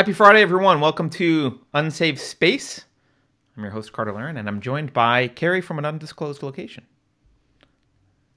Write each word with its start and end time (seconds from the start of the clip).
Happy 0.00 0.14
Friday, 0.14 0.40
everyone. 0.40 0.80
Welcome 0.80 1.10
to 1.10 1.60
Unsafe 1.74 2.18
Space. 2.18 2.86
I'm 3.54 3.62
your 3.62 3.70
host, 3.70 3.92
Carter 3.92 4.12
Laren, 4.14 4.38
and 4.38 4.48
I'm 4.48 4.62
joined 4.62 4.94
by 4.94 5.28
Keri 5.28 5.60
from 5.60 5.78
an 5.78 5.84
undisclosed 5.84 6.42
location 6.42 6.86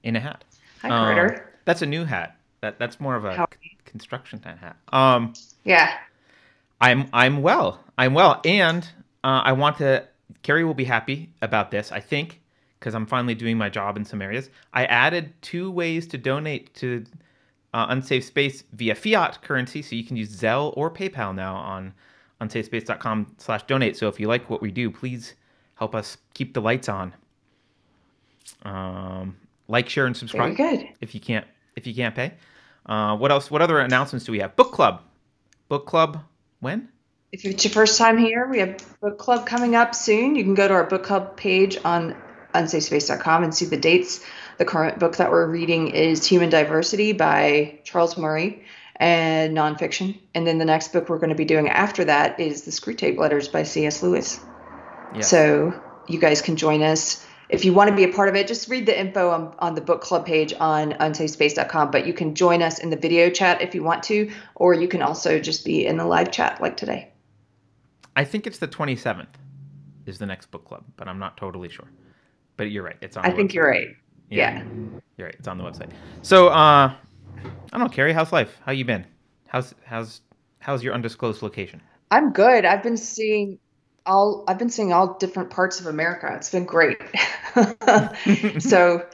in 0.02 0.14
a 0.14 0.20
hat. 0.20 0.44
Hi, 0.82 0.90
Carter. 0.90 1.34
Um, 1.36 1.40
that's 1.64 1.80
a 1.80 1.86
new 1.86 2.04
hat. 2.04 2.36
That 2.60 2.78
That's 2.78 3.00
more 3.00 3.16
of 3.16 3.24
a 3.24 3.34
How- 3.34 3.48
c- 3.50 3.78
construction 3.86 4.42
hat. 4.42 4.76
Um, 4.92 5.32
Yeah. 5.64 5.96
I'm 6.82 7.08
I'm 7.14 7.40
well. 7.40 7.82
I'm 7.96 8.12
well, 8.12 8.42
and 8.44 8.84
uh, 9.24 9.40
I 9.42 9.52
want 9.52 9.78
to. 9.78 10.06
Keri 10.42 10.64
will 10.64 10.74
be 10.74 10.84
happy 10.84 11.30
about 11.40 11.70
this, 11.70 11.90
I 11.92 12.00
think, 12.00 12.42
because 12.78 12.94
I'm 12.94 13.06
finally 13.06 13.34
doing 13.34 13.56
my 13.56 13.70
job 13.70 13.96
in 13.96 14.04
some 14.04 14.20
areas. 14.20 14.50
I 14.74 14.84
added 14.84 15.32
two 15.40 15.70
ways 15.70 16.06
to 16.08 16.18
donate 16.18 16.74
to 16.74 17.06
uh, 17.74 17.86
Unsafe 17.90 18.24
Space 18.24 18.62
via 18.72 18.94
fiat 18.94 19.42
currency, 19.42 19.82
so 19.82 19.96
you 19.96 20.04
can 20.04 20.16
use 20.16 20.34
Zelle 20.34 20.72
or 20.76 20.90
PayPal 20.90 21.34
now 21.34 21.56
on 21.56 21.92
unsafespace.com 22.40 23.34
slash 23.38 23.64
donate. 23.64 23.96
So 23.96 24.08
if 24.08 24.20
you 24.20 24.28
like 24.28 24.48
what 24.48 24.62
we 24.62 24.70
do, 24.70 24.90
please 24.90 25.34
help 25.74 25.94
us 25.94 26.16
keep 26.34 26.54
the 26.54 26.60
lights 26.60 26.88
on. 26.88 27.12
Um, 28.62 29.36
like, 29.66 29.88
share, 29.88 30.06
and 30.06 30.16
Very 30.16 30.20
subscribe 30.20 30.56
good. 30.56 30.88
if 31.00 31.14
you 31.14 31.20
can't 31.20 31.46
if 31.74 31.86
you 31.86 31.94
can't 31.94 32.14
pay. 32.14 32.34
Uh, 32.86 33.16
what 33.16 33.32
else? 33.32 33.50
What 33.50 33.60
other 33.60 33.80
announcements 33.80 34.24
do 34.24 34.32
we 34.32 34.38
have? 34.38 34.54
Book 34.54 34.72
club. 34.72 35.02
Book 35.68 35.86
club. 35.86 36.22
When? 36.60 36.88
If 37.32 37.44
it's 37.44 37.64
your 37.64 37.72
first 37.72 37.98
time 37.98 38.16
here, 38.18 38.46
we 38.48 38.60
have 38.60 38.76
book 39.00 39.18
club 39.18 39.46
coming 39.46 39.74
up 39.74 39.96
soon. 39.96 40.36
You 40.36 40.44
can 40.44 40.54
go 40.54 40.68
to 40.68 40.74
our 40.74 40.84
book 40.84 41.02
club 41.02 41.36
page 41.36 41.76
on 41.84 42.14
unsafespace.com 42.54 43.42
and 43.42 43.52
see 43.52 43.64
the 43.64 43.76
dates. 43.76 44.24
The 44.58 44.64
current 44.64 44.98
book 44.98 45.16
that 45.16 45.30
we're 45.30 45.46
reading 45.46 45.88
is 45.88 46.26
Human 46.26 46.48
Diversity 46.48 47.12
by 47.12 47.80
Charles 47.84 48.16
Murray 48.16 48.64
and 48.96 49.56
nonfiction. 49.56 50.18
And 50.34 50.46
then 50.46 50.58
the 50.58 50.64
next 50.64 50.92
book 50.92 51.08
we're 51.08 51.18
going 51.18 51.30
to 51.30 51.34
be 51.34 51.44
doing 51.44 51.68
after 51.68 52.04
that 52.04 52.38
is 52.38 52.62
The 52.62 52.70
Screwtape 52.70 53.18
Letters 53.18 53.48
by 53.48 53.64
C.S. 53.64 54.02
Lewis. 54.02 54.40
Yes. 55.14 55.28
So 55.28 55.80
you 56.06 56.20
guys 56.20 56.42
can 56.42 56.56
join 56.56 56.82
us. 56.82 57.26
If 57.48 57.64
you 57.64 57.72
want 57.72 57.90
to 57.90 57.96
be 57.96 58.04
a 58.04 58.12
part 58.12 58.28
of 58.28 58.36
it, 58.36 58.46
just 58.46 58.68
read 58.68 58.86
the 58.86 58.98
info 58.98 59.30
on, 59.30 59.54
on 59.58 59.74
the 59.74 59.80
book 59.80 60.00
club 60.00 60.24
page 60.24 60.54
on 60.58 60.92
unsafespace.com. 60.92 61.90
But 61.90 62.06
you 62.06 62.12
can 62.12 62.34
join 62.34 62.62
us 62.62 62.78
in 62.78 62.90
the 62.90 62.96
video 62.96 63.30
chat 63.30 63.60
if 63.60 63.74
you 63.74 63.82
want 63.82 64.04
to, 64.04 64.30
or 64.54 64.74
you 64.74 64.88
can 64.88 65.02
also 65.02 65.38
just 65.40 65.64
be 65.64 65.84
in 65.84 65.96
the 65.96 66.06
live 66.06 66.30
chat 66.30 66.60
like 66.60 66.76
today. 66.76 67.10
I 68.16 68.24
think 68.24 68.46
it's 68.46 68.58
the 68.58 68.68
27th 68.68 69.26
is 70.06 70.18
the 70.18 70.26
next 70.26 70.50
book 70.50 70.64
club, 70.64 70.84
but 70.96 71.08
I'm 71.08 71.18
not 71.18 71.36
totally 71.36 71.68
sure. 71.68 71.88
But 72.56 72.70
you're 72.70 72.84
right. 72.84 72.96
It's 73.00 73.16
on. 73.16 73.24
I 73.24 73.30
think 73.30 73.50
website. 73.50 73.54
you're 73.54 73.68
right. 73.68 73.88
Yeah. 74.30 74.62
You're 75.16 75.26
right. 75.28 75.36
It's 75.38 75.48
on 75.48 75.58
the 75.58 75.64
website. 75.64 75.90
So, 76.22 76.48
uh, 76.48 76.92
I 76.92 76.96
don't 77.70 77.80
know, 77.80 77.88
Keri. 77.88 78.12
How's 78.12 78.32
life? 78.32 78.56
How 78.64 78.72
you 78.72 78.84
been? 78.84 79.06
How's 79.46 79.74
how's 79.84 80.20
how's 80.58 80.82
your 80.82 80.94
undisclosed 80.94 81.42
location? 81.42 81.80
I'm 82.10 82.32
good. 82.32 82.64
I've 82.64 82.82
been 82.82 82.96
seeing 82.96 83.58
all 84.06 84.44
I've 84.48 84.58
been 84.58 84.70
seeing 84.70 84.92
all 84.92 85.14
different 85.18 85.50
parts 85.50 85.80
of 85.80 85.86
America. 85.86 86.32
It's 86.36 86.50
been 86.50 86.64
great. 86.64 86.98
so 88.60 89.06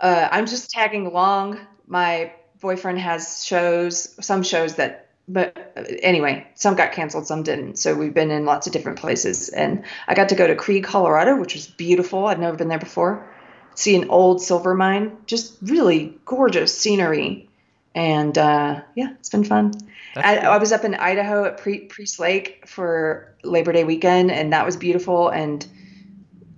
uh, 0.00 0.28
I'm 0.30 0.46
just 0.46 0.70
tagging 0.70 1.06
along. 1.06 1.60
My 1.86 2.32
boyfriend 2.60 2.98
has 2.98 3.44
shows, 3.44 4.16
some 4.24 4.42
shows 4.42 4.76
that, 4.76 5.10
but 5.28 5.56
uh, 5.76 5.84
anyway, 6.02 6.46
some 6.54 6.74
got 6.74 6.92
canceled, 6.92 7.26
some 7.26 7.42
didn't. 7.42 7.78
So 7.78 7.94
we've 7.94 8.14
been 8.14 8.30
in 8.30 8.44
lots 8.44 8.66
of 8.66 8.72
different 8.72 8.98
places, 8.98 9.48
and 9.48 9.84
I 10.06 10.14
got 10.14 10.28
to 10.30 10.34
go 10.34 10.46
to 10.46 10.54
Creede, 10.54 10.84
Colorado, 10.84 11.36
which 11.36 11.54
was 11.54 11.66
beautiful. 11.66 12.26
I'd 12.26 12.40
never 12.40 12.56
been 12.56 12.68
there 12.68 12.78
before. 12.78 13.28
See 13.76 13.94
an 13.94 14.08
old 14.08 14.42
silver 14.42 14.74
mine, 14.74 15.18
just 15.26 15.56
really 15.62 16.18
gorgeous 16.24 16.76
scenery, 16.76 17.48
and 17.94 18.36
uh, 18.36 18.80
yeah, 18.94 19.10
it's 19.20 19.28
been 19.28 19.44
fun. 19.44 19.72
I, 20.16 20.36
cool. 20.38 20.50
I 20.50 20.56
was 20.56 20.72
up 20.72 20.84
in 20.84 20.94
Idaho 20.94 21.44
at 21.44 21.58
Pre- 21.58 21.84
Priest 21.84 22.18
Lake 22.18 22.66
for 22.66 23.36
Labor 23.44 23.72
Day 23.72 23.84
weekend, 23.84 24.30
and 24.30 24.54
that 24.54 24.64
was 24.64 24.76
beautiful. 24.76 25.28
And 25.28 25.66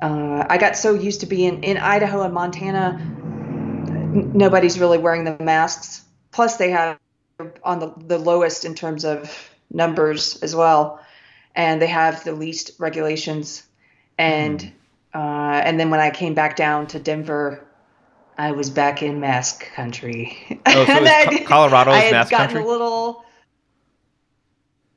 uh, 0.01 0.47
I 0.49 0.59
got 0.59 0.77
so 0.77 0.95
used 0.95 1.21
to 1.21 1.27
being 1.27 1.65
in 1.65 1.77
Idaho 1.77 2.23
and 2.23 2.33
Montana, 2.33 2.97
n- 3.01 4.31
nobody's 4.35 4.79
really 4.79 4.99
wearing 4.99 5.25
the 5.25 5.37
masks. 5.41 6.05
Plus, 6.31 6.57
they 6.57 6.71
have 6.71 6.99
on 7.65 7.81
the, 7.81 7.93
the 7.97 8.19
lowest 8.19 8.65
in 8.65 8.77
terms 8.77 9.05
of 9.05 9.51
numbers 9.71 10.41
as 10.43 10.55
well, 10.55 11.01
and 11.55 11.83
they 11.83 11.89
have 11.89 12.23
the 12.23 12.33
least 12.33 12.73
regulations. 12.79 13.65
And 14.17 14.73
uh, 15.15 15.19
and 15.65 15.79
then 15.81 15.91
when 15.91 16.01
I 16.01 16.11
came 16.11 16.35
back 16.35 16.57
down 16.57 16.87
to 16.89 16.99
Denver, 16.99 17.65
I 18.37 18.53
was 18.53 18.71
back 18.71 19.03
in 19.03 19.21
mask 19.21 19.65
country. 19.75 20.37
Oh, 20.67 20.85
so 20.85 20.93
And 20.93 21.05
is 21.05 21.11
I- 21.11 21.39
Co- 21.39 21.45
Colorado's 21.45 21.95
I 21.95 21.99
had 21.99 22.13
mask 22.13 22.31
gotten 22.31 22.47
country? 22.49 22.63
a 22.63 22.67
little, 22.67 23.25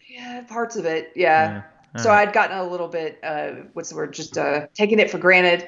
yeah, 0.10 0.42
parts 0.42 0.76
of 0.76 0.86
it, 0.86 1.12
yeah. 1.16 1.64
Yeah. 1.96 2.02
So 2.02 2.10
right. 2.10 2.28
I'd 2.28 2.34
gotten 2.34 2.58
a 2.58 2.66
little 2.68 2.88
bit, 2.88 3.20
uh, 3.24 3.52
what's 3.74 3.90
the 3.90 3.96
word, 3.98 4.14
just 4.14 4.38
uh, 4.38 4.68
taking 4.74 5.00
it 5.00 5.12
for 5.12 5.18
granted. 5.18 5.68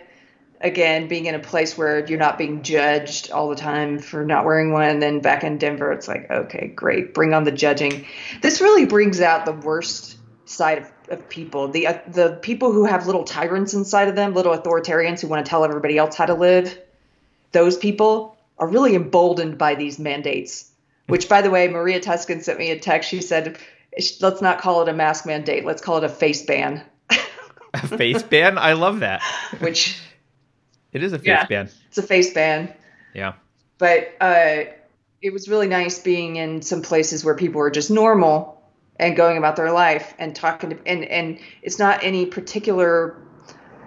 Again, 0.61 1.09
being 1.09 1.25
in 1.25 1.35
a 1.35 1.39
place 1.39 1.77
where 1.77 2.05
you're 2.05 2.17
not 2.19 2.37
being 2.37 2.63
judged 2.63 3.31
all 3.31 3.49
the 3.49 3.55
time 3.57 3.99
for 3.99 4.23
not 4.23 4.45
wearing 4.45 4.71
one, 4.71 4.83
and 4.89 5.01
then 5.01 5.19
back 5.19 5.43
in 5.43 5.57
Denver, 5.57 5.91
it's 5.91 6.07
like, 6.07 6.31
okay, 6.31 6.67
great, 6.67 7.13
bring 7.13 7.33
on 7.33 7.43
the 7.43 7.51
judging. 7.51 8.05
This 8.41 8.61
really 8.61 8.85
brings 8.85 9.19
out 9.19 9.45
the 9.45 9.51
worst 9.51 10.15
side 10.53 10.79
of, 10.79 10.91
of 11.09 11.29
people. 11.29 11.67
The 11.67 11.87
uh, 11.87 11.97
the 12.07 12.39
people 12.41 12.71
who 12.71 12.85
have 12.85 13.05
little 13.05 13.23
tyrants 13.23 13.73
inside 13.73 14.07
of 14.07 14.15
them, 14.15 14.33
little 14.33 14.55
authoritarians 14.57 15.21
who 15.21 15.27
want 15.27 15.45
to 15.45 15.49
tell 15.49 15.63
everybody 15.65 15.97
else 15.97 16.15
how 16.15 16.25
to 16.25 16.33
live. 16.33 16.77
Those 17.51 17.77
people 17.77 18.37
are 18.57 18.67
really 18.67 18.95
emboldened 18.95 19.57
by 19.57 19.75
these 19.75 19.99
mandates. 19.99 20.69
Which, 21.07 21.27
by 21.27 21.41
the 21.41 21.49
way, 21.51 21.67
Maria 21.67 21.99
Tuscan 21.99 22.41
sent 22.41 22.57
me 22.59 22.71
a 22.71 22.79
text. 22.79 23.09
She 23.09 23.21
said, 23.21 23.57
"Let's 24.21 24.41
not 24.41 24.59
call 24.61 24.81
it 24.83 24.89
a 24.89 24.93
mask 24.93 25.25
mandate. 25.25 25.65
Let's 25.65 25.81
call 25.81 25.97
it 25.97 26.03
a 26.03 26.09
face 26.09 26.45
ban." 26.45 26.83
a 27.73 27.87
face 27.87 28.21
ban. 28.23 28.57
I 28.57 28.73
love 28.73 28.99
that. 29.01 29.21
Which 29.59 29.99
It 30.93 31.03
is 31.03 31.11
a 31.11 31.17
face 31.19 31.27
Yeah. 31.27 31.45
ban. 31.47 31.69
it's 31.87 31.97
a 31.97 32.03
face 32.03 32.33
ban. 32.33 32.71
Yeah. 33.15 33.33
but 33.79 34.13
uh, 34.21 34.65
it 35.21 35.33
was 35.33 35.47
really 35.49 35.67
nice 35.67 35.99
being 35.99 36.35
in 36.37 36.61
some 36.61 36.81
places 36.83 37.23
where 37.25 37.35
people 37.35 37.59
were 37.59 37.71
just 37.71 37.89
normal 37.91 38.52
and 38.97 39.15
going 39.15 39.37
about 39.37 39.55
their 39.55 39.71
life 39.71 40.13
and 40.19 40.35
talking 40.35 40.71
to, 40.71 40.77
and 40.85 41.03
and 41.05 41.39
it's 41.61 41.79
not 41.79 42.03
any 42.03 42.25
particular 42.25 43.17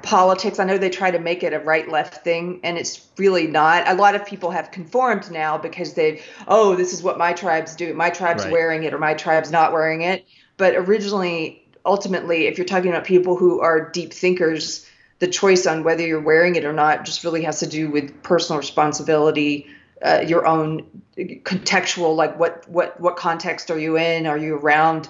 politics. 0.03 0.59
I 0.59 0.65
know 0.65 0.78
they 0.78 0.91
try 0.91 1.11
to 1.11 1.19
make 1.19 1.43
it 1.43 1.53
a 1.53 1.59
right 1.59 1.89
left 1.91 2.22
thing, 2.22 2.61
and 2.62 2.78
it's 2.78 3.09
really 3.19 3.47
not. 3.47 3.89
A 3.89 3.94
lot 3.94 4.15
of 4.15 4.25
people 4.25 4.50
have 4.53 4.71
conformed 4.71 5.31
now 5.31 5.59
because 5.59 5.94
they've, 5.94 6.25
oh, 6.47 6.77
this 6.77 6.93
is 6.93 7.03
what 7.03 7.19
my 7.19 7.33
tribes 7.33 7.75
do. 7.75 7.93
My 7.93 8.11
tribe's 8.11 8.44
Right. 8.44 8.53
wearing 8.53 8.84
it, 8.84 8.94
or 8.94 8.99
my 8.99 9.15
tribe's 9.15 9.50
not 9.50 9.72
wearing 9.72 10.03
it. 10.03 10.25
But 10.56 10.77
originally, 10.77 11.69
ultimately, 11.84 12.47
if 12.47 12.56
you're 12.56 12.67
talking 12.67 12.91
about 12.91 13.05
people 13.05 13.37
who 13.37 13.61
are 13.61 13.91
deep 13.91 14.12
thinkers, 14.12 14.87
the 15.19 15.27
choice 15.27 15.67
on 15.67 15.83
whether 15.83 16.06
you're 16.06 16.21
wearing 16.21 16.56
it 16.56 16.65
or 16.65 16.73
not 16.73 17.05
just 17.05 17.25
really 17.25 17.43
has 17.43 17.61
to 17.61 17.67
do 17.67 17.91
with 17.91 18.23
personal 18.23 18.59
responsibility, 18.59 19.67
uh, 20.02 20.24
your 20.26 20.46
own 20.46 21.02
contextual, 21.16 22.14
like 22.16 22.38
what 22.38 22.68
what 22.68 23.00
what 23.00 23.16
context 23.16 23.70
are 23.70 23.78
you 23.78 23.96
in? 23.96 24.26
Are 24.26 24.38
you 24.38 24.56
around 24.56 25.08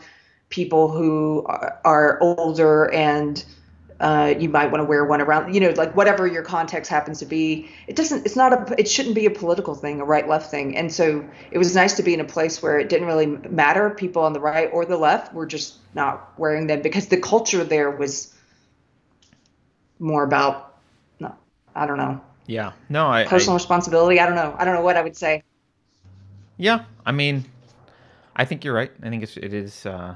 people 0.48 0.90
who 0.90 1.44
are, 1.46 1.80
are 1.84 2.20
older 2.20 2.92
and 2.92 3.44
uh, 3.98 4.34
you 4.38 4.48
might 4.48 4.70
want 4.70 4.80
to 4.80 4.84
wear 4.84 5.04
one 5.04 5.20
around, 5.22 5.54
you 5.54 5.60
know, 5.60 5.70
like 5.70 5.96
whatever 5.96 6.26
your 6.26 6.42
context 6.42 6.90
happens 6.90 7.18
to 7.18 7.26
be. 7.26 7.70
It 7.86 7.96
doesn't. 7.96 8.26
It's 8.26 8.36
not 8.36 8.52
a. 8.52 8.74
It 8.78 8.88
shouldn't 8.88 9.14
be 9.14 9.24
a 9.24 9.30
political 9.30 9.74
thing, 9.74 10.00
a 10.00 10.04
right 10.04 10.28
left 10.28 10.50
thing. 10.50 10.76
And 10.76 10.92
so 10.92 11.26
it 11.50 11.56
was 11.56 11.74
nice 11.74 11.94
to 11.94 12.02
be 12.02 12.12
in 12.12 12.20
a 12.20 12.24
place 12.24 12.62
where 12.62 12.78
it 12.78 12.90
didn't 12.90 13.06
really 13.06 13.26
matter. 13.26 13.88
People 13.90 14.22
on 14.22 14.34
the 14.34 14.40
right 14.40 14.68
or 14.72 14.84
the 14.84 14.98
left 14.98 15.32
were 15.32 15.46
just 15.46 15.76
not 15.94 16.38
wearing 16.38 16.66
them 16.66 16.82
because 16.82 17.06
the 17.06 17.16
culture 17.16 17.64
there 17.64 17.90
was 17.90 18.34
more 19.98 20.24
about. 20.24 20.76
No, 21.18 21.34
I 21.74 21.86
don't 21.86 21.98
know. 21.98 22.20
Yeah. 22.46 22.72
No, 22.88 23.06
I, 23.06 23.22
I 23.22 23.26
Personal 23.26 23.54
responsibility. 23.54 24.20
I 24.20 24.26
don't 24.26 24.36
know. 24.36 24.54
I 24.58 24.64
don't 24.64 24.74
know 24.74 24.82
what 24.82 24.96
I 24.96 25.02
would 25.02 25.16
say. 25.16 25.42
Yeah, 26.58 26.84
I 27.04 27.12
mean, 27.12 27.44
I 28.36 28.44
think 28.44 28.64
you're 28.64 28.74
right. 28.74 28.92
I 29.02 29.08
think 29.10 29.22
it's 29.22 29.36
it 29.36 29.52
is 29.52 29.84
uh, 29.86 30.14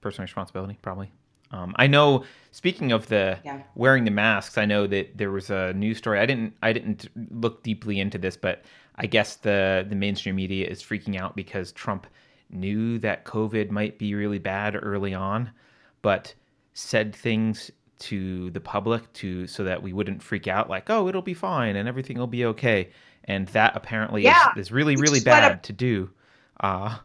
personal 0.00 0.24
responsibility, 0.24 0.78
probably. 0.82 1.10
Um, 1.52 1.74
I 1.76 1.86
know. 1.86 2.24
Speaking 2.52 2.92
of 2.92 3.06
the 3.08 3.38
Yeah. 3.44 3.62
wearing 3.74 4.04
the 4.04 4.10
masks, 4.10 4.58
I 4.58 4.64
know 4.66 4.86
that 4.86 5.16
there 5.16 5.30
was 5.30 5.50
a 5.50 5.72
news 5.72 5.98
story. 5.98 6.18
I 6.20 6.26
didn't 6.26 6.54
I 6.62 6.72
didn't 6.72 7.08
look 7.30 7.62
deeply 7.62 7.98
into 8.00 8.18
this, 8.18 8.36
but 8.36 8.64
I 8.96 9.06
guess 9.06 9.36
the 9.36 9.86
the 9.88 9.96
mainstream 9.96 10.36
media 10.36 10.66
is 10.68 10.82
freaking 10.82 11.18
out 11.18 11.34
because 11.34 11.72
Trump 11.72 12.06
knew 12.50 12.98
that 12.98 13.24
COVID 13.24 13.70
might 13.70 13.98
be 13.98 14.14
really 14.14 14.38
bad 14.38 14.78
early 14.80 15.14
on, 15.14 15.50
but 16.02 16.34
said 16.74 17.14
things 17.14 17.70
to 18.00 18.50
the 18.50 18.60
public 18.60 19.12
to 19.12 19.46
so 19.46 19.64
that 19.64 19.82
we 19.82 19.92
wouldn't 19.92 20.22
freak 20.22 20.48
out 20.48 20.68
like 20.68 20.88
oh 20.90 21.06
it'll 21.08 21.22
be 21.22 21.34
fine 21.34 21.76
and 21.76 21.88
everything 21.88 22.18
will 22.18 22.26
be 22.26 22.44
okay 22.46 22.88
and 23.24 23.46
that 23.48 23.76
apparently 23.76 24.22
Yeah, 24.24 24.50
is, 24.56 24.66
is 24.68 24.72
really 24.72 24.96
really 24.96 25.20
what 25.20 25.22
a- 25.22 25.24
bad 25.24 25.62
to 25.64 25.72
do 25.72 26.10
uh, 26.60 26.96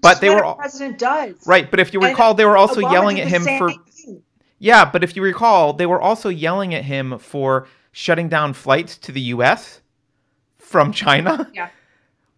but 0.00 0.20
they 0.20 0.30
were 0.30 0.44
all, 0.44 0.54
president 0.56 0.98
does. 0.98 1.34
right 1.46 1.70
but 1.70 1.80
if 1.80 1.92
you 1.92 2.00
And 2.00 2.10
recall 2.10 2.34
they 2.34 2.44
were 2.44 2.56
also 2.56 2.80
Obama 2.80 2.92
yelling 2.92 3.20
at 3.20 3.28
him 3.28 3.42
for 3.58 3.70
thing. 3.72 4.22
yeah 4.58 4.84
but 4.84 5.02
if 5.02 5.16
you 5.16 5.22
recall 5.22 5.72
they 5.72 5.86
were 5.86 6.00
also 6.00 6.28
yelling 6.28 6.74
at 6.74 6.84
him 6.84 7.18
for 7.18 7.66
shutting 7.92 8.28
down 8.28 8.52
flights 8.52 8.98
to 8.98 9.12
the 9.12 9.20
us 9.22 9.80
from 10.58 10.92
china 10.92 11.50
Yeah. 11.54 11.68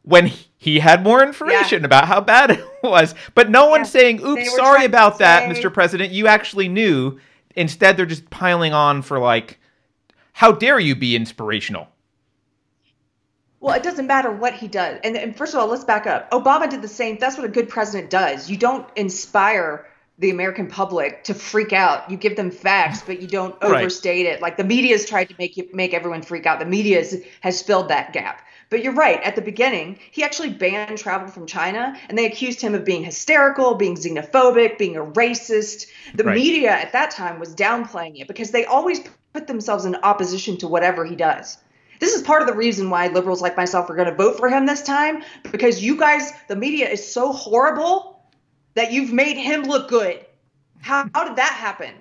when 0.03 0.31
he 0.61 0.79
had 0.81 1.03
more 1.05 1.23
information 1.23 1.81
yeah. 1.83 1.87
about 1.87 2.07
how 2.09 2.21
bad 2.21 2.51
it 2.53 2.65
was. 2.83 3.15
But 3.37 3.49
no 3.49 3.69
one's 3.69 3.89
saying, 3.91 4.21
oops, 4.27 4.57
sorry 4.57 4.85
about 4.85 5.19
that, 5.19 5.49
say... 5.55 5.61
Mr. 5.63 5.73
President. 5.73 6.11
You 6.13 6.27
actually 6.27 6.67
knew. 6.69 7.19
Instead, 7.59 7.97
they're 7.97 8.07
just 8.07 8.31
piling 8.31 8.73
on 8.73 9.03
for 9.03 9.19
like, 9.19 9.59
how 10.33 10.53
dare 10.53 10.79
you 10.79 10.95
be 10.95 11.17
inspirational? 11.17 11.89
Well, 13.59 13.75
it 13.75 13.83
doesn't 13.83 14.07
matter 14.07 14.31
what 14.31 14.55
he 14.55 14.69
does. 14.69 15.01
And, 15.03 15.17
and, 15.17 15.37
first 15.37 15.55
of 15.55 15.59
all, 15.59 15.67
let's 15.67 15.83
back 15.83 16.07
up. 16.07 16.31
Obama 16.31 16.71
did 16.71 16.83
the 16.83 16.89
same. 16.89 17.19
That's 17.19 17.37
what 17.37 17.45
a 17.45 17.49
good 17.49 17.69
president 17.69 18.11
does. 18.11 18.49
You 18.49 18.57
don't 18.57 18.87
inspire 18.95 19.89
the 20.21 20.31
American 20.31 20.69
public 20.69 21.25
to 21.25 21.35
freak 21.35 21.73
out. 21.73 22.09
You 22.09 22.17
give 22.17 22.37
them 22.37 22.53
facts, 22.53 23.03
but 23.03 23.21
you 23.21 23.27
don't 23.27 23.57
overstate 23.61 24.27
right. 24.27 24.37
it. 24.37 24.41
Like 24.41 24.57
the 24.57 24.65
media 24.65 24.93
has 24.93 25.05
tried 25.05 25.29
to 25.31 25.35
make 25.39 25.57
you 25.57 25.69
make 25.73 25.95
everyone 25.95 26.23
freak 26.23 26.47
out. 26.47 26.61
The 26.61 26.67
media 26.67 27.05
has 27.41 27.63
filled 27.63 27.89
that 27.89 28.13
gap. 28.13 28.43
But 28.71 28.85
you're 28.85 28.93
right. 28.93 29.23
At 29.23 29.35
the 29.35 29.43
beginning, 29.43 29.99
he 30.11 30.23
actually 30.23 30.51
banned 30.51 30.99
travel 30.99 31.29
from 31.29 31.47
China, 31.47 31.97
and 32.09 32.19
they 32.19 32.27
accused 32.27 32.61
him 32.61 32.75
of 32.75 32.85
being 32.85 33.03
hysterical, 33.03 33.75
being 33.75 33.97
xenophobic, 33.97 34.77
being 34.77 34.97
a 34.97 35.05
racist. 35.05 35.87
The 36.15 36.25
right. 36.25 36.35
media 36.35 36.71
at 36.71 36.93
that 36.93 37.11
time 37.11 37.39
was 37.41 37.55
downplaying 37.55 38.21
it 38.21 38.29
because 38.29 38.51
they 38.51 38.67
always 38.67 39.01
put 39.33 39.47
themselves 39.47 39.87
in 39.87 39.95
opposition 39.97 40.59
to 40.59 40.69
whatever 40.69 41.05
he 41.05 41.17
does. 41.17 41.57
This 42.01 42.15
is 42.15 42.23
part 42.23 42.43
of 42.43 42.49
the 42.49 42.55
reason 42.55 42.91
why 42.91 43.09
liberals 43.09 43.43
like 43.43 43.57
myself 43.57 43.91
are 43.91 43.97
going 43.97 44.09
to 44.09 44.15
vote 44.15 44.39
for 44.39 44.49
him 44.49 44.67
this 44.67 44.83
time 44.83 45.23
because 45.51 45.83
you 45.83 45.97
guys, 45.97 46.33
the 46.47 46.55
media 46.55 46.89
is 46.89 47.11
so 47.11 47.33
horrible 47.33 48.23
that 48.75 48.93
you've 48.93 49.13
made 49.13 49.37
him 49.37 49.65
look 49.65 49.89
good. 49.89 50.25
How, 50.81 51.09
how 51.13 51.25
did 51.25 51.37
that 51.37 51.53
happen? 51.53 51.93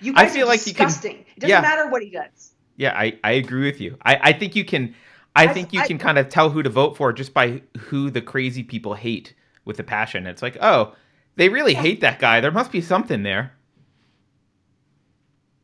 You 0.00 0.14
guys 0.14 0.30
I 0.30 0.34
feel 0.34 0.46
are 0.46 0.50
like 0.50 0.64
disgusting. 0.64 1.16
Can, 1.16 1.24
it 1.36 1.40
doesn't 1.40 1.62
matter 1.62 1.90
what 1.90 2.02
he 2.02 2.10
does. 2.10 2.52
Yeah, 2.76 2.94
I, 2.96 3.18
I 3.22 3.32
agree 3.32 3.66
with 3.66 3.80
you. 3.80 3.98
I, 4.02 4.18
I 4.22 4.32
think 4.32 4.56
you 4.56 4.64
can 4.64 4.94
I, 5.34 5.44
I 5.44 5.52
think 5.52 5.72
you 5.72 5.80
I, 5.80 5.86
can 5.86 5.98
kind 5.98 6.18
of 6.18 6.28
tell 6.28 6.50
who 6.50 6.62
to 6.62 6.70
vote 6.70 6.96
for 6.96 7.12
just 7.12 7.32
by 7.32 7.62
who 7.78 8.10
the 8.10 8.20
crazy 8.20 8.62
people 8.62 8.94
hate 8.94 9.34
with 9.64 9.78
a 9.78 9.84
passion. 9.84 10.26
It's 10.26 10.42
like, 10.42 10.58
oh, 10.60 10.94
they 11.36 11.48
really 11.48 11.72
yeah. 11.72 11.82
hate 11.82 12.00
that 12.00 12.18
guy. 12.18 12.40
There 12.40 12.50
must 12.50 12.72
be 12.72 12.80
something 12.80 13.22
there. 13.22 13.52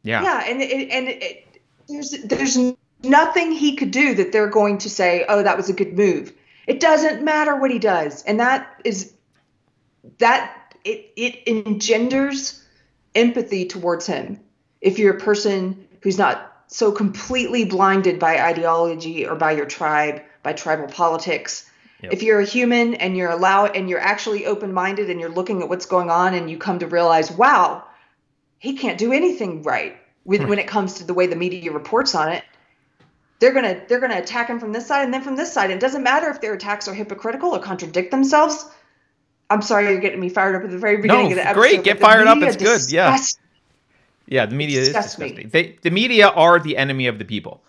Yeah. 0.03 0.23
Yeah, 0.23 0.45
and 0.47 0.63
it, 0.63 0.91
and 0.91 1.09
it, 1.09 1.61
there's 1.89 2.11
there's 2.25 2.57
nothing 3.03 3.53
he 3.53 3.75
could 3.77 3.91
do 3.91 4.15
that 4.15 4.33
they're 4.33 4.49
going 4.49 4.79
to 4.79 4.91
say, 4.91 5.25
oh, 5.29 5.43
that 5.43 5.57
was 5.57 5.69
a 5.69 5.73
good 5.73 5.97
move. 5.97 6.33
It 6.67 6.81
doesn't 6.81 7.25
matter 7.25 7.57
what 7.57 7.71
he 7.71 7.79
does, 7.79 8.23
and 8.25 8.41
that 8.41 8.81
is 8.85 9.13
that 10.19 10.75
it 10.85 11.13
it 11.17 11.49
engenders 11.49 12.65
empathy 13.15 13.67
towards 13.67 14.07
him. 14.07 14.41
If 14.81 14.99
you're 14.99 15.17
a 15.17 15.21
person 15.21 15.89
who's 16.03 16.19
not 16.19 16.56
so 16.67 16.93
completely 16.93 17.65
blinded 17.65 18.19
by 18.19 18.41
ideology 18.41 19.27
or 19.27 19.37
by 19.37 19.53
your 19.53 19.67
tribe, 19.67 20.23
by 20.43 20.53
tribal 20.53 20.89
politics. 20.89 21.71
Yep. 22.03 22.13
If 22.13 22.23
you're 22.23 22.41
a 22.41 22.45
human 22.45 22.95
and 22.95 23.17
you're 23.17 23.31
allowed 23.31 23.77
and 23.77 23.89
you're 23.89 24.01
actually 24.01 24.47
open-minded 24.47 25.09
and 25.09 25.19
you're 25.21 25.31
looking 25.31 25.63
at 25.63 25.69
what's 25.69 25.87
going 25.87 26.11
on 26.11 26.35
and 26.35 26.51
you 26.51 26.59
come 26.59 26.79
to 26.81 26.87
realize, 26.87 27.31
wow, 27.31 27.85
he 28.59 28.77
can't 28.77 28.99
do 28.99 29.13
anything 29.13 29.63
right 29.63 29.97
with, 30.25 30.43
hmm. 30.43 30.49
when 30.49 30.59
it 30.59 30.67
comes 30.67 30.95
to 30.95 31.05
the 31.05 31.15
way 31.15 31.27
the 31.27 31.37
media 31.37 31.73
reports 31.73 32.15
on 32.15 32.31
it. 32.33 32.45
They're 33.39 33.53
gonna 33.53 33.83
they're 33.87 34.01
gonna 34.01 34.17
attack 34.17 34.49
him 34.49 34.59
from 34.59 34.73
this 34.73 34.87
side 34.87 35.05
and 35.05 35.13
then 35.13 35.21
from 35.21 35.37
this 35.37 35.53
side. 35.53 35.71
It 35.71 35.79
doesn't 35.79 36.03
matter 36.03 36.31
if 36.31 36.41
their 36.41 36.55
attacks 36.55 36.89
are 36.89 36.95
hypocritical 36.95 37.55
or 37.55 37.59
contradict 37.59 38.11
themselves. 38.11 38.65
I'm 39.51 39.61
sorry 39.61 39.91
you're 39.91 40.01
getting 40.01 40.21
me 40.21 40.31
fired 40.31 40.57
up 40.57 40.63
at 40.65 40.71
the 40.71 40.79
very 40.79 40.97
beginning 40.97 41.27
no, 41.27 41.31
of 41.33 41.37
the 41.37 41.43
episode. 41.43 41.61
Great, 41.61 41.85
get 41.85 42.01
fired 42.01 42.27
up. 42.27 42.39
It's 42.39 42.57
good. 42.57 42.91
Yeah. 42.91 43.19
Yeah, 44.27 44.47
the 44.47 44.55
media 44.57 44.81
is 44.81 44.89
disgusting. 44.89 45.49
They, 45.49 45.79
the 45.83 45.91
media 45.91 46.29
are 46.29 46.59
the 46.59 46.77
enemy 46.77 47.07
of 47.07 47.19
the 47.19 47.25
people. 47.25 47.63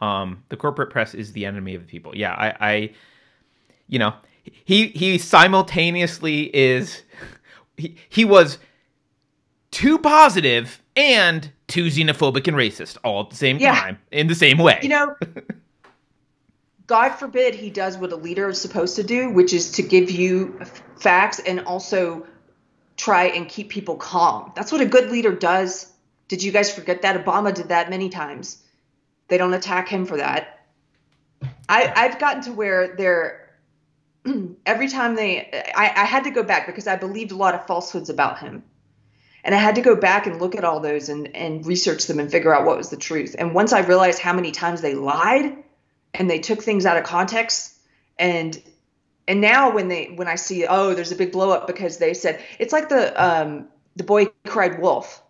Um, 0.00 0.42
the 0.48 0.56
corporate 0.56 0.90
press 0.90 1.14
is 1.14 1.32
the 1.32 1.46
enemy 1.46 1.74
of 1.74 1.82
the 1.82 1.88
people. 1.88 2.16
Yeah, 2.16 2.32
I, 2.32 2.54
I 2.60 2.90
you 3.88 3.98
know, 3.98 4.14
he 4.64 4.88
he 4.88 5.18
simultaneously 5.18 6.54
is 6.54 7.02
he, 7.76 7.96
he 8.08 8.24
was 8.24 8.58
too 9.70 9.98
positive 9.98 10.82
and 10.96 11.50
too 11.66 11.86
xenophobic 11.86 12.46
and 12.46 12.56
racist 12.56 12.96
all 13.02 13.22
at 13.22 13.30
the 13.30 13.36
same 13.36 13.58
yeah. 13.58 13.74
time 13.74 13.98
in 14.10 14.26
the 14.26 14.34
same 14.34 14.58
way. 14.58 14.78
You 14.82 14.90
know, 14.90 15.16
God 16.86 17.10
forbid 17.10 17.54
he 17.54 17.70
does 17.70 17.96
what 17.96 18.12
a 18.12 18.16
leader 18.16 18.48
is 18.48 18.60
supposed 18.60 18.96
to 18.96 19.02
do, 19.02 19.30
which 19.30 19.52
is 19.52 19.72
to 19.72 19.82
give 19.82 20.10
you 20.10 20.60
facts 20.96 21.40
and 21.40 21.60
also 21.60 22.26
try 22.96 23.24
and 23.24 23.48
keep 23.48 23.70
people 23.70 23.96
calm. 23.96 24.52
That's 24.54 24.70
what 24.70 24.80
a 24.80 24.86
good 24.86 25.10
leader 25.10 25.34
does. 25.34 25.92
Did 26.34 26.42
you 26.42 26.50
guys 26.50 26.74
forget 26.74 27.02
that? 27.02 27.24
Obama 27.24 27.54
did 27.54 27.68
that 27.68 27.90
many 27.90 28.08
times. 28.08 28.60
They 29.28 29.38
don't 29.38 29.54
attack 29.54 29.88
him 29.88 30.04
for 30.04 30.16
that. 30.16 30.66
I, 31.68 31.92
I've 31.94 32.18
gotten 32.18 32.42
to 32.42 32.52
where 32.52 32.96
they're 32.96 33.54
every 34.66 34.88
time 34.88 35.14
they 35.14 35.48
I, 35.76 35.92
I 35.94 36.04
had 36.04 36.24
to 36.24 36.30
go 36.30 36.42
back 36.42 36.66
because 36.66 36.88
I 36.88 36.96
believed 36.96 37.30
a 37.30 37.36
lot 37.36 37.54
of 37.54 37.68
falsehoods 37.68 38.10
about 38.10 38.40
him. 38.40 38.64
And 39.44 39.54
I 39.54 39.58
had 39.58 39.76
to 39.76 39.80
go 39.80 39.94
back 39.94 40.26
and 40.26 40.40
look 40.40 40.56
at 40.56 40.64
all 40.64 40.80
those 40.80 41.08
and, 41.08 41.36
and 41.36 41.64
research 41.64 42.08
them 42.08 42.18
and 42.18 42.28
figure 42.28 42.52
out 42.52 42.66
what 42.66 42.78
was 42.78 42.90
the 42.90 42.96
truth. 42.96 43.36
And 43.38 43.54
once 43.54 43.72
I 43.72 43.82
realized 43.82 44.18
how 44.18 44.32
many 44.32 44.50
times 44.50 44.80
they 44.80 44.96
lied 44.96 45.56
and 46.14 46.28
they 46.28 46.40
took 46.40 46.64
things 46.64 46.84
out 46.84 46.96
of 46.96 47.04
context 47.04 47.78
and 48.18 48.60
and 49.28 49.40
now 49.40 49.72
when 49.72 49.86
they 49.86 50.06
when 50.16 50.26
I 50.26 50.34
see 50.34 50.66
oh 50.66 50.94
there's 50.94 51.12
a 51.12 51.16
big 51.16 51.30
blow 51.30 51.52
up 51.52 51.68
because 51.68 51.98
they 51.98 52.12
said 52.12 52.42
it's 52.58 52.72
like 52.72 52.88
the 52.88 53.24
um 53.24 53.68
the 53.94 54.02
boy 54.02 54.26
cried 54.44 54.80
wolf 54.80 55.20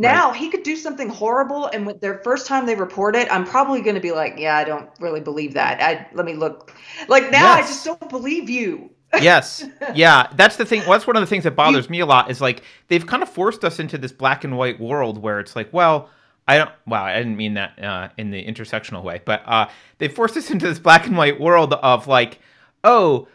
now 0.00 0.30
right. 0.30 0.38
he 0.38 0.48
could 0.50 0.62
do 0.62 0.76
something 0.76 1.08
horrible, 1.08 1.66
and 1.66 1.86
with 1.86 2.00
their 2.00 2.18
first 2.18 2.46
time 2.46 2.66
they 2.66 2.74
report 2.74 3.16
it, 3.16 3.30
I'm 3.32 3.44
probably 3.44 3.80
going 3.80 3.94
to 3.94 4.00
be 4.00 4.12
like, 4.12 4.34
"Yeah, 4.38 4.56
I 4.56 4.64
don't 4.64 4.88
really 5.00 5.20
believe 5.20 5.54
that." 5.54 5.80
I 5.80 6.06
let 6.14 6.26
me 6.26 6.34
look. 6.34 6.74
Like 7.08 7.30
now, 7.30 7.56
yes. 7.56 7.64
I 7.64 7.68
just 7.68 7.84
don't 7.84 8.10
believe 8.10 8.50
you. 8.50 8.90
yes, 9.20 9.64
yeah, 9.94 10.28
that's 10.36 10.56
the 10.56 10.64
thing. 10.64 10.82
That's 10.86 11.06
one 11.06 11.16
of 11.16 11.20
the 11.20 11.26
things 11.26 11.44
that 11.44 11.56
bothers 11.56 11.86
you, 11.86 11.90
me 11.90 12.00
a 12.00 12.06
lot. 12.06 12.30
Is 12.30 12.40
like 12.40 12.62
they've 12.88 13.06
kind 13.06 13.22
of 13.22 13.28
forced 13.28 13.64
us 13.64 13.78
into 13.78 13.98
this 13.98 14.12
black 14.12 14.44
and 14.44 14.56
white 14.56 14.78
world 14.78 15.18
where 15.20 15.40
it's 15.40 15.56
like, 15.56 15.72
well, 15.72 16.10
I 16.46 16.58
don't. 16.58 16.70
Wow, 16.86 17.04
I 17.04 17.18
didn't 17.18 17.36
mean 17.36 17.54
that 17.54 17.82
uh, 17.82 18.08
in 18.16 18.30
the 18.30 18.44
intersectional 18.44 19.02
way, 19.02 19.20
but 19.24 19.42
uh, 19.46 19.68
they 19.98 20.08
forced 20.08 20.36
us 20.36 20.50
into 20.52 20.68
this 20.68 20.78
black 20.78 21.06
and 21.06 21.16
white 21.16 21.40
world 21.40 21.74
of 21.74 22.06
like, 22.06 22.38
oh, 22.84 23.28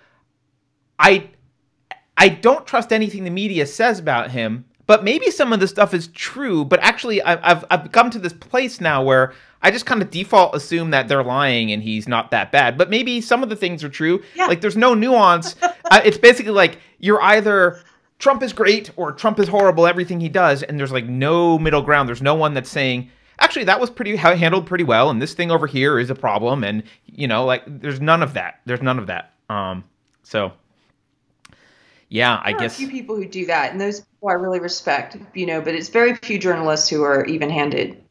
I, 1.00 1.30
I 2.18 2.30
don't 2.30 2.66
trust 2.66 2.94
anything 2.94 3.24
the 3.24 3.30
media 3.30 3.66
says 3.66 4.00
about 4.00 4.32
him 4.32 4.66
but 4.88 5.04
maybe 5.04 5.32
some 5.32 5.52
of 5.54 5.60
the 5.60 5.68
stuff 5.68 5.94
is 5.94 6.08
true 6.10 6.64
but 6.66 6.80
actually 6.82 7.22
I've, 7.22 7.66
I've 7.70 7.92
come 7.92 8.10
to 8.12 8.20
this 8.20 8.34
place 8.34 8.80
now 8.80 9.04
where 9.04 9.34
i 9.62 9.72
just 9.72 9.88
kind 9.88 10.02
of 10.02 10.12
default 10.12 10.56
assume 10.56 10.92
that 10.92 11.08
they're 11.08 11.24
lying 11.24 11.72
and 11.72 11.82
he's 11.82 12.08
not 12.08 12.30
that 12.32 12.52
bad. 12.52 12.78
But 12.78 12.92
maybe 12.92 13.20
some 13.20 13.42
of 13.42 13.50
the 13.50 13.56
things 13.56 13.84
are 13.84 13.90
true. 13.90 14.22
Yeah. 14.36 14.46
like 14.46 14.62
there's 14.62 14.78
no 14.78 14.94
nuance. 14.94 15.56
Uh, 15.92 16.02
it's 16.04 16.18
basically 16.18 16.52
like 16.52 16.80
you're 16.98 17.22
either 17.22 17.80
trump 18.18 18.42
is 18.42 18.52
great 18.54 18.90
or 18.96 19.12
trump 19.12 19.40
is 19.40 19.48
horrible 19.48 19.86
everything 19.86 20.20
he 20.20 20.28
does 20.28 20.64
and 20.64 20.80
there's 20.80 20.92
like 20.92 21.06
no 21.06 21.60
middle 21.60 21.84
ground. 21.84 22.10
There's 22.10 22.24
no 22.24 22.34
one 22.34 22.56
that's 22.56 22.72
saying 22.72 23.12
actually 23.38 23.66
that 23.66 23.80
was 23.80 23.92
pretty 23.92 24.16
handled 24.16 24.66
pretty 24.66 24.84
well 24.84 25.12
and 25.12 25.22
this 25.22 25.36
thing 25.36 25.52
over 25.52 25.68
here 25.68 26.00
is 26.00 26.10
a 26.10 26.16
problem 26.16 26.64
and 26.64 26.82
you 27.06 27.28
know 27.28 27.46
like 27.46 27.64
there's 27.68 28.02
none 28.02 28.24
of 28.24 28.34
that. 28.34 28.62
There's 28.66 28.82
none 28.82 28.98
of 28.98 29.06
that. 29.08 29.34
Um 29.48 29.84
so 30.24 30.54
yeah, 32.10 32.42
I 32.44 32.54
guess 32.54 32.76
a 32.76 32.78
few 32.78 32.90
people 32.90 33.16
who 33.16 33.26
do 33.26 33.46
that, 33.48 33.72
and 33.72 33.82
those 33.82 34.02
people 34.02 34.30
I 34.30 34.34
really 34.34 34.60
respect, 34.60 35.18
you 35.34 35.46
know. 35.46 35.62
But 35.62 35.76
it's 35.76 35.90
very 35.90 36.16
few 36.16 36.38
journalists 36.38 36.90
who 36.90 37.04
are 37.04 37.26
even-handed. 37.26 38.02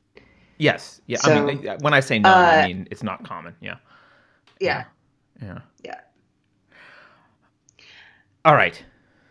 Yes, 0.58 1.00
yeah. 1.06 1.18
So, 1.18 1.32
I 1.32 1.40
mean, 1.54 1.66
when 1.80 1.94
I 1.94 2.00
say 2.00 2.18
no, 2.18 2.30
uh, 2.30 2.32
I 2.32 2.66
mean 2.66 2.88
it's 2.90 3.02
not 3.02 3.24
common. 3.24 3.54
Yeah. 3.60 3.76
Yeah. 4.60 4.84
Yeah. 5.42 5.60
Yeah. 5.84 6.00
All 8.44 8.54
right. 8.54 8.82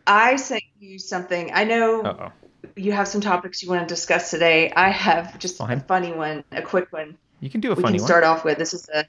I 0.05 0.35
sent 0.35 0.63
you 0.79 0.99
something. 0.99 1.51
I 1.53 1.63
know 1.63 2.01
Uh-oh. 2.01 2.31
you 2.75 2.91
have 2.91 3.07
some 3.07 3.21
topics 3.21 3.63
you 3.63 3.69
want 3.69 3.87
to 3.87 3.93
discuss 3.93 4.31
today. 4.31 4.71
I 4.75 4.89
have 4.89 5.39
just 5.39 5.57
Fine. 5.57 5.77
a 5.77 5.79
funny 5.81 6.11
one, 6.11 6.43
a 6.51 6.61
quick 6.61 6.91
one. 6.91 7.17
You 7.39 7.49
can 7.49 7.61
do 7.61 7.71
a 7.71 7.75
we 7.75 7.83
funny 7.83 7.97
can 7.99 8.05
start 8.05 8.23
off 8.23 8.43
with. 8.43 8.57
This 8.57 8.73
is 8.73 8.89
a 8.93 9.05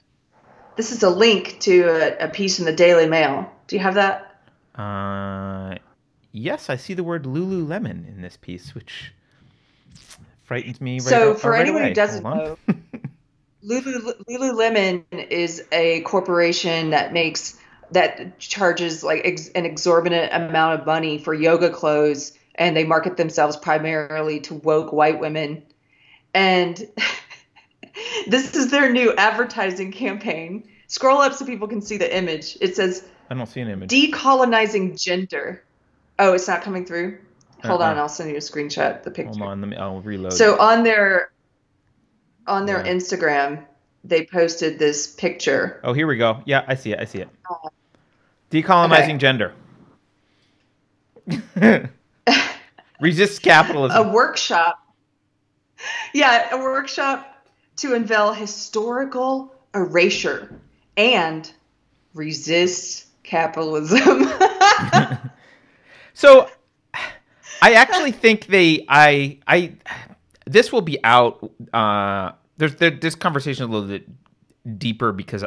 this 0.77 0.91
is 0.91 1.03
a 1.03 1.09
link 1.09 1.57
to 1.61 1.83
a, 1.83 2.25
a 2.25 2.29
piece 2.29 2.59
in 2.59 2.65
the 2.65 2.73
Daily 2.73 3.07
Mail. 3.07 3.51
Do 3.67 3.75
you 3.75 3.81
have 3.81 3.95
that? 3.95 4.24
Uh, 4.77 5.75
yes, 6.31 6.69
I 6.69 6.75
see 6.75 6.93
the 6.93 7.03
word 7.03 7.23
Lululemon 7.23 8.07
in 8.07 8.21
this 8.21 8.37
piece, 8.37 8.75
which 8.75 9.13
frightens 10.43 10.81
me. 10.81 10.95
Right 10.95 11.01
so, 11.01 11.35
for 11.35 11.51
right 11.51 11.61
anyone 11.61 11.81
away. 11.81 11.89
who 11.89 11.95
doesn't 11.95 12.23
know, 12.23 12.57
Lululemon 13.63 15.03
is 15.11 15.63
a 15.71 16.01
corporation 16.01 16.91
that 16.91 17.13
makes 17.13 17.57
that 17.91 18.39
charges 18.39 19.03
like 19.03 19.21
ex, 19.25 19.49
an 19.49 19.65
exorbitant 19.65 20.33
amount 20.33 20.79
of 20.79 20.85
money 20.85 21.17
for 21.17 21.33
yoga 21.33 21.69
clothes, 21.69 22.33
and 22.55 22.75
they 22.75 22.83
market 22.83 23.17
themselves 23.17 23.55
primarily 23.55 24.39
to 24.41 24.55
woke 24.55 24.91
white 24.91 25.19
women. 25.19 25.63
And 26.33 26.77
this 28.27 28.55
is 28.55 28.71
their 28.71 28.91
new 28.91 29.13
advertising 29.15 29.91
campaign. 29.91 30.67
Scroll 30.87 31.19
up 31.19 31.33
so 31.33 31.45
people 31.45 31.67
can 31.67 31.81
see 31.81 31.97
the 31.97 32.15
image. 32.15 32.57
It 32.61 32.75
says 32.75 33.07
I 33.29 33.33
don't 33.33 33.47
see 33.47 33.61
an 33.61 33.69
image. 33.69 33.89
Decolonizing 33.89 35.01
gender. 35.01 35.63
Oh, 36.19 36.33
it's 36.33 36.47
not 36.47 36.61
coming 36.61 36.85
through. 36.85 37.17
Hold 37.63 37.81
uh-uh. 37.81 37.91
on, 37.91 37.97
I'll 37.97 38.09
send 38.09 38.29
you 38.29 38.35
a 38.35 38.39
screenshot. 38.39 39.03
The 39.03 39.11
picture. 39.11 39.39
Hold 39.39 39.41
on, 39.41 39.61
let 39.61 39.69
me. 39.69 39.77
I'll 39.77 40.01
reload. 40.01 40.33
So 40.33 40.59
on 40.59 40.83
their 40.83 41.31
on 42.47 42.65
their 42.65 42.85
yeah. 42.85 42.93
Instagram, 42.93 43.65
they 44.03 44.25
posted 44.25 44.77
this 44.77 45.07
picture. 45.07 45.79
Oh, 45.83 45.93
here 45.93 46.07
we 46.07 46.17
go. 46.17 46.41
Yeah, 46.45 46.63
I 46.67 46.75
see 46.75 46.91
it. 46.91 46.99
I 46.99 47.05
see 47.05 47.19
it. 47.19 47.29
Uh, 47.49 47.69
Decolonizing 48.51 49.15
okay. 49.15 49.17
gender. 49.17 49.53
Resist 52.99 53.41
capitalism. 53.41 54.07
A 54.07 54.11
workshop. 54.11 54.79
Yeah, 56.13 56.55
a 56.55 56.57
workshop 56.57 57.45
to 57.77 57.93
unveil 57.93 58.33
historical 58.33 59.53
erasure 59.73 60.61
and 60.95 61.51
resist 62.13 63.07
capitalism. 63.25 64.23
so 66.13 66.49
I 67.61 67.73
actually 67.73 68.11
think 68.11 68.47
they 68.47 68.85
I 68.87 69.39
I 69.47 69.73
this 70.45 70.71
will 70.71 70.81
be 70.81 71.03
out 71.03 71.51
uh 71.73 72.31
there's 72.57 72.75
there, 72.75 72.91
this 72.91 73.15
conversation 73.15 73.65
a 73.65 73.67
little 73.67 73.87
bit 73.87 74.07
deeper 74.79 75.11
because 75.11 75.43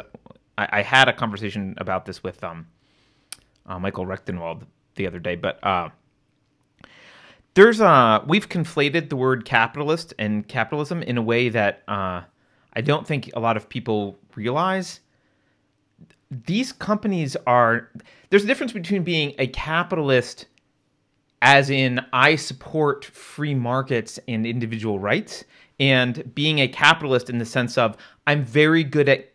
I, 0.57 0.67
I 0.71 0.81
had 0.81 1.07
a 1.07 1.13
conversation 1.13 1.75
about 1.77 2.05
this 2.05 2.23
with 2.23 2.43
um 2.43 2.67
uh, 3.65 3.79
Michael 3.79 4.05
Rectenwald 4.05 4.63
the 4.95 5.07
other 5.07 5.19
day, 5.19 5.35
but 5.35 5.63
uh 5.63 5.89
there's 7.53 7.81
uh 7.81 8.23
we've 8.27 8.49
conflated 8.49 9.09
the 9.09 9.15
word 9.15 9.45
capitalist 9.45 10.13
and 10.19 10.47
capitalism 10.47 11.01
in 11.03 11.17
a 11.17 11.21
way 11.21 11.49
that 11.49 11.83
uh 11.87 12.21
I 12.73 12.81
don't 12.81 13.07
think 13.07 13.31
a 13.33 13.39
lot 13.39 13.57
of 13.57 13.67
people 13.67 14.19
realize 14.35 14.99
these 16.31 16.71
companies 16.71 17.35
are 17.47 17.89
there's 18.29 18.43
a 18.43 18.47
difference 18.47 18.71
between 18.71 19.03
being 19.03 19.33
a 19.39 19.47
capitalist 19.47 20.45
as 21.41 21.69
in 21.69 22.01
I 22.13 22.35
support 22.35 23.05
free 23.05 23.55
markets 23.55 24.19
and 24.27 24.45
individual 24.45 24.99
rights 24.99 25.43
and 25.79 26.33
being 26.35 26.59
a 26.59 26.67
capitalist 26.67 27.29
in 27.29 27.37
the 27.37 27.45
sense 27.45 27.77
of 27.77 27.97
I'm 28.27 28.43
very 28.43 28.83
good 28.83 29.09
at 29.09 29.31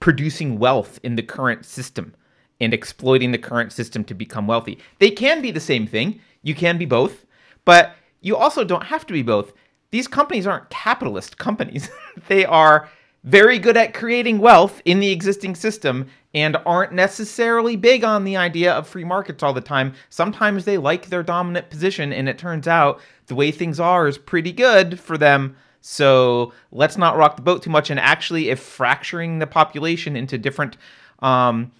producing 0.00 0.58
wealth 0.58 0.98
in 1.02 1.16
the 1.16 1.22
current 1.22 1.64
system 1.64 2.14
and 2.60 2.72
exploiting 2.72 3.32
the 3.32 3.38
current 3.38 3.72
system 3.72 4.04
to 4.04 4.14
become 4.14 4.46
wealthy. 4.46 4.78
They 4.98 5.10
can 5.10 5.42
be 5.42 5.50
the 5.50 5.60
same 5.60 5.86
thing. 5.86 6.20
You 6.42 6.54
can 6.54 6.78
be 6.78 6.86
both, 6.86 7.26
but 7.64 7.94
you 8.20 8.36
also 8.36 8.64
don't 8.64 8.84
have 8.84 9.06
to 9.06 9.12
be 9.12 9.22
both. 9.22 9.52
These 9.90 10.08
companies 10.08 10.46
aren't 10.46 10.70
capitalist 10.70 11.38
companies. 11.38 11.90
they 12.28 12.44
are 12.44 12.88
very 13.24 13.58
good 13.58 13.76
at 13.76 13.94
creating 13.94 14.38
wealth 14.38 14.80
in 14.84 15.00
the 15.00 15.10
existing 15.10 15.54
system 15.54 16.06
and 16.34 16.56
aren't 16.66 16.92
necessarily 16.92 17.74
big 17.74 18.04
on 18.04 18.24
the 18.24 18.36
idea 18.36 18.72
of 18.72 18.86
free 18.86 19.04
markets 19.04 19.42
all 19.42 19.54
the 19.54 19.60
time. 19.60 19.94
Sometimes 20.10 20.64
they 20.64 20.76
like 20.76 21.06
their 21.06 21.22
dominant 21.22 21.70
position, 21.70 22.12
and 22.12 22.28
it 22.28 22.38
turns 22.38 22.68
out 22.68 23.00
the 23.26 23.34
way 23.34 23.50
things 23.50 23.80
are 23.80 24.06
is 24.06 24.18
pretty 24.18 24.52
good 24.52 25.00
for 25.00 25.16
them. 25.16 25.56
So 25.80 26.52
let's 26.70 26.98
not 26.98 27.16
rock 27.16 27.36
the 27.36 27.42
boat 27.42 27.62
too 27.62 27.70
much. 27.70 27.90
And 27.90 27.98
actually, 27.98 28.50
if 28.50 28.60
fracturing 28.60 29.38
the 29.38 29.46
population 29.46 30.16
into 30.16 30.36
different, 30.36 30.76
um, 31.20 31.72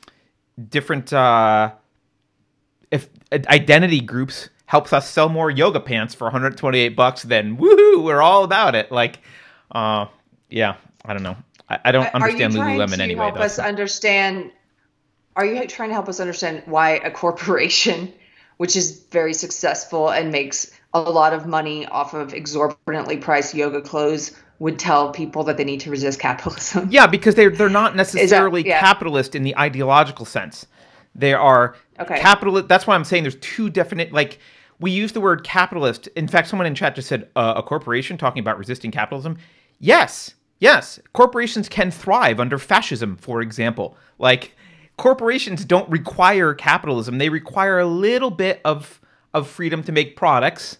different, 0.69 1.13
uh, 1.13 1.73
if 2.91 3.09
identity 3.33 4.01
groups 4.01 4.49
helps 4.67 4.93
us 4.93 5.11
sell 5.11 5.29
more 5.29 5.51
yoga 5.51 5.81
pants 5.81 6.15
for 6.15 6.25
128 6.25 6.91
bucks, 6.91 7.23
then 7.23 7.57
woohoo, 7.57 8.03
we're 8.03 8.23
all 8.23 8.45
about 8.45 8.75
it. 8.75 8.91
Like, 8.93 9.21
uh, 9.73 10.07
yeah, 10.49 10.77
I 11.05 11.13
don't 11.13 11.23
know. 11.23 11.37
I, 11.69 11.79
I 11.87 11.93
don't 11.93 12.15
understand 12.15 12.55
Lululemon 12.55 12.99
anyway. 12.99 13.25
Help 13.25 13.37
though, 13.37 13.41
us 13.43 13.59
understand. 13.59 14.51
Are 15.37 15.45
you 15.45 15.67
trying 15.67 15.89
to 15.89 15.95
help 15.95 16.09
us 16.09 16.21
understand 16.21 16.63
why 16.67 16.93
a 16.93 17.11
corporation, 17.11 18.13
which 18.59 18.77
is 18.77 19.05
very 19.11 19.35
successful 19.35 20.11
and 20.11 20.31
makes 20.31 20.71
a 20.93 21.01
lot 21.01 21.33
of 21.33 21.47
money 21.47 21.87
off 21.87 22.15
of 22.15 22.33
exorbitantly 22.33 23.17
priced 23.17 23.55
yoga 23.55 23.81
clothes, 23.81 24.33
would 24.61 24.79
tell 24.79 25.11
people 25.11 25.43
that 25.45 25.57
they 25.57 25.65
need 25.65 25.81
to 25.81 25.91
resist 25.91 26.21
capitalism? 26.21 26.89
Yeah, 26.91 27.07
because 27.07 27.35
they're 27.35 27.51
they're 27.51 27.69
not 27.69 27.97
necessarily 28.05 28.63
that, 28.63 28.69
yeah. 28.69 28.81
capitalist 28.81 29.35
in 29.35 29.43
the 29.43 29.57
ideological 29.57 30.25
sense. 30.25 30.67
They 31.15 31.33
are 31.33 31.77
okay. 31.99 32.19
capitalist. 32.19 32.69
That's 32.69 32.87
why 32.87 32.95
I'm 32.95 33.05
saying 33.05 33.25
there's 33.25 33.37
two 33.37 33.71
definite 33.71 34.13
like 34.13 34.39
we 34.81 34.91
use 34.91 35.13
the 35.13 35.21
word 35.21 35.45
capitalist. 35.45 36.09
In 36.09 36.29
fact, 36.29 36.49
someone 36.49 36.67
in 36.67 36.75
chat 36.75 36.95
just 36.95 37.09
said 37.09 37.29
uh, 37.37 37.55
a 37.57 37.63
corporation 37.63 38.17
talking 38.17 38.41
about 38.41 38.59
resisting 38.59 38.91
capitalism. 38.91 39.39
Yes, 39.79 40.35
yes, 40.59 41.01
corporations 41.13 41.69
can 41.69 41.91
thrive 41.91 42.41
under 42.41 42.59
fascism, 42.59 43.17
for 43.17 43.41
example. 43.41 43.97
Like 44.19 44.55
corporations 44.97 45.65
don't 45.65 45.89
require 45.89 46.55
capitalism; 46.55 47.19
they 47.19 47.29
require 47.29 47.79
a 47.79 47.87
little 47.87 48.31
bit 48.31 48.61
of 48.65 49.01
of 49.33 49.49
freedom 49.49 49.83
to 49.83 49.93
make 49.93 50.17
products, 50.17 50.79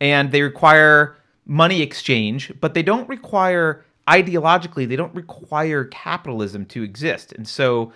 and 0.00 0.32
they 0.32 0.42
require 0.42 1.16
money 1.46 1.82
exchange, 1.82 2.52
but 2.60 2.74
they 2.74 2.82
don't 2.82 3.08
require 3.08 3.84
ideologically. 4.08 4.88
They 4.88 4.96
don't 4.96 5.14
require 5.14 5.84
capitalism 5.84 6.66
to 6.66 6.82
exist, 6.82 7.32
and 7.32 7.46
so. 7.46 7.92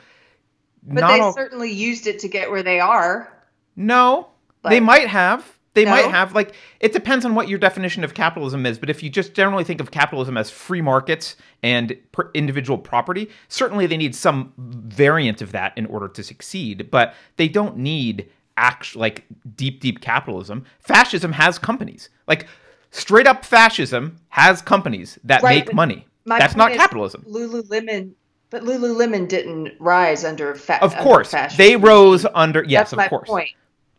But 0.83 1.09
they 1.09 1.21
all... 1.21 1.33
certainly 1.33 1.73
used 1.73 2.07
it 2.07 2.19
to 2.21 2.29
get 2.29 2.51
where 2.51 2.63
they 2.63 2.81
are. 2.81 3.33
No, 3.77 4.29
but 4.63 4.71
they 4.71 4.81
might 4.81 5.09
have. 5.09 5.59
They 5.75 5.85
no? 5.85 5.91
might 5.91 6.07
have. 6.07 6.35
Like, 6.35 6.55
it 6.81 6.93
depends 6.93 7.25
on 7.25 7.35
what 7.35 7.49
your 7.49 7.59
definition 7.59 8.05
of 8.05 8.15
capitalism 8.15 8.65
is. 8.65 8.79
But 8.79 8.91
if 8.91 9.03
you 9.03 9.11
just 9.11 9.35
generally 9.35 9.65
think 9.65 9.81
of 9.81 9.91
capitalism 9.91 10.37
as 10.37 10.51
free 10.51 10.81
markets 10.81 11.37
and 11.63 11.97
per 12.13 12.31
individual 12.33 12.79
property, 12.79 13.29
certainly 13.49 13.87
they 13.87 13.97
need 13.97 14.15
some 14.15 14.53
variant 14.59 15.43
of 15.43 15.53
that 15.53 15.77
in 15.77 15.87
order 15.87 16.09
to 16.09 16.23
succeed. 16.23 16.91
But 16.91 17.15
they 17.37 17.49
don't 17.49 17.77
need 17.77 18.31
actual, 18.57 19.01
like, 19.01 19.25
deep, 19.57 19.81
deep 19.81 20.01
capitalism. 20.01 20.65
Fascism 20.79 21.33
has 21.33 21.59
companies. 21.59 22.09
Like, 22.29 22.47
straight 22.91 23.27
up 23.27 23.45
fascism 23.45 24.17
has 24.29 24.63
companies 24.63 25.19
that 25.25 25.43
right, 25.43 25.67
make 25.67 25.75
money. 25.75 26.07
That's 26.25 26.57
not 26.57 26.73
capitalism. 26.73 27.25
Lululemon 27.29 28.15
but 28.51 28.63
Lululemon 28.63 29.27
didn't 29.27 29.73
rise 29.81 30.25
under 30.25 30.55
fa- 30.55 30.81
Of 30.81 30.95
course, 30.99 31.35
under 31.35 31.53
they 31.57 31.75
rose 31.75 32.25
under. 32.37 32.63
Yes, 32.63 32.83
That's 32.83 32.93
of 32.93 32.97
my 32.99 33.09
course. 33.09 33.29
Point. 33.29 33.51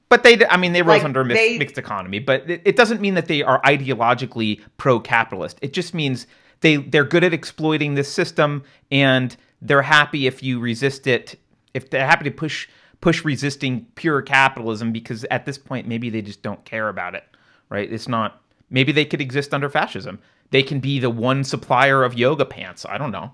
But 0.07 0.23
they, 0.23 0.45
I 0.47 0.57
mean, 0.57 0.73
they 0.73 0.81
rose 0.81 0.97
Like, 0.99 1.03
under 1.05 1.21
a 1.21 1.25
mixed, 1.25 1.41
they- 1.41 1.57
mixed 1.57 1.77
economy. 1.77 2.19
But 2.19 2.49
it, 2.49 2.61
it 2.65 2.75
doesn't 2.75 3.01
mean 3.01 3.15
that 3.15 3.27
they 3.27 3.41
are 3.41 3.61
ideologically 3.63 4.61
pro-capitalist. 4.77 5.57
It 5.61 5.73
just 5.73 5.93
means 5.93 6.27
they 6.61 6.77
they're 6.77 7.03
good 7.03 7.23
at 7.23 7.33
exploiting 7.33 7.95
this 7.95 8.11
system, 8.11 8.63
and 8.91 9.35
they're 9.61 9.81
happy 9.81 10.27
if 10.27 10.43
you 10.43 10.59
resist 10.59 11.07
it. 11.07 11.39
If 11.73 11.89
they're 11.89 12.05
happy 12.05 12.23
to 12.25 12.31
push 12.31 12.67
push 13.01 13.25
resisting 13.25 13.87
pure 13.95 14.21
capitalism, 14.21 14.91
because 14.91 15.25
at 15.31 15.45
this 15.45 15.57
point, 15.57 15.87
maybe 15.87 16.09
they 16.09 16.21
just 16.21 16.41
don't 16.41 16.63
care 16.65 16.87
about 16.89 17.15
it. 17.15 17.23
Right? 17.69 17.91
It's 17.91 18.07
not. 18.07 18.41
Maybe 18.69 18.91
they 18.91 19.05
could 19.05 19.21
exist 19.21 19.53
under 19.53 19.69
fascism. 19.69 20.19
They 20.51 20.63
can 20.63 20.79
be 20.79 20.99
the 20.99 21.09
one 21.09 21.43
supplier 21.43 22.03
of 22.03 22.13
yoga 22.13 22.45
pants. 22.45 22.85
I 22.87 22.97
don't 22.97 23.11
know. 23.11 23.31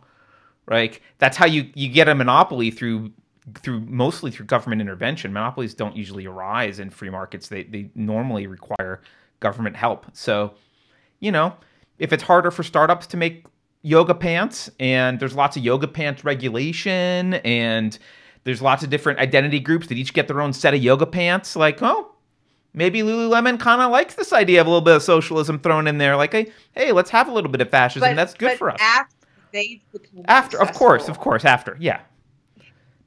Like 0.69 1.01
that's 1.17 1.37
how 1.37 1.45
you 1.45 1.69
you 1.75 1.89
get 1.89 2.07
a 2.07 2.15
monopoly 2.15 2.71
through 2.71 3.11
through 3.55 3.81
mostly 3.81 4.31
through 4.31 4.45
government 4.45 4.81
intervention. 4.81 5.33
Monopolies 5.33 5.73
don't 5.73 5.95
usually 5.95 6.25
arise 6.25 6.79
in 6.79 6.89
free 6.89 7.09
markets. 7.09 7.47
They 7.47 7.63
they 7.63 7.89
normally 7.95 8.47
require 8.47 9.01
government 9.39 9.75
help. 9.75 10.05
So, 10.13 10.53
you 11.19 11.31
know, 11.31 11.55
if 11.99 12.13
it's 12.13 12.23
harder 12.23 12.51
for 12.51 12.63
startups 12.63 13.07
to 13.07 13.17
make 13.17 13.45
yoga 13.83 14.13
pants 14.13 14.69
and 14.79 15.19
there's 15.19 15.35
lots 15.35 15.57
of 15.57 15.63
yoga 15.63 15.87
pants 15.87 16.23
regulation 16.23 17.35
and 17.35 17.97
there's 18.43 18.61
lots 18.61 18.83
of 18.83 18.89
different 18.89 19.19
identity 19.19 19.59
groups 19.59 19.87
that 19.87 19.97
each 19.97 20.13
get 20.13 20.27
their 20.27 20.41
own 20.41 20.53
set 20.53 20.73
of 20.73 20.81
yoga 20.81 21.05
pants, 21.05 21.55
like, 21.55 21.81
oh, 21.81 22.11
maybe 22.73 23.01
Lululemon 23.01 23.59
kind 23.59 23.81
of 23.81 23.91
likes 23.91 24.15
this 24.15 24.33
idea 24.33 24.61
of 24.61 24.67
a 24.67 24.69
little 24.69 24.81
bit 24.81 24.95
of 24.95 25.03
socialism 25.03 25.59
thrown 25.59 25.87
in 25.87 25.97
there. 25.97 26.15
Like, 26.15 26.31
hey, 26.31 26.51
hey, 26.73 26.91
let's 26.91 27.09
have 27.11 27.27
a 27.27 27.31
little 27.31 27.51
bit 27.51 27.61
of 27.61 27.69
fascism. 27.69 28.09
But, 28.09 28.15
That's 28.15 28.33
good 28.33 28.57
for 28.57 28.71
us. 28.71 28.79
After 28.81 29.15
After, 30.25 30.61
of 30.61 30.73
course, 30.73 31.07
of 31.07 31.19
course, 31.19 31.45
after, 31.45 31.77
yeah. 31.79 32.01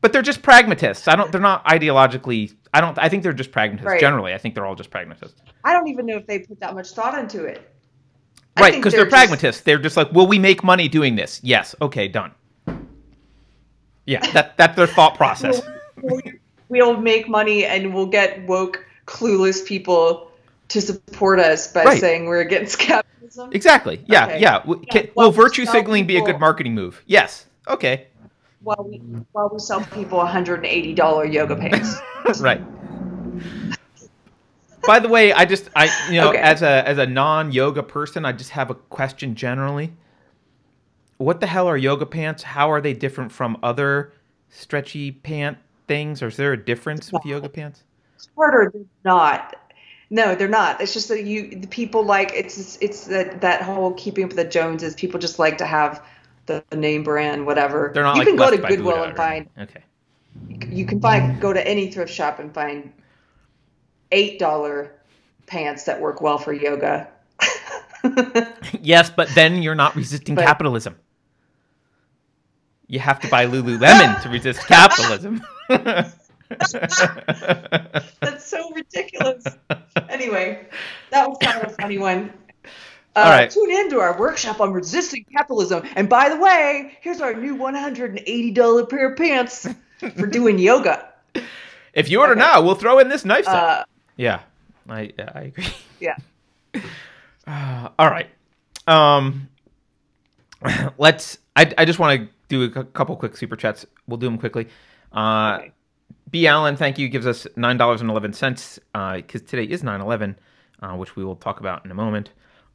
But 0.04 0.12
they're 0.12 0.20
just 0.20 0.42
pragmatists. 0.42 1.08
I 1.08 1.16
don't. 1.16 1.32
They're 1.32 1.40
not 1.40 1.64
ideologically. 1.64 2.54
I 2.74 2.82
don't. 2.82 2.98
I 2.98 3.08
think 3.08 3.22
they're 3.22 3.32
just 3.32 3.50
pragmatists. 3.50 3.86
Right. 3.86 3.98
Generally, 3.98 4.34
I 4.34 4.36
think 4.36 4.54
they're 4.54 4.66
all 4.66 4.74
just 4.74 4.90
pragmatists. 4.90 5.40
I 5.64 5.72
don't 5.72 5.88
even 5.88 6.04
know 6.04 6.18
if 6.18 6.26
they 6.26 6.40
put 6.40 6.60
that 6.60 6.74
much 6.74 6.90
thought 6.90 7.18
into 7.18 7.46
it. 7.46 7.72
I 8.54 8.60
right? 8.60 8.74
Because 8.74 8.92
they're, 8.92 9.04
just- 9.04 9.14
pragmatists. 9.14 9.62
They're 9.62 9.78
just 9.78 9.96
like, 9.96 10.12
will 10.12 10.26
we 10.26 10.38
make 10.38 10.62
money 10.62 10.88
doing 10.88 11.16
this? 11.16 11.40
Yes. 11.42 11.74
Okay. 11.80 12.06
Done. 12.08 12.32
Yeah. 14.04 14.20
That 14.32 14.58
that's 14.58 14.76
their 14.76 14.86
thought 14.86 15.16
process. 15.16 15.62
We'll, 16.02 16.20
we'll 16.68 17.00
make 17.00 17.26
money 17.26 17.64
and 17.64 17.94
we'll 17.94 18.04
get 18.04 18.46
woke, 18.46 18.84
clueless 19.06 19.64
people 19.64 20.30
to 20.68 20.82
support 20.82 21.40
us 21.40 21.72
by 21.72 21.84
Right. 21.84 21.98
saying 21.98 22.26
we're 22.26 22.42
against 22.42 22.78
capitalism. 22.80 23.48
exactly. 23.52 24.04
Yeah. 24.06 24.26
Okay. 24.26 24.40
Yeah. 24.40 24.58
Can- 24.90 25.08
well, 25.14 25.28
will 25.28 25.32
virtue 25.32 25.64
signaling 25.64 26.06
be 26.06 26.18
a 26.18 26.22
good 26.22 26.38
marketing 26.38 26.74
move? 26.74 27.02
Yes. 27.06 27.46
Okay. 27.68 28.08
While 28.64 28.86
we 28.88 28.96
while 29.32 29.50
we 29.52 29.58
sell 29.58 29.84
people 29.84 30.18
$180 30.18 31.32
yoga 31.32 31.56
pants. 31.56 31.96
right. 32.40 32.62
By 34.86 34.98
the 34.98 35.08
way, 35.08 35.32
I 35.32 35.44
just 35.44 35.68
I 35.76 35.88
you 36.10 36.20
know 36.20 36.30
Okay. 36.30 36.38
as 36.38 36.62
a 36.62 36.86
as 36.88 36.98
a 36.98 37.06
non 37.06 37.52
yoga 37.52 37.82
person, 37.82 38.24
I 38.24 38.32
just 38.32 38.50
have 38.50 38.70
a 38.70 38.74
question 38.74 39.34
generally. 39.34 39.92
What 41.18 41.40
the 41.40 41.46
hell 41.46 41.68
are 41.68 41.76
yoga 41.76 42.06
pants? 42.06 42.42
How 42.42 42.70
are 42.72 42.80
they 42.80 42.92
different 42.92 43.32
from 43.32 43.58
other 43.62 44.12
stretchy 44.50 45.12
pant 45.12 45.58
things? 45.86 46.22
Or 46.22 46.28
is 46.28 46.36
there 46.36 46.52
a 46.52 46.62
difference 46.62 47.12
with 47.12 47.24
yoga 47.24 47.48
pants? 47.48 47.84
harder 48.36 48.70
than 48.70 48.88
not. 49.04 49.56
No, 50.10 50.34
they're 50.34 50.48
not. 50.48 50.80
It's 50.80 50.92
just 50.92 51.08
that 51.08 51.24
you, 51.24 51.50
the 51.50 51.66
people 51.66 52.04
like 52.04 52.32
it's 52.34 52.78
it's 52.80 53.06
that 53.06 53.40
that 53.40 53.62
whole 53.62 53.92
keeping 53.94 54.24
up 54.24 54.30
with 54.30 54.36
the 54.36 54.44
Joneses. 54.44 54.94
People 54.94 55.18
just 55.18 55.38
like 55.38 55.58
to 55.58 55.66
have 55.66 56.04
the 56.46 56.64
name 56.74 57.02
brand, 57.04 57.44
whatever. 57.46 57.90
They're 57.94 58.02
not 58.02 58.16
you 58.16 58.20
like 58.20 58.28
can 58.28 58.36
go 58.36 58.50
to 58.50 58.56
Goodwill 58.58 58.96
Buddha 58.96 59.02
and 59.04 59.12
or- 59.12 59.16
find 59.16 59.48
Okay. 59.58 59.82
you 60.74 60.84
can 60.86 61.00
find 61.00 61.40
go 61.40 61.52
to 61.52 61.66
any 61.66 61.90
thrift 61.90 62.12
shop 62.12 62.38
and 62.38 62.52
find 62.54 62.92
eight 64.12 64.38
dollar 64.38 64.92
pants 65.46 65.84
that 65.84 66.00
work 66.00 66.20
well 66.20 66.38
for 66.38 66.52
yoga. 66.52 67.08
Yes, 68.82 69.08
but 69.08 69.28
then 69.34 69.62
you're 69.62 69.74
not 69.74 69.96
resisting 69.96 70.34
But- 70.36 70.44
capitalism. 70.44 70.96
You 72.86 72.98
have 72.98 73.18
to 73.20 73.28
buy 73.28 73.46
Lululemon 73.46 74.20
to 74.22 74.28
resist 74.28 74.60
capitalism. 74.68 75.42
That's 78.20 78.44
so 78.44 78.70
ridiculous. 78.74 79.44
anyway, 80.10 80.66
that 81.10 81.26
was 81.26 81.38
kind 81.40 81.62
of 81.64 81.70
a 81.72 81.74
funny 81.74 81.96
one. 81.96 82.30
Uh, 83.16 83.20
All 83.20 83.30
right. 83.30 83.50
Tune 83.50 83.70
in 83.70 83.90
to 83.90 84.00
our 84.00 84.18
workshop 84.18 84.60
on 84.60 84.72
resisting 84.72 85.24
capitalism. 85.32 85.84
And 85.94 86.08
by 86.08 86.28
the 86.28 86.36
way, 86.36 86.98
here's 87.00 87.20
our 87.20 87.32
new 87.34 87.56
$180 87.56 88.88
pair 88.90 89.10
of 89.10 89.16
pants 89.16 89.68
for 90.16 90.26
doing 90.26 90.58
yoga. 90.58 91.08
if 91.92 92.08
you 92.10 92.20
order 92.20 92.32
Okay. 92.32 92.40
now, 92.40 92.60
we'll 92.60 92.74
throw 92.74 92.98
in 92.98 93.08
this 93.08 93.24
knife 93.24 93.44
set. 93.44 93.54
Uh, 93.54 93.84
yeah, 94.16 94.40
I 94.88 95.12
I 95.34 95.40
agree. 95.42 95.66
yeah. 96.00 96.16
Uh, 97.46 97.90
all 97.98 98.08
right. 98.08 98.28
Um, 98.86 99.48
let's. 100.98 101.36
I, 101.56 101.70
I 101.76 101.84
just 101.84 101.98
want 101.98 102.18
to 102.22 102.28
do 102.48 102.62
a 102.80 102.84
couple 102.84 103.14
quick 103.16 103.36
super 103.36 103.54
chats. 103.54 103.84
We'll 104.08 104.16
do 104.16 104.26
them 104.26 104.38
quickly. 104.38 104.68
Uh, 105.12 105.58
Okay. 105.60 105.72
B. 106.30 106.46
Allen, 106.48 106.76
thank 106.76 106.98
you, 106.98 107.08
gives 107.10 107.26
us 107.26 107.46
nine 107.56 107.76
dollars 107.76 108.00
and 108.00 108.08
eleven 108.10 108.32
cents 108.32 108.80
because 108.92 109.42
today 109.42 109.64
is 109.64 109.82
9-11, 109.82 110.34
uh, 110.82 110.96
which 110.96 111.14
we 111.16 111.24
will 111.24 111.36
talk 111.36 111.60
about 111.60 111.84
in 111.84 111.90
a 111.90 111.94
moment. 111.94 112.30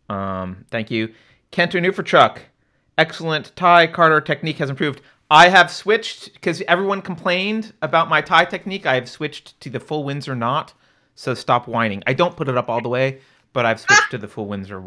Um, 0.10 0.66
thank 0.72 0.92
you, 0.92 1.14
Kento 1.52 1.82
New 1.82 1.92
for 1.92 2.04
Chuck. 2.04 2.42
Excellent 2.98 3.56
tie 3.56 3.88
Carter 3.88 4.22
technique 4.22 4.58
has 4.58 4.70
improved. 4.70 5.02
I 5.32 5.50
have 5.50 5.72
switched 5.72 6.34
because 6.34 6.62
everyone 6.68 7.02
complained 7.02 7.74
about 7.82 8.10
my 8.10 8.22
tie 8.22 8.46
technique. 8.46 8.86
I 8.86 8.96
have 8.96 9.08
switched 9.08 9.60
to 9.62 9.70
the 9.70 9.80
full 9.80 10.04
Windsor 10.04 10.36
knot, 10.36 10.74
so 11.16 11.34
stop 11.34 11.68
whining. 11.68 12.04
I 12.08 12.14
don't 12.14 12.36
put 12.36 12.50
it 12.50 12.58
up 12.58 12.70
all 12.70 12.82
the 12.82 12.90
way, 12.90 13.20
but 13.54 13.66
I've 13.66 13.80
switched 13.80 14.12
to 14.12 14.18
the 14.18 14.28
full 14.28 14.48
Windsor 14.48 14.84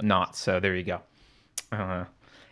knot. 0.00 0.36
So 0.36 0.58
there 0.58 0.74
you 0.74 0.84
go. 0.84 1.00
Uh, 1.70 2.04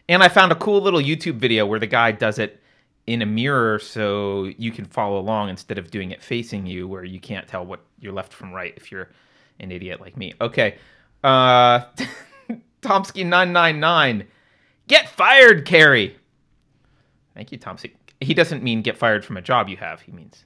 and 0.09 0.23
I 0.23 0.28
found 0.28 0.52
a 0.52 0.57
cool 0.57 0.81
little 0.83 1.00
YouTube 1.00 1.37
video 1.37 1.64
where 1.64 1.81
the 1.81 1.87
guy 1.87 2.12
does 2.12 2.38
it 2.38 2.61
in 3.07 3.23
a 3.23 3.26
mirror 3.26 3.78
so 3.78 4.45
you 4.59 4.71
can 4.71 4.85
follow 4.85 5.19
along 5.19 5.49
instead 5.49 5.78
of 5.78 5.90
doing 5.90 6.11
it 6.11 6.23
facing 6.23 6.66
you 6.66 6.87
where 6.87 7.04
you 7.04 7.19
can't 7.19 7.49
tell 7.49 7.64
what 7.64 7.81
you're 7.99 8.12
left 8.12 8.33
from 8.33 8.52
right 8.52 8.75
if 8.76 8.92
you're 8.92 9.09
an 9.59 9.73
idiot 9.73 10.00
like 10.00 10.16
me. 10.16 10.35
Okay. 10.40 10.76
Uh 11.23 11.85
Tomsky999. 12.83 14.26
Get 14.88 15.09
fired, 15.09 15.64
Keri. 15.64 16.17
Thank 17.35 17.52
you, 17.52 17.59
Tomsky. 17.59 17.93
He 18.21 18.35
doesn't 18.35 18.62
mean 18.62 18.83
get 18.83 18.97
fired 18.97 19.25
from 19.25 19.37
a 19.37 19.43
job 19.43 19.69
you 19.69 19.76
have. 19.76 20.00
He 20.00 20.12
means 20.12 20.45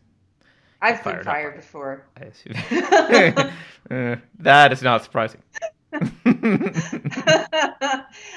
I've 0.81 1.01
Fired 1.01 1.21
been 1.21 1.29
up. 1.29 1.35
fired 1.35 1.57
before. 1.57 2.07
I 2.17 2.25
assume. 2.25 3.53
Uh, 3.89 4.17
that 4.41 4.73
is 4.73 4.83
not 4.83 5.05
surprising. 5.05 5.41
I 5.93 6.01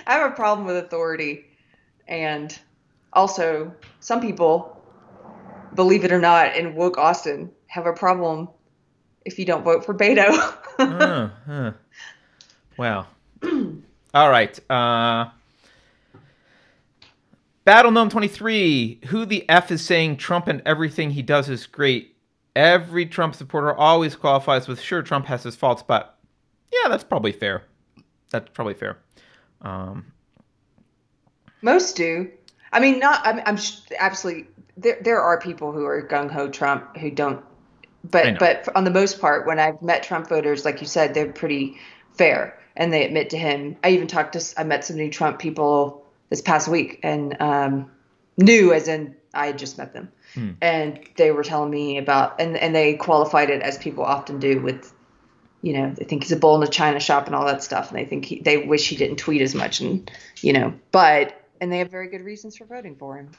have 0.05 0.31
a 0.31 0.35
problem 0.35 0.67
with 0.67 0.77
authority. 0.77 1.45
And 2.07 2.55
also, 3.13 3.73
some 3.99 4.21
people, 4.21 4.79
believe 5.73 6.03
it 6.03 6.11
or 6.11 6.19
not, 6.19 6.55
in 6.55 6.75
woke 6.75 6.99
Austin 6.99 7.49
have 7.65 7.87
a 7.87 7.93
problem 7.93 8.47
if 9.25 9.39
you 9.39 9.45
don't 9.45 9.63
vote 9.63 9.83
for 9.85 9.95
Beto. 9.95 10.29
uh, 10.79 11.29
huh. 11.47 11.71
Well. 12.79 13.07
All 14.13 14.29
right. 14.29 14.71
Uh, 14.71 15.29
Battle 17.65 17.91
Gnome 17.91 18.09
23. 18.09 19.01
Who 19.07 19.25
the 19.25 19.47
F 19.49 19.69
is 19.69 19.85
saying 19.85 20.15
Trump 20.15 20.47
and 20.47 20.61
everything 20.65 21.11
he 21.11 21.21
does 21.21 21.49
is 21.49 21.67
great? 21.67 22.15
Every 22.55 23.05
Trump 23.05 23.35
supporter 23.35 23.73
always 23.73 24.15
qualifies 24.15 24.69
with 24.69 24.79
sure 24.79 25.01
Trump 25.01 25.25
has 25.25 25.43
his 25.43 25.57
faults, 25.57 25.83
but 25.85 26.17
yeah, 26.71 26.87
that's 26.87 27.03
probably 27.03 27.33
fair. 27.33 27.63
That's 28.31 28.49
probably 28.53 28.75
fair. 28.75 28.97
Um, 29.61 30.13
Most 31.61 31.97
do. 31.97 32.31
I 32.71 32.79
mean, 32.79 32.99
not. 32.99 33.27
I'm, 33.27 33.41
I'm 33.45 33.57
sh- 33.57 33.81
absolutely. 33.99 34.47
There, 34.77 34.99
there 35.01 35.19
are 35.19 35.37
people 35.37 35.73
who 35.73 35.83
are 35.83 36.01
gung 36.01 36.31
ho 36.31 36.47
Trump 36.47 36.95
who 36.95 37.11
don't. 37.11 37.43
But, 38.05 38.39
but 38.39 38.69
on 38.73 38.85
the 38.85 38.91
most 38.91 39.19
part, 39.19 39.45
when 39.45 39.59
I've 39.59 39.81
met 39.81 40.03
Trump 40.03 40.29
voters, 40.29 40.63
like 40.63 40.79
you 40.79 40.87
said, 40.87 41.13
they're 41.13 41.33
pretty 41.33 41.77
fair 42.13 42.55
and 42.79 42.91
they 42.91 43.05
admit 43.05 43.29
to 43.31 43.37
him. 43.37 43.75
I 43.83 43.89
even 43.89 44.07
talked 44.07 44.33
to. 44.33 44.53
I 44.59 44.63
met 44.63 44.83
some 44.83 44.95
new 44.95 45.11
Trump 45.11 45.37
people 45.37 46.03
this 46.29 46.41
past 46.41 46.67
week 46.67 46.99
and 47.03 47.39
um, 47.39 47.91
new, 48.37 48.73
as 48.73 48.87
in 48.87 49.15
I 49.35 49.45
had 49.47 49.59
just 49.59 49.77
met 49.77 49.93
them, 49.93 50.11
Hmm. 50.33 50.51
and 50.61 50.99
they 51.17 51.31
were 51.31 51.43
telling 51.43 51.69
me 51.69 51.97
about 51.99 52.39
and 52.41 52.57
and 52.57 52.73
they 52.73 52.95
qualified 52.95 53.51
it 53.51 53.61
as 53.61 53.77
people 53.77 54.03
often 54.03 54.39
do 54.39 54.59
with. 54.61 54.91
You 55.61 55.73
know, 55.73 55.93
they 55.93 56.05
think 56.05 56.23
he's 56.23 56.31
a 56.31 56.37
bull 56.37 56.55
in 56.55 56.65
a 56.65 56.71
china 56.71 57.01
shop 57.01 57.25
and 57.27 57.35
all 57.35 57.45
that 57.45 57.61
stuff, 57.61 57.89
and 57.89 57.99
they 57.99 58.05
think 58.05 58.23
he, 58.23 58.39
they 58.39 58.59
wish 58.65 58.87
he 58.87 58.95
didn't 58.95 59.17
tweet 59.17 59.41
as 59.41 59.53
much, 59.53 59.81
and 59.81 60.09
you 60.41 60.53
know, 60.53 60.73
but 60.93 61.45
and 61.59 61.69
they 61.69 61.79
have 61.79 61.91
very 61.91 62.07
good 62.07 62.21
reasons 62.21 62.55
for 62.55 62.63
voting 62.63 62.95
for 62.95 63.17
him. 63.17 63.29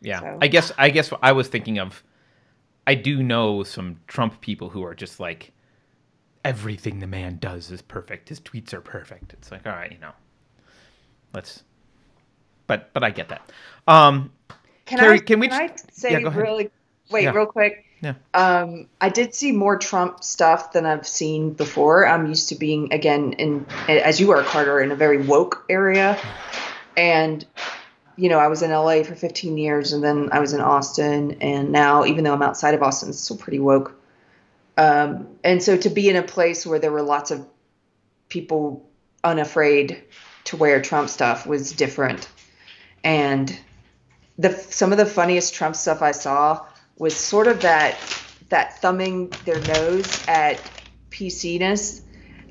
Yeah, 0.00 0.20
So- 0.20 0.38
I 0.40 0.48
guess 0.48 0.72
I 0.78 0.88
guess 0.88 1.12
I 1.22 1.32
was 1.32 1.48
thinking 1.48 1.78
of. 1.78 2.02
I 2.86 2.94
do 2.94 3.22
know 3.22 3.62
some 3.62 4.00
Trump 4.06 4.40
people 4.40 4.70
who 4.70 4.84
are 4.84 4.94
just 4.94 5.20
like, 5.20 5.52
everything 6.46 7.00
the 7.00 7.06
man 7.08 7.38
does 7.38 7.70
is 7.72 7.82
perfect. 7.82 8.28
His 8.28 8.40
tweets 8.40 8.72
are 8.72 8.80
perfect. 8.80 9.32
It's 9.32 9.50
like, 9.50 9.66
all 9.66 9.72
right, 9.72 9.90
you 9.90 9.98
know, 9.98 10.12
let's. 11.34 11.64
But 12.68 12.92
but 12.92 13.02
I 13.04 13.10
get 13.10 13.28
that. 13.30 13.50
Um, 13.88 14.32
Can 14.86 14.98
Keri, 15.00 15.16
I 15.16 15.18
can 15.18 15.40
we 15.40 15.48
can 15.48 15.68
just- 15.68 15.86
I 15.88 15.92
say 15.92 16.12
Yeah, 16.22 16.32
really 16.34 16.70
wait 17.10 17.24
Yeah. 17.24 17.30
real 17.32 17.46
quick? 17.46 17.84
Yeah. 18.00 18.14
Um, 18.34 18.86
I 19.00 19.08
did 19.08 19.34
see 19.34 19.50
more 19.52 19.76
Trump 19.78 20.22
stuff 20.22 20.72
than 20.72 20.86
I've 20.86 21.06
seen 21.06 21.52
before. 21.52 22.06
I'm 22.06 22.26
used 22.26 22.48
to 22.50 22.54
being 22.54 22.92
again 22.92 23.32
in 23.34 23.66
as 23.88 24.20
you 24.20 24.30
are, 24.30 24.42
Carter, 24.42 24.80
in 24.80 24.92
a 24.92 24.96
very 24.96 25.18
woke 25.18 25.64
area, 25.68 26.18
and 26.96 27.44
you 28.16 28.28
know 28.28 28.38
I 28.38 28.46
was 28.48 28.62
in 28.62 28.70
LA 28.70 29.02
for 29.02 29.14
15 29.14 29.58
years, 29.58 29.92
and 29.92 30.04
then 30.04 30.28
I 30.30 30.38
was 30.40 30.52
in 30.52 30.60
Austin, 30.60 31.38
and 31.40 31.72
now 31.72 32.04
even 32.04 32.22
though 32.22 32.34
I'm 32.34 32.42
outside 32.42 32.74
of 32.74 32.82
Austin, 32.82 33.08
it's 33.08 33.18
still 33.20 33.36
pretty 33.36 33.58
woke. 33.58 33.94
Um, 34.76 35.38
and 35.42 35.62
so 35.62 35.76
to 35.76 35.88
be 35.88 36.08
in 36.08 36.16
a 36.16 36.22
place 36.22 36.66
where 36.66 36.78
there 36.78 36.92
were 36.92 37.02
lots 37.02 37.30
of 37.30 37.46
people 38.28 38.88
unafraid 39.24 40.04
to 40.44 40.56
wear 40.56 40.80
Trump 40.82 41.08
stuff 41.08 41.46
was 41.46 41.72
different, 41.72 42.28
and 43.02 43.58
the 44.38 44.52
some 44.52 44.92
of 44.92 44.98
the 44.98 45.06
funniest 45.06 45.54
Trump 45.54 45.76
stuff 45.76 46.02
I 46.02 46.12
saw 46.12 46.66
was 46.98 47.16
sort 47.16 47.46
of 47.46 47.62
that 47.62 47.98
that 48.48 48.80
thumbing 48.80 49.32
their 49.44 49.60
nose 49.60 50.24
at 50.28 50.60
PC-ness 51.10 52.02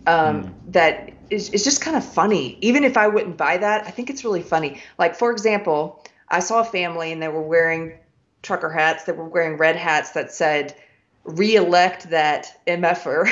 um, 0.08 0.54
that 0.68 1.14
is, 1.30 1.50
is 1.52 1.64
just 1.64 1.82
kind 1.82 1.96
of 1.96 2.04
funny. 2.06 2.58
Even 2.62 2.84
if 2.84 2.98
I 2.98 3.08
wouldn't 3.08 3.38
buy 3.38 3.58
that, 3.58 3.86
I 3.88 3.92
think 3.92 4.10
it's 4.10 4.24
really 4.24 4.42
funny. 4.42 4.82
Like 4.98 5.16
for 5.16 5.32
example, 5.32 6.04
I 6.28 6.40
saw 6.40 6.62
a 6.62 6.66
family 6.66 7.12
and 7.12 7.22
they 7.22 7.28
were 7.28 7.42
wearing 7.42 8.00
trucker 8.42 8.70
hats. 8.70 9.06
They 9.06 9.14
were 9.14 9.28
wearing 9.28 9.58
red 9.58 9.76
hats 9.76 10.12
that 10.12 10.32
said 10.32 10.76
"Re-elect 11.26 12.10
that 12.10 12.60
mf'er." 12.66 13.30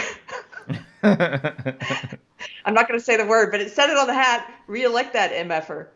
I'm 1.04 2.74
not 2.74 2.88
going 2.88 3.00
to 3.00 3.04
say 3.04 3.18
the 3.18 3.26
word, 3.26 3.52
but 3.52 3.62
it 3.62 3.72
said 3.72 3.90
it 3.90 3.98
on 3.98 4.08
the 4.08 4.14
hat. 4.14 4.52
Re-elect 4.68 5.14
that 5.14 5.32
mf'er. 5.32 5.88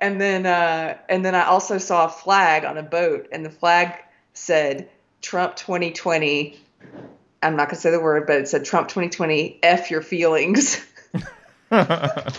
And 0.00 0.20
then, 0.20 0.46
uh, 0.46 0.98
and 1.08 1.24
then 1.24 1.34
I 1.34 1.46
also 1.46 1.78
saw 1.78 2.06
a 2.06 2.08
flag 2.08 2.64
on 2.64 2.76
a 2.76 2.82
boat, 2.82 3.28
and 3.32 3.44
the 3.44 3.50
flag 3.50 3.94
said 4.34 4.88
Trump 5.22 5.56
2020. 5.56 6.58
I'm 7.42 7.56
not 7.56 7.68
going 7.68 7.76
to 7.76 7.80
say 7.80 7.90
the 7.90 8.00
word, 8.00 8.26
but 8.26 8.36
it 8.36 8.48
said 8.48 8.64
Trump 8.64 8.88
2020. 8.88 9.60
F 9.62 9.90
your 9.90 10.02
feelings. 10.02 10.84
yeah, 11.70 12.30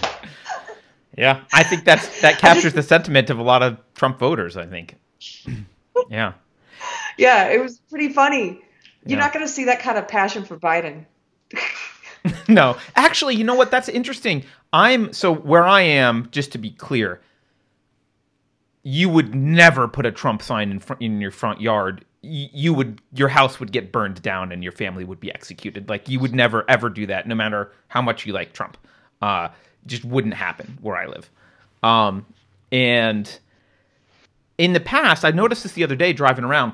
I 1.53 1.63
think 1.63 1.83
that's 1.83 2.21
that 2.21 2.37
captures 2.37 2.73
the 2.73 2.83
sentiment 2.83 3.29
of 3.29 3.39
a 3.39 3.43
lot 3.43 3.63
of 3.63 3.77
Trump 3.95 4.19
voters. 4.19 4.55
I 4.55 4.65
think. 4.65 4.95
yeah. 6.09 6.33
yeah, 7.17 7.49
it 7.49 7.61
was 7.61 7.79
pretty 7.89 8.09
funny. 8.09 8.61
You're 9.07 9.17
Yeah. 9.19 9.25
not 9.25 9.33
going 9.33 9.45
to 9.45 9.51
see 9.51 9.65
that 9.65 9.79
kind 9.79 9.97
of 9.97 10.07
passion 10.07 10.43
for 10.45 10.57
Biden. 10.57 11.05
no, 12.47 12.77
actually, 12.95 13.35
you 13.35 13.43
know 13.43 13.55
what? 13.55 13.71
That's 13.71 13.89
interesting. 13.89 14.43
I'm 14.73 15.13
so 15.13 15.33
where 15.33 15.65
I 15.65 15.81
am. 15.81 16.27
Just 16.31 16.51
to 16.53 16.57
be 16.57 16.71
clear, 16.71 17.21
you 18.83 19.09
would 19.09 19.33
never 19.35 19.87
put 19.87 20.05
a 20.05 20.11
Trump 20.11 20.41
sign 20.41 20.71
in 20.71 20.79
front 20.79 21.01
in 21.01 21.21
your 21.21 21.31
front 21.31 21.61
yard. 21.61 22.03
Y- 22.23 22.49
You 22.53 22.73
would 22.73 23.01
your 23.13 23.29
house 23.29 23.59
would 23.59 23.71
get 23.71 23.91
burned 23.91 24.21
down 24.21 24.51
and 24.51 24.63
your 24.63 24.71
family 24.71 25.03
would 25.03 25.19
be 25.19 25.31
executed. 25.33 25.87
Like 25.89 26.09
you 26.09 26.19
would 26.19 26.33
never 26.35 26.65
ever 26.69 26.89
do 26.89 27.05
that, 27.07 27.27
no 27.27 27.35
matter 27.35 27.71
how 27.87 28.01
much 28.01 28.25
you 28.25 28.33
like 28.33 28.53
Trump. 28.53 28.77
Uh, 29.21 29.49
just 29.85 30.03
wouldn't 30.05 30.33
happen 30.33 30.77
where 30.81 30.95
I 30.97 31.05
live. 31.05 31.29
Um, 31.83 32.25
and 32.71 33.39
in 34.57 34.73
the 34.73 34.79
past, 34.79 35.23
I 35.23 35.31
noticed 35.31 35.63
this 35.63 35.71
the 35.73 35.83
other 35.83 35.95
day 35.95 36.11
driving 36.13 36.43
around. 36.43 36.73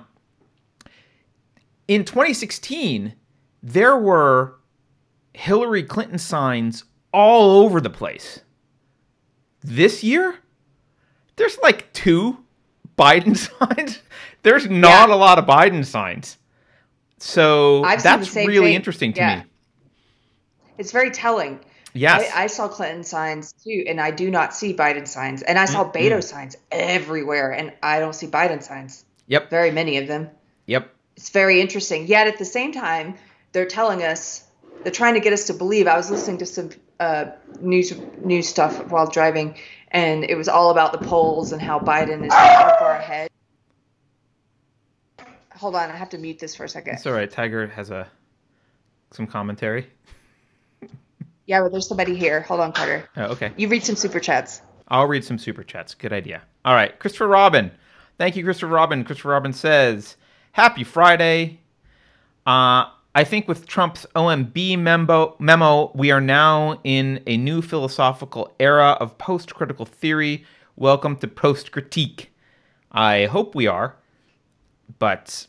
In 1.87 2.05
2016, 2.05 3.13
there 3.61 3.97
were 3.97 4.55
Hillary 5.33 5.83
Clinton 5.83 6.17
signs 6.17 6.83
all 7.11 7.61
over 7.63 7.81
the 7.81 7.89
place. 7.89 8.39
This 9.61 10.03
year, 10.03 10.35
there's 11.35 11.57
like 11.59 11.91
two 11.93 12.37
Biden 12.97 13.35
signs. 13.37 13.99
There's 14.43 14.69
not 14.69 15.09
Yeah. 15.09 15.15
a 15.15 15.17
lot 15.17 15.39
of 15.39 15.45
Biden 15.45 15.85
signs. 15.85 16.37
So 17.17 17.83
I've 17.83 18.03
that's 18.03 18.35
really 18.35 18.67
thing. 18.69 18.73
interesting 18.75 19.13
to 19.13 19.19
Yeah. 19.21 19.35
me. 19.37 19.43
It's 20.77 20.91
very 20.91 21.11
telling. 21.11 21.59
Yes. 21.93 22.29
I, 22.35 22.43
I 22.43 22.47
saw 22.47 22.67
Clinton 22.67 23.03
signs 23.03 23.53
too, 23.53 23.85
and 23.87 24.01
I 24.01 24.09
do 24.11 24.29
not 24.31 24.53
see 24.53 24.73
Biden 24.73 25.07
signs. 25.07 25.43
And 25.43 25.59
I 25.59 25.65
saw 25.65 25.89
Beto 25.89 26.23
signs 26.23 26.55
everywhere, 26.71 27.51
and 27.51 27.71
I 27.83 27.99
don't 27.99 28.13
see 28.13 28.25
Biden 28.27 28.61
signs. 28.63 29.05
yep. 29.27 29.49
Very 29.51 29.69
many 29.71 29.97
of 29.97 30.07
them. 30.07 30.29
Yep. 30.65 30.89
It's 31.15 31.29
very 31.29 31.61
interesting. 31.61 32.07
Yet 32.07 32.27
at 32.27 32.37
the 32.37 32.45
same 32.45 32.71
time, 32.71 33.15
they're 33.51 33.67
telling 33.67 34.03
us, 34.03 34.43
they're 34.83 34.91
trying 34.91 35.13
to 35.13 35.19
get 35.19 35.33
us 35.33 35.47
to 35.47 35.53
believe. 35.53 35.87
I 35.87 35.95
was 35.95 36.09
listening 36.09 36.39
to 36.39 36.45
some 36.45 36.69
uh, 36.99 37.25
news 37.59 37.93
news 38.23 38.47
stuff 38.47 38.91
while 38.91 39.07
driving, 39.07 39.57
and 39.89 40.23
it 40.23 40.35
was 40.35 40.49
all 40.49 40.71
about 40.71 40.91
the 40.91 41.05
polls 41.05 41.51
and 41.51 41.61
how 41.61 41.79
Biden 41.79 42.25
is 42.25 42.31
so 42.33 42.75
far 42.79 42.95
ahead. 42.95 43.29
Hold 45.55 45.75
on, 45.75 45.89
I 45.89 45.95
have 45.95 46.09
to 46.09 46.17
mute 46.17 46.39
this 46.39 46.55
for 46.55 46.65
a 46.65 46.69
second. 46.69 46.95
It's 46.95 47.05
all 47.05 47.13
right. 47.13 47.29
Tiger 47.29 47.67
has 47.67 47.89
a 47.89 48.07
some 49.11 49.27
commentary. 49.27 49.87
Yeah, 51.45 51.61
but 51.61 51.71
there's 51.71 51.87
somebody 51.87 52.15
here. 52.15 52.41
Hold 52.41 52.59
on, 52.59 52.73
Carter. 52.73 53.07
Oh, 53.15 53.23
okay. 53.33 53.51
You 53.57 53.67
read 53.67 53.83
some 53.83 53.95
super 53.95 54.19
chats. 54.19 54.61
I'll 54.87 55.07
read 55.07 55.23
some 55.23 55.37
super 55.37 55.63
chats. 55.63 55.93
Good 55.93 56.13
idea. 56.13 56.41
All 56.65 56.73
right, 56.73 56.97
Christopher 56.99 57.27
Robin. 57.27 57.71
Thank 58.17 58.35
you, 58.35 58.43
Christopher 58.43 58.73
Robin. 58.73 59.03
Christopher 59.03 59.29
Robin 59.29 59.53
says, 59.53 60.15
"Happy 60.53 60.83
Friday." 60.83 61.59
Uh, 62.45 62.85
I 63.15 63.23
think 63.23 63.47
with 63.47 63.67
Trump's 63.67 64.07
OMB 64.15 64.79
memo, 64.79 65.35
memo, 65.37 65.91
we 65.93 66.09
are 66.09 66.19
now 66.19 66.79
in 66.83 67.21
a 67.27 67.37
new 67.37 67.61
philosophical 67.61 68.55
era 68.59 68.97
of 68.99 69.19
post-critical 69.19 69.85
theory. 69.85 70.45
Welcome 70.75 71.17
to 71.17 71.27
post-critique. 71.27 72.33
I 72.91 73.25
hope 73.25 73.53
we 73.53 73.67
are, 73.67 73.95
but 74.97 75.45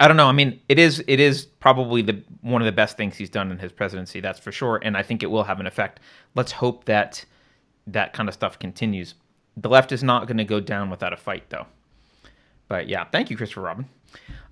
I 0.00 0.08
don't 0.08 0.16
know. 0.16 0.28
I 0.28 0.32
mean, 0.32 0.60
it 0.68 0.78
is 0.78 1.04
it 1.06 1.20
is 1.20 1.44
probably 1.44 2.02
the 2.02 2.22
one 2.40 2.62
of 2.62 2.66
the 2.66 2.72
best 2.72 2.96
things 2.96 3.16
he's 3.16 3.30
done 3.30 3.50
in 3.50 3.58
his 3.58 3.72
presidency. 3.72 4.20
That's 4.20 4.38
for 4.38 4.52
sure, 4.52 4.80
and 4.82 4.96
I 4.96 5.02
think 5.02 5.22
it 5.22 5.30
will 5.30 5.44
have 5.44 5.60
an 5.60 5.66
effect. 5.66 6.00
Let's 6.34 6.52
hope 6.52 6.84
that 6.86 7.24
that 7.86 8.12
kind 8.12 8.28
of 8.28 8.34
stuff 8.34 8.58
continues. 8.58 9.14
The 9.56 9.68
left 9.68 9.92
is 9.92 10.02
not 10.02 10.26
going 10.26 10.36
to 10.38 10.44
go 10.44 10.60
down 10.60 10.90
without 10.90 11.12
a 11.12 11.16
fight, 11.16 11.48
though. 11.50 11.66
But 12.68 12.88
yeah, 12.88 13.04
thank 13.04 13.30
you, 13.30 13.36
Christopher 13.36 13.62
Robin. 13.62 13.86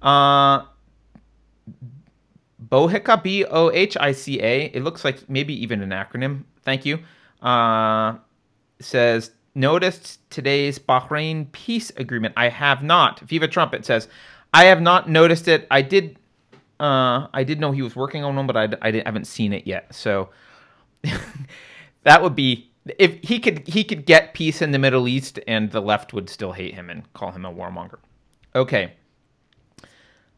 Uh, 0.02 0.64
Bohica, 2.68 3.22
B 3.22 3.44
O 3.44 3.70
H 3.70 3.96
I 4.00 4.12
C 4.12 4.40
A. 4.40 4.64
It 4.66 4.82
looks 4.82 5.04
like 5.04 5.28
maybe 5.28 5.54
even 5.62 5.82
an 5.82 5.90
acronym. 5.90 6.44
Thank 6.62 6.86
you. 6.86 7.00
Uh, 7.42 8.16
says 8.80 9.30
noticed 9.54 10.18
today's 10.30 10.78
Bahrain 10.78 11.50
peace 11.52 11.90
agreement. 11.96 12.34
I 12.36 12.48
have 12.48 12.82
not. 12.82 13.20
Viva 13.20 13.48
Trump. 13.48 13.74
It 13.74 13.84
says 13.84 14.08
I 14.52 14.64
have 14.64 14.80
not 14.80 15.08
noticed 15.08 15.48
it. 15.48 15.66
I 15.70 15.82
did. 15.82 16.18
Uh, 16.80 17.28
I 17.32 17.44
did 17.44 17.60
know 17.60 17.72
he 17.72 17.82
was 17.82 17.94
working 17.94 18.24
on 18.24 18.34
one, 18.36 18.46
but 18.46 18.56
I, 18.56 18.64
I 18.82 18.90
didn't- 18.90 19.06
haven't 19.06 19.26
seen 19.26 19.52
it 19.52 19.66
yet. 19.66 19.94
So 19.94 20.30
that 22.02 22.22
would 22.22 22.34
be 22.34 22.70
if 22.98 23.18
he 23.22 23.38
could 23.38 23.66
he 23.66 23.84
could 23.84 24.06
get 24.06 24.34
peace 24.34 24.60
in 24.62 24.72
the 24.72 24.78
Middle 24.78 25.08
East, 25.08 25.40
and 25.46 25.70
the 25.70 25.80
left 25.80 26.12
would 26.12 26.28
still 26.28 26.52
hate 26.52 26.74
him 26.74 26.90
and 26.90 27.10
call 27.12 27.32
him 27.32 27.44
a 27.44 27.52
warmonger. 27.52 27.98
Okay. 28.54 28.92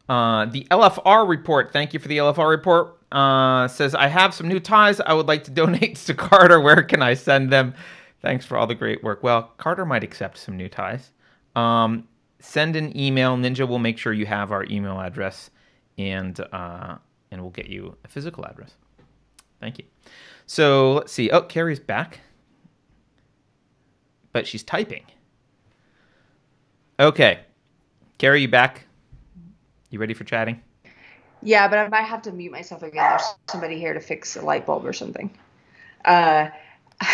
Uh, 0.09 0.45
the 0.45 0.65
LFR 0.71 1.27
report. 1.27 1.73
Thank 1.73 1.93
you 1.93 1.99
for 1.99 2.07
the 2.07 2.17
LFR 2.17 2.49
report. 2.49 2.97
Uh, 3.11 3.67
says 3.67 3.93
I 3.93 4.07
have 4.07 4.33
some 4.33 4.47
new 4.47 4.59
ties. 4.59 4.99
I 5.01 5.13
would 5.13 5.27
like 5.27 5.43
to 5.45 5.51
donate 5.61 5.97
to 5.97 6.13
Carter. 6.13 6.59
Where 6.61 6.83
can 6.83 7.01
I 7.01 7.13
send 7.13 7.51
them? 7.51 7.73
Thanks 8.21 8.45
for 8.45 8.57
all 8.57 8.67
the 8.67 8.75
great 8.75 9.03
work. 9.03 9.21
Well, 9.21 9.51
Carter 9.57 9.85
might 9.85 10.03
accept 10.03 10.37
some 10.37 10.57
new 10.57 10.69
ties. 10.69 11.11
Um, 11.55 12.07
send 12.39 12.75
an 12.75 12.97
email. 12.97 13.37
Ninja 13.37 13.67
will 13.67 13.79
make 13.79 13.97
sure 13.97 14.13
you 14.13 14.25
have 14.25 14.51
our 14.51 14.63
email 14.65 14.99
address, 14.99 15.49
and 15.97 16.39
uh, 16.51 16.97
and 17.31 17.41
we'll 17.41 17.51
get 17.51 17.67
you 17.67 17.95
a 18.03 18.07
physical 18.07 18.45
address. 18.45 18.75
Thank 19.59 19.79
you. 19.79 19.85
So 20.45 20.93
let's 20.93 21.11
see. 21.11 21.29
Oh, 21.29 21.41
Keri's 21.41 21.79
back, 21.79 22.19
but 24.31 24.47
she's 24.47 24.63
typing. 24.63 25.03
Okay, 26.99 27.39
Keri, 28.17 28.41
you 28.41 28.47
back? 28.47 28.85
You 29.89 29.99
ready 29.99 30.13
for 30.13 30.23
chatting? 30.23 30.61
Yeah, 31.41 31.67
but 31.67 31.77
I 31.77 31.87
might 31.87 32.01
have 32.01 32.23
to 32.23 32.31
mute 32.31 32.51
myself 32.51 32.83
again. 32.83 33.09
There's 33.09 33.35
somebody 33.47 33.77
here 33.77 33.93
to 33.93 33.99
fix 33.99 34.35
a 34.35 34.41
light 34.41 34.65
bulb 34.65 34.85
or 34.85 34.93
something. 34.93 35.29
Uh, 36.03 36.49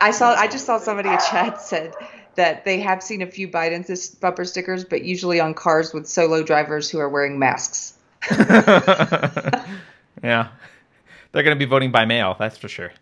I 0.00 0.12
saw. 0.12 0.34
I 0.34 0.46
just 0.46 0.66
saw 0.66 0.78
somebody 0.78 1.08
in 1.08 1.18
chat 1.18 1.60
said 1.60 1.94
that 2.36 2.64
they 2.64 2.80
have 2.80 3.02
seen 3.02 3.22
a 3.22 3.26
few 3.26 3.48
Biden 3.48 4.20
bumper 4.20 4.44
stickers, 4.44 4.84
but 4.84 5.04
usually 5.04 5.40
on 5.40 5.54
cars 5.54 5.92
with 5.92 6.06
solo 6.06 6.42
drivers 6.42 6.88
who 6.88 6.98
are 6.98 7.08
wearing 7.08 7.38
masks. 7.38 7.94
yeah, 8.30 9.64
they're 10.22 11.42
going 11.42 11.46
to 11.46 11.56
be 11.56 11.64
voting 11.64 11.90
by 11.90 12.04
mail. 12.04 12.36
That's 12.38 12.56
for 12.56 12.68
sure. 12.68 12.92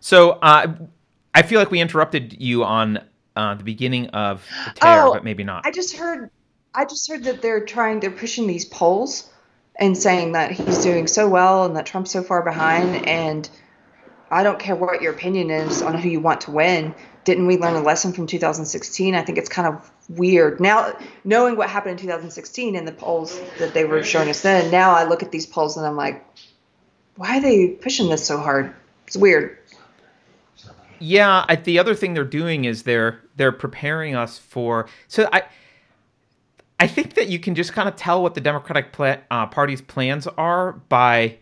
So 0.00 0.30
uh, 0.30 0.74
I 1.34 1.42
feel 1.42 1.58
like 1.58 1.70
we 1.70 1.80
interrupted 1.80 2.40
you 2.40 2.64
on 2.64 2.98
uh, 3.36 3.54
the 3.54 3.64
beginning 3.64 4.08
of 4.08 4.46
the 4.66 4.80
tear, 4.80 5.02
Oh, 5.02 5.12
but 5.14 5.24
maybe 5.24 5.44
not. 5.44 5.66
I 5.66 5.70
just 5.70 5.96
heard. 5.96 6.30
I 6.74 6.84
just 6.84 7.08
heard 7.08 7.24
that 7.24 7.42
they're 7.42 7.64
trying. 7.64 8.00
They're 8.00 8.10
pushing 8.10 8.46
these 8.46 8.64
polls 8.64 9.30
and 9.76 9.96
saying 9.96 10.32
that 10.32 10.52
he's 10.52 10.82
doing 10.82 11.06
so 11.06 11.28
well 11.28 11.64
and 11.64 11.76
that 11.76 11.86
Trump's 11.86 12.10
so 12.10 12.22
far 12.22 12.42
behind. 12.42 13.06
And 13.06 13.48
I 14.30 14.42
don't 14.42 14.58
care 14.58 14.76
what 14.76 15.02
your 15.02 15.12
opinion 15.12 15.50
is 15.50 15.82
on 15.82 15.98
who 15.98 16.08
you 16.08 16.20
want 16.20 16.42
to 16.42 16.50
win. 16.50 16.94
Didn't 17.24 17.46
we 17.46 17.56
learn 17.56 17.74
a 17.74 17.82
lesson 17.82 18.12
from 18.12 18.26
2016? 18.26 19.14
I 19.14 19.22
think 19.22 19.38
it's 19.38 19.48
kind 19.48 19.68
of 19.68 19.90
weird 20.08 20.60
now, 20.60 20.98
knowing 21.24 21.56
what 21.56 21.70
happened 21.70 21.92
in 21.92 21.98
2016 21.98 22.74
and 22.74 22.86
the 22.86 22.92
polls 22.92 23.40
that 23.58 23.74
they 23.74 23.84
were 23.84 24.02
showing 24.02 24.28
us 24.28 24.42
then. 24.42 24.70
Now 24.70 24.92
I 24.92 25.04
look 25.04 25.22
at 25.22 25.30
these 25.30 25.46
polls 25.46 25.76
and 25.76 25.86
I'm 25.86 25.96
like, 25.96 26.26
why 27.16 27.38
are 27.38 27.40
they 27.40 27.68
pushing 27.68 28.08
this 28.08 28.26
so 28.26 28.38
hard? 28.38 28.74
It's 29.06 29.16
weird. 29.16 29.58
Yeah, 31.02 31.44
I, 31.48 31.56
the 31.56 31.80
other 31.80 31.96
thing 31.96 32.14
they're 32.14 32.24
doing 32.24 32.64
is 32.64 32.84
they're 32.84 33.20
they're 33.34 33.50
preparing 33.50 34.14
us 34.14 34.38
for. 34.38 34.88
So 35.08 35.28
I, 35.32 35.42
I 36.78 36.86
think 36.86 37.14
that 37.14 37.26
you 37.26 37.40
can 37.40 37.56
just 37.56 37.72
kind 37.72 37.88
of 37.88 37.96
tell 37.96 38.22
what 38.22 38.34
the 38.34 38.40
Democratic 38.40 38.94
uh, 39.28 39.46
Party's 39.46 39.80
plans 39.80 40.28
are 40.28 40.74
by 40.88 41.38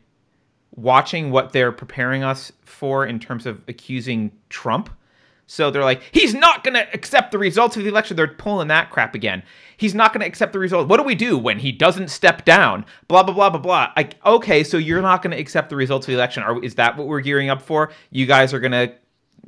watching 0.77 1.31
what 1.31 1.53
they're 1.53 1.73
preparing 1.73 2.25
us 2.25 2.53
for 2.65 3.05
in 3.05 3.19
terms 3.19 3.45
of 3.45 3.61
accusing 3.69 4.33
Trump. 4.49 4.89
So 5.47 5.71
they're 5.71 5.85
like, 5.85 6.03
he's 6.11 6.33
not 6.33 6.65
going 6.65 6.75
to 6.75 6.87
accept 6.95 7.31
the 7.31 7.39
results 7.39 7.77
of 7.77 7.83
the 7.83 7.91
election. 7.91 8.17
They're 8.17 8.29
pulling 8.29 8.69
that 8.69 8.91
crap 8.91 9.15
again. 9.15 9.43
He's 9.77 9.95
not 9.95 10.15
going 10.15 10.21
to 10.21 10.27
accept 10.27 10.55
the 10.55 10.59
result. 10.59 10.89
What 10.89 10.97
do 10.97 11.03
we 11.03 11.17
do 11.17 11.37
when 11.37 11.59
he 11.59 11.71
doesn't 11.71 12.09
step 12.09 12.47
down? 12.47 12.87
Blah 13.09 13.25
blah 13.25 13.35
blah 13.35 13.51
blah 13.51 13.61
blah. 13.61 13.93
Like, 13.95 14.17
okay, 14.25 14.65
so 14.65 14.79
you're 14.79 15.03
not 15.03 15.23
going 15.23 15.33
to 15.33 15.39
accept 15.39 15.69
the 15.69 15.77
results 15.77 16.07
of 16.07 16.13
the 16.13 16.15
election. 16.15 16.45
Are, 16.45 16.63
is 16.65 16.77
that 16.77 16.97
what 16.97 17.09
we're 17.09 17.21
gearing 17.21 17.51
up 17.51 17.61
for? 17.61 17.91
You 18.11 18.25
guys 18.25 18.55
are 18.55 18.61
going 18.61 18.73
to 18.73 18.95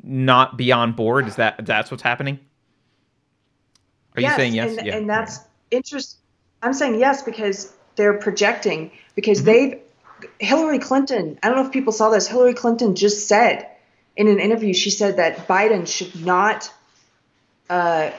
not 0.03 0.57
be 0.57 0.73
on 0.73 0.93
board? 0.93 1.27
Is 1.27 1.37
that 1.37 1.65
that's 1.65 1.91
what's 1.91 2.03
happening? 2.03 2.39
Are 4.17 4.23
you 4.23 4.31
saying 4.31 4.55
yes? 4.55 4.77
And, 4.77 4.87
yeah. 4.87 4.97
and 4.97 5.09
that's 5.09 5.39
interesting. 5.71 6.21
I'm 6.63 6.75
saying 6.75 6.99
yes 6.99 7.23
because 7.23 7.73
they're 7.97 8.19
projecting 8.19 8.91
because 9.15 9.43
Mm-hmm. 9.43 9.47
they've 9.47 9.79
Hillary 10.39 10.79
Clinton. 10.79 11.39
I 11.43 11.49
don't 11.49 11.57
know 11.57 11.67
if 11.67 11.73
people 11.73 11.93
saw 11.93 12.11
this. 12.11 12.29
Hillary 12.29 12.55
Clinton 12.55 12.95
just 12.95 13.27
said 13.27 13.67
in 14.17 14.29
an 14.29 14.39
interview, 14.39 14.75
she 14.75 14.91
said 14.91 15.17
that 15.17 15.49
Biden 15.49 15.87
should 15.87 16.25
not. 16.25 16.71
Uh, 17.69 18.11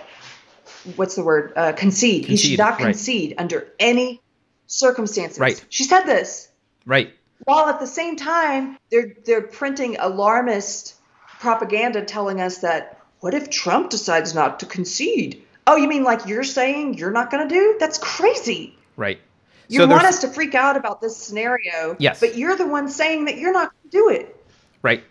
what's 0.95 1.15
the 1.15 1.23
word? 1.23 1.53
Uh, 1.55 1.71
concede. 1.73 2.25
He 2.25 2.37
should 2.37 2.57
not 2.57 2.73
right. 2.73 2.81
concede 2.81 3.35
under 3.37 3.67
any 3.79 4.21
circumstances. 4.67 5.39
Right. 5.39 5.63
She 5.69 5.83
said 5.83 6.03
this 6.03 6.49
right. 6.85 7.13
while 7.43 7.67
at 7.67 7.79
the 7.79 7.87
same 7.87 8.15
time 8.15 8.77
they're 8.89 9.15
they're 9.25 9.41
printing 9.41 9.97
alarmist 9.99 10.95
propaganda 11.43 12.01
telling 12.05 12.39
us 12.39 12.59
that 12.59 12.99
what 13.19 13.33
if 13.33 13.49
Trump 13.49 13.89
decides 13.89 14.33
not 14.33 14.61
to 14.61 14.65
concede? 14.65 15.43
Oh, 15.67 15.75
you 15.75 15.89
mean 15.89 16.03
like 16.03 16.25
you're 16.25 16.43
saying 16.43 16.93
you're 16.93 17.11
not 17.11 17.29
going 17.29 17.47
to 17.47 17.53
do? 17.53 17.75
That's 17.81 17.97
crazy. 17.97 18.77
Right. 18.95 19.19
You 19.67 19.79
So 19.79 19.87
want 19.87 20.05
us 20.05 20.19
to 20.19 20.29
freak 20.29 20.55
out 20.55 20.77
about 20.77 21.01
this 21.01 21.15
scenario, 21.17 21.95
Yes. 21.99 22.21
but 22.21 22.37
you're 22.37 22.55
the 22.55 22.65
one 22.65 22.87
saying 22.87 23.25
that 23.25 23.37
you're 23.37 23.51
not 23.53 23.71
going 23.71 23.91
to 23.91 23.97
do 23.97 24.09
it. 24.09 24.45
Right. 24.81 25.03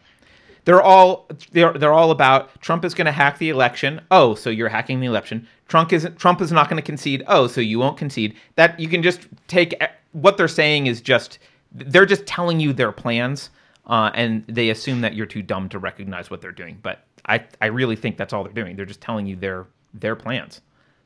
They're 0.65 0.81
all 0.83 1.27
they're 1.51 1.73
they're 1.73 1.93
all 1.93 2.13
about 2.13 2.61
Trump 2.61 2.85
is 2.85 2.95
going 2.95 3.07
to 3.07 3.13
hack 3.13 3.39
the 3.39 3.51
election. 3.51 4.01
Oh, 4.11 4.35
so 4.35 4.49
you're 4.49 4.69
hacking 4.69 5.01
the 5.01 5.07
election. 5.07 5.47
Trump 5.69 5.93
isn't 5.93 6.19
Trump 6.19 6.41
is 6.41 6.53
not 6.53 6.69
going 6.71 6.81
to 6.81 6.87
concede. 6.87 7.25
Oh, 7.27 7.47
so 7.47 7.61
you 7.61 7.79
won't 7.79 7.99
concede. 7.99 8.37
That 8.55 8.79
you 8.81 8.89
can 8.89 9.03
just 9.03 9.27
take 9.49 9.75
what 10.13 10.37
they're 10.37 10.49
saying 10.49 10.87
is 10.87 11.01
just 11.01 11.39
they're 11.73 12.07
just 12.07 12.27
telling 12.27 12.61
you 12.61 12.73
their 12.73 12.93
plans, 12.93 13.51
uh, 13.87 14.11
and 14.15 14.45
they 14.47 14.71
assume 14.71 15.01
that 15.03 15.15
you're 15.15 15.27
too 15.27 15.43
dumb 15.43 15.69
to 15.71 15.79
recognize 15.79 16.31
what 16.31 16.41
they're 16.41 16.53
doing. 16.53 16.79
But 16.83 17.05
I 17.27 17.45
I 17.61 17.67
really 17.67 17.97
think 17.97 18.17
that's 18.17 18.33
all 18.33 18.45
they're 18.45 18.53
doing. 18.53 18.77
They're 18.77 18.87
just 18.87 19.01
telling 19.01 19.27
you 19.27 19.37
their 19.37 19.67
their 19.95 20.17
plans. 20.17 20.61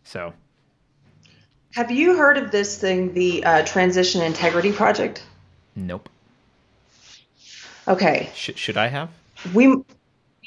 So 0.05 0.33
Have 1.75 1.91
you 1.91 2.17
heard 2.17 2.37
of 2.39 2.51
this 2.53 2.79
thing, 2.79 3.13
the 3.15 3.45
uh, 3.45 3.65
Transition 3.67 4.23
Integrity 4.23 4.73
Project? 4.73 5.23
nope. 5.75 6.09
Okay, 7.89 8.31
Sh- 8.35 8.51
should 8.57 8.77
I 8.77 8.89
have? 8.89 9.11
we 9.55 9.65
you 9.65 9.85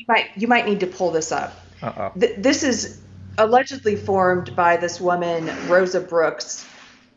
might 0.07 0.29
you 0.35 0.47
might 0.47 0.65
need 0.65 0.79
to 0.81 0.87
pull 0.87 1.11
this 1.11 1.31
up. 1.31 1.53
Uh-oh. 1.81 2.11
Th- 2.19 2.35
this 2.37 2.63
is 2.63 2.99
allegedly 3.37 3.95
formed 3.95 4.55
by 4.55 4.75
this 4.77 4.99
woman 4.99 5.49
Rosa 5.69 6.01
Brooks, 6.01 6.65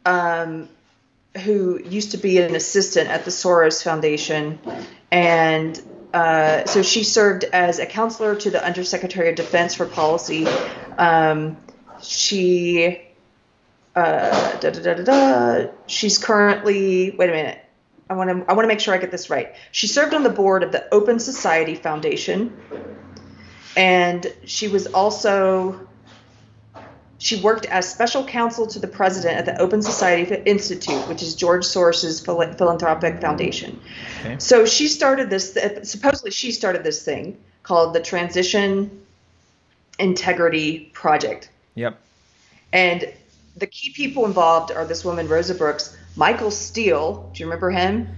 um, 0.07 0.69
who 1.45 1.83
used 1.83 2.13
to 2.13 2.17
be 2.19 2.39
an 2.39 2.55
assistant 2.55 3.09
at 3.11 3.25
the 3.25 3.31
Soros 3.33 3.83
Foundation, 3.83 4.61
and 5.13 5.81
uh, 6.15 6.65
so 6.65 6.83
she 6.83 7.05
served 7.05 7.45
as 7.45 7.79
a 7.79 7.87
counselor 7.87 8.35
to 8.35 8.51
the 8.51 8.65
Undersecretary 8.65 9.29
of 9.29 9.37
Defense 9.37 9.75
for 9.75 9.87
Policy. 9.87 10.47
Um, 10.99 11.59
she 12.03 13.03
uh, 13.95 14.59
da, 14.59 14.71
da, 14.71 14.95
da, 14.95 15.71
she's 15.87 16.19
currently 16.19 17.11
wait 17.11 17.29
a 17.29 17.33
minute. 17.33 17.59
I 18.09 18.15
want 18.15 18.31
to 18.31 18.51
I 18.51 18.55
want 18.55 18.65
to 18.65 18.69
make 18.69 18.81
sure 18.81 18.95
I 18.95 18.99
get 18.99 19.11
this 19.11 19.31
right. 19.31 19.55
She 19.71 19.87
served 19.87 20.15
on 20.15 20.23
the 20.23 20.31
board 20.31 20.63
of 20.63 20.73
the 20.73 20.93
Open 20.93 21.19
Society 21.19 21.75
Foundation, 21.75 22.57
and 23.77 24.27
she 24.47 24.69
was 24.69 24.87
also 24.87 25.89
she 27.23 27.41
worked 27.41 27.67
as 27.67 27.89
special 27.89 28.25
counsel 28.25 28.67
to 28.67 28.81
the 28.81 28.89
president 28.89 29.39
at 29.39 29.45
the 29.45 29.57
Open 29.63 29.81
Society 29.81 30.43
Institute, 30.45 31.07
which 31.09 31.23
is 31.23 31.37
George 31.37 31.65
Soros's 31.65 32.19
phil- 32.19 32.53
philanthropic 32.55 33.21
foundation. 33.21 33.81
Okay. 34.21 34.37
So 34.41 34.67
she 34.67 34.89
started 34.89 35.31
this. 35.31 35.57
Uh, 35.57 35.85
supposedly, 35.85 36.33
she 36.33 36.51
started 36.51 36.83
this 36.83 37.05
thing 37.05 37.39
called 37.63 37.95
the 37.95 38.01
Transition 38.01 39.05
Integrity 40.01 40.91
Project. 40.95 41.49
Yep. 41.77 41.97
And 42.73 43.13
the 43.57 43.69
key 43.69 43.93
people 43.93 44.25
involved 44.25 44.73
are 44.73 44.85
this 44.85 45.05
woman, 45.05 45.29
Rosa 45.29 45.55
Brooks, 45.55 45.97
Michael 46.17 46.51
Steele. 46.51 47.31
Do 47.33 47.41
you 47.41 47.47
remember 47.47 47.71
him? 47.71 48.09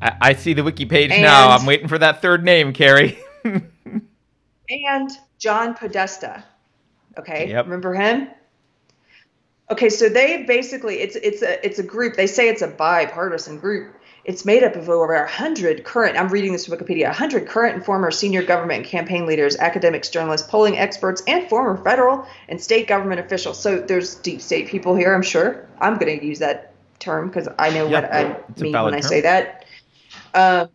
I, 0.00 0.12
I 0.20 0.34
see 0.34 0.52
the 0.52 0.62
wiki 0.62 0.86
page 0.86 1.10
now. 1.10 1.48
I'm 1.48 1.66
waiting 1.66 1.88
for 1.88 1.98
that 1.98 2.22
third 2.22 2.44
name, 2.44 2.72
Keri. 2.72 3.18
and 3.44 5.10
John 5.40 5.74
Podesta. 5.74 6.44
Okay, 7.18 7.48
Yep. 7.48 7.64
remember 7.64 7.94
him? 7.94 8.28
Okay, 9.70 9.90
so 9.90 10.08
they 10.08 10.44
basically 10.44 11.00
it's 11.00 11.16
it's 11.16 11.42
a 11.42 11.64
it's 11.64 11.78
a 11.78 11.82
group. 11.82 12.16
They 12.16 12.26
say 12.26 12.48
it's 12.48 12.62
a 12.62 12.68
bipartisan 12.68 13.58
group. 13.58 13.94
It's 14.24 14.44
made 14.44 14.62
up 14.62 14.76
of 14.76 14.88
over 14.88 15.14
a 15.14 15.28
hundred 15.28 15.84
current. 15.84 16.18
I'm 16.18 16.28
reading 16.28 16.52
this 16.52 16.66
from 16.66 16.76
Wikipedia, 16.76 17.04
100 17.04 17.46
current 17.48 17.76
and 17.76 17.84
former 17.84 18.10
senior 18.10 18.42
government 18.42 18.80
and 18.82 18.86
campaign 18.86 19.26
leaders, 19.26 19.56
academics, 19.56 20.10
journalists, 20.10 20.48
polling 20.50 20.78
experts, 20.78 21.22
and 21.26 21.48
former 21.48 21.82
federal 21.82 22.26
and 22.48 22.60
state 22.60 22.86
government 22.88 23.20
officials. 23.20 23.58
So 23.58 23.78
there's 23.80 24.16
deep 24.16 24.40
state 24.42 24.68
people 24.68 24.94
here. 24.94 25.14
I'm 25.14 25.22
sure. 25.22 25.66
I'm 25.80 25.98
going 25.98 26.18
to 26.18 26.26
use 26.26 26.40
that 26.40 26.74
term 26.98 27.28
because 27.28 27.48
I 27.58 27.70
know 27.70 27.88
Yeah, 27.88 28.00
what 28.00 28.14
I 28.14 28.62
mean 28.62 28.72
when 28.72 28.94
I 28.94 29.00
say 29.00 29.22
that. 29.22 29.64
Um, 30.34 30.68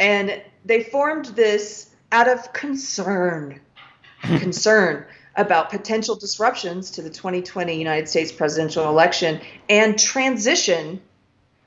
and 0.00 0.42
they 0.64 0.82
formed 0.82 1.26
this 1.26 1.94
out 2.10 2.28
of 2.28 2.52
concern 2.52 3.60
concern 4.22 5.06
about 5.38 5.70
potential 5.70 6.16
disruptions 6.16 6.90
to 6.90 7.02
the 7.02 7.08
2020 7.08 7.78
United 7.78 8.08
States 8.08 8.32
presidential 8.32 8.88
election 8.88 9.40
and 9.68 9.98
transition 9.98 11.00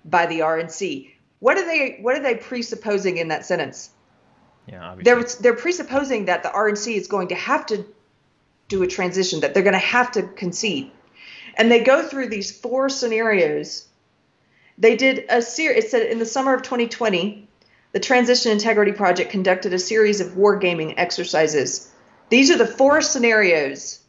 by 0.05 0.27
the 0.27 0.39
RNC. 0.39 1.09
What 1.39 1.57
are 1.57 1.65
they 1.65 1.97
what 2.01 2.15
are 2.15 2.21
they 2.21 2.35
presupposing 2.35 3.17
in 3.17 3.29
that 3.29 3.45
sentence? 3.45 3.89
yeah, 4.67 4.91
obviously. 4.91 5.03
They're 5.03 5.23
they're 5.41 5.61
presupposing 5.61 6.25
that 6.25 6.43
the 6.43 6.49
RNC 6.49 6.95
is 6.95 7.07
going 7.07 7.29
to 7.29 7.35
have 7.35 7.65
to 7.67 7.85
do 8.67 8.83
a 8.83 8.87
transition 8.87 9.41
that 9.41 9.53
they're 9.53 9.63
going 9.63 9.73
to 9.73 9.79
have 9.79 10.11
to 10.13 10.23
concede. 10.23 10.91
And 11.55 11.71
they 11.71 11.83
go 11.83 12.07
through 12.07 12.29
these 12.29 12.51
four 12.57 12.89
scenarios. 12.89 13.87
They 14.77 14.95
did 14.95 15.25
a 15.29 15.41
series 15.41 15.85
it 15.85 15.91
said 15.91 16.07
in 16.07 16.19
the 16.19 16.25
summer 16.25 16.53
of 16.53 16.61
2020, 16.61 17.47
the 17.91 17.99
Transition 17.99 18.53
Integrity 18.53 18.93
Project 18.93 19.31
conducted 19.31 19.73
a 19.73 19.79
series 19.79 20.21
of 20.21 20.29
wargaming 20.29 20.93
exercises 20.95 21.90
these 22.31 22.49
are 22.49 22.57
the 22.57 22.65
four 22.65 23.01
scenarios 23.01 23.99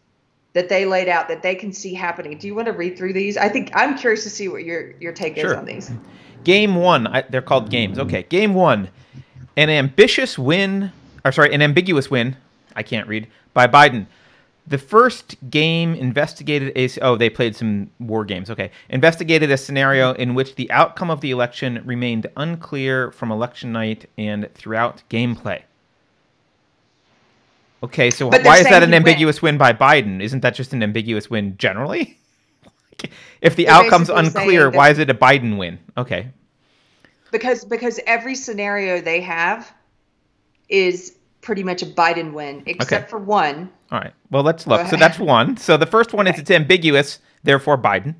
that 0.54 0.68
they 0.68 0.86
laid 0.86 1.08
out 1.08 1.28
that 1.28 1.42
they 1.42 1.54
can 1.54 1.72
see 1.72 1.92
happening. 1.92 2.38
Do 2.38 2.46
you 2.46 2.54
want 2.54 2.66
to 2.66 2.72
read 2.72 2.96
through 2.96 3.12
these? 3.12 3.36
I 3.36 3.48
think 3.48 3.70
I'm 3.74 3.98
curious 3.98 4.22
to 4.22 4.30
see 4.30 4.48
what 4.48 4.64
your 4.64 4.92
your 4.92 5.12
take 5.12 5.36
is 5.36 5.52
on 5.52 5.66
these. 5.66 5.90
Game 6.44 6.76
one. 6.76 7.06
I, 7.06 7.22
they're 7.22 7.42
called 7.42 7.68
games. 7.68 7.98
Okay. 7.98 8.22
Game 8.24 8.54
one. 8.54 8.88
An 9.56 9.68
ambitious 9.68 10.38
win, 10.38 10.92
or 11.24 11.32
sorry, 11.32 11.52
an 11.52 11.62
ambiguous 11.62 12.10
win. 12.10 12.36
I 12.74 12.82
can't 12.82 13.06
read 13.06 13.28
by 13.52 13.66
Biden. 13.66 14.06
The 14.68 14.78
first 14.78 15.36
game 15.50 15.94
investigated 15.94 16.72
a. 16.76 16.88
Oh, 17.00 17.16
they 17.16 17.28
played 17.28 17.56
some 17.56 17.90
war 17.98 18.24
games. 18.24 18.50
Okay. 18.50 18.70
Investigated 18.88 19.50
a 19.50 19.56
scenario 19.56 20.12
in 20.12 20.34
which 20.34 20.54
the 20.54 20.70
outcome 20.70 21.10
of 21.10 21.20
the 21.20 21.32
election 21.32 21.82
remained 21.84 22.28
unclear 22.36 23.10
from 23.10 23.32
election 23.32 23.72
night 23.72 24.08
and 24.16 24.48
throughout 24.54 25.02
gameplay. 25.10 25.62
Okay, 27.82 28.10
so 28.10 28.30
But 28.30 28.44
why 28.44 28.58
is 28.58 28.64
that 28.64 28.82
an 28.82 28.94
ambiguous 28.94 29.42
win 29.42 29.58
by 29.58 29.72
Biden? 29.72 30.22
Isn't 30.22 30.40
that 30.40 30.54
just 30.54 30.72
an 30.72 30.82
ambiguous 30.82 31.28
win 31.28 31.56
generally? 31.56 32.18
if 33.40 33.56
the 33.56 33.64
They're 33.64 33.74
outcome's 33.74 34.08
unclear, 34.08 34.70
why 34.70 34.90
is 34.90 34.98
it 34.98 35.10
a 35.10 35.14
Biden 35.14 35.58
win? 35.58 35.78
Okay. 35.96 36.28
Because 37.32 37.64
because 37.64 37.98
every 38.06 38.34
scenario 38.34 39.00
they 39.00 39.20
have 39.22 39.72
is 40.68 41.16
pretty 41.40 41.64
much 41.64 41.82
a 41.82 41.86
Biden 41.86 42.32
win, 42.32 42.62
except 42.66 43.02
Okay. 43.04 43.10
for 43.10 43.18
one. 43.18 43.70
All 43.90 43.98
right. 43.98 44.12
Well, 44.30 44.42
let's 44.42 44.66
look. 44.66 44.86
So 44.86 44.96
that's 44.96 45.18
one. 45.18 45.56
So 45.56 45.76
the 45.76 45.86
first 45.86 46.12
one 46.12 46.26
is 46.26 46.38
it's 46.38 46.50
ambiguous, 46.50 47.18
therefore 47.42 47.76
Biden. 47.78 48.14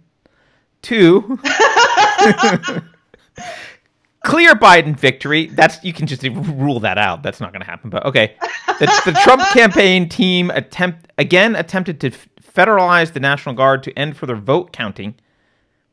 Two, 0.83 1.39
clear 4.25 4.55
Biden 4.55 4.97
victory. 4.97 5.47
That's 5.47 5.83
you 5.85 5.93
can 5.93 6.07
just 6.07 6.23
rule 6.23 6.81
that 6.81 6.99
out. 6.99 7.23
That's 7.23 7.41
not 7.41 7.53
going 7.53 7.61
to 7.61 7.67
happen. 7.67 7.91
But 7.91 8.05
okay, 8.07 8.37
the, 8.67 8.87
the 9.05 9.21
Trump 9.23 9.43
campaign 9.53 10.09
team 10.09 10.51
attempt 10.51 11.13
again 11.19 11.57
attempted 11.57 12.01
to 12.01 12.09
f- 12.09 12.29
federalize 12.43 13.13
the 13.13 13.21
National 13.21 13.55
Guard 13.55 13.83
to 13.85 13.99
end 13.99 14.17
further 14.17 14.37
vote 14.37 14.73
counting. 14.73 15.15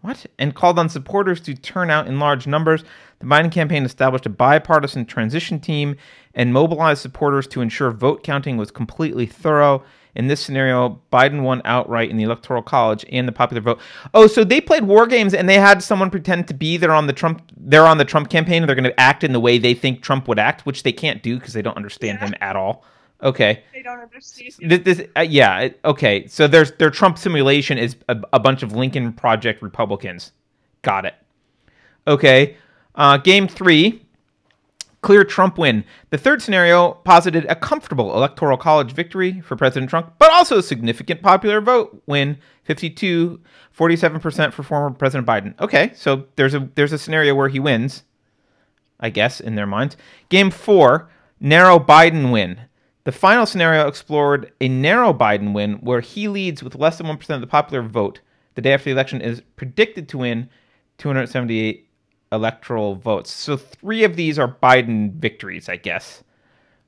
What? 0.02 0.26
And 0.38 0.56
called 0.56 0.80
on 0.80 0.88
supporters 0.88 1.42
to 1.42 1.54
turn 1.54 1.90
out 1.90 2.08
in 2.08 2.20
large 2.20 2.48
numbers. 2.48 2.86
The 3.20 3.26
Biden 3.26 3.52
campaign 3.52 3.84
established 3.84 4.26
a 4.26 4.30
bipartisan 4.30 5.06
transition 5.06 5.60
team 5.60 5.98
and 6.34 6.54
mobilized 6.54 7.02
supporters 7.02 7.48
to 7.48 7.60
ensure 7.60 7.92
vote 7.92 8.24
counting 8.24 8.56
was 8.56 8.72
completely 8.72 9.26
thorough. 9.26 9.84
In 10.20 10.28
this 10.28 10.42
scenario, 10.42 11.02
Biden 11.14 11.44
won 11.44 11.62
outright 11.64 12.10
in 12.10 12.18
the 12.18 12.24
Electoral 12.24 12.62
College 12.62 13.06
and 13.10 13.26
the 13.26 13.32
popular 13.32 13.62
vote. 13.62 13.80
Oh, 14.14 14.28
so 14.28 14.44
they 14.44 14.60
played 14.60 14.84
war 14.84 15.08
games 15.08 15.34
and 15.34 15.48
they 15.48 15.56
had 15.58 15.82
someone 15.82 16.10
pretend 16.10 16.46
to 16.50 16.54
be 16.54 16.76
they're 16.76 16.92
on 16.92 17.08
the 17.08 17.14
Trump 17.14 17.42
they're 17.56 17.86
on 17.86 17.98
the 17.98 18.04
Trump 18.04 18.30
campaign 18.30 18.62
and 18.62 18.68
they're 18.68 18.76
going 18.76 18.84
to 18.84 19.00
act 19.00 19.24
in 19.24 19.32
the 19.32 19.40
way 19.40 19.58
they 19.58 19.74
think 19.74 20.02
Trump 20.02 20.28
would 20.28 20.38
act, 20.38 20.66
which 20.66 20.84
they 20.84 20.92
can't 20.92 21.24
do 21.24 21.40
because 21.40 21.54
they 21.54 21.62
don't 21.62 21.78
understand 21.78 22.18
Yeah. 22.20 22.28
him 22.28 22.36
at 22.42 22.58
all. 22.58 22.84
Okay. 23.24 23.64
They 23.74 23.82
don't 23.82 24.02
understand. 24.02 24.52
This, 24.60 24.80
this 24.98 25.08
uh, 25.16 25.22
yeah, 25.22 25.70
okay. 25.86 26.28
So 26.28 26.50
there's 26.50 26.74
their 26.74 26.90
Trump 26.90 27.18
simulation 27.18 27.78
is 27.78 27.96
a, 28.10 28.18
a 28.34 28.40
bunch 28.42 28.62
of 28.62 28.74
Lincoln 28.74 29.14
Project 29.14 29.62
Republicans. 29.62 30.34
Got 30.82 31.06
it. 31.06 31.16
Okay. 32.08 32.58
Uh, 32.94 33.16
game 33.16 33.48
three, 33.48 34.06
clear 35.02 35.24
Trump 35.24 35.58
win. 35.58 35.84
The 36.10 36.18
third 36.18 36.42
scenario 36.42 36.94
posited 36.94 37.46
a 37.46 37.56
comfortable 37.56 38.14
electoral 38.16 38.58
college 38.58 38.92
victory 38.92 39.42
for 39.42 39.56
President 39.56 39.90
Trump, 39.90 40.14
but 40.20 40.32
also 40.32 40.58
a 40.58 40.64
significant 40.64 41.22
popular 41.22 41.62
vote 41.62 42.02
win 42.06 42.38
52 42.64 43.40
47% 43.78 44.54
for 44.54 44.64
former 44.64 44.96
President 44.96 45.28
Biden. 45.28 45.60
Okay, 45.60 45.92
so 45.96 46.26
there's 46.36 46.54
a 46.54 46.70
there's 46.76 46.94
a 46.94 46.98
scenario 46.98 47.34
where 47.34 47.50
he 47.50 47.60
wins. 47.60 48.04
I 49.00 49.10
guess 49.10 49.40
in 49.40 49.56
their 49.56 49.66
minds. 49.66 49.96
Game 50.28 50.52
4, 50.52 51.10
narrow 51.40 51.80
Biden 51.80 52.32
win. 52.32 52.60
The 53.06 53.12
final 53.14 53.46
scenario 53.46 53.88
explored 53.88 54.52
a 54.60 54.68
narrow 54.68 55.14
Biden 55.14 55.54
win 55.54 55.76
where 55.76 56.02
he 56.02 56.28
leads 56.28 56.62
with 56.62 56.76
less 56.76 56.98
than 56.98 57.08
1% 57.08 57.30
of 57.36 57.42
the 57.42 57.48
popular 57.48 57.82
vote. 57.82 58.20
The 58.56 58.62
day 58.62 58.74
after 58.74 58.86
the 58.86 58.92
election 58.92 59.22
is 59.22 59.42
predicted 59.56 60.10
to 60.10 60.18
win 60.18 60.50
278 60.98 61.89
electoral 62.32 62.96
votes. 62.96 63.32
So 63.32 63.58
three 63.58 64.04
of 64.04 64.16
these 64.16 64.38
are 64.40 64.48
Biden 64.62 65.14
victories, 65.14 65.70
I 65.70 65.78
guess. 65.78 66.24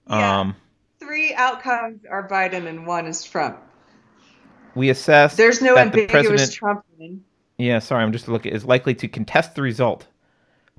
Yeah. 0.10 0.40
Um, 0.40 0.56
Three 1.00 1.34
outcomes 1.34 2.02
are 2.10 2.28
Biden 2.30 2.68
and 2.68 2.86
one 2.86 3.08
is 3.08 3.24
Trump. 3.24 3.60
we 4.76 4.90
assess 4.90 5.36
There's 5.36 5.62
no 5.62 5.76
that 5.76 5.92
the 5.92 6.02
ambiguous 6.02 6.28
president 6.28 6.54
Trump 6.54 6.86
win. 7.00 7.24
Yeah, 7.58 7.80
sorry, 7.80 8.04
I'm 8.04 8.12
just 8.12 8.28
looking. 8.28 8.54
Is 8.54 8.66
likely 8.66 8.94
to 8.96 9.08
contest 9.08 9.56
the 9.56 9.62
result 9.62 10.08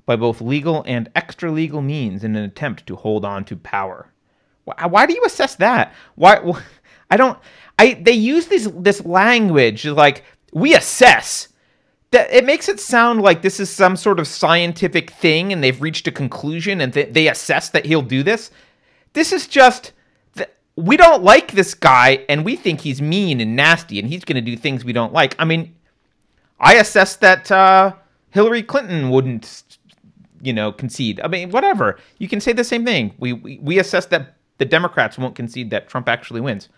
by 0.05 0.15
both 0.15 0.41
legal 0.41 0.83
and 0.87 1.09
extra 1.15 1.51
legal 1.51 1.81
means 1.81 2.23
in 2.23 2.35
an 2.35 2.43
attempt 2.43 2.85
to 2.87 2.95
hold 2.95 3.23
on 3.25 3.43
to 3.45 3.55
power. 3.55 4.11
Why, 4.65 4.85
why 4.87 5.05
do 5.05 5.13
you 5.13 5.23
assess 5.25 5.55
that? 5.55 5.93
Why? 6.15 6.37
wh- 6.39 6.61
I 7.11 7.17
don't. 7.17 7.37
I 7.77 7.95
they 8.01 8.13
use 8.13 8.47
this 8.47 8.69
this 8.75 9.03
language 9.05 9.85
like 9.85 10.23
we 10.53 10.73
assess. 10.75 11.49
That 12.13 12.31
it 12.31 12.45
makes 12.45 12.69
it 12.69 12.79
sound 12.79 13.21
like 13.21 13.41
this 13.41 13.59
is 13.59 13.71
some 13.71 13.95
sort 13.95 14.19
of 14.19 14.27
scientific 14.27 15.09
thing, 15.09 15.51
and 15.51 15.63
they've 15.63 15.81
reached 15.81 16.07
a 16.07 16.11
conclusion, 16.11 16.79
and 16.79 16.93
they, 16.93 17.05
they 17.05 17.27
assess 17.27 17.69
that 17.69 17.85
he'll 17.87 18.03
do 18.03 18.21
this. 18.21 18.51
This 19.13 19.33
is 19.33 19.47
just 19.47 19.93
th- 20.35 20.49
we 20.75 20.95
don't 20.95 21.23
like 21.23 21.53
this 21.53 21.73
guy, 21.73 22.23
and 22.29 22.45
we 22.45 22.55
think 22.55 22.81
he's 22.81 23.01
mean 23.01 23.41
and 23.41 23.55
nasty, 23.55 23.97
and 23.97 24.07
he's 24.07 24.23
going 24.23 24.35
to 24.35 24.41
do 24.41 24.55
things 24.55 24.85
we 24.85 24.93
don't 24.93 25.11
like. 25.11 25.35
I 25.39 25.45
mean, 25.45 25.73
I 26.59 26.75
assess 26.75 27.15
that 27.17 27.51
uh, 27.51 27.93
Hillary 28.29 28.61
Clinton 28.61 29.09
wouldn't, 29.09 29.63
you 30.41 30.53
know, 30.53 30.71
concede. 30.71 31.19
I 31.23 31.27
mean, 31.27 31.49
whatever. 31.49 31.97
You 32.19 32.27
can 32.27 32.39
say 32.39 32.53
the 32.53 32.63
same 32.63 32.85
thing. 32.85 33.15
We 33.17 33.33
we, 33.33 33.57
we 33.57 33.79
assess 33.79 34.05
that 34.07 34.35
the 34.59 34.65
Democrats 34.65 35.17
won't 35.17 35.35
concede 35.35 35.71
that 35.71 35.89
Trump 35.89 36.07
actually 36.07 36.41
wins. 36.41 36.69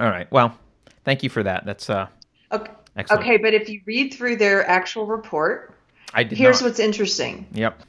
All 0.00 0.10
right. 0.10 0.30
Well, 0.32 0.58
thank 1.04 1.22
you 1.22 1.30
for 1.30 1.44
that. 1.44 1.64
That's 1.64 1.88
uh, 1.88 2.08
Okay. 2.52 2.72
Excellent. 2.96 3.22
Okay, 3.22 3.36
but 3.36 3.54
if 3.54 3.68
you 3.68 3.80
read 3.86 4.14
through 4.14 4.36
their 4.36 4.66
actual 4.66 5.06
report, 5.06 5.74
I 6.14 6.24
did 6.24 6.38
here's 6.38 6.60
not. 6.60 6.68
what's 6.68 6.80
interesting. 6.80 7.46
Yep. 7.52 7.82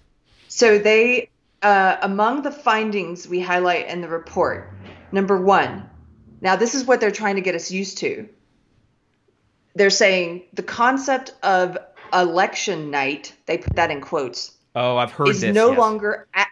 So 0.48 0.78
they, 0.78 1.30
uh, 1.62 1.98
among 2.02 2.42
the 2.42 2.52
findings 2.52 3.28
we 3.28 3.40
highlight 3.40 3.88
in 3.88 4.02
the 4.02 4.10
report, 4.10 4.74
number 5.12 5.40
one. 5.40 5.90
Now 6.42 6.56
this 6.56 6.76
is 6.76 6.86
what 6.86 7.00
they're 7.00 7.12
trying 7.12 7.36
to 7.36 7.42
get 7.42 7.56
us 7.56 7.72
used 7.72 8.00
to. 8.00 8.28
They're 9.76 9.90
saying 9.90 10.44
the 10.54 10.64
concept 10.64 11.34
of 11.44 11.78
election 12.14 12.92
night. 12.92 13.34
They 13.46 13.58
put 13.58 13.76
that 13.76 13.92
in 13.92 14.02
quotes. 14.02 14.52
Oh, 14.76 14.98
I've 14.98 15.12
heard 15.12 15.30
is 15.30 15.42
this. 15.42 15.56
no 15.56 15.70
yes. 15.70 15.80
longer, 15.80 16.28
a- 16.34 16.46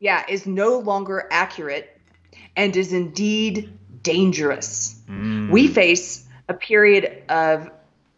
yeah, 0.00 0.24
is 0.28 0.46
no 0.46 0.78
longer 0.78 1.28
accurate, 1.30 2.00
and 2.56 2.74
is 2.76 2.92
indeed 2.92 3.76
dangerous. 4.02 5.00
Mm. 5.08 5.50
We 5.50 5.68
face 5.68 6.24
a 6.48 6.54
period 6.54 7.22
of 7.28 7.70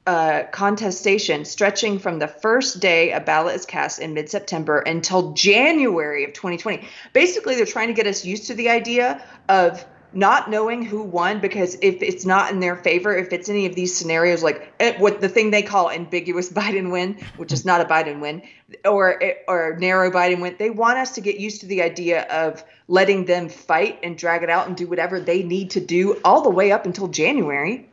uh, 0.07 0.45
contestation 0.51 1.45
stretching 1.45 1.99
from 1.99 2.19
the 2.19 2.27
first 2.27 2.81
day 2.81 3.13
a 3.13 3.21
ballot 3.21 3.55
is 3.55 3.67
cast 3.67 3.99
in 3.99 4.15
mid 4.15 4.31
September 4.31 4.79
until 4.79 5.33
January 5.33 6.25
of 6.25 6.33
2020. 6.33 6.89
Basically, 7.13 7.55
they're 7.55 7.67
trying 7.67 7.89
to 7.89 7.95
get 7.95 8.07
us 8.07 8.25
used 8.25 8.47
to 8.47 8.55
the 8.55 8.71
idea 8.71 9.23
of 9.49 9.85
not 10.13 10.51
knowing 10.51 10.83
who 10.83 11.03
won 11.03 11.39
because 11.41 11.77
if 11.83 12.03
it's 12.03 12.25
not 12.25 12.51
in 12.51 12.61
their 12.61 12.77
favor, 12.77 13.15
if 13.15 13.33
it's 13.33 13.49
any 13.49 13.67
of 13.67 13.75
these 13.75 13.97
scenarios 13.97 14.43
like 14.43 14.73
eh, 14.81 14.99
what 14.99 15.21
the 15.21 15.29
thing 15.29 15.51
they 15.51 15.63
call 15.63 15.91
ambiguous 15.91 16.51
Biden 16.53 16.91
win, 16.91 17.19
which 17.37 17.53
is 17.53 17.65
not 17.65 17.81
a 17.81 17.85
Biden 17.85 18.21
win, 18.21 18.43
or 18.85 19.23
eh, 19.23 19.35
or 19.47 19.77
narrow 19.79 20.11
Biden 20.11 20.41
win, 20.41 20.57
they 20.59 20.71
want 20.71 20.99
us 20.99 21.13
to 21.13 21.21
get 21.21 21.39
used 21.39 21.61
to 21.61 21.67
the 21.67 21.83
idea 21.83 22.23
of 22.23 22.65
letting 22.89 23.27
them 23.27 23.49
fight 23.49 24.01
and 24.03 24.17
drag 24.17 24.43
it 24.43 24.51
out 24.51 24.67
and 24.67 24.77
do 24.77 24.87
whatever 24.87 25.21
they 25.21 25.43
need 25.43 25.71
to 25.71 25.81
do 25.81 26.21
all 26.25 26.41
the 26.43 26.51
way 26.51 26.73
up 26.73 26.87
until 26.87 27.07
January 27.07 27.89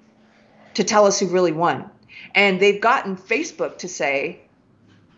to 0.74 0.84
tell 0.84 1.06
us 1.06 1.20
who 1.20 1.28
really 1.28 1.52
won. 1.52 1.90
And 2.36 2.60
they've 2.60 2.82
gotten 2.82 3.16
Facebook 3.16 3.78
to 3.80 3.88
say, 3.88 4.42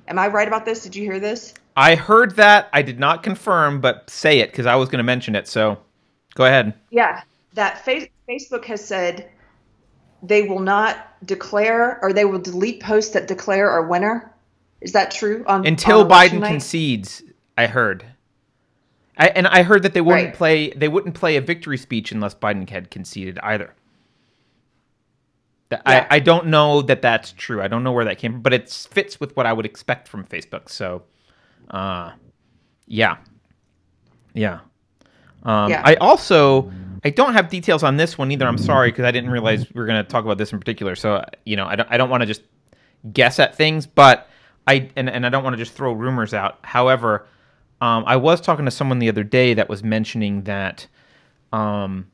Am 0.08 0.18
I 0.18 0.28
right 0.28 0.48
about 0.48 0.66
this? 0.66 0.82
Did 0.82 0.96
you 0.96 1.04
hear 1.04 1.20
this? 1.20 1.54
I 1.78 1.96
heard 1.96 2.36
that. 2.38 2.68
I 2.74 2.82
did 2.82 3.00
not 3.00 3.22
confirm, 3.24 3.80
but 3.80 4.10
say 4.10 4.40
it 4.40 4.52
because 4.52 4.66
I 4.66 4.76
was 4.76 4.90
going 4.90 4.98
to 4.98 5.04
mention 5.04 5.36
it. 5.36 5.48
So 5.48 5.78
go 6.36 6.46
ahead. 6.46 6.74
Yeah. 6.90 7.22
That 7.54 7.84
fa- 7.86 8.08
Facebook 8.28 8.66
has 8.66 8.84
said 8.84 9.30
they 10.24 10.42
will 10.44 10.60
not 10.60 10.98
declare 11.26 12.00
or 12.02 12.12
they 12.12 12.26
will 12.26 12.40
delete 12.40 12.82
posts 12.82 13.14
that 13.14 13.28
declare 13.28 13.70
our 13.70 13.86
winner. 13.88 14.34
Is 14.82 14.94
that 14.94 15.12
true? 15.12 15.44
On 15.48 15.66
Until 15.66 16.02
on 16.02 16.10
Biden 16.10 16.40
night? 16.40 16.50
concedes, 16.50 17.22
I 17.58 17.68
heard. 17.68 18.04
I, 19.18 19.28
and 19.28 19.48
I 19.48 19.64
heard 19.64 19.84
that 19.84 19.94
they 19.94 20.02
wouldn't 20.02 20.28
Right. 20.28 20.34
play. 20.34 20.70
They 20.72 20.88
wouldn't 20.88 21.14
play 21.16 21.36
a 21.36 21.42
victory 21.42 21.78
speech 21.78 22.12
unless 22.12 22.34
Biden 22.34 22.68
had 22.70 22.90
conceded 22.90 23.38
either. 23.44 23.74
That- 25.70 25.82
Yeah. 25.86 26.08
I, 26.10 26.16
I 26.16 26.20
don't 26.20 26.48
know 26.48 26.82
that 26.84 27.02
that's 27.02 27.32
true. 27.34 27.62
I 27.62 27.68
don't 27.68 27.84
know 27.84 27.92
where 27.92 28.06
that 28.06 28.18
came 28.18 28.34
from, 28.34 28.42
but 28.42 28.54
it 28.54 28.70
fits 28.70 29.20
with 29.20 29.36
what 29.38 29.46
I 29.46 29.54
would 29.54 29.66
expect 29.66 30.08
from 30.08 30.26
Facebook. 30.26 30.70
So, 30.70 31.04
uh, 31.70 32.12
yeah, 32.88 33.18
yeah. 34.34 34.60
Um, 35.44 35.70
Yeah. 35.70 35.82
I 35.86 35.96
also 35.96 36.72
I 37.04 37.12
don't 37.12 37.34
have 37.34 37.50
details 37.50 37.84
on 37.84 37.96
this 37.98 38.18
one 38.18 38.32
either. 38.32 38.46
I'm 38.48 38.58
sorry 38.58 38.92
because 38.92 39.06
I 39.06 39.12
didn't 39.12 39.30
realize 39.30 39.66
we 39.74 39.80
were 39.80 39.86
going 39.86 40.04
to 40.04 40.10
talk 40.10 40.26
about 40.26 40.38
this 40.38 40.52
in 40.52 40.60
particular. 40.60 40.96
So 40.96 41.24
you 41.46 41.56
know, 41.56 41.66
I 41.66 41.76
don't 41.76 41.90
I 41.92 41.98
don't 41.98 42.10
want 42.10 42.22
to 42.22 42.28
just 42.28 42.42
guess 43.14 43.40
at 43.40 43.56
things, 43.56 43.86
but 43.88 44.28
I 44.68 44.90
and, 44.96 45.10
and 45.10 45.26
I 45.26 45.30
don't 45.30 45.44
want 45.44 45.54
to 45.54 45.58
just 45.58 45.74
throw 45.74 45.94
rumors 45.94 46.34
out. 46.34 46.60
However, 46.64 47.28
um, 47.80 48.04
I 48.06 48.18
was 48.18 48.42
talking 48.42 48.66
to 48.66 48.72
someone 48.72 49.00
the 49.00 49.08
other 49.08 49.24
day 49.24 49.54
that 49.54 49.70
was 49.70 49.84
mentioning 49.84 50.44
that 50.44 50.88
um, 51.54 52.08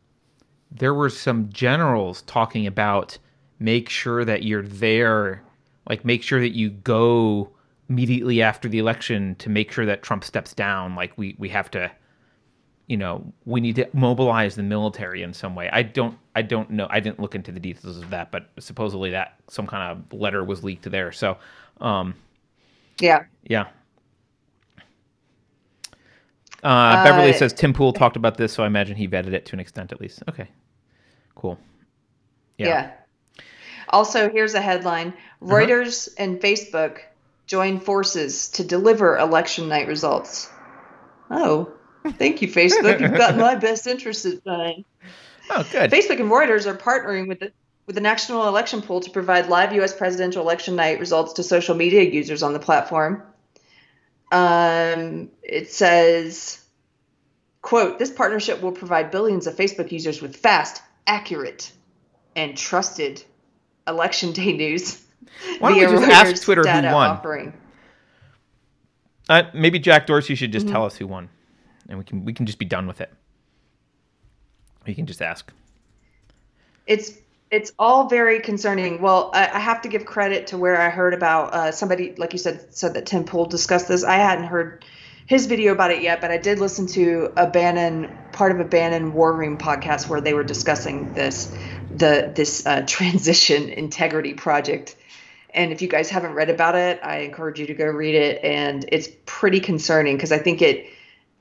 there 0.72 0.94
were 0.94 1.10
some 1.10 1.50
generals 1.50 2.22
talking 2.24 2.68
about 2.68 3.18
make 3.60 3.90
sure 3.90 4.26
that 4.26 4.44
you're 4.44 4.64
there, 4.64 5.44
like 5.90 6.06
make 6.06 6.24
sure 6.24 6.40
that 6.40 6.56
you 6.56 6.70
go 6.72 7.50
immediately 7.90 8.42
after 8.42 8.68
the 8.68 8.80
election 8.80 9.36
to 9.36 9.50
make 9.50 9.72
sure 9.72 9.86
that 9.86 10.04
Trump 10.04 10.24
steps 10.24 10.54
down. 10.54 10.96
Like 10.96 11.18
we 11.18 11.36
we 11.40 11.50
have 11.50 11.70
to, 11.72 11.92
you 12.88 12.98
know, 12.98 13.34
we 13.46 13.62
need 13.62 13.76
to 13.78 13.88
mobilize 13.94 14.56
the 14.56 14.64
military 14.64 15.24
in 15.24 15.34
some 15.34 15.56
way. 15.56 15.70
I 15.72 15.84
don't 15.84 16.18
I 16.36 16.42
don't 16.42 16.70
know. 16.72 16.88
I 16.90 17.00
didn't 17.00 17.20
look 17.20 17.36
into 17.36 17.52
the 17.52 17.60
details 17.60 17.98
of 17.98 18.10
that, 18.10 18.32
but 18.32 18.50
supposedly 18.60 19.12
that 19.12 19.40
some 19.48 19.68
kind 19.68 19.98
of 20.12 20.20
letter 20.20 20.44
was 20.44 20.64
leaked 20.64 20.90
there. 20.90 21.12
So, 21.12 21.38
um, 21.82 22.16
Yeah. 23.00 23.26
yeah. 23.44 23.68
Uh, 26.64 26.98
Beverly 26.98 27.30
Uh, 27.30 27.34
says 27.34 27.54
Tim 27.54 27.74
Pool 27.74 27.94
talked 27.94 28.18
about 28.18 28.38
this, 28.38 28.52
so 28.54 28.64
I 28.64 28.68
imagine 28.68 28.96
he 28.96 29.08
vetted 29.08 29.34
it 29.34 29.46
to 29.48 29.54
an 29.56 29.60
extent 29.60 29.92
at 29.92 30.02
least. 30.02 30.24
Okay, 30.28 30.48
cool. 31.36 31.60
Yeah. 32.58 32.68
Yeah. 32.68 32.92
Also, 33.90 34.30
here's 34.30 34.54
a 34.54 34.62
headline 34.62 35.10
Uh-huh. 35.42 35.54
Reuters 35.56 36.10
and 36.18 36.40
Facebook 36.40 37.00
join 37.48 37.80
forces 37.80 38.50
to 38.50 38.64
deliver 38.64 39.18
election 39.18 39.70
night 39.70 39.88
results. 39.88 40.50
Oh, 41.30 41.72
thank 42.04 42.42
you, 42.42 42.48
Facebook. 42.48 43.00
You've 43.00 43.18
got 43.18 43.38
my 43.38 43.56
best 43.56 43.88
interest 43.88 44.26
at 44.26 44.46
mind. 44.46 44.86
Oh, 45.48 45.64
good. 45.72 45.92
Facebook 45.92 46.20
and 46.20 46.32
Reuters 46.32 46.66
are 46.66 46.76
partnering 46.76 47.28
with 47.28 47.40
the 47.40 47.52
with 47.86 47.94
the 47.94 48.02
National 48.02 48.48
Election 48.48 48.82
Pool 48.82 49.02
to 49.02 49.12
provide 49.12 49.48
live 49.48 49.74
U.S. 49.74 49.96
presidential 49.96 50.42
election 50.42 50.76
night 50.76 51.00
results 51.00 51.34
to 51.34 51.44
social 51.44 51.76
media 51.76 52.02
users 52.02 52.42
on 52.42 52.54
the 52.54 52.60
platform. 52.60 53.22
Um, 54.32 55.30
it 55.44 55.70
says, 55.72 56.60
"quote 57.62 58.00
This 58.00 58.10
partnership 58.10 58.62
will 58.64 58.72
provide 58.72 59.12
billions 59.12 59.46
of 59.46 59.56
Facebook 59.56 59.92
users 59.92 60.20
with 60.20 60.36
fast, 60.36 60.82
accurate, 61.06 61.72
and 62.36 62.58
trusted 62.58 63.24
election 63.88 64.32
day 64.32 64.54
news." 64.54 65.02
Why 65.60 65.70
don't 65.72 65.92
we 65.94 66.00
just 66.00 66.12
ask 66.12 66.44
Twitter 66.44 66.62
who 66.62 66.94
won? 66.94 67.10
Offering. 67.12 67.54
Uh, 69.30 69.44
maybe 69.54 69.80
Jack 69.80 70.08
Dorsey 70.08 70.36
should 70.36 70.52
Mm-hmm. 70.52 70.60
just 70.60 70.68
tell 70.68 70.86
us 70.86 70.96
who 70.96 71.08
won, 71.08 71.30
and 71.90 71.98
we 71.98 72.04
can 72.04 72.26
we 72.26 72.34
can 72.34 72.46
just 72.46 72.60
be 72.60 72.66
done 72.66 72.88
with 72.88 73.02
it. 73.02 73.12
We 74.86 74.94
can 74.94 75.06
just 75.08 75.22
ask. 75.22 75.52
It's 76.88 77.14
it's 77.52 77.72
all 77.80 78.08
very 78.08 78.40
concerning. 78.40 79.02
Well, 79.02 79.32
I, 79.34 79.50
I 79.54 79.60
have 79.60 79.82
to 79.84 79.90
give 79.90 80.06
credit 80.06 80.48
to 80.48 80.58
where 80.58 80.80
I 80.80 80.90
heard 80.90 81.14
about 81.14 81.54
uh, 81.54 81.72
somebody, 81.72 82.14
like 82.16 82.34
you 82.34 82.40
said, 82.40 82.74
said 82.74 82.94
that 82.94 83.06
Tim 83.06 83.24
Pool 83.24 83.46
discussed 83.46 83.88
this. 83.88 84.04
I 84.04 84.16
hadn't 84.16 84.46
heard 84.46 84.86
his 85.28 85.48
video 85.48 85.72
about 85.72 85.90
it 85.90 86.04
yet, 86.04 86.22
but 86.22 86.30
I 86.30 86.38
did 86.38 86.60
listen 86.60 86.86
to 86.88 87.34
a 87.36 87.48
Bannon 87.48 88.16
part 88.32 88.52
of 88.52 88.60
a 88.60 88.64
Bannon 88.64 89.14
War 89.14 89.34
Room 89.34 89.58
podcast 89.58 90.08
where 90.08 90.22
they 90.22 90.34
were 90.36 90.44
discussing 90.44 91.14
this 91.14 91.52
the 91.98 92.32
this 92.36 92.66
uh, 92.66 92.82
transition 92.88 93.70
integrity 93.70 94.34
project. 94.34 94.96
And 95.54 95.72
if 95.72 95.82
you 95.82 95.88
guys 95.88 96.10
haven't 96.10 96.34
read 96.34 96.50
about 96.50 96.76
it, 96.76 97.00
I 97.02 97.20
encourage 97.20 97.60
you 97.62 97.68
to 97.68 97.74
go 97.74 97.86
read 97.86 98.14
it. 98.16 98.44
And 98.44 98.84
it's 98.92 99.08
pretty 99.26 99.62
concerning 99.62 100.18
because 100.18 100.34
I 100.34 100.38
think 100.38 100.62
it, 100.62 100.86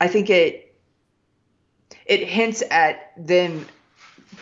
I 0.00 0.06
think 0.06 0.30
it, 0.30 0.72
it 2.06 2.22
hints 2.28 2.62
at 2.70 3.12
them 3.16 3.66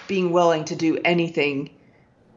being 0.09 0.31
willing 0.31 0.67
to 0.67 0.77
do 0.77 0.99
anything 1.05 1.71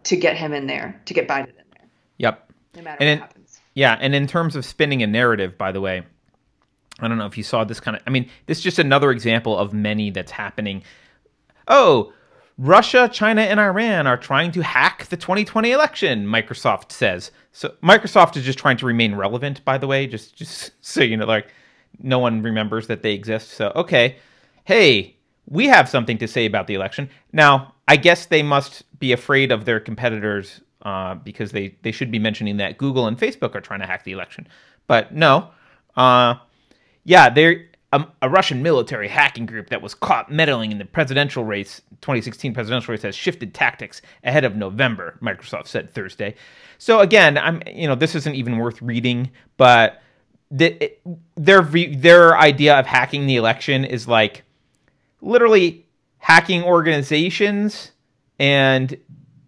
to 0.06 0.16
get 0.16 0.38
him 0.38 0.54
in 0.54 0.68
there, 0.68 1.02
to 1.06 1.14
get 1.14 1.28
Biden 1.28 1.48
in 1.50 1.54
there, 1.74 1.88
Yep. 2.20 2.52
no 2.78 2.82
matter 2.84 2.98
And 3.04 3.10
what 3.10 3.14
it- 3.18 3.20
happens. 3.20 3.62
Yeah, 3.74 3.98
and 4.00 4.16
in 4.16 4.28
terms 4.28 4.56
of 4.56 4.64
spinning 4.64 5.04
a 5.04 5.08
narrative, 5.08 5.58
by 5.58 5.74
the 5.74 5.82
way, 5.82 6.04
I 7.02 7.08
don't 7.10 7.18
know 7.18 7.26
if 7.26 7.38
you 7.38 7.44
saw 7.44 7.66
this 7.66 7.82
kind 7.82 7.98
of. 7.98 8.04
I 8.08 8.10
mean, 8.10 8.30
this 8.46 8.60
is 8.60 8.64
just 8.64 8.80
another 8.80 9.12
example 9.12 9.58
of 9.58 9.74
many 9.74 10.12
that's 10.12 10.32
happening. 10.32 10.84
Oh, 11.68 12.14
Russia, 12.58 13.10
China, 13.12 13.42
and 13.42 13.60
Iran 13.60 14.08
are 14.08 14.18
trying 14.18 14.52
to 14.54 14.62
hack 14.62 15.08
the 15.08 15.18
2020 15.18 15.72
election. 15.72 16.26
Microsoft 16.26 16.92
says. 16.92 17.32
So 17.52 17.74
Microsoft 17.84 18.38
is 18.38 18.44
just 18.44 18.60
trying 18.60 18.78
to 18.78 18.86
remain 18.86 19.16
relevant. 19.16 19.64
By 19.66 19.78
the 19.78 19.88
way, 19.88 20.08
just 20.08 20.36
just 20.36 20.72
so 20.82 21.02
you 21.02 21.18
know, 21.18 21.26
like 21.26 21.48
no 22.00 22.20
one 22.20 22.42
remembers 22.42 22.88
that 22.88 23.02
they 23.02 23.14
exist. 23.14 23.52
So 23.52 23.72
okay, 23.76 24.18
hey, 24.64 25.16
we 25.48 25.68
have 25.68 25.90
something 25.90 26.18
to 26.20 26.28
say 26.28 26.46
about 26.46 26.68
the 26.68 26.74
election. 26.74 27.10
Now, 27.32 27.74
I 27.88 27.98
guess 27.98 28.26
they 28.26 28.44
must 28.44 28.84
be 29.00 29.12
afraid 29.12 29.52
of 29.52 29.66
their 29.66 29.80
competitors 29.80 30.62
uh, 30.82 31.16
because 31.16 31.52
they, 31.52 31.76
they 31.82 31.92
should 31.92 32.12
be 32.12 32.20
mentioning 32.20 32.58
that 32.58 32.78
Google 32.78 33.08
and 33.08 33.18
Facebook 33.18 33.56
are 33.56 33.62
trying 33.62 33.82
to 33.82 33.86
hack 33.86 34.04
the 34.04 34.12
election. 34.12 34.48
But 34.88 35.14
no. 35.14 35.50
Uh, 35.96 36.36
yeah, 37.04 37.30
they're 37.30 37.66
um, 37.96 38.12
a 38.22 38.30
Russian 38.30 38.62
military 38.62 39.08
hacking 39.08 39.46
group 39.46 39.70
that 39.70 39.82
was 39.82 39.94
caught 39.94 40.30
meddling 40.30 40.72
in 40.72 40.78
the 40.78 40.86
presidential 40.86 41.46
race, 41.46 41.82
2016 42.02 42.54
presidential 42.54 42.92
race, 42.92 43.04
has 43.04 43.16
shifted 43.16 43.54
tactics 43.54 44.02
ahead 44.24 44.44
of 44.44 44.56
November. 44.56 45.18
Microsoft 45.22 45.68
said 45.68 45.94
Thursday. 45.94 46.36
So 46.78 47.00
again, 47.00 47.38
I'm 47.38 47.62
you 47.66 47.88
know 47.88 47.96
this 47.96 48.16
isn't 48.16 48.36
even 48.36 48.58
worth 48.58 48.82
reading, 48.82 49.32
but 49.56 50.02
the, 50.52 50.84
it, 50.84 51.02
their 51.36 51.62
their 51.62 52.38
idea 52.38 52.78
of 52.78 52.86
hacking 52.86 53.28
the 53.28 53.38
election 53.38 53.86
is 53.86 54.08
like 54.08 54.44
literally 55.22 55.86
hacking 56.18 56.64
organizations 56.64 57.92
and 58.40 58.98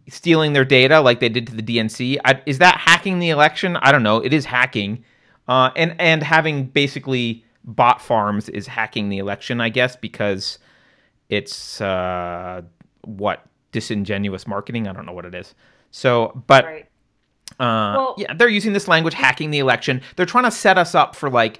stealing 0.07 0.53
their 0.53 0.63
data 0.63 1.01
like 1.01 1.19
they 1.19 1.27
did 1.27 1.47
to 1.47 1.55
the 1.55 1.61
DNC. 1.61 2.17
I, 2.23 2.41
is 2.45 2.59
that 2.59 2.77
hacking 2.77 3.19
the 3.19 3.29
election? 3.29 3.75
I 3.75 3.91
don't 3.91 4.03
know. 4.03 4.23
It 4.23 4.31
is 4.31 4.45
hacking, 4.45 5.03
uh, 5.49 5.71
and 5.75 5.95
and 5.99 6.23
having 6.23 6.67
basically 6.67 7.43
bot 7.67 8.01
farms 8.01 8.49
is 8.49 8.65
hacking 8.65 9.09
the 9.09 9.19
election, 9.19 9.61
I 9.61 9.69
guess, 9.69 9.95
because 9.95 10.57
it's 11.29 11.79
uh, 11.81 12.61
what 13.03 13.45
disingenuous 13.73 14.47
marketing. 14.47 14.87
I 14.87 14.93
don't 14.93 15.05
know 15.05 15.11
what 15.13 15.25
it 15.25 15.35
is. 15.35 15.53
So, 15.91 16.41
but 16.47 16.65
Right. 16.65 16.85
uh, 17.59 17.93
Well- 17.97 18.15
yeah, 18.17 18.33
they're 18.33 18.47
using 18.49 18.73
this 18.73 18.87
language, 18.87 19.13
hacking 19.13 19.51
the 19.51 19.59
election. 19.59 20.01
They're 20.15 20.25
trying 20.25 20.45
to 20.45 20.51
set 20.51 20.77
us 20.77 20.95
up 20.95 21.15
for 21.15 21.29
like, 21.29 21.59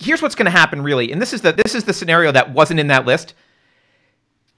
here's 0.00 0.20
what's 0.20 0.34
going 0.34 0.46
to 0.46 0.50
happen, 0.50 0.82
really. 0.82 1.12
And 1.12 1.22
this 1.22 1.32
is 1.32 1.42
the 1.42 1.52
this 1.52 1.74
is 1.74 1.84
the 1.84 1.92
scenario 1.92 2.32
that 2.32 2.52
wasn't 2.52 2.80
in 2.80 2.88
that 2.88 3.06
list. 3.06 3.34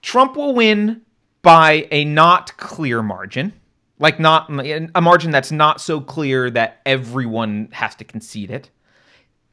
Trump 0.03 0.37
will 0.37 0.55
win 0.55 1.03
by 1.43 1.87
a 1.91 2.05
not 2.05 2.57
clear 2.57 3.03
margin, 3.03 3.53
like 3.99 4.19
not 4.19 4.49
a 4.95 5.01
margin 5.03 5.31
that's 5.31 5.53
not 5.53 5.81
so 5.81 6.01
clear 6.01 6.51
that 6.51 6.81
everyone 6.87 7.69
has 7.73 7.95
to 7.97 8.05
concede 8.05 8.51
it. 8.51 8.71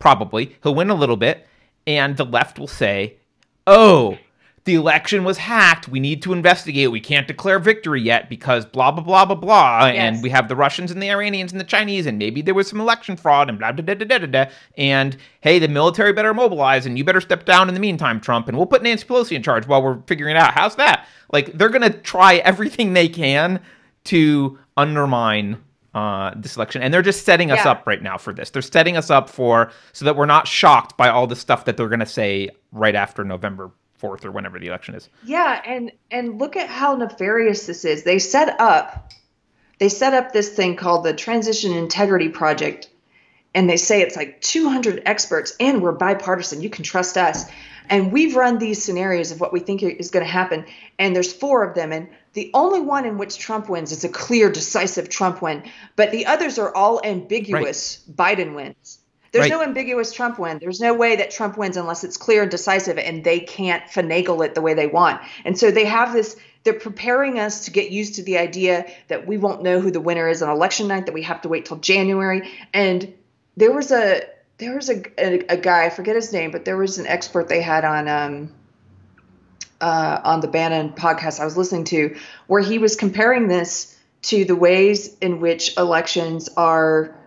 Probably 0.04 0.58
he'll 0.62 0.76
win 0.76 0.90
a 0.90 0.96
little 0.96 1.16
bit, 1.16 1.48
and 1.88 2.18
the 2.18 2.26
left 2.26 2.60
will 2.60 2.68
say, 2.68 3.16
"Oh." 3.66 4.18
The 4.66 4.76
election 4.76 5.26
was 5.26 5.38
hacked. 5.38 5.90
We 5.90 6.00
need 6.00 6.22
to 6.24 6.32
investigate. 6.32 6.90
We 6.90 7.02
can't 7.02 7.28
declare 7.28 7.60
victory 7.60 8.02
yet 8.02 8.30
because 8.30 8.66
blah 8.66 8.92
blah 8.92 9.04
blah 9.04 9.26
blah 9.26 9.36
blah. 9.36 9.86
And 9.88 10.24
we 10.24 10.30
have 10.30 10.48
the 10.48 10.56
Russians 10.56 10.92
and 10.92 11.02
the 11.02 11.10
Iranians 11.10 11.52
and 11.52 11.60
the 11.60 11.66
Chinese, 11.66 12.06
and 12.06 12.18
maybe 12.18 12.42
there 12.42 12.54
was 12.54 12.68
some 12.68 12.80
election 12.80 13.18
fraud 13.18 13.50
and 13.50 13.60
blah 13.60 13.72
blah 13.74 13.84
blah 13.84 13.96
blah 13.96 14.20
blah. 14.20 14.28
blah. 14.28 14.46
And 14.78 15.18
hey, 15.42 15.60
the 15.60 15.68
military 15.68 16.14
better 16.14 16.34
mobilize, 16.34 16.86
and 16.86 16.98
you 16.98 17.04
better 17.04 17.22
step 17.22 17.46
down 17.46 17.68
in 17.68 17.74
the 17.74 17.80
meantime, 17.82 18.22
Trump. 18.22 18.48
And 18.50 18.58
we'll 18.58 18.66
put 18.66 18.84
Nancy 18.84 19.06
Pelosi 19.06 19.38
in 19.38 19.44
charge 19.44 19.68
while 19.68 19.82
we're 19.82 20.00
figuring 20.08 20.36
it 20.36 20.40
out. 20.40 20.54
How's 20.54 20.76
that? 20.76 21.08
Like 21.32 21.54
they're 21.58 21.70
gonna 21.70 21.90
try 21.90 22.36
everything 22.38 22.94
they 22.94 23.10
can 23.10 23.60
to 24.06 24.60
undermine 24.78 25.58
uh, 25.94 26.32
this 26.36 26.56
election, 26.56 26.82
and 26.82 26.94
they're 26.94 27.02
just 27.02 27.26
setting 27.26 27.52
us 27.52 27.60
Yeah. 27.66 27.72
up 27.72 27.86
right 27.86 28.02
now 28.02 28.18
for 28.18 28.34
this. 28.34 28.50
They're 28.50 28.62
setting 28.62 28.98
us 28.98 29.10
up 29.10 29.30
for 29.30 29.72
so 29.92 30.06
that 30.06 30.16
we're 30.16 30.26
not 30.26 30.48
shocked 30.48 30.98
by 30.98 31.10
all 31.10 31.28
the 31.28 31.36
stuff 31.36 31.66
that 31.66 31.78
they're 31.78 31.90
gonna 31.90 32.06
say 32.06 32.50
right 32.72 32.96
after 32.96 33.24
November 33.24 33.72
fourth 33.94 34.26
or 34.26 34.32
whenever 34.32 34.60
the 34.60 34.68
election 34.68 34.96
is. 34.96 35.08
Yeah, 35.24 35.62
and 35.66 35.92
and 36.12 36.40
look 36.40 36.58
at 36.58 36.68
how 36.68 36.96
nefarious 36.96 37.68
this 37.68 37.86
is. 37.86 38.04
They 38.04 38.20
set 38.20 38.60
up 38.60 39.12
they 39.80 39.90
set 39.90 40.14
up 40.14 40.32
this 40.34 40.50
thing 40.50 40.76
called 40.76 41.04
the 41.04 41.14
Transition 41.14 41.74
Integrity 41.74 42.30
Project 42.30 42.90
and 43.56 43.70
they 43.70 43.78
say 43.78 44.02
it's 44.02 44.16
like 44.16 44.40
200 44.42 45.02
experts 45.06 45.56
and 45.60 45.82
we're 45.82 45.92
bipartisan. 45.92 46.62
You 46.62 46.70
can 46.70 46.84
trust 46.84 47.18
us. 47.18 47.46
And 47.90 48.12
we've 48.12 48.36
run 48.36 48.60
these 48.60 48.82
scenarios 48.82 49.32
of 49.32 49.42
what 49.42 49.52
we 49.52 49.60
think 49.60 49.84
is 49.84 50.10
going 50.12 50.26
to 50.26 50.32
happen 50.32 50.66
and 51.00 51.16
there's 51.16 51.34
four 51.34 51.64
of 51.64 51.76
them 51.76 51.92
and 51.92 52.08
the 52.34 52.52
only 52.54 52.82
one 52.82 53.06
in 53.06 53.18
which 53.18 53.38
Trump 53.38 53.70
wins 53.70 53.92
is 53.92 54.04
a 54.04 54.10
clear 54.10 54.52
decisive 54.52 55.10
Trump 55.10 55.42
win, 55.42 55.64
but 55.96 56.12
the 56.12 56.26
others 56.26 56.58
are 56.60 56.74
all 56.76 57.00
ambiguous 57.04 58.04
Biden 58.12 58.56
wins. 58.56 59.00
There's 59.32 59.50
Right. 59.50 59.52
no 59.52 59.64
ambiguous 59.64 60.12
Trump 60.12 60.38
win. 60.38 60.60
There's 60.60 60.80
no 60.80 60.94
way 60.94 61.16
that 61.16 61.32
Trump 61.32 61.58
wins 61.58 61.76
unless 61.76 62.04
it's 62.04 62.18
clear 62.18 62.44
and 62.44 62.52
decisive, 62.52 63.00
and 63.00 63.24
they 63.24 63.40
can't 63.40 63.84
finagle 63.86 64.46
it 64.46 64.54
the 64.54 64.62
way 64.62 64.76
they 64.76 64.86
want. 64.86 65.22
And 65.44 65.58
so 65.58 65.72
they 65.72 65.86
have 65.86 66.14
this. 66.14 66.36
They're 66.64 66.74
preparing 66.74 67.40
us 67.40 67.66
to 67.66 67.72
get 67.72 67.90
used 67.90 68.16
to 68.16 68.24
the 68.24 68.38
idea 68.38 68.86
that 69.08 69.26
we 69.26 69.38
won't 69.38 69.64
know 69.64 69.80
who 69.80 69.90
the 69.90 70.00
winner 70.00 70.30
is 70.30 70.44
on 70.44 70.50
election 70.50 70.88
night. 70.88 71.08
That 71.08 71.14
we 71.14 71.24
have 71.24 71.42
to 71.42 71.50
wait 71.50 71.66
till 71.66 71.78
January. 71.78 72.48
And 72.74 73.12
there 73.58 73.72
was 73.72 73.92
a 73.92 74.22
there 74.60 74.76
was 74.76 74.90
a, 74.90 75.02
a, 75.18 75.40
a 75.50 75.58
guy 75.58 75.86
I 75.86 75.90
forget 75.90 76.16
his 76.16 76.32
name, 76.32 76.52
but 76.52 76.64
there 76.64 76.78
was 76.78 77.00
an 77.00 77.08
expert 77.08 77.50
they 77.50 77.62
had 77.62 77.84
on 77.86 78.08
um, 78.08 78.52
uh, 79.84 80.22
on 80.24 80.40
the 80.40 80.48
Bannon 80.48 80.94
podcast 80.94 81.40
I 81.40 81.46
was 81.46 81.58
listening 81.58 81.84
to, 81.86 82.16
where 82.48 82.62
he 82.62 82.78
was 82.80 82.96
comparing 82.96 83.48
this 83.48 83.72
to 84.24 84.46
the 84.46 84.56
ways 84.56 85.16
in 85.20 85.42
which 85.42 85.76
elections 85.78 86.50
are 86.56 87.18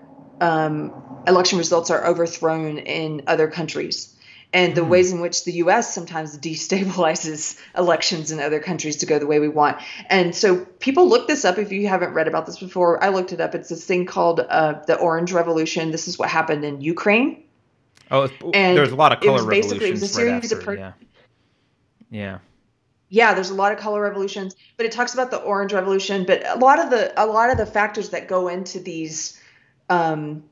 um, 0.41 0.95
election 1.27 1.59
results 1.59 1.91
are 1.91 2.07
overthrown 2.07 2.79
in 2.79 3.23
other 3.27 3.49
countries 3.49 4.15
and 4.53 4.75
the 4.75 4.85
ways 4.85 5.13
in 5.13 5.21
which 5.21 5.45
the 5.45 5.53
US 5.65 5.93
sometimes 5.95 6.39
destabilizes 6.39 7.61
elections 7.77 8.31
in 8.31 8.41
other 8.41 8.61
countries 8.61 8.97
to 8.99 9.07
go 9.07 9.19
the 9.19 9.27
way 9.27 9.39
we 9.41 9.49
want. 9.49 9.77
And 10.09 10.35
so 10.35 10.65
people 10.87 11.09
look 11.09 11.27
this 11.29 11.45
up 11.45 11.59
if 11.59 11.73
you 11.73 11.89
haven't 11.89 12.15
read 12.15 12.29
about 12.29 12.47
this 12.47 12.59
before. 12.59 13.03
I 13.05 13.09
looked 13.11 13.33
it 13.33 13.41
up. 13.41 13.55
It's 13.55 13.69
this 13.69 13.85
thing 13.85 14.07
called 14.07 14.41
uh, 14.41 14.81
the 14.87 14.97
Orange 14.97 15.33
Revolution. 15.33 15.91
This 15.91 16.09
is 16.09 16.19
what 16.19 16.31
happened 16.31 16.65
in 16.65 16.81
Ukraine. 16.81 17.43
Oh, 18.11 18.31
And 18.55 18.77
there's 18.79 18.93
a 18.93 18.97
lot 18.97 19.13
of 19.13 19.23
it 19.23 19.29
was 19.29 19.43
color 19.43 19.51
basically- 19.51 19.89
it 19.89 20.01
was 20.01 20.03
a 20.03 20.07
revolutions 20.07 20.17
right 20.17 20.41
series 20.41 20.53
of 20.53 20.59
after, 20.59 20.65
per- 20.65 20.79
yeah. 20.79 20.93
Yeah. 22.11 22.39
Yeah 23.09 23.35
there's 23.35 23.51
a 23.51 23.55
lot 23.55 23.73
of 23.73 23.79
color 23.79 24.01
revolutions 24.01 24.55
but 24.77 24.87
it 24.87 24.93
talks 24.93 25.15
about 25.15 25.31
the 25.31 25.39
orange 25.39 25.73
revolution 25.73 26.25
but 26.25 26.47
a 26.47 26.59
lot 26.59 26.79
of 26.79 26.91
the 26.91 27.13
a 27.23 27.27
lot 27.27 27.51
of 27.51 27.59
the 27.59 27.67
factors 27.67 28.11
that 28.11 28.29
go 28.29 28.49
into 28.49 28.81
these 28.81 29.41
um 29.89 30.43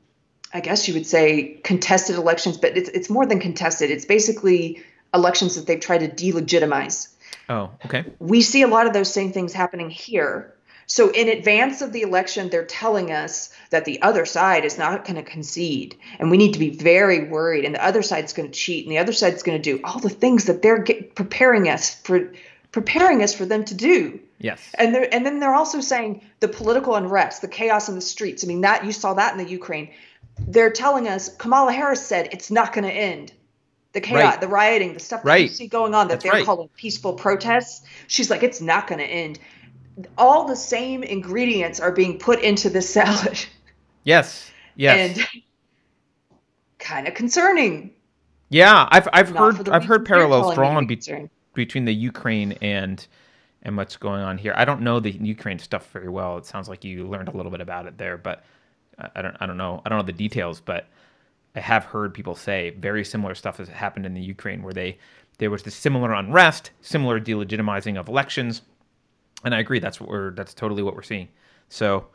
i 0.53 0.59
guess 0.59 0.87
you 0.87 0.93
would 0.93 1.05
say 1.05 1.59
contested 1.63 2.15
elections 2.15 2.57
but 2.57 2.77
it's 2.77 2.89
it's 2.89 3.09
more 3.09 3.25
than 3.25 3.39
contested 3.39 3.91
it's 3.91 4.05
basically 4.05 4.81
elections 5.13 5.55
that 5.55 5.67
they've 5.67 5.79
tried 5.79 5.99
to 5.99 6.07
delegitimize 6.07 7.09
Oh, 7.47 7.69
okay. 7.85 8.05
we 8.17 8.41
see 8.41 8.63
a 8.63 8.67
lot 8.67 8.87
of 8.87 8.93
those 8.93 9.13
same 9.13 9.31
things 9.31 9.53
happening 9.53 9.91
here 9.91 10.54
so 10.87 11.09
in 11.09 11.29
advance 11.29 11.81
of 11.81 11.91
the 11.93 12.01
election 12.01 12.49
they're 12.49 12.65
telling 12.65 13.11
us 13.11 13.51
that 13.71 13.85
the 13.85 14.01
other 14.01 14.25
side 14.25 14.65
is 14.65 14.77
not 14.77 15.03
going 15.05 15.15
to 15.15 15.23
concede 15.23 15.97
and 16.19 16.29
we 16.31 16.37
need 16.37 16.53
to 16.53 16.59
be 16.59 16.69
very 16.69 17.27
worried 17.29 17.65
and 17.65 17.75
the 17.75 17.85
other 17.85 18.01
side's 18.01 18.33
going 18.33 18.49
to 18.49 18.53
cheat 18.57 18.85
and 18.85 18.91
the 18.91 18.97
other 18.97 19.13
side's 19.13 19.43
going 19.43 19.57
to 19.61 19.77
do 19.77 19.81
all 19.83 19.99
the 19.99 20.09
things 20.09 20.45
that 20.45 20.61
they're 20.61 20.79
get, 20.83 21.15
preparing 21.15 21.67
us 21.69 21.95
for 22.01 22.31
preparing 22.71 23.23
us 23.23 23.33
for 23.33 23.45
them 23.45 23.63
to 23.65 23.73
do 23.73 24.19
Yes. 24.37 24.61
and 24.77 24.93
they're, 24.93 25.07
and 25.13 25.25
then 25.25 25.39
they're 25.39 25.55
also 25.55 25.79
saying 25.79 26.21
the 26.41 26.47
political 26.49 26.95
unrest 26.95 27.41
the 27.41 27.47
chaos 27.47 27.87
in 27.89 27.95
the 27.95 28.01
streets 28.01 28.43
i 28.43 28.47
mean 28.47 28.61
that 28.61 28.85
you 28.85 28.91
saw 28.91 29.13
that 29.13 29.31
in 29.31 29.43
the 29.43 29.49
ukraine 29.49 29.91
they're 30.47 30.71
telling 30.71 31.07
us 31.07 31.33
kamala 31.37 31.71
harris 31.71 32.05
said 32.05 32.29
it's 32.33 32.51
not 32.51 32.73
going 32.73 32.83
to 32.83 32.91
end 32.91 33.31
the 33.93 34.01
chaos 34.01 34.33
Right. 34.33 34.41
the 34.41 34.49
rioting 34.49 34.93
the 34.93 34.99
stuff 34.99 35.23
that 35.23 35.41
you 35.41 35.47
see 35.47 35.67
going 35.67 35.95
on 35.95 36.09
that 36.09 36.15
That's 36.15 36.23
they're 36.25 36.33
right. 36.33 36.45
calling 36.45 36.67
peaceful 36.75 37.13
protests 37.13 37.85
she's 38.07 38.29
like 38.29 38.43
it's 38.43 38.59
not 38.59 38.87
going 38.87 38.99
to 38.99 39.05
end 39.05 39.39
all 40.17 40.45
the 40.45 40.55
same 40.55 41.03
ingredients 41.03 41.79
are 41.79 41.91
being 41.91 42.17
put 42.19 42.41
into 42.41 42.69
this 42.69 42.89
salad 42.89 43.45
Yes. 44.03 44.51
Yes. 44.75 45.17
and 45.17 45.27
kind 46.79 47.07
of 47.07 47.13
concerning 47.13 47.91
yeah, 48.49 48.87
I've 48.91 49.07
I've 49.11 49.33
Not 49.33 49.55
heard 49.55 49.69
I've 49.69 49.85
heard 49.85 50.05
parallels 50.05 50.43
telling 50.43 50.49
me 50.49 50.55
to 50.55 50.55
drawn 50.55 50.85
be 50.85 50.95
be- 50.95 51.29
between 51.53 51.85
the 51.85 51.93
Ukraine 51.93 52.53
and 52.61 53.05
and 53.63 53.75
what's 53.75 53.97
going 53.97 54.21
on 54.21 54.37
here. 54.37 54.53
I 54.55 54.65
don't 54.65 54.81
know 54.81 54.99
the 54.99 55.11
Ukraine 55.11 55.57
stuff 55.59 55.89
very 55.91 56.09
well. 56.09 56.37
It 56.37 56.45
sounds 56.45 56.69
like 56.69 56.83
you 56.83 57.07
learned 57.07 57.27
a 57.29 57.35
little 57.35 57.51
bit 57.51 57.61
about 57.61 57.87
it 57.87 57.97
there, 57.97 58.17
but 58.17 58.43
I, 58.99 59.09
I 59.15 59.21
don't 59.23 59.37
I 59.39 59.45
don't 59.47 59.57
know. 59.57 59.81
I 59.85 59.89
don't 59.89 59.97
know 59.97 60.05
the 60.05 60.13
details, 60.13 60.61
but 60.61 60.87
I 61.55 61.59
have 61.59 61.85
heard 61.85 62.13
people 62.13 62.35
say 62.35 62.69
very 62.71 63.03
similar 63.03 63.33
stuff 63.33 63.57
has 63.57 63.67
happened 63.67 64.05
in 64.05 64.13
the 64.13 64.21
Ukraine 64.21 64.61
where 64.61 64.73
they 64.73 64.99
there 65.39 65.49
was 65.49 65.63
this 65.63 65.75
similar 65.75 66.13
unrest, 66.13 66.71
similar 66.81 67.19
delegitimizing 67.19 67.97
of 67.97 68.07
elections, 68.07 68.61
and 69.45 69.55
I 69.55 69.59
agree 69.59 69.79
that's 69.79 70.01
what 70.01 70.09
we're 70.09 70.31
that's 70.31 70.53
totally 70.53 70.83
what 70.83 70.95
we're 70.95 71.03
seeing. 71.03 71.29
So, 71.69 72.07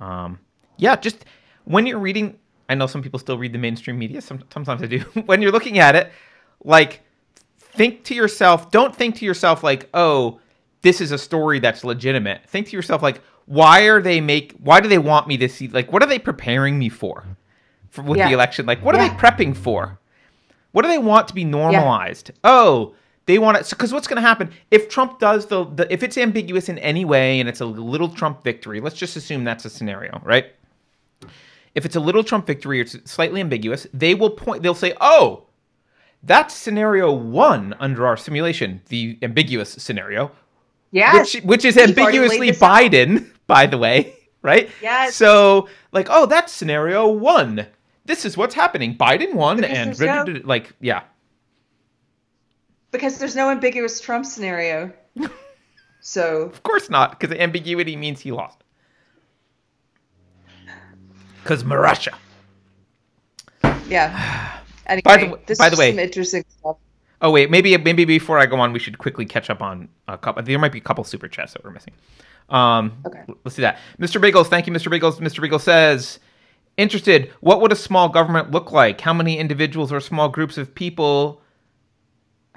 um, 0.00 0.40
yeah, 0.78 0.96
just 0.96 1.24
when 1.64 1.86
you're 1.86 1.98
reading, 2.00 2.38
I 2.68 2.74
know 2.74 2.86
some 2.86 3.02
people 3.02 3.18
still 3.18 3.38
read 3.38 3.52
the 3.52 3.58
mainstream 3.58 3.98
media. 3.98 4.20
Some, 4.20 4.42
sometimes 4.52 4.82
I 4.82 4.86
do. 4.86 4.98
when 5.26 5.40
you're 5.42 5.52
looking 5.52 5.78
at 5.78 5.94
it, 5.94 6.10
like 6.64 7.02
think 7.60 8.02
to 8.04 8.14
yourself. 8.14 8.70
Don't 8.70 8.94
think 8.96 9.16
to 9.16 9.24
yourself 9.24 9.62
like, 9.62 9.88
oh, 9.94 10.40
this 10.82 11.00
is 11.00 11.12
a 11.12 11.18
story 11.18 11.60
that's 11.60 11.84
legitimate. 11.84 12.48
Think 12.48 12.68
to 12.68 12.76
yourself 12.76 13.02
like, 13.02 13.20
why 13.46 13.82
are 13.82 14.00
they 14.02 14.20
make? 14.20 14.54
Why 14.62 14.80
do 14.80 14.88
they 14.88 14.98
want 14.98 15.26
me 15.28 15.36
to 15.38 15.48
see? 15.48 15.68
Like, 15.68 15.92
what 15.92 16.02
are 16.02 16.08
they 16.08 16.18
preparing 16.18 16.78
me 16.78 16.88
for? 16.88 17.24
for 17.90 18.02
with 18.02 18.18
Yeah. 18.18 18.28
the 18.28 18.34
election, 18.34 18.66
like, 18.66 18.82
what 18.84 18.94
are 18.94 18.98
they 18.98 19.14
prepping 19.14 19.56
for? 19.56 19.98
What 20.72 20.82
do 20.82 20.88
they 20.88 20.98
want 20.98 21.28
to 21.28 21.34
be 21.34 21.44
normalized? 21.44 22.30
Oh, 22.44 22.94
they 23.28 23.38
want 23.38 23.58
it 23.58 23.68
because 23.68 23.92
what's 23.92 24.08
going 24.08 24.16
to 24.16 24.26
happen 24.26 24.50
if 24.70 24.88
Trump 24.88 25.18
does 25.18 25.46
the, 25.46 25.66
the 25.66 25.92
if 25.92 26.02
it's 26.02 26.16
ambiguous 26.16 26.70
in 26.70 26.78
any 26.78 27.04
way 27.04 27.40
and 27.40 27.48
it's 27.48 27.60
a 27.60 27.66
little 27.66 28.08
Trump 28.08 28.42
victory? 28.42 28.80
Let's 28.80 28.96
just 28.96 29.16
assume 29.16 29.44
that's 29.44 29.66
a 29.66 29.70
scenario, 29.70 30.18
right? 30.24 30.46
If 31.74 31.84
it's 31.84 31.94
a 31.94 32.00
little 32.00 32.24
Trump 32.24 32.46
victory 32.46 32.78
or 32.80 32.84
it's 32.84 32.96
slightly 33.08 33.42
ambiguous, 33.42 33.86
they 33.92 34.14
will 34.14 34.30
point. 34.30 34.62
They'll 34.62 34.74
say, 34.74 34.94
"Oh, 34.98 35.44
that's 36.22 36.54
scenario 36.54 37.12
one 37.12 37.74
under 37.78 38.06
our 38.06 38.16
simulation, 38.16 38.80
the 38.88 39.18
ambiguous 39.20 39.72
scenario, 39.72 40.32
yes 40.90 41.34
which 41.34 41.44
which 41.44 41.64
is 41.66 41.76
We've 41.76 41.98
already 41.98 42.18
laid 42.20 42.28
ambiguously. 42.30 42.66
Biden, 42.66 43.30
by 43.46 43.66
the 43.66 43.76
way, 43.76 44.14
right? 44.40 44.70
Yes. 44.80 45.14
So 45.14 45.68
like, 45.92 46.06
oh, 46.08 46.24
that's 46.24 46.50
scenario 46.50 47.06
one. 47.06 47.66
This 48.06 48.24
is 48.24 48.38
what's 48.38 48.54
happening. 48.54 48.96
Biden 48.96 49.34
won, 49.34 49.62
and 49.62 50.46
like, 50.46 50.74
yeah, 50.80 51.02
because 52.90 53.18
there's 53.18 53.36
no 53.36 53.50
ambiguous 53.50 54.00
trump 54.00 54.24
scenario 54.26 54.92
so 56.00 56.42
of 56.42 56.62
course 56.62 56.88
not, 56.90 57.18
because 57.18 57.36
ambiguity 57.36 57.96
means 57.96 58.20
he 58.20 58.32
lost. 58.32 58.62
Because 61.42 61.64
Marussia. 61.64 62.14
Yeah. 63.88 64.58
Anyway, 64.86 65.02
By 65.04 65.16
the 65.18 65.38
this 65.46 65.58
by 65.58 65.66
is 65.66 65.72
the 65.72 65.78
way- 65.78 65.90
some 65.92 65.98
interesting 65.98 66.44
stuff. 66.48 66.76
Oh 67.20 67.30
wait, 67.32 67.50
maybe 67.50 67.76
maybe 67.76 68.04
before 68.04 68.38
I 68.38 68.46
go 68.46 68.60
on, 68.60 68.72
we 68.72 68.78
should 68.78 68.98
quickly 68.98 69.26
catch 69.26 69.50
up 69.50 69.60
on 69.60 69.88
a 70.06 70.16
couple. 70.16 70.42
There 70.42 70.58
might 70.58 70.72
be 70.72 70.78
a 70.78 70.82
couple 70.82 71.02
super 71.04 71.26
chats 71.26 71.52
that 71.54 71.64
we're 71.64 71.70
missing. 71.72 71.94
Um, 72.48 72.92
Okay. 73.06 73.22
Let's 73.44 73.56
do 73.56 73.62
that. 73.62 73.78
Mr. 73.98 74.20
Bagels, 74.20 74.46
thank 74.46 74.66
you, 74.66 74.72
Mr. 74.72 74.86
Bagels. 74.90 75.18
Mr. 75.20 75.40
Bagel 75.42 75.58
says, 75.58 76.20
interested. 76.76 77.30
What 77.40 77.60
would 77.60 77.72
a 77.72 77.76
small 77.76 78.08
government 78.08 78.52
look 78.52 78.70
like? 78.72 79.00
How 79.00 79.12
many 79.12 79.36
individuals 79.38 79.92
or 79.92 80.00
small 80.00 80.28
groups 80.28 80.56
of 80.58 80.74
people? 80.74 81.42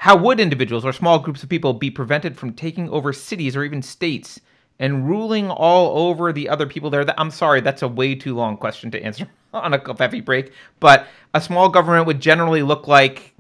How 0.02 0.16
would 0.16 0.40
individuals 0.40 0.84
or 0.84 0.94
small 0.94 1.20
groups 1.20 1.44
of 1.44 1.50
people 1.50 1.74
be 1.74 1.92
prevented 1.92 2.36
from 2.36 2.54
taking 2.54 2.90
over 2.90 3.14
cities 3.14 3.56
or 3.56 3.64
even 3.64 3.84
states 3.84 4.42
and 4.80 5.08
ruling 5.08 5.52
all 5.52 6.10
over 6.10 6.34
the 6.34 6.50
other 6.50 6.66
people 6.66 6.90
there? 6.90 7.06
I'm 7.20 7.30
sorry, 7.30 7.62
that's 7.62 7.84
a 7.84 7.88
way 7.88 8.16
too 8.16 8.34
long 8.34 8.58
question 8.58 8.90
to 8.90 9.04
answer 9.04 9.28
on 9.54 9.76
a 9.76 9.80
coffee 9.80 10.22
break. 10.22 10.54
But 10.80 11.06
a 11.36 11.40
small 11.40 11.70
government 11.70 12.08
would 12.08 12.20
generally 12.20 12.64
look 12.64 12.88
like 12.88 13.36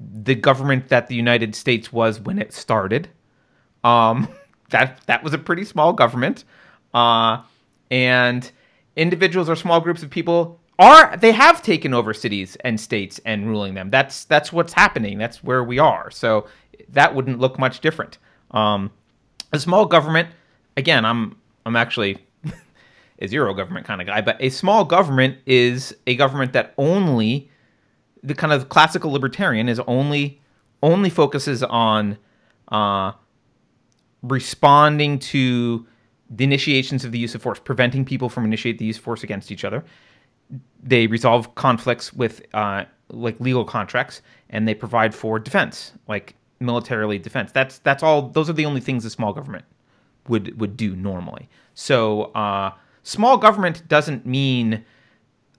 the 0.00 0.34
government 0.34 0.88
that 0.88 1.06
the 1.06 1.14
United 1.14 1.54
States 1.54 1.92
was 1.92 2.18
when 2.18 2.40
it 2.40 2.52
started. 2.52 3.08
Um, 3.84 4.26
that 4.70 5.00
that 5.06 5.22
was 5.22 5.34
a 5.34 5.38
pretty 5.38 5.64
small 5.64 5.92
government, 5.92 6.42
uh, 6.92 7.42
and 7.92 8.50
individuals 8.96 9.48
or 9.48 9.54
small 9.54 9.80
groups 9.80 10.02
of 10.02 10.10
people 10.10 10.58
are 10.82 11.16
they 11.16 11.32
have 11.32 11.62
taken 11.62 11.94
over 11.94 12.12
cities 12.12 12.56
and 12.64 12.80
states 12.80 13.20
and 13.24 13.46
ruling 13.46 13.74
them. 13.74 13.88
That's 13.90 14.24
that's 14.24 14.52
what's 14.52 14.72
happening. 14.72 15.16
That's 15.16 15.42
where 15.44 15.62
we 15.62 15.78
are. 15.78 16.10
So 16.10 16.48
that 16.88 17.14
wouldn't 17.14 17.38
look 17.38 17.58
much 17.58 17.80
different. 17.80 18.18
Um, 18.50 18.90
a 19.52 19.60
small 19.60 19.86
government, 19.86 20.28
again, 20.76 21.04
I'm 21.04 21.36
I'm 21.64 21.76
actually 21.76 22.18
a 23.20 23.28
zero 23.28 23.54
government 23.54 23.86
kind 23.86 24.00
of 24.00 24.08
guy, 24.08 24.20
but 24.20 24.36
a 24.40 24.50
small 24.50 24.84
government 24.84 25.38
is 25.46 25.94
a 26.06 26.16
government 26.16 26.52
that 26.54 26.74
only 26.76 27.48
the 28.24 28.34
kind 28.34 28.52
of 28.52 28.68
classical 28.68 29.12
libertarian 29.12 29.68
is 29.68 29.80
only 29.86 30.40
only 30.82 31.10
focuses 31.10 31.62
on 31.62 32.18
uh, 32.68 33.12
responding 34.22 35.20
to 35.20 35.86
the 36.28 36.42
initiations 36.42 37.04
of 37.04 37.12
the 37.12 37.18
use 37.18 37.36
of 37.36 37.42
force, 37.42 37.60
preventing 37.60 38.04
people 38.04 38.28
from 38.28 38.44
initiating 38.44 38.78
the 38.78 38.86
use 38.86 38.98
of 38.98 39.04
force 39.04 39.22
against 39.22 39.52
each 39.52 39.64
other. 39.64 39.84
They 40.82 41.06
resolve 41.06 41.54
conflicts 41.54 42.12
with 42.12 42.42
uh, 42.54 42.84
like 43.08 43.38
legal 43.40 43.64
contracts, 43.64 44.22
and 44.50 44.66
they 44.66 44.74
provide 44.74 45.14
for 45.14 45.38
defense, 45.38 45.92
like 46.08 46.34
militarily 46.60 47.18
defense. 47.18 47.52
That's 47.52 47.78
that's 47.78 48.02
all. 48.02 48.28
Those 48.28 48.48
are 48.50 48.54
the 48.54 48.66
only 48.66 48.80
things 48.80 49.04
a 49.04 49.10
small 49.10 49.32
government 49.32 49.64
would 50.28 50.58
would 50.60 50.76
do 50.76 50.96
normally. 50.96 51.48
So 51.74 52.24
uh, 52.34 52.72
small 53.02 53.36
government 53.36 53.86
doesn't 53.88 54.26
mean 54.26 54.84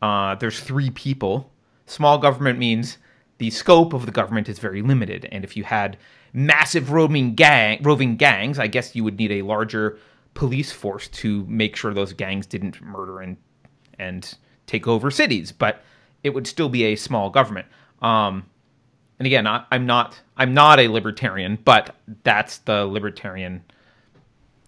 uh, 0.01 0.35
there's 0.35 0.59
three 0.59 0.89
people. 0.89 1.51
Small 1.85 2.17
government 2.17 2.59
means 2.59 2.97
the 3.37 3.49
scope 3.49 3.93
of 3.93 4.05
the 4.05 4.11
government 4.11 4.49
is 4.49 4.59
very 4.59 4.81
limited, 4.81 5.27
and 5.31 5.43
if 5.43 5.55
you 5.57 5.63
had 5.63 5.97
massive 6.33 6.91
roving 6.91 7.35
gang 7.35 7.79
roving 7.83 8.15
gangs, 8.15 8.59
I 8.59 8.67
guess 8.67 8.95
you 8.95 9.03
would 9.03 9.17
need 9.17 9.31
a 9.31 9.41
larger 9.43 9.97
police 10.33 10.71
force 10.71 11.07
to 11.07 11.45
make 11.47 11.75
sure 11.75 11.93
those 11.93 12.13
gangs 12.13 12.47
didn't 12.47 12.81
murder 12.81 13.19
and 13.19 13.37
and 13.99 14.35
take 14.65 14.87
over 14.87 15.11
cities. 15.11 15.51
But 15.51 15.83
it 16.23 16.31
would 16.33 16.47
still 16.47 16.69
be 16.69 16.85
a 16.85 16.95
small 16.95 17.29
government. 17.29 17.67
Um, 18.01 18.45
and 19.19 19.25
again, 19.25 19.45
I, 19.45 19.65
I'm 19.71 19.85
not 19.85 20.19
I'm 20.35 20.53
not 20.53 20.79
a 20.79 20.87
libertarian, 20.87 21.57
but 21.63 21.95
that's 22.23 22.59
the 22.59 22.85
libertarian 22.85 23.63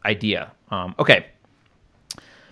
idea. 0.05 0.51
Um, 0.69 0.95
okay, 0.99 1.27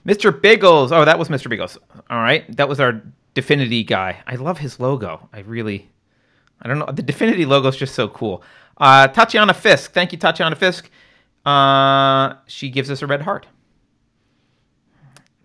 Mr. 0.05 0.39
Biggles. 0.39 0.91
Oh, 0.91 1.05
that 1.05 1.19
was 1.19 1.29
Mr. 1.29 1.49
Biggles. 1.49 1.77
All 2.09 2.19
right, 2.19 2.45
that 2.57 2.67
was 2.67 2.79
our 2.79 3.01
Definity 3.35 3.83
guy. 3.83 4.21
I 4.27 4.35
love 4.35 4.59
his 4.59 4.79
logo. 4.79 5.27
I 5.33 5.39
really, 5.39 5.89
I 6.61 6.67
don't 6.67 6.77
know. 6.77 6.85
The 6.85 7.01
Definity 7.01 7.45
logo 7.45 7.67
is 7.69 7.75
just 7.75 7.95
so 7.95 8.07
cool. 8.07 8.43
Uh, 8.77 9.07
Tatiana 9.07 9.55
Fisk. 9.55 9.91
Thank 9.91 10.11
you, 10.11 10.19
Tatiana 10.19 10.55
Fisk. 10.55 10.89
Uh, 11.43 12.35
she 12.45 12.69
gives 12.69 12.91
us 12.91 13.01
a 13.01 13.07
red 13.07 13.23
heart. 13.23 13.47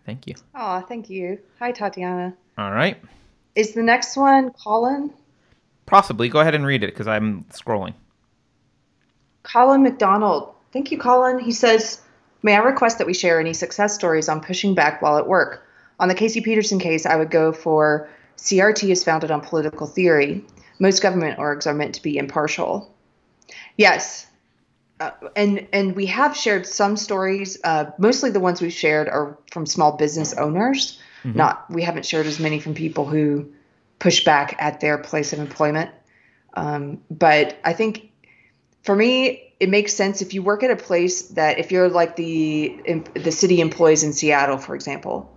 Thank 0.09 0.27
you. 0.27 0.37
Oh, 0.55 0.81
thank 0.81 1.11
you. 1.11 1.39
Hi, 1.59 1.71
Tatiana. 1.71 2.35
All 2.57 2.73
right. 2.73 2.97
Is 3.55 3.75
the 3.75 3.83
next 3.83 4.17
one 4.17 4.53
Colin? 4.53 5.13
Possibly. 5.85 6.31
Go 6.31 6.41
ahead 6.41 6.55
and 6.55 6.65
read 6.65 6.83
it 6.83 6.87
because 6.95 7.07
I'm 7.07 7.45
scrolling. 7.51 7.93
Colin 9.43 9.83
McDonald. 9.83 10.55
Thank 10.73 10.93
you, 10.93 10.97
Colin. 10.97 11.39
He 11.39 11.53
says, 11.53 12.01
May 12.43 12.55
I 12.55 12.61
request 12.61 12.97
that 12.97 13.07
we 13.07 13.13
share 13.13 13.39
any 13.39 13.53
success 13.53 13.95
stories 13.95 14.31
on 14.31 14.41
pushing 14.41 14.75
back 14.75 15.03
while 15.03 15.19
at 15.19 15.29
work? 15.29 15.63
On 16.01 16.09
the 16.09 16.15
Casey 16.15 16.41
Peterson 16.41 16.79
case, 16.79 17.05
I 17.05 17.17
would 17.17 17.31
go 17.31 17.53
for 17.53 18.09
CRT 18.39 18.89
is 18.89 19.05
founded 19.05 19.31
on 19.31 19.43
political 19.43 19.87
theory. 19.87 20.43
Most 20.79 21.03
government 21.03 21.39
orgs 21.39 21.67
are 21.67 21.75
meant 21.75 21.97
to 21.97 22.03
be 22.03 22.17
impartial. 22.17 22.91
Yes. 23.77 24.27
Uh, 25.01 25.11
and 25.37 25.69
and 25.73 25.95
we 25.95 26.07
have 26.07 26.37
shared 26.37 26.67
some 26.67 26.97
stories. 26.97 27.59
Uh, 27.63 27.91
mostly 27.99 28.31
the 28.31 28.41
ones 28.41 28.61
we've 28.61 28.73
shared 28.73 29.09
are 29.09 29.39
from 29.53 29.65
small 29.67 29.97
business 29.97 30.35
owners. 30.35 30.99
Mm-hmm. 31.23 31.39
Not 31.39 31.71
we 31.71 31.83
haven't 31.83 32.07
shared 32.07 32.27
as 32.27 32.41
many 32.41 32.59
from 32.59 32.75
people 32.75 33.05
who 33.05 33.53
push 33.99 34.25
back 34.25 34.57
at 34.59 34.81
their 34.81 34.99
place 34.99 35.33
of 35.33 35.39
employment. 35.39 35.91
Um, 36.55 37.03
but 37.11 37.59
I 37.65 37.73
think 37.73 38.11
for 38.83 38.95
me, 38.95 39.53
it 39.61 39.69
makes 39.69 39.95
sense 39.95 40.23
if 40.23 40.35
you 40.35 40.43
work 40.43 40.63
at 40.63 40.71
a 40.71 40.77
place 40.77 41.29
that 41.29 41.59
if 41.59 41.71
you're 41.73 41.89
like 41.89 42.17
the 42.17 42.81
the 43.15 43.33
city 43.33 43.61
employees 43.61 44.03
in 44.03 44.13
Seattle, 44.13 44.59
for 44.59 44.75
example, 44.75 45.33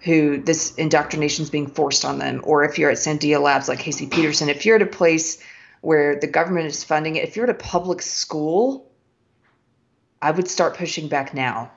who 0.00 0.40
this 0.40 0.74
indoctrination 0.74 1.42
is 1.44 1.50
being 1.50 1.66
forced 1.66 2.04
on 2.04 2.18
them, 2.18 2.40
or 2.44 2.64
if 2.64 2.78
you're 2.78 2.90
at 2.90 2.96
Sandia 2.96 3.40
Labs 3.40 3.68
like 3.68 3.78
Casey 3.78 4.06
Peterson, 4.06 4.48
if 4.48 4.64
you're 4.66 4.76
at 4.76 4.82
a 4.82 4.86
place 4.86 5.42
where 5.80 6.18
the 6.18 6.26
government 6.26 6.66
is 6.66 6.82
funding 6.82 7.16
it, 7.16 7.24
if 7.24 7.36
you're 7.36 7.44
at 7.44 7.50
a 7.50 7.54
public 7.54 8.00
school, 8.00 8.90
I 10.24 10.30
would 10.30 10.48
start 10.48 10.76
pushing 10.78 11.08
back 11.08 11.34
now 11.34 11.70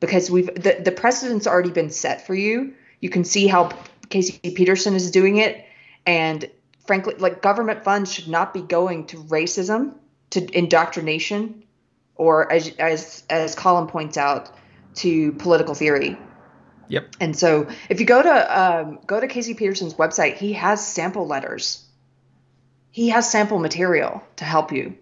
because 0.00 0.30
we've 0.30 0.46
the, 0.46 0.80
the 0.82 0.92
precedent's 0.92 1.46
already 1.46 1.70
been 1.70 1.90
set 1.90 2.26
for 2.26 2.34
you. 2.34 2.72
You 3.00 3.10
can 3.10 3.22
see 3.22 3.46
how 3.46 3.70
Casey 4.08 4.38
Peterson 4.50 4.94
is 4.94 5.10
doing 5.10 5.36
it, 5.36 5.62
and 6.06 6.50
frankly, 6.86 7.14
like 7.18 7.42
government 7.42 7.84
funds 7.84 8.10
should 8.10 8.28
not 8.28 8.54
be 8.54 8.62
going 8.62 9.06
to 9.08 9.18
racism, 9.24 9.94
to 10.30 10.56
indoctrination, 10.56 11.64
or 12.14 12.50
as 12.50 12.70
as 12.78 13.24
as 13.28 13.54
Colin 13.54 13.88
points 13.88 14.16
out, 14.16 14.50
to 14.96 15.32
political 15.32 15.74
theory. 15.74 16.16
Yep. 16.88 17.16
And 17.20 17.36
so 17.36 17.68
if 17.90 18.00
you 18.00 18.06
go 18.06 18.22
to 18.22 18.60
um, 18.60 19.00
go 19.06 19.20
to 19.20 19.28
Casey 19.28 19.52
Peterson's 19.52 19.94
website, 19.94 20.36
he 20.38 20.54
has 20.54 20.86
sample 20.86 21.26
letters. 21.26 21.84
He 22.90 23.10
has 23.10 23.30
sample 23.30 23.58
material 23.58 24.22
to 24.36 24.46
help 24.46 24.72
you. 24.72 24.96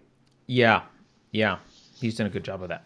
Yeah, 0.47 0.81
yeah, 1.31 1.59
he's 2.05 2.15
done 2.15 2.27
a 2.27 2.29
good 2.29 2.43
job 2.43 2.61
of 2.61 2.69
that. 2.69 2.85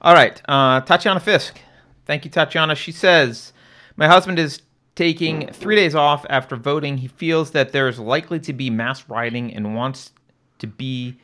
All 0.00 0.14
right, 0.14 0.40
uh, 0.48 0.80
Tatiana 0.80 1.20
Fisk. 1.20 1.60
Thank 2.06 2.24
you, 2.24 2.30
Tatiana. 2.30 2.74
She 2.74 2.92
says, 2.92 3.52
"My 3.96 4.06
husband 4.06 4.38
is 4.38 4.62
taking 4.94 5.48
three 5.52 5.76
days 5.76 5.94
off 5.94 6.24
after 6.30 6.56
voting. 6.56 6.98
He 6.98 7.08
feels 7.08 7.50
that 7.52 7.72
there 7.72 7.88
is 7.88 7.98
likely 7.98 8.40
to 8.40 8.52
be 8.52 8.70
mass 8.70 9.08
rioting 9.08 9.54
and 9.54 9.74
wants 9.74 10.12
to 10.58 10.66
be 10.66 11.18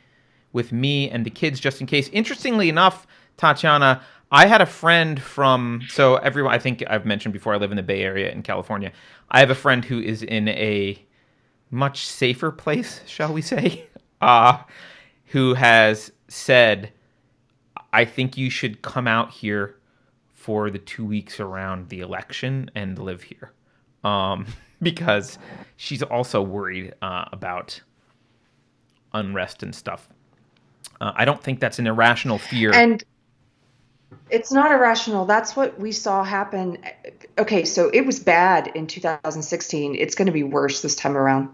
with 0.53 0.71
me 0.71 1.09
and 1.09 1.25
the 1.25 1.29
kids 1.29 1.59
just 1.59 1.81
in 1.81 1.87
case." 1.87 2.09
Interestingly 2.09 2.69
enough, 2.69 3.07
Tatiana, 3.37 4.01
I 4.31 4.45
had 4.47 4.61
a 4.61 4.65
friend 4.65 5.21
from 5.21 5.81
so 5.89 6.17
everyone 6.17 6.53
I 6.53 6.59
think 6.59 6.83
I've 6.87 7.05
mentioned 7.05 7.33
before 7.33 7.53
I 7.53 7.57
live 7.57 7.71
in 7.71 7.77
the 7.77 7.83
Bay 7.83 8.03
Area 8.03 8.29
in 8.31 8.43
California. 8.43 8.91
I 9.31 9.39
have 9.39 9.49
a 9.49 9.55
friend 9.55 9.83
who 9.85 9.99
is 9.99 10.21
in 10.21 10.49
a 10.49 11.01
much 11.71 12.07
safer 12.07 12.51
place, 12.51 13.01
shall 13.05 13.33
we 13.33 13.41
say, 13.41 13.87
uh, 14.21 14.59
who 15.27 15.53
has 15.53 16.11
said, 16.27 16.91
I 17.93 18.05
think 18.05 18.37
you 18.37 18.49
should 18.49 18.81
come 18.81 19.07
out 19.07 19.31
here 19.31 19.75
for 20.33 20.69
the 20.69 20.79
two 20.79 21.05
weeks 21.05 21.39
around 21.39 21.89
the 21.89 22.01
election 22.01 22.71
and 22.75 22.97
live 22.99 23.23
here. 23.23 23.51
Um, 24.03 24.45
because 24.81 25.39
she's 25.75 26.03
also 26.03 26.41
worried 26.41 26.93
uh, 27.01 27.25
about 27.31 27.81
unrest 29.13 29.63
and 29.63 29.73
stuff. 29.73 30.07
Uh, 31.01 31.11
I 31.15 31.25
don't 31.25 31.41
think 31.41 31.59
that's 31.59 31.79
an 31.79 31.87
irrational 31.87 32.37
fear. 32.37 32.73
And 32.73 33.03
it's 34.29 34.51
not 34.51 34.71
irrational. 34.71 35.25
That's 35.25 35.55
what 35.55 35.79
we 35.79 35.91
saw 35.91 36.23
happen. 36.23 36.77
Okay, 37.37 37.65
so 37.65 37.89
it 37.89 38.05
was 38.05 38.19
bad 38.19 38.67
in 38.75 38.87
2016. 38.87 39.95
It's 39.95 40.15
going 40.15 40.25
to 40.25 40.31
be 40.31 40.43
worse 40.43 40.81
this 40.81 40.95
time 40.95 41.17
around 41.17 41.49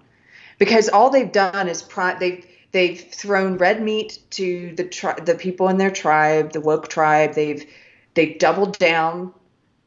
because 0.57 0.89
all 0.89 1.09
they've 1.09 1.31
done 1.31 1.67
is 1.67 1.81
pri- 1.81 2.15
they've 2.15 2.45
they've 2.73 2.99
thrown 2.99 3.57
red 3.57 3.81
meat 3.81 4.19
to 4.31 4.73
the 4.75 4.83
tri- 4.83 5.19
the 5.21 5.35
people 5.35 5.69
in 5.69 5.77
their 5.77 5.91
tribe, 5.91 6.51
the 6.51 6.59
woke 6.59 6.89
tribe. 6.89 7.33
They've 7.33 7.65
they've 8.13 8.37
doubled 8.37 8.77
down. 8.77 9.33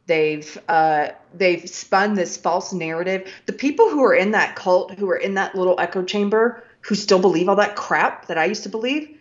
They've 0.07 0.59
uh, 0.69 1.09
they've 1.35 1.69
spun 1.69 2.15
this 2.15 2.39
false 2.39 2.73
narrative. 2.73 3.31
The 3.45 3.53
people 3.53 3.91
who 3.91 4.03
are 4.05 4.15
in 4.15 4.31
that 4.31 4.57
cult, 4.57 4.93
who 4.93 5.11
are 5.11 5.17
in 5.17 5.35
that 5.35 5.55
little 5.55 5.79
echo 5.79 6.03
chamber, 6.03 6.65
who 6.81 6.95
still 6.95 7.19
believe 7.19 7.49
all 7.51 7.57
that 7.57 7.77
crap 7.77 8.27
that 8.29 8.39
I 8.39 8.47
used 8.47 8.63
to 8.63 8.69
believe, 8.69 9.19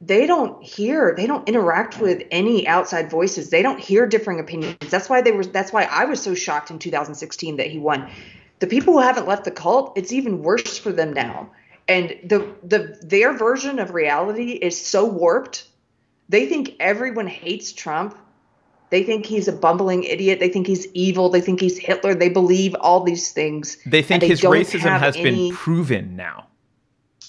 they 0.00 0.26
don't 0.26 0.62
hear 0.62 1.14
they 1.16 1.26
don't 1.26 1.46
interact 1.48 2.00
with 2.00 2.22
any 2.30 2.66
outside 2.66 3.10
voices 3.10 3.50
they 3.50 3.60
don't 3.60 3.78
hear 3.78 4.06
differing 4.06 4.40
opinions 4.40 4.76
that's 4.88 5.10
why 5.10 5.20
they 5.20 5.30
were 5.30 5.44
that's 5.44 5.74
why 5.74 5.84
i 5.84 6.06
was 6.06 6.22
so 6.22 6.34
shocked 6.34 6.70
in 6.70 6.78
2016 6.78 7.56
that 7.56 7.66
he 7.66 7.78
won 7.78 8.10
the 8.60 8.66
people 8.66 8.94
who 8.94 9.00
haven't 9.00 9.28
left 9.28 9.44
the 9.44 9.50
cult 9.50 9.92
it's 9.96 10.10
even 10.10 10.42
worse 10.42 10.78
for 10.78 10.90
them 10.90 11.12
now 11.12 11.50
and 11.90 12.06
the 12.32 12.38
the 12.62 12.80
their 13.02 13.30
version 13.36 13.78
of 13.78 13.92
reality 13.92 14.52
is 14.52 14.74
so 14.94 15.04
warped 15.04 15.66
they 16.28 16.46
think 16.46 16.76
everyone 16.80 17.26
hates 17.26 17.72
trump 17.72 18.16
They 18.90 19.04
think 19.04 19.24
he's 19.26 19.46
a 19.46 19.52
bumbling 19.52 20.02
idiot. 20.02 20.40
They 20.40 20.48
think 20.54 20.66
he's 20.66 20.86
evil. 20.94 21.30
They 21.30 21.40
think 21.40 21.60
he's 21.60 21.78
Hitler. 21.78 22.12
They 22.22 22.28
believe 22.28 22.74
all 22.86 23.00
these 23.04 23.30
things. 23.32 23.76
They 23.86 24.02
think 24.02 24.20
they 24.22 24.28
his 24.28 24.40
racism 24.42 24.98
has 24.98 25.14
any- 25.16 25.30
been 25.50 25.56
proven 25.56 26.16
now, 26.16 26.46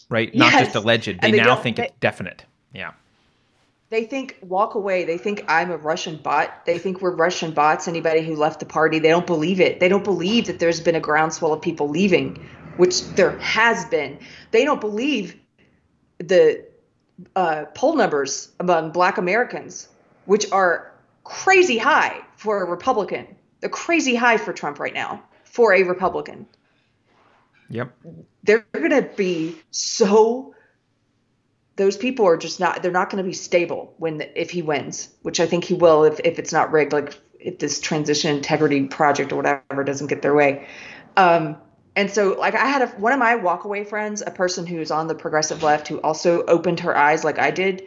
right? 0.10 0.34
Not 0.34 0.52
Yes. 0.54 0.64
just 0.64 0.76
alleged. 0.76 1.22
They, 1.22 1.32
they 1.32 1.38
now 1.38 1.56
think 1.56 1.78
they- 1.78 1.86
it's 1.90 1.94
definite. 2.00 2.46
Yeah. 2.74 2.92
They 3.92 4.06
think 4.06 4.38
walk 4.42 4.74
away. 4.74 5.04
They 5.06 5.20
think 5.20 5.44
I'm 5.48 5.70
a 5.70 5.78
Russian 5.78 6.16
bot. 6.18 6.66
They 6.66 6.80
think 6.80 7.02
we're 7.02 7.16
Russian 7.28 7.52
bots. 7.52 7.88
Anybody 7.88 8.22
who 8.28 8.36
left 8.36 8.60
the 8.60 8.66
party, 8.66 8.98
they 9.00 9.10
don't 9.10 9.28
believe 9.28 9.60
it. 9.62 9.80
They 9.80 9.90
don't 9.90 10.04
believe 10.14 10.48
that 10.48 10.58
there's 10.60 10.80
been 10.80 10.96
a 10.96 11.00
groundswell 11.10 11.54
of 11.54 11.62
people 11.62 11.88
leaving, 11.90 12.28
which 12.78 13.04
there 13.12 13.38
has 13.40 13.86
been. 13.86 14.20
They 14.52 14.66
don't 14.66 14.82
believe 14.82 15.40
the 16.18 16.66
uh, 17.36 17.66
poll 17.74 17.96
numbers 17.96 18.52
among 18.60 18.92
Black 18.92 19.18
Americans, 19.18 19.88
which 20.26 20.52
are 20.52 20.92
crazy 21.24 21.78
high 21.78 22.22
for 22.36 22.62
a 22.62 22.66
Republican. 22.66 23.28
They're 23.60 23.70
crazy 23.70 24.16
high 24.16 24.38
for 24.38 24.54
Trump 24.54 24.80
right 24.80 24.94
now 24.94 25.24
for 25.44 25.74
a 25.74 25.84
Republican. 25.84 26.48
Yep. 27.70 27.96
They're 28.44 28.66
going 28.74 28.92
to 28.92 29.10
be 29.16 29.56
so 29.72 30.54
those 31.78 31.98
people 31.98 32.28
are 32.28 32.38
just 32.38 32.60
not 32.60 32.84
they're 32.84 32.92
not 32.92 33.10
going 33.10 33.24
to 33.24 33.28
be 33.28 33.34
stable 33.34 33.94
when 33.98 34.22
if 34.36 34.52
he 34.52 34.62
wins 34.62 35.10
which 35.22 35.40
i 35.40 35.48
think 35.48 35.64
he 35.64 35.74
will 35.74 36.04
if, 36.04 36.20
if 36.24 36.38
it's 36.38 36.52
not 36.52 36.72
rigged 36.72 36.94
like 36.94 37.18
if 37.40 37.58
this 37.60 37.80
transition 37.80 38.36
integrity 38.36 38.86
project 38.86 39.32
or 39.32 39.38
whatever 39.38 39.84
doesn't 39.84 40.08
get 40.08 40.22
their 40.22 40.34
way 40.36 40.68
um 41.18 41.56
and 41.96 42.10
so 42.10 42.36
like 42.40 42.56
i 42.56 42.66
had 42.66 42.82
a, 42.82 42.88
one 43.00 43.14
of 43.14 43.20
my 43.20 43.36
walkaway 43.36 43.86
friends 43.86 44.22
a 44.26 44.32
person 44.32 44.66
who's 44.66 44.92
on 44.92 45.08
the 45.08 45.16
progressive 45.16 45.64
left 45.64 45.88
who 45.88 46.00
also 46.02 46.44
opened 46.46 46.80
her 46.82 46.96
eyes 46.96 47.24
like 47.24 47.40
i 47.40 47.52
did 47.52 47.84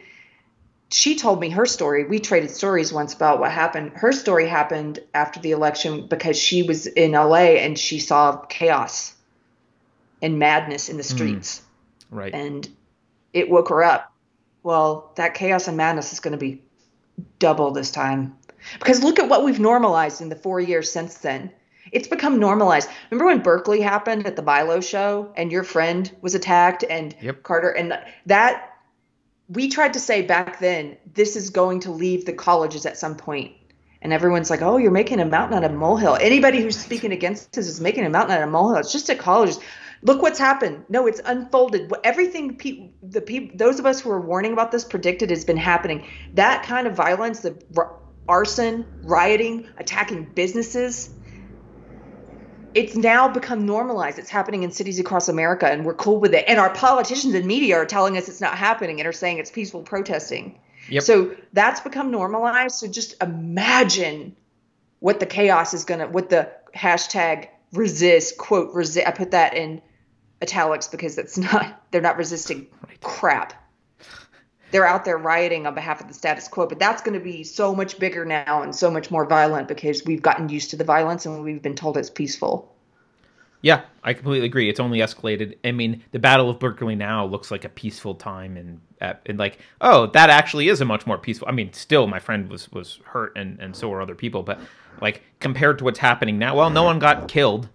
she 0.90 1.16
told 1.16 1.40
me 1.40 1.50
her 1.50 1.66
story 1.66 2.04
we 2.04 2.18
traded 2.18 2.50
stories 2.50 2.92
once 2.92 3.14
about 3.14 3.40
what 3.40 3.50
happened 3.50 3.92
her 3.94 4.12
story 4.12 4.46
happened 4.46 4.98
after 5.14 5.40
the 5.40 5.52
election 5.52 6.06
because 6.06 6.38
she 6.38 6.62
was 6.62 6.86
in 6.86 7.12
la 7.12 7.34
and 7.34 7.78
she 7.78 7.98
saw 7.98 8.36
chaos 8.36 9.14
and 10.22 10.38
madness 10.38 10.88
in 10.88 10.96
the 10.96 11.02
mm. 11.02 11.14
streets 11.14 11.62
Right. 12.14 12.32
and 12.32 12.68
it 13.32 13.50
woke 13.50 13.68
her 13.68 13.82
up. 13.82 14.12
Well, 14.62 15.10
that 15.16 15.34
chaos 15.34 15.68
and 15.68 15.76
madness 15.76 16.12
is 16.12 16.20
going 16.20 16.32
to 16.32 16.38
be 16.38 16.62
double 17.38 17.72
this 17.72 17.90
time. 17.90 18.38
Because 18.78 19.02
look 19.02 19.18
at 19.18 19.28
what 19.28 19.44
we've 19.44 19.60
normalized 19.60 20.22
in 20.22 20.30
the 20.30 20.36
four 20.36 20.60
years 20.60 20.90
since 20.90 21.18
then. 21.18 21.50
It's 21.92 22.08
become 22.08 22.38
normalized. 22.40 22.88
Remember 23.10 23.26
when 23.26 23.42
Berkeley 23.42 23.80
happened 23.80 24.26
at 24.26 24.36
the 24.36 24.42
Milo 24.42 24.80
show 24.80 25.32
and 25.36 25.52
your 25.52 25.64
friend 25.64 26.10
was 26.20 26.34
attacked 26.34 26.84
and 26.88 27.14
Yep. 27.20 27.42
Carter 27.42 27.70
and 27.70 27.98
that 28.26 28.70
we 29.48 29.68
tried 29.68 29.92
to 29.92 30.00
say 30.00 30.22
back 30.22 30.58
then 30.58 30.96
this 31.12 31.36
is 31.36 31.50
going 31.50 31.80
to 31.80 31.90
leave 31.90 32.24
the 32.24 32.32
colleges 32.32 32.86
at 32.86 32.96
some 32.96 33.16
point. 33.16 33.52
And 34.00 34.12
everyone's 34.12 34.50
like, 34.50 34.60
"Oh, 34.62 34.76
you're 34.76 34.90
making 34.90 35.20
a 35.20 35.24
mountain 35.24 35.56
out 35.56 35.64
of 35.64 35.72
a 35.72 35.74
molehill." 35.74 36.16
Anybody 36.20 36.60
who's 36.60 36.78
speaking 36.78 37.12
against 37.12 37.52
this 37.52 37.66
is 37.66 37.80
making 37.80 38.04
a 38.04 38.10
mountain 38.10 38.36
out 38.36 38.42
of 38.42 38.48
a 38.48 38.52
molehill. 38.52 38.80
It's 38.80 38.92
just 38.92 39.08
at 39.08 39.18
colleges. 39.18 39.58
Look 40.02 40.20
what's 40.20 40.38
happened. 40.38 40.84
No, 40.90 41.06
it's 41.06 41.20
unfolded. 41.24 41.90
Everything 42.04 42.56
pe- 42.56 42.90
the 43.02 43.22
people, 43.22 43.56
those 43.56 43.78
of 43.78 43.86
us 43.86 44.02
who 44.02 44.10
were 44.10 44.20
warning 44.20 44.52
about 44.52 44.70
this 44.72 44.84
predicted 44.84 45.30
has 45.30 45.46
been 45.46 45.56
happening. 45.56 46.06
That 46.34 46.64
kind 46.64 46.86
of 46.86 46.94
violence, 46.94 47.40
the 47.40 47.56
r- 47.74 47.94
arson, 48.28 48.84
rioting, 49.02 49.68
attacking 49.78 50.24
businesses, 50.34 51.08
it's 52.74 52.96
now 52.96 53.28
become 53.28 53.66
normalized. 53.66 54.18
It's 54.18 54.30
happening 54.30 54.64
in 54.64 54.72
cities 54.72 54.98
across 54.98 55.28
America, 55.28 55.66
and 55.66 55.84
we're 55.84 55.94
cool 55.94 56.18
with 56.18 56.34
it. 56.34 56.44
And 56.48 56.58
our 56.58 56.70
politicians 56.70 57.34
and 57.34 57.46
media 57.46 57.76
are 57.76 57.86
telling 57.86 58.16
us 58.16 58.28
it's 58.28 58.40
not 58.40 58.58
happening 58.58 59.00
and 59.00 59.06
are 59.06 59.12
saying 59.12 59.38
it's 59.38 59.50
peaceful 59.50 59.82
protesting. 59.82 60.58
Yep. 60.88 61.02
So 61.04 61.36
that's 61.52 61.80
become 61.80 62.10
normalized. 62.10 62.76
So 62.76 62.88
just 62.88 63.22
imagine 63.22 64.36
what 64.98 65.20
the 65.20 65.26
chaos 65.26 65.72
is 65.72 65.84
gonna, 65.84 66.08
what 66.08 66.28
the 66.30 66.50
hashtag 66.74 67.48
resist 67.72 68.36
quote 68.38 68.74
resist. 68.74 69.06
I 69.06 69.12
put 69.12 69.30
that 69.30 69.54
in 69.54 69.80
italics 70.42 70.88
because 70.88 71.16
that's 71.16 71.38
not 71.38 71.82
they're 71.90 72.00
not 72.00 72.16
resisting 72.16 72.66
crap. 73.02 73.54
They're 74.74 74.84
out 74.84 75.04
there 75.04 75.18
rioting 75.18 75.68
on 75.68 75.74
behalf 75.76 76.00
of 76.00 76.08
the 76.08 76.14
status 76.14 76.48
quo, 76.48 76.66
but 76.66 76.80
that's 76.80 77.00
going 77.00 77.16
to 77.16 77.24
be 77.24 77.44
so 77.44 77.76
much 77.76 77.96
bigger 78.00 78.24
now 78.24 78.60
and 78.60 78.74
so 78.74 78.90
much 78.90 79.08
more 79.08 79.24
violent 79.24 79.68
because 79.68 80.04
we've 80.04 80.20
gotten 80.20 80.48
used 80.48 80.70
to 80.70 80.76
the 80.76 80.82
violence 80.82 81.24
and 81.24 81.44
we've 81.44 81.62
been 81.62 81.76
told 81.76 81.96
it's 81.96 82.10
peaceful. 82.10 82.74
Yeah, 83.62 83.82
I 84.02 84.14
completely 84.14 84.46
agree. 84.46 84.68
It's 84.68 84.80
only 84.80 84.98
escalated. 84.98 85.58
I 85.62 85.70
mean, 85.70 86.02
the 86.10 86.18
Battle 86.18 86.50
of 86.50 86.58
Berkeley 86.58 86.96
now 86.96 87.24
looks 87.24 87.52
like 87.52 87.64
a 87.64 87.68
peaceful 87.68 88.16
time, 88.16 88.56
and 88.56 88.80
and 89.24 89.38
like, 89.38 89.60
oh, 89.80 90.08
that 90.08 90.28
actually 90.28 90.68
is 90.68 90.80
a 90.80 90.84
much 90.84 91.06
more 91.06 91.18
peaceful. 91.18 91.46
I 91.46 91.52
mean, 91.52 91.72
still, 91.72 92.08
my 92.08 92.18
friend 92.18 92.50
was 92.50 92.68
was 92.72 92.98
hurt, 93.04 93.32
and 93.36 93.60
and 93.60 93.76
so 93.76 93.88
were 93.88 94.02
other 94.02 94.16
people, 94.16 94.42
but 94.42 94.58
like 95.00 95.22
compared 95.38 95.78
to 95.78 95.84
what's 95.84 96.00
happening 96.00 96.36
now, 96.36 96.56
well, 96.56 96.68
no 96.68 96.82
one 96.82 96.98
got 96.98 97.28
killed, 97.28 97.68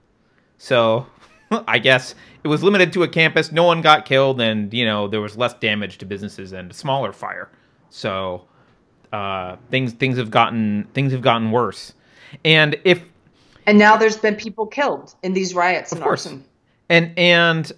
so 0.57 1.07
I 1.67 1.79
guess 1.79 2.15
it 2.43 2.47
was 2.47 2.63
limited 2.63 2.93
to 2.93 3.03
a 3.03 3.07
campus. 3.07 3.51
No 3.51 3.63
one 3.63 3.81
got 3.81 4.05
killed, 4.05 4.39
and 4.41 4.73
you 4.73 4.85
know 4.85 5.07
there 5.07 5.21
was 5.21 5.37
less 5.37 5.53
damage 5.55 5.97
to 5.99 6.05
businesses 6.05 6.53
and 6.53 6.71
a 6.71 6.73
smaller 6.73 7.11
fire. 7.11 7.49
So 7.89 8.45
uh, 9.11 9.57
things 9.71 9.93
things 9.93 10.17
have 10.17 10.31
gotten 10.31 10.87
things 10.93 11.11
have 11.11 11.21
gotten 11.21 11.51
worse, 11.51 11.93
and 12.45 12.79
if 12.83 13.03
And 13.65 13.77
now 13.77 13.97
there's 13.97 14.17
been 14.17 14.35
people 14.35 14.65
killed 14.65 15.15
in 15.23 15.33
these 15.33 15.53
riots 15.53 15.91
and 15.91 16.01
course. 16.01 16.25
arson. 16.25 16.45
And 16.89 17.11
and 17.17 17.71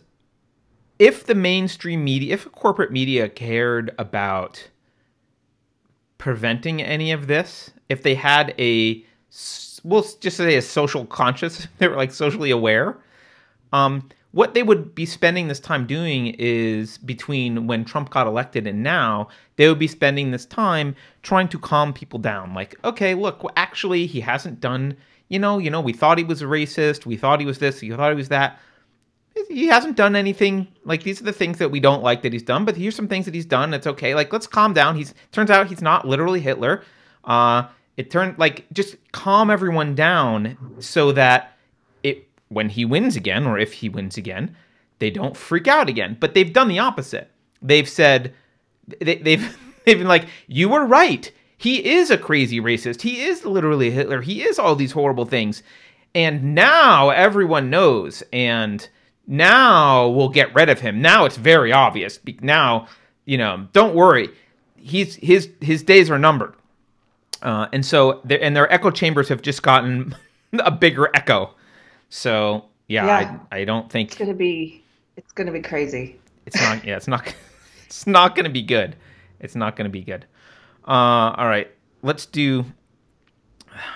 if 0.99 1.25
the 1.25 1.35
mainstream 1.35 2.03
media, 2.03 2.33
if 2.33 2.51
corporate 2.51 2.91
media 2.91 3.27
cared 3.27 3.93
about 3.97 4.69
preventing 6.17 6.81
any 6.81 7.11
of 7.11 7.25
this, 7.27 7.71
if 7.89 8.03
they 8.03 8.15
had 8.15 8.53
a 8.59 9.03
we'll 9.83 10.05
just 10.19 10.37
say 10.37 10.55
a 10.55 10.61
social 10.61 11.05
conscious, 11.05 11.67
they 11.79 11.87
were 11.87 11.95
like 11.95 12.11
socially 12.11 12.51
aware, 12.51 12.97
um, 13.71 14.09
what 14.31 14.53
they 14.53 14.63
would 14.63 14.95
be 14.95 15.05
spending 15.05 15.47
this 15.47 15.59
time 15.59 15.85
doing 15.85 16.35
is 16.39 16.97
between 16.99 17.67
when 17.67 17.83
Trump 17.83 18.09
got 18.09 18.27
elected 18.27 18.65
and 18.65 18.81
now, 18.81 19.27
they 19.57 19.67
would 19.67 19.79
be 19.79 19.87
spending 19.87 20.31
this 20.31 20.45
time 20.45 20.95
trying 21.21 21.49
to 21.49 21.59
calm 21.59 21.93
people 21.93 22.17
down. 22.17 22.53
Like, 22.53 22.75
okay, 22.85 23.13
look, 23.13 23.43
actually, 23.57 24.05
he 24.05 24.21
hasn't 24.21 24.61
done, 24.61 24.95
you 25.27 25.37
know, 25.37 25.57
you 25.57 25.69
know, 25.69 25.81
we 25.81 25.93
thought 25.93 26.17
he 26.17 26.23
was 26.23 26.41
a 26.41 26.45
racist, 26.45 27.05
we 27.05 27.17
thought 27.17 27.41
he 27.41 27.45
was 27.45 27.59
this, 27.59 27.81
we 27.81 27.91
thought 27.91 28.11
he 28.11 28.15
was 28.15 28.29
that. 28.29 28.59
He 29.49 29.67
hasn't 29.67 29.95
done 29.95 30.15
anything 30.15 30.67
like 30.83 31.03
these 31.03 31.21
are 31.21 31.25
the 31.25 31.33
things 31.33 31.57
that 31.59 31.71
we 31.71 31.79
don't 31.79 32.03
like 32.03 32.21
that 32.21 32.33
he's 32.33 32.43
done, 32.43 32.65
but 32.65 32.75
here's 32.75 32.95
some 32.95 33.07
things 33.07 33.25
that 33.25 33.33
he's 33.33 33.45
done. 33.45 33.73
It's 33.73 33.87
okay. 33.87 34.13
Like, 34.13 34.31
let's 34.31 34.47
calm 34.47 34.73
down. 34.73 34.95
He's 34.95 35.13
turns 35.31 35.49
out 35.49 35.67
he's 35.67 35.81
not 35.81 36.05
literally 36.05 36.41
Hitler. 36.41 36.83
Uh, 37.23 37.67
it 37.97 38.11
turned 38.11 38.37
like 38.37 38.65
just 38.73 38.95
calm 39.11 39.49
everyone 39.49 39.95
down 39.95 40.57
so 40.79 41.11
that 41.13 41.57
when 42.51 42.69
he 42.69 42.83
wins 42.83 43.15
again 43.15 43.47
or 43.47 43.57
if 43.57 43.73
he 43.73 43.87
wins 43.87 44.17
again, 44.17 44.55
they 44.99 45.09
don't 45.09 45.37
freak 45.37 45.67
out 45.67 45.87
again. 45.87 46.17
But 46.19 46.33
they've 46.33 46.51
done 46.51 46.67
the 46.67 46.79
opposite. 46.79 47.31
They've 47.61 47.87
said 47.87 48.33
they, 48.99 49.15
they've 49.15 49.57
they've 49.85 49.97
been 49.97 50.07
like, 50.07 50.27
you 50.47 50.69
were 50.69 50.85
right. 50.85 51.31
He 51.57 51.93
is 51.93 52.11
a 52.11 52.17
crazy 52.17 52.59
racist. 52.59 53.01
He 53.01 53.21
is 53.21 53.45
literally 53.45 53.91
Hitler. 53.91 54.21
He 54.21 54.43
is 54.43 54.59
all 54.59 54.75
these 54.75 54.91
horrible 54.91 55.25
things. 55.25 55.63
And 56.13 56.55
now 56.55 57.09
everyone 57.09 57.69
knows. 57.69 58.21
And 58.33 58.87
now 59.27 60.09
we'll 60.09 60.29
get 60.29 60.53
rid 60.53 60.69
of 60.69 60.81
him. 60.81 61.01
Now 61.01 61.25
it's 61.25 61.37
very 61.37 61.71
obvious. 61.71 62.19
Now, 62.41 62.87
you 63.25 63.37
know, 63.37 63.67
don't 63.71 63.95
worry. 63.95 64.29
He's 64.75 65.15
his 65.15 65.49
his 65.61 65.83
days 65.83 66.09
are 66.09 66.19
numbered. 66.19 66.53
Uh, 67.41 67.67
and 67.71 67.85
so, 67.85 68.21
and 68.29 68.55
their 68.55 68.71
echo 68.71 68.91
chambers 68.91 69.29
have 69.29 69.41
just 69.41 69.63
gotten 69.63 70.15
a 70.59 70.71
bigger 70.71 71.09
echo. 71.13 71.55
So, 72.11 72.65
yeah, 72.87 73.05
Yeah. 73.07 73.37
I, 73.51 73.59
I 73.61 73.65
don't 73.65 73.89
think 73.89 74.09
It's 74.11 74.19
gonna 74.19 74.33
be 74.35 74.83
it's 75.17 75.31
gonna 75.31 75.51
be 75.51 75.61
crazy. 75.61 76.19
it's 76.45 76.59
not. 76.61 76.83
Yeah, 76.85 76.97
it's 76.97 77.07
not. 77.07 77.33
It's 77.85 78.07
not 78.07 78.35
going 78.35 78.45
to 78.45 78.49
be 78.49 78.61
good. 78.61 78.95
It's 79.41 79.53
not 79.53 79.75
going 79.75 79.83
to 79.83 79.91
be 79.91 80.01
good. 80.01 80.25
Uh, 80.87 81.35
all 81.35 81.45
right, 81.45 81.69
let's 82.01 82.25
do. 82.25 82.63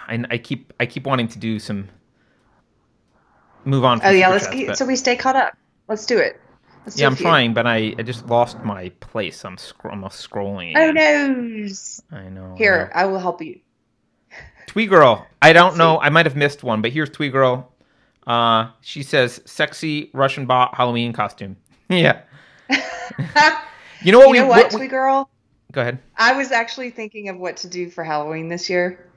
I, 0.05 0.21
I 0.29 0.37
keep 0.37 0.73
I 0.81 0.85
keep 0.85 1.05
wanting 1.05 1.29
to 1.29 1.39
do 1.39 1.59
some. 1.59 1.87
Move 3.63 3.85
on. 3.85 4.01
from 4.01 4.09
Oh 4.09 4.11
yeah, 4.11 4.27
let's 4.27 4.43
chats, 4.47 4.55
get, 4.57 4.67
but- 4.67 4.77
so 4.77 4.85
we 4.85 4.97
stay 4.97 5.15
caught 5.15 5.37
up. 5.37 5.53
Let's 5.87 6.05
do 6.05 6.17
it. 6.17 6.41
Let's 6.85 6.97
do 6.97 7.03
yeah, 7.03 7.07
a 7.07 7.11
I'm 7.11 7.15
trying, 7.15 7.53
but 7.53 7.65
I, 7.65 7.95
I 7.97 8.03
just 8.03 8.27
lost 8.27 8.59
my 8.65 8.89
place. 8.99 9.45
I'm 9.45 9.57
scro- 9.57 9.91
I'm 9.91 10.01
scrolling. 10.03 10.73
Oh 10.75 10.89
Again. 10.89 11.71
no! 12.11 12.17
I 12.17 12.27
know. 12.29 12.53
I 12.53 12.57
Here, 12.57 12.91
know. 12.93 12.99
I 13.01 13.05
will 13.05 13.19
help 13.19 13.41
you. 13.41 13.61
Twee 14.67 14.87
Girl. 14.87 15.25
I 15.41 15.53
don't 15.53 15.77
know. 15.77 16.01
I 16.01 16.09
might 16.09 16.25
have 16.25 16.35
missed 16.35 16.63
one, 16.65 16.81
but 16.81 16.91
here's 16.91 17.09
Twee 17.09 17.29
Girl. 17.29 17.71
Uh, 18.27 18.69
she 18.81 19.03
says, 19.03 19.41
"Sexy 19.45 20.09
Russian 20.13 20.45
bot 20.45 20.75
Halloween 20.75 21.13
costume." 21.13 21.55
yeah. 21.89 22.21
You 24.03 24.11
know 24.11 24.19
what 24.19 24.25
you 24.27 24.31
we? 24.33 24.39
know 24.39 24.47
what, 24.47 24.71
what 24.73 24.81
we- 24.81 24.87
girl? 24.87 25.29
go 25.71 25.81
ahead. 25.81 25.99
I 26.15 26.33
was 26.37 26.51
actually 26.51 26.89
thinking 26.91 27.29
of 27.29 27.37
what 27.37 27.57
to 27.57 27.67
do 27.67 27.89
for 27.89 28.03
Halloween 28.03 28.49
this 28.49 28.69
year, 28.69 29.09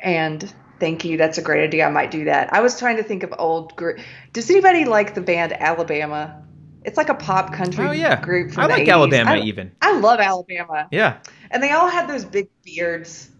and 0.00 0.52
thank 0.80 1.04
you. 1.04 1.16
That's 1.16 1.38
a 1.38 1.42
great 1.42 1.64
idea. 1.64 1.86
I 1.86 1.90
might 1.90 2.10
do 2.10 2.24
that. 2.26 2.52
I 2.52 2.60
was 2.60 2.78
trying 2.78 2.96
to 2.98 3.02
think 3.02 3.22
of 3.22 3.32
old 3.38 3.74
group. 3.76 4.00
Does 4.32 4.50
anybody 4.50 4.84
like 4.84 5.14
the 5.14 5.20
band 5.22 5.52
Alabama? 5.54 6.42
It's 6.84 6.98
like 6.98 7.08
a 7.08 7.14
pop 7.14 7.54
country 7.54 7.86
Oh 7.86 7.92
yeah. 7.92 8.20
group 8.20 8.52
from 8.52 8.64
I 8.64 8.66
like 8.66 8.84
80s. 8.86 8.92
Alabama 8.92 9.30
I, 9.30 9.38
even. 9.40 9.72
I 9.80 9.98
love 9.98 10.20
Alabama, 10.20 10.88
Yeah. 10.90 11.18
and 11.50 11.62
they 11.62 11.70
all 11.70 11.88
had 11.88 12.06
those 12.08 12.24
big 12.26 12.48
beards, 12.62 13.30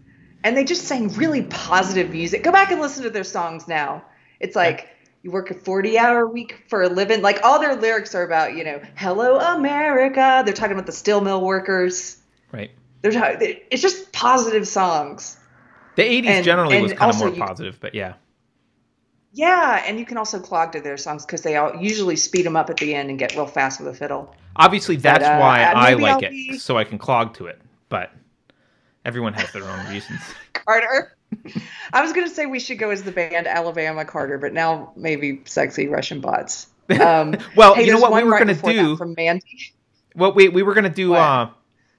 and 0.43 0.57
they 0.57 0.63
just 0.63 0.85
sang 0.85 1.09
really 1.09 1.43
positive 1.43 2.09
music. 2.09 2.41
Go 2.43 2.51
back 2.51 2.71
and 2.71 2.81
listen 2.81 3.03
to 3.03 3.11
their 3.11 3.23
songs 3.23 3.67
now. 3.67 4.03
It's 4.39 4.55
like 4.55 4.89
you 5.25 5.31
work 5.31 5.49
a 5.49 5.55
40 5.55 5.97
hour 5.97 6.27
week 6.27 6.63
for 6.67 6.83
a 6.83 6.87
living. 6.87 7.23
Like 7.23 7.39
all 7.43 7.59
their 7.59 7.75
lyrics 7.75 8.13
are 8.13 8.21
about, 8.21 8.55
you 8.55 8.63
know, 8.63 8.79
hello 8.95 9.39
America. 9.39 10.43
They're 10.45 10.53
talking 10.53 10.73
about 10.73 10.85
the 10.85 10.91
steel 10.91 11.19
mill 11.19 11.41
workers. 11.41 12.21
Right. 12.51 12.69
They're 13.01 13.11
talking, 13.11 13.57
it's 13.71 13.81
just 13.81 14.11
positive 14.13 14.67
songs. 14.67 15.39
The 15.95 16.03
80s 16.03 16.25
and, 16.27 16.45
generally 16.45 16.75
and 16.75 16.83
was 16.83 16.93
kind 16.93 17.11
of 17.11 17.17
more 17.17 17.29
you, 17.29 17.41
positive, 17.41 17.79
but 17.79 17.95
yeah. 17.95 18.13
Yeah, 19.33 19.83
and 19.87 19.97
you 19.97 20.05
can 20.05 20.17
also 20.17 20.39
clog 20.39 20.73
to 20.73 20.79
their 20.79 20.95
songs 20.95 21.25
because 21.25 21.41
they 21.41 21.55
all 21.55 21.75
usually 21.75 22.17
speed 22.17 22.45
them 22.45 22.55
up 22.55 22.69
at 22.69 22.77
the 22.77 22.93
end 22.93 23.09
and 23.09 23.17
get 23.17 23.33
real 23.33 23.47
fast 23.47 23.79
with 23.79 23.89
a 23.89 23.97
fiddle. 23.97 24.35
Obviously, 24.55 24.95
that's 24.95 25.23
but, 25.23 25.37
uh, 25.37 25.39
why 25.39 25.63
I 25.63 25.93
like 25.95 26.17
I'll 26.17 26.23
it, 26.23 26.29
be... 26.29 26.59
so 26.59 26.77
I 26.77 26.83
can 26.83 26.99
clog 26.99 27.33
to 27.37 27.47
it. 27.47 27.59
But 27.89 28.11
everyone 29.03 29.33
has 29.33 29.51
their 29.53 29.63
own 29.63 29.87
reasons. 29.87 30.21
Carter. 30.53 31.14
I 31.93 32.01
was 32.01 32.13
going 32.13 32.27
to 32.27 32.33
say 32.33 32.45
we 32.45 32.59
should 32.59 32.79
go 32.79 32.89
as 32.89 33.03
the 33.03 33.11
band 33.11 33.47
Alabama 33.47 34.05
Carter, 34.05 34.37
but 34.37 34.53
now 34.53 34.93
maybe 34.95 35.41
sexy 35.45 35.87
Russian 35.87 36.21
bots. 36.21 36.67
Um, 36.87 37.35
well, 37.55 37.73
hey, 37.73 37.87
you 37.87 37.93
know 37.93 37.99
what 37.99 38.13
we 38.13 38.21
were 38.23 38.29
right 38.29 38.45
going 38.45 38.55
to 38.55 38.71
do 38.71 38.95
from 38.95 39.15
Mandy. 39.17 39.73
What 40.13 40.35
we 40.35 40.49
we 40.49 40.61
were 40.61 40.75
going 40.75 40.83
to 40.83 40.89
do. 40.91 41.15
Uh, 41.15 41.49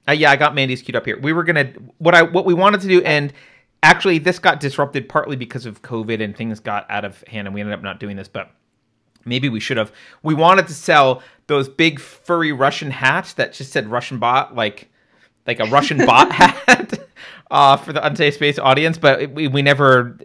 uh, 0.06 0.12
yeah, 0.12 0.30
I 0.30 0.36
got 0.36 0.54
Mandy's 0.54 0.80
queued 0.80 0.94
up 0.94 1.04
here. 1.04 1.18
We 1.18 1.32
were 1.32 1.42
going 1.42 1.56
to 1.56 1.80
what 1.98 2.14
I 2.14 2.22
what 2.22 2.44
we 2.44 2.54
wanted 2.54 2.82
to 2.82 2.86
do, 2.86 3.02
and 3.02 3.32
actually 3.82 4.18
this 4.18 4.38
got 4.38 4.60
disrupted 4.60 5.08
partly 5.08 5.34
because 5.34 5.66
of 5.66 5.82
COVID 5.82 6.22
and 6.22 6.36
things 6.36 6.60
got 6.60 6.88
out 6.88 7.04
of 7.04 7.20
hand, 7.24 7.48
and 7.48 7.54
we 7.56 7.60
ended 7.60 7.74
up 7.74 7.82
not 7.82 7.98
doing 7.98 8.16
this, 8.16 8.28
but. 8.28 8.50
Maybe 9.28 9.48
we 9.48 9.58
should 9.58 9.76
have. 9.76 9.90
We 10.22 10.34
wanted 10.34 10.68
to 10.68 10.72
sell 10.72 11.20
those 11.48 11.68
big 11.68 11.98
furry 11.98 12.52
Russian 12.52 12.92
hats 12.92 13.32
that 13.32 13.54
just 13.54 13.72
said 13.72 13.88
Russian 13.88 14.20
bot, 14.20 14.54
like 14.54 14.88
like 15.46 15.60
a 15.60 15.66
Russian 15.66 15.98
bot 16.04 16.32
hat 16.32 17.08
uh, 17.50 17.76
for 17.76 17.92
the 17.92 18.04
Unsafe 18.06 18.34
Space 18.34 18.58
audience, 18.58 18.98
but 18.98 19.30
we, 19.30 19.48
we 19.48 19.62
never 19.62 20.18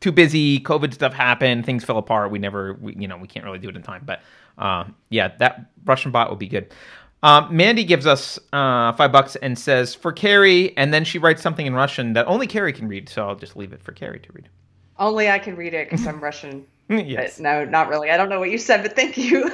too 0.00 0.12
busy. 0.12 0.60
COVID 0.60 0.94
stuff 0.94 1.12
happened, 1.12 1.66
things 1.66 1.84
fell 1.84 1.98
apart. 1.98 2.30
We 2.30 2.38
never, 2.38 2.74
we, 2.74 2.94
you 2.96 3.08
know, 3.08 3.16
we 3.16 3.28
can't 3.28 3.44
really 3.44 3.58
do 3.58 3.68
it 3.68 3.76
in 3.76 3.82
time. 3.82 4.02
But 4.04 4.20
uh, 4.58 4.84
yeah, 5.10 5.32
that 5.38 5.70
Russian 5.84 6.10
bot 6.10 6.30
would 6.30 6.38
be 6.38 6.48
good. 6.48 6.72
Um, 7.22 7.56
Mandy 7.56 7.84
gives 7.84 8.06
us 8.06 8.38
uh, 8.52 8.92
five 8.92 9.10
bucks 9.10 9.36
and 9.36 9.58
says 9.58 9.94
for 9.94 10.12
Keri, 10.12 10.76
and 10.76 10.92
then 10.92 11.04
she 11.04 11.18
writes 11.18 11.42
something 11.42 11.66
in 11.66 11.74
Russian 11.74 12.12
that 12.12 12.26
only 12.26 12.46
Keri 12.46 12.72
can 12.72 12.88
read. 12.88 13.08
So 13.08 13.26
I'll 13.26 13.34
just 13.34 13.56
leave 13.56 13.72
it 13.72 13.82
for 13.82 13.92
Keri 13.92 14.20
to 14.20 14.32
read. 14.32 14.48
Only 14.98 15.28
I 15.28 15.38
can 15.38 15.56
read 15.56 15.74
it 15.74 15.90
because 15.90 16.06
I'm 16.06 16.20
Russian. 16.20 16.66
yes. 16.88 17.36
But 17.36 17.42
no, 17.42 17.64
not 17.64 17.88
really. 17.88 18.10
I 18.10 18.16
don't 18.16 18.28
know 18.28 18.38
what 18.38 18.50
you 18.50 18.58
said, 18.58 18.82
but 18.82 18.94
thank 18.94 19.16
you. 19.16 19.50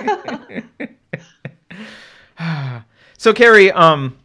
so 3.18 3.32
Keri, 3.32 3.72
um, 3.72 4.18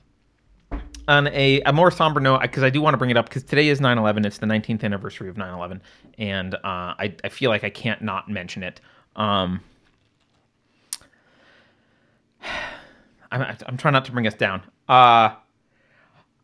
on 1.08 1.28
a, 1.28 1.62
a 1.62 1.74
more 1.74 1.92
somber 1.92 2.20
note, 2.20 2.42
because 2.42 2.64
I 2.64 2.70
do 2.70 2.82
want 2.82 2.94
to 2.94 2.98
bring 2.98 3.10
it 3.10 3.18
up, 3.18 3.30
because 3.30 3.44
today 3.44 3.70
is 3.70 3.80
9 3.80 3.98
11. 3.98 4.26
It's 4.26 4.38
the 4.38 4.46
19th 4.46 4.84
anniversary 4.84 5.30
of 5.30 5.38
9 5.38 5.54
11. 5.54 5.82
And 6.18 6.56
uh, 6.56 6.60
I, 6.64 7.16
I 7.24 7.30
feel 7.30 7.50
like 7.50 7.64
I 7.64 7.70
can't 7.70 8.02
not 8.02 8.30
mention 8.30 8.64
it. 8.64 8.82
Um, 9.16 9.62
I'm, 13.32 13.58
I'm 13.66 13.78
trying 13.78 13.94
not 13.94 14.06
to 14.06 14.12
bring 14.12 14.28
us 14.28 14.34
down. 14.34 14.62
Uh, 14.88 15.36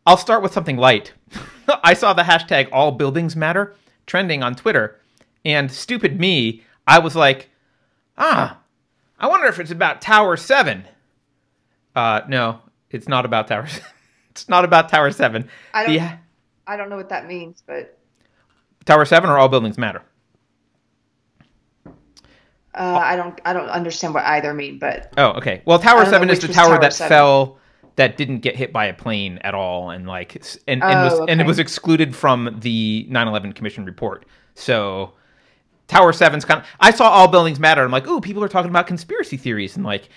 I'll 0.06 0.18
start 0.18 0.42
with 0.42 0.52
something 0.52 0.76
light. 0.76 1.12
I 1.82 1.94
saw 1.94 2.12
the 2.12 2.22
hashtag 2.22 2.68
all 2.72 2.92
buildings 2.92 3.34
matter 3.36 3.74
trending 4.06 4.42
on 4.42 4.54
Twitter. 4.54 5.00
And 5.44 5.70
stupid 5.70 6.18
me, 6.18 6.62
I 6.86 6.98
was 6.98 7.16
like, 7.16 7.50
ah, 8.18 8.58
I 9.18 9.26
wonder 9.28 9.46
if 9.46 9.58
it's 9.58 9.70
about 9.70 10.00
Tower 10.00 10.36
7. 10.36 10.84
Uh, 11.94 12.22
no, 12.28 12.60
it's 12.90 13.08
not 13.08 13.24
about 13.24 13.48
Tower 13.48 13.66
7. 13.68 13.84
It's 14.34 14.48
not 14.48 14.64
about 14.64 14.88
Tower 14.88 15.12
Seven. 15.12 15.48
I 15.72 15.86
don't. 15.86 15.94
The, 15.94 16.18
I 16.66 16.76
don't 16.76 16.90
know 16.90 16.96
what 16.96 17.08
that 17.10 17.28
means, 17.28 17.62
but 17.64 17.98
Tower 18.84 19.04
Seven 19.04 19.30
or 19.30 19.38
all 19.38 19.48
buildings 19.48 19.78
matter. 19.78 20.02
Uh, 22.74 23.00
I 23.00 23.14
don't. 23.14 23.40
I 23.44 23.52
don't 23.52 23.68
understand 23.68 24.12
what 24.12 24.24
either 24.24 24.52
mean, 24.52 24.80
but 24.80 25.12
oh, 25.16 25.32
okay. 25.34 25.62
Well, 25.66 25.78
Tower 25.78 26.04
Seven 26.06 26.28
is 26.30 26.40
the 26.40 26.48
tower, 26.48 26.70
tower, 26.70 26.80
that 26.80 26.92
7. 26.92 27.08
fell 27.08 27.58
that 27.94 28.16
didn't 28.16 28.40
get 28.40 28.56
hit 28.56 28.72
by 28.72 28.86
a 28.86 28.94
plane 28.94 29.38
at 29.42 29.54
all, 29.54 29.90
and 29.90 30.04
like 30.04 30.34
and, 30.66 30.82
and 30.82 30.82
oh, 30.82 31.04
was 31.04 31.12
okay. 31.20 31.32
and 31.32 31.40
it 31.40 31.46
was 31.46 31.60
excluded 31.60 32.16
from 32.16 32.58
the 32.60 33.06
9/11 33.08 33.54
Commission 33.54 33.84
report. 33.84 34.26
So 34.56 35.12
Tower 35.86 36.12
Seven's 36.12 36.44
kind 36.44 36.60
of. 36.60 36.66
I 36.80 36.90
saw 36.90 37.08
all 37.08 37.28
buildings 37.28 37.60
matter. 37.60 37.84
I'm 37.84 37.92
like, 37.92 38.08
ooh, 38.08 38.20
people 38.20 38.42
are 38.42 38.48
talking 38.48 38.70
about 38.70 38.88
conspiracy 38.88 39.36
theories, 39.36 39.76
and 39.76 39.84
like, 39.84 40.08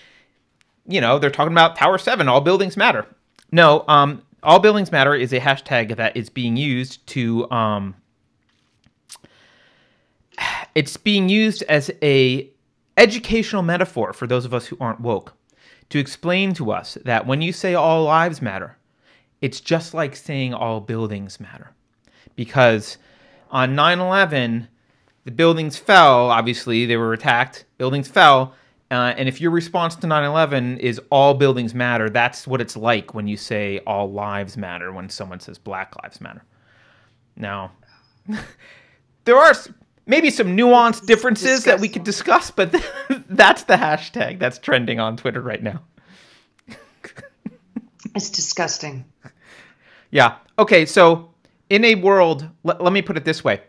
you 0.87 1.01
know, 1.01 1.19
they're 1.19 1.29
talking 1.29 1.53
about 1.53 1.75
Tower 1.75 1.99
Seven. 1.99 2.27
All 2.27 2.41
buildings 2.41 2.75
matter. 2.75 3.05
No, 3.51 3.85
um, 3.87 4.23
all 4.43 4.59
buildings 4.59 4.91
matter 4.91 5.15
is 5.15 5.33
a 5.33 5.39
hashtag 5.39 5.95
that 5.95 6.15
is 6.15 6.29
being 6.29 6.57
used 6.57 7.05
to 7.07 7.49
um, 7.51 7.95
it's 10.75 10.97
being 10.97 11.29
used 11.29 11.63
as 11.63 11.89
a 12.01 12.49
educational 12.97 13.63
metaphor 13.63 14.13
for 14.13 14.27
those 14.27 14.45
of 14.45 14.53
us 14.53 14.67
who 14.67 14.77
aren't 14.79 15.01
woke 15.01 15.33
to 15.89 15.99
explain 15.99 16.53
to 16.53 16.71
us 16.71 16.97
that 17.05 17.25
when 17.25 17.41
you 17.41 17.53
say 17.53 17.73
all 17.73 18.03
lives 18.03 18.41
matter, 18.41 18.77
it's 19.41 19.61
just 19.61 19.93
like 19.93 20.15
saying 20.15 20.53
all 20.53 20.81
buildings 20.81 21.39
matter. 21.39 21.71
Because 22.35 22.97
on 23.49 23.75
9 23.75 23.99
11, 23.99 24.67
the 25.25 25.31
buildings 25.31 25.77
fell, 25.77 26.29
obviously, 26.29 26.85
they 26.85 26.97
were 26.97 27.13
attacked, 27.13 27.65
buildings 27.77 28.07
fell, 28.07 28.53
uh, 28.89 29.13
and 29.17 29.27
if 29.27 29.41
your 29.41 29.51
response 29.51 29.95
to 29.97 30.07
9 30.07 30.23
11 30.23 30.79
is 30.79 31.01
all 31.11 31.33
buildings 31.33 31.73
matter, 31.73 32.09
that's 32.09 32.47
what 32.47 32.61
it's 32.61 32.77
like 32.77 33.13
when 33.13 33.27
you 33.27 33.35
say 33.35 33.79
all 33.85 34.09
lives 34.09 34.55
matter 34.55 34.93
when 34.93 35.09
someone 35.09 35.39
says 35.39 35.57
black 35.57 35.93
lives 36.01 36.21
matter. 36.21 36.43
Now, 37.35 37.73
there 39.25 39.37
are 39.37 39.53
maybe 40.05 40.29
some 40.29 40.55
nuanced 40.55 41.05
differences 41.05 41.65
that 41.65 41.81
we 41.81 41.89
could 41.89 42.05
discuss, 42.05 42.49
but 42.49 42.71
that's 43.29 43.63
the 43.63 43.75
hashtag 43.75 44.39
that's 44.39 44.57
trending 44.57 45.01
on 45.01 45.17
Twitter 45.17 45.41
right 45.41 45.61
now. 45.61 45.81
it's 48.15 48.29
disgusting. 48.29 49.03
Yeah. 50.11 50.37
Okay. 50.57 50.85
So, 50.85 51.33
in 51.69 51.83
a 51.83 51.95
world, 51.95 52.47
let, 52.63 52.81
let 52.81 52.93
me 52.93 53.01
put 53.01 53.17
it 53.17 53.25
this 53.25 53.43
way 53.43 53.61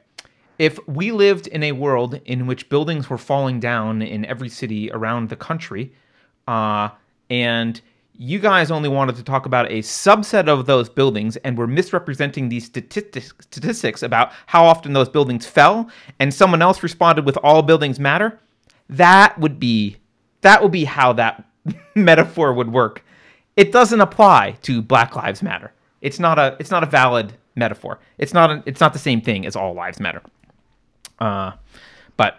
if 0.58 0.78
we 0.88 1.12
lived 1.12 1.46
in 1.46 1.62
a 1.62 1.72
world 1.72 2.20
in 2.24 2.46
which 2.46 2.68
buildings 2.68 3.08
were 3.08 3.18
falling 3.18 3.60
down 3.60 4.02
in 4.02 4.24
every 4.24 4.48
city 4.48 4.90
around 4.90 5.28
the 5.28 5.36
country, 5.36 5.92
uh, 6.48 6.88
and 7.30 7.80
you 8.20 8.40
guys 8.40 8.72
only 8.72 8.88
wanted 8.88 9.14
to 9.14 9.22
talk 9.22 9.46
about 9.46 9.70
a 9.70 9.78
subset 9.78 10.48
of 10.48 10.66
those 10.66 10.88
buildings 10.88 11.36
and 11.38 11.56
were 11.56 11.68
misrepresenting 11.68 12.48
these 12.48 12.64
statistics, 12.64 13.32
statistics 13.40 14.02
about 14.02 14.32
how 14.46 14.64
often 14.64 14.92
those 14.92 15.08
buildings 15.08 15.46
fell, 15.46 15.88
and 16.18 16.34
someone 16.34 16.60
else 16.60 16.82
responded 16.82 17.24
with 17.24 17.38
all 17.44 17.62
buildings 17.62 18.00
matter, 18.00 18.40
that 18.88 19.38
would 19.38 19.60
be 19.60 19.96
that 20.40 20.62
would 20.62 20.72
be 20.72 20.84
how 20.84 21.12
that 21.12 21.44
metaphor 21.94 22.52
would 22.52 22.72
work. 22.72 23.04
It 23.56 23.72
doesn't 23.72 24.00
apply 24.00 24.56
to 24.62 24.82
Black 24.82 25.14
Lives 25.14 25.42
Matter. 25.42 25.72
It's 26.00 26.18
not 26.18 26.38
a 26.38 26.56
it's 26.58 26.70
not 26.70 26.82
a 26.82 26.86
valid 26.86 27.34
metaphor. 27.54 28.00
It's 28.18 28.34
not 28.34 28.50
a, 28.50 28.62
it's 28.66 28.80
not 28.80 28.92
the 28.92 28.98
same 28.98 29.20
thing 29.20 29.46
as 29.46 29.54
all 29.54 29.74
lives 29.74 30.00
matter. 30.00 30.22
Uh, 31.18 31.52
but 32.16 32.38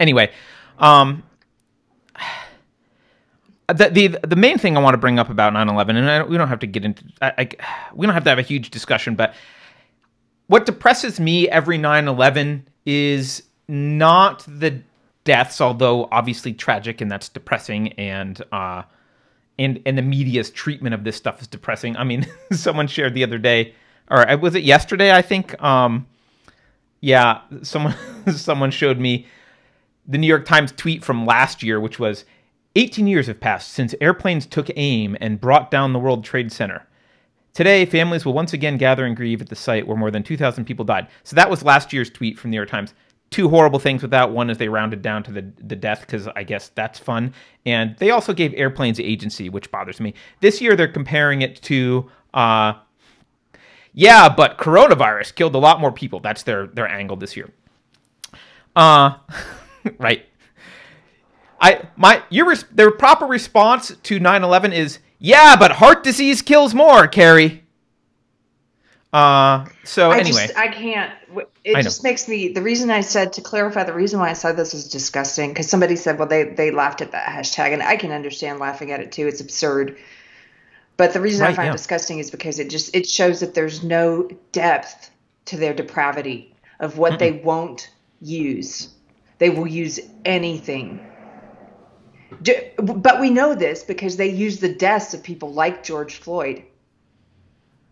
anyway, 0.00 0.30
um, 0.78 1.22
the, 3.68 3.90
the 3.90 4.08
the 4.26 4.36
main 4.36 4.58
thing 4.58 4.76
I 4.76 4.80
want 4.80 4.94
to 4.94 4.98
bring 4.98 5.18
up 5.18 5.28
about 5.28 5.52
9/11, 5.52 5.90
and 5.90 6.10
I, 6.10 6.22
we 6.22 6.36
don't 6.38 6.48
have 6.48 6.60
to 6.60 6.66
get 6.66 6.84
into, 6.84 7.04
I, 7.20 7.32
I, 7.38 7.48
we 7.94 8.06
don't 8.06 8.14
have 8.14 8.24
to 8.24 8.30
have 8.30 8.38
a 8.38 8.42
huge 8.42 8.70
discussion, 8.70 9.14
but 9.14 9.34
what 10.46 10.64
depresses 10.64 11.20
me 11.20 11.48
every 11.48 11.78
9/11 11.78 12.62
is 12.86 13.42
not 13.68 14.44
the 14.48 14.82
deaths, 15.24 15.60
although 15.60 16.08
obviously 16.10 16.54
tragic 16.54 17.00
and 17.02 17.10
that's 17.10 17.28
depressing, 17.28 17.92
and 17.94 18.42
uh, 18.52 18.82
and 19.58 19.82
and 19.84 19.98
the 19.98 20.02
media's 20.02 20.50
treatment 20.50 20.94
of 20.94 21.04
this 21.04 21.16
stuff 21.16 21.42
is 21.42 21.46
depressing. 21.46 21.96
I 21.96 22.04
mean, 22.04 22.26
someone 22.52 22.86
shared 22.86 23.12
the 23.14 23.24
other 23.24 23.38
day, 23.38 23.74
or 24.10 24.24
was 24.38 24.54
it 24.54 24.64
yesterday? 24.64 25.12
I 25.12 25.22
think. 25.22 25.62
Um, 25.62 26.06
yeah, 27.00 27.40
someone 27.62 27.94
someone 28.34 28.70
showed 28.70 28.98
me 28.98 29.26
the 30.06 30.18
New 30.18 30.26
York 30.26 30.46
Times 30.46 30.72
tweet 30.72 31.04
from 31.04 31.26
last 31.26 31.62
year, 31.62 31.80
which 31.80 31.98
was 31.98 32.24
18 32.76 33.06
years 33.06 33.26
have 33.26 33.40
passed 33.40 33.72
since 33.72 33.94
airplanes 34.00 34.46
took 34.46 34.70
aim 34.76 35.16
and 35.20 35.40
brought 35.40 35.70
down 35.70 35.92
the 35.92 35.98
World 35.98 36.24
Trade 36.24 36.52
Center. 36.52 36.86
Today, 37.52 37.84
families 37.84 38.24
will 38.24 38.34
once 38.34 38.52
again 38.52 38.76
gather 38.76 39.04
and 39.04 39.16
grieve 39.16 39.40
at 39.40 39.48
the 39.48 39.56
site 39.56 39.86
where 39.86 39.96
more 39.96 40.10
than 40.10 40.22
2,000 40.22 40.64
people 40.64 40.84
died. 40.84 41.08
So 41.24 41.34
that 41.34 41.50
was 41.50 41.64
last 41.64 41.92
year's 41.92 42.08
tweet 42.08 42.38
from 42.38 42.50
the 42.50 42.52
New 42.52 42.58
York 42.58 42.68
Times. 42.68 42.94
Two 43.30 43.48
horrible 43.48 43.78
things 43.78 44.00
with 44.00 44.12
that. 44.12 44.30
One 44.30 44.48
is 44.48 44.58
they 44.58 44.68
rounded 44.68 45.02
down 45.02 45.22
to 45.24 45.32
the, 45.32 45.42
the 45.64 45.76
death 45.76 46.02
because 46.02 46.28
I 46.28 46.44
guess 46.44 46.68
that's 46.68 46.98
fun. 46.98 47.34
And 47.66 47.96
they 47.98 48.10
also 48.10 48.32
gave 48.32 48.54
airplanes 48.54 49.00
agency, 49.00 49.48
which 49.48 49.70
bothers 49.70 50.00
me. 50.00 50.14
This 50.40 50.60
year, 50.60 50.76
they're 50.76 50.86
comparing 50.86 51.42
it 51.42 51.60
to 51.62 52.08
uh, 52.32 52.74
yeah, 53.98 54.28
but 54.28 54.58
coronavirus 54.58 55.34
killed 55.34 55.56
a 55.56 55.58
lot 55.58 55.80
more 55.80 55.90
people. 55.90 56.20
That's 56.20 56.44
their 56.44 56.68
their 56.68 56.86
angle 56.86 57.16
this 57.16 57.36
year. 57.36 57.50
Uh, 58.76 59.16
right. 59.98 60.24
I 61.60 61.88
my 61.96 62.22
your 62.30 62.54
their 62.70 62.92
proper 62.92 63.26
response 63.26 63.88
to 64.04 64.20
9/11 64.20 64.72
is 64.72 65.00
yeah, 65.18 65.56
but 65.56 65.72
heart 65.72 66.04
disease 66.04 66.42
kills 66.42 66.74
more, 66.74 67.08
Keri. 67.08 67.64
Uh, 69.12 69.66
so 69.82 70.12
I 70.12 70.18
anyway, 70.18 70.46
just, 70.46 70.56
I 70.56 70.68
can't. 70.68 71.12
It 71.64 71.74
I 71.74 71.82
just 71.82 72.04
makes 72.04 72.28
me. 72.28 72.52
The 72.52 72.62
reason 72.62 72.92
I 72.92 73.00
said 73.00 73.32
to 73.32 73.40
clarify, 73.40 73.82
the 73.82 73.92
reason 73.92 74.20
why 74.20 74.30
I 74.30 74.34
said 74.34 74.56
this 74.56 74.74
is 74.74 74.88
disgusting 74.88 75.50
because 75.50 75.68
somebody 75.68 75.96
said, 75.96 76.20
well, 76.20 76.28
they 76.28 76.44
they 76.44 76.70
laughed 76.70 77.00
at 77.00 77.10
that 77.10 77.26
hashtag, 77.26 77.72
and 77.72 77.82
I 77.82 77.96
can 77.96 78.12
understand 78.12 78.60
laughing 78.60 78.92
at 78.92 79.00
it 79.00 79.10
too. 79.10 79.26
It's 79.26 79.40
absurd. 79.40 79.96
But 80.98 81.12
the 81.12 81.20
reason 81.20 81.46
I 81.46 81.54
find 81.54 81.66
yeah. 81.66 81.70
it 81.70 81.76
disgusting 81.76 82.18
is 82.18 82.30
because 82.30 82.58
it 82.58 82.68
just 82.68 82.94
it 82.94 83.08
shows 83.08 83.40
that 83.40 83.54
there's 83.54 83.84
no 83.84 84.28
depth 84.50 85.10
to 85.46 85.56
their 85.56 85.72
depravity 85.72 86.52
of 86.80 86.98
what 86.98 87.20
they 87.20 87.30
won't 87.30 87.88
use. 88.20 88.88
They 89.38 89.48
will 89.48 89.66
use 89.66 90.00
anything. 90.24 91.00
But 92.76 93.20
we 93.20 93.30
know 93.30 93.54
this 93.54 93.84
because 93.84 94.16
they 94.16 94.28
use 94.28 94.58
the 94.58 94.74
deaths 94.74 95.14
of 95.14 95.22
people 95.22 95.52
like 95.52 95.84
George 95.84 96.16
Floyd. 96.16 96.64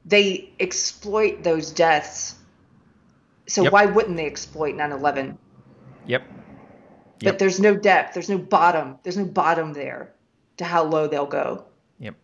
They 0.04 0.50
exploit 0.58 1.44
those 1.44 1.70
deaths. 1.70 2.34
So 3.46 3.62
Yep. 3.62 3.72
why 3.72 3.86
wouldn't 3.86 4.16
they 4.16 4.26
exploit 4.26 4.74
9/11? 4.74 5.38
yep. 6.06 6.24
But 7.22 7.38
there's 7.38 7.60
no 7.60 7.76
depth. 7.76 8.14
There's 8.14 8.28
no 8.28 8.38
bottom. 8.38 8.98
There's 9.04 9.16
no 9.16 9.24
bottom 9.24 9.72
there 9.74 10.12
to 10.56 10.64
how 10.64 10.82
low 10.82 11.06
they'll 11.06 11.24
go. 11.24 11.64
Yep. 12.00 12.16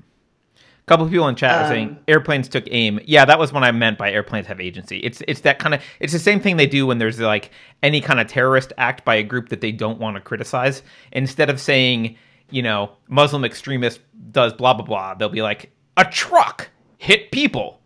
A 0.83 0.85
couple 0.87 1.07
of 1.07 1.13
people 1.13 1.29
in 1.29 1.37
chat 1.37 1.65
are 1.65 1.69
saying 1.69 1.91
Um, 1.91 1.99
airplanes 2.09 2.49
took 2.49 2.65
aim. 2.69 2.99
Yeah, 3.07 3.25
that 3.25 3.39
was 3.39 3.53
what 3.53 3.63
I 3.63 3.71
meant 3.71 3.99
by 3.99 4.11
airplanes 4.11 4.49
have 4.49 4.61
agency. 4.61 4.99
It's 4.99 5.23
it's 5.29 5.41
that 5.43 5.61
kind 5.61 5.75
of 5.75 5.83
it's 6.01 6.13
the 6.13 6.19
same 6.19 6.41
thing 6.41 6.57
they 6.57 6.67
do 6.67 6.87
when 6.87 6.99
there's 6.99 7.21
like 7.21 7.51
any 7.85 8.01
kind 8.01 8.19
of 8.19 8.27
terrorist 8.27 8.73
act 8.79 9.05
by 9.05 9.15
a 9.15 9.23
group 9.23 9.49
that 9.51 9.61
they 9.61 9.71
don't 9.71 10.01
want 10.01 10.17
to 10.17 10.21
criticize. 10.21 10.83
Instead 11.13 11.51
of 11.51 11.61
saying, 11.61 12.17
you 12.51 12.63
know, 12.63 12.91
Muslim 13.09 13.45
extremist 13.45 14.01
does 14.33 14.53
blah 14.53 14.75
blah 14.75 14.85
blah, 14.85 15.15
they'll 15.15 15.29
be 15.29 15.43
like 15.43 15.71
a 15.97 16.05
truck 16.05 16.69
hit 16.99 17.31
people. 17.31 17.81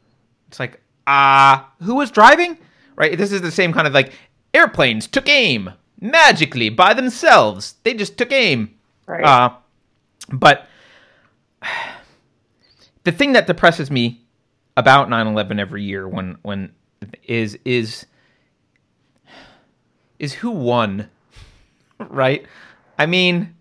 It's 0.49 0.59
like, 0.59 0.81
ah, 1.07 1.71
who 1.83 1.97
was 1.97 2.11
driving? 2.11 2.57
Right? 2.95 3.19
This 3.19 3.31
is 3.31 3.43
the 3.43 3.51
same 3.51 3.75
kind 3.75 3.87
of 3.87 3.93
like 3.93 4.15
airplanes 4.55 5.07
took 5.07 5.29
aim 5.29 5.71
magically 6.01 6.71
by 6.71 6.95
themselves. 6.95 7.75
They 7.83 7.93
just 7.93 8.17
took 8.17 8.33
aim. 8.33 8.75
Right. 9.07 9.25
Uh, 9.25 9.51
but 10.33 10.67
the 13.07 13.13
thing 13.13 13.35
that 13.35 13.47
depresses 13.47 13.89
me 13.89 14.21
about 14.77 15.09
9/11 15.09 15.61
every 15.61 15.85
year 15.85 16.09
when 16.09 16.39
when 16.43 16.73
is 17.23 17.57
is 17.65 18.05
is 20.19 20.35
who 20.35 20.51
won, 20.51 21.09
right? 22.01 22.45
I 22.99 23.07
mean, 23.07 23.55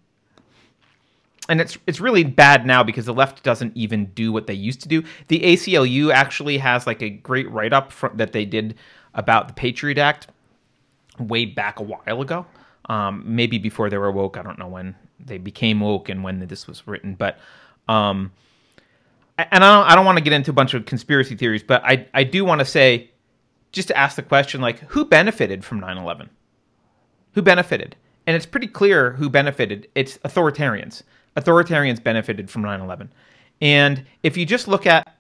and 1.48 1.62
it's 1.62 1.78
it's 1.86 2.00
really 2.00 2.24
bad 2.24 2.66
now 2.66 2.82
because 2.82 3.06
the 3.06 3.14
left 3.14 3.44
doesn't 3.44 3.78
even 3.78 4.06
do 4.16 4.34
what 4.34 4.48
they 4.48 4.56
used 4.56 4.82
to 4.82 4.90
do. 4.90 5.04
The 5.28 5.40
ACLU 5.42 6.12
actually 6.12 6.58
has 6.58 6.88
like 6.88 7.04
a 7.04 7.12
great 7.12 7.48
write 7.52 7.72
up 7.72 7.94
that 8.16 8.34
they 8.34 8.46
did 8.46 8.74
about 9.14 9.48
the 9.48 9.54
Patriot 9.54 10.00
Act 10.00 10.28
way 11.20 11.46
back 11.46 11.80
a 11.80 11.84
while 11.84 12.24
ago. 12.24 12.48
Um, 12.90 13.22
maybe 13.24 13.60
before 13.60 13.92
they 13.92 14.00
were 14.00 14.12
woke. 14.12 14.38
I 14.38 14.42
don't 14.42 14.58
know 14.58 14.68
when 14.68 14.96
they 15.20 15.38
became 15.38 15.82
woke 15.82 16.10
and 16.10 16.24
when 16.24 16.40
this 16.48 16.66
was 16.66 16.88
written, 16.88 17.14
but 17.14 17.38
um, 17.88 18.32
and 19.38 19.64
I 19.64 19.76
don't, 19.76 19.92
I 19.92 19.96
don't 19.96 20.06
want 20.06 20.18
to 20.18 20.24
get 20.24 20.34
into 20.34 20.52
a 20.52 20.54
bunch 20.54 20.74
of 20.74 20.86
conspiracy 20.86 21.36
theories, 21.36 21.64
but 21.64 21.84
I 21.84 22.08
I 22.14 22.24
do 22.24 22.46
want 22.46 22.60
to 22.60 22.66
say, 22.66 23.12
just 23.72 23.88
to 23.90 23.98
ask 23.98 24.16
the 24.16 24.24
question, 24.24 24.62
like 24.62 24.80
who 24.80 25.06
benefited 25.06 25.64
from 25.66 25.82
9/11? 25.82 26.30
Who 27.34 27.42
benefited? 27.42 27.96
And 28.28 28.36
it's 28.36 28.46
pretty 28.46 28.68
clear 28.68 29.12
who 29.12 29.30
benefited. 29.30 29.88
It's 29.94 30.18
authoritarians. 30.20 31.04
Authoritarians 31.36 32.02
benefited 32.02 32.50
from 32.50 32.64
9/11. 32.64 33.10
And 33.62 34.06
if 34.24 34.38
you 34.38 34.46
just 34.46 34.68
look 34.68 34.86
at 34.86 35.16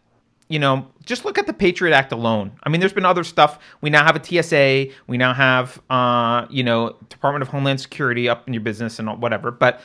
you 0.47 0.59
know, 0.59 0.88
just 1.05 1.26
look 1.26 1.38
at 1.39 1.47
the 1.47 1.53
Patriot 1.53 1.93
Act 1.95 2.11
alone. 2.11 2.51
I 2.63 2.70
mean, 2.70 2.80
there's 2.80 2.93
been 2.93 3.05
other 3.05 3.24
stuff. 3.24 3.57
We 3.82 3.89
now 3.89 4.03
have 4.05 4.16
a 4.16 4.24
TSA. 4.24 4.93
We 5.07 5.18
now 5.18 5.34
have, 5.34 5.82
uh, 5.89 6.45
you 6.51 6.63
know, 6.63 6.95
Department 7.09 7.41
of 7.41 7.47
Homeland 7.47 7.82
Security 7.82 8.30
up 8.30 8.47
in 8.47 8.53
your 8.53 8.61
business 8.61 8.99
and 8.99 9.20
whatever. 9.20 9.49
But 9.49 9.82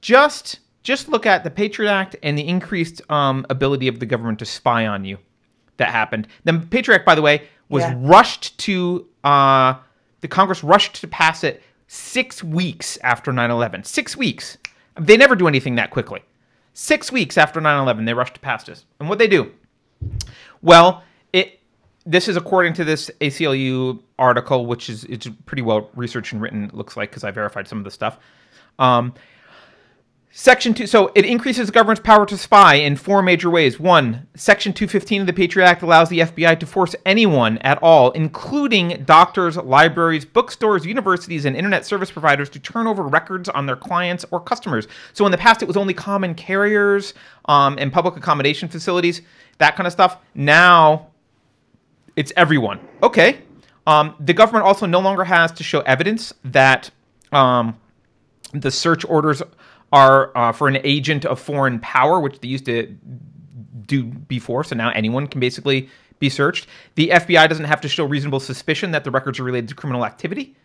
just 0.00 0.58
just 0.84 1.08
look 1.08 1.26
at 1.26 1.42
the 1.42 1.50
Patriot 1.50 1.90
Act 1.90 2.14
and 2.22 2.38
the 2.38 2.46
increased 2.46 3.02
um, 3.10 3.44
ability 3.50 3.88
of 3.88 3.98
the 3.98 4.06
government 4.06 4.38
to 4.38 4.44
spy 4.44 4.86
on 4.86 5.04
you 5.04 5.18
that 5.78 5.88
happened. 5.88 6.28
The 6.44 6.52
Patriot 6.70 6.98
Act, 6.98 7.06
by 7.06 7.16
the 7.16 7.22
way, 7.22 7.48
was 7.68 7.82
Yeah. 7.82 7.94
rushed 7.98 8.56
to 8.58 9.06
uh, 9.24 9.74
the 10.20 10.28
Congress 10.28 10.62
rushed 10.62 11.00
to 11.00 11.08
pass 11.08 11.42
it 11.42 11.62
six 11.88 12.44
weeks 12.44 12.98
after 13.02 13.32
9/11. 13.32 13.84
Six 13.84 14.16
weeks. 14.16 14.56
They 15.00 15.16
never 15.16 15.34
do 15.34 15.48
anything 15.48 15.74
that 15.74 15.90
quickly. 15.90 16.20
Six 16.74 17.10
weeks 17.10 17.36
after 17.38 17.60
9/11, 17.60 18.04
they 18.06 18.14
rushed 18.14 18.34
to 18.34 18.40
pass 18.40 18.64
this. 18.64 18.84
And 19.00 19.08
what 19.08 19.18
they 19.18 19.26
do? 19.28 19.52
Well, 20.62 21.02
it 21.32 21.60
this 22.06 22.28
is 22.28 22.36
according 22.36 22.74
to 22.74 22.84
this 22.84 23.10
ACLU 23.22 23.98
article, 24.18 24.66
which 24.66 24.90
is 24.90 25.04
it's 25.04 25.26
pretty 25.46 25.62
well 25.62 25.90
researched 25.94 26.32
and 26.32 26.42
written. 26.42 26.64
It 26.64 26.74
looks 26.74 26.96
like 26.96 27.10
because 27.10 27.24
I 27.24 27.30
verified 27.30 27.66
some 27.66 27.78
of 27.78 27.84
the 27.84 27.90
stuff. 27.90 28.18
Um, 28.78 29.14
Section 30.36 30.74
2, 30.74 30.88
so 30.88 31.12
it 31.14 31.24
increases 31.24 31.68
the 31.68 31.72
government's 31.72 32.00
power 32.00 32.26
to 32.26 32.36
spy 32.36 32.74
in 32.74 32.96
four 32.96 33.22
major 33.22 33.48
ways. 33.48 33.78
One, 33.78 34.26
Section 34.34 34.72
215 34.72 35.20
of 35.20 35.26
the 35.28 35.32
Patriot 35.32 35.64
Act 35.64 35.82
allows 35.82 36.08
the 36.08 36.18
FBI 36.18 36.58
to 36.58 36.66
force 36.66 36.96
anyone 37.06 37.58
at 37.58 37.80
all, 37.80 38.10
including 38.10 39.04
doctors, 39.04 39.56
libraries, 39.56 40.24
bookstores, 40.24 40.84
universities, 40.84 41.44
and 41.44 41.54
internet 41.54 41.86
service 41.86 42.10
providers, 42.10 42.50
to 42.50 42.58
turn 42.58 42.88
over 42.88 43.04
records 43.04 43.48
on 43.48 43.66
their 43.66 43.76
clients 43.76 44.24
or 44.32 44.40
customers. 44.40 44.88
So 45.12 45.24
in 45.24 45.30
the 45.30 45.38
past, 45.38 45.62
it 45.62 45.66
was 45.66 45.76
only 45.76 45.94
common 45.94 46.34
carriers 46.34 47.14
um, 47.44 47.78
and 47.78 47.92
public 47.92 48.16
accommodation 48.16 48.68
facilities, 48.68 49.22
that 49.58 49.76
kind 49.76 49.86
of 49.86 49.92
stuff. 49.92 50.18
Now, 50.34 51.12
it's 52.16 52.32
everyone. 52.36 52.80
Okay. 53.04 53.38
Um, 53.86 54.16
the 54.18 54.34
government 54.34 54.66
also 54.66 54.84
no 54.86 54.98
longer 54.98 55.22
has 55.22 55.52
to 55.52 55.62
show 55.62 55.78
evidence 55.82 56.34
that 56.42 56.90
um, 57.30 57.78
the 58.52 58.72
search 58.72 59.04
orders 59.04 59.40
are 59.92 60.36
uh, 60.36 60.52
for 60.52 60.68
an 60.68 60.78
agent 60.84 61.24
of 61.24 61.40
foreign 61.40 61.78
power, 61.80 62.20
which 62.20 62.40
they 62.40 62.48
used 62.48 62.66
to 62.66 62.86
do 63.86 64.04
before. 64.04 64.64
So 64.64 64.74
now 64.76 64.90
anyone 64.90 65.26
can 65.26 65.40
basically 65.40 65.88
be 66.18 66.28
searched. 66.28 66.66
The 66.94 67.08
FBI 67.10 67.48
doesn't 67.48 67.66
have 67.66 67.80
to 67.82 67.88
show 67.88 68.04
reasonable 68.04 68.40
suspicion 68.40 68.90
that 68.92 69.04
the 69.04 69.10
records 69.10 69.38
are 69.38 69.44
related 69.44 69.68
to 69.68 69.74
criminal 69.74 70.04
activity 70.04 70.56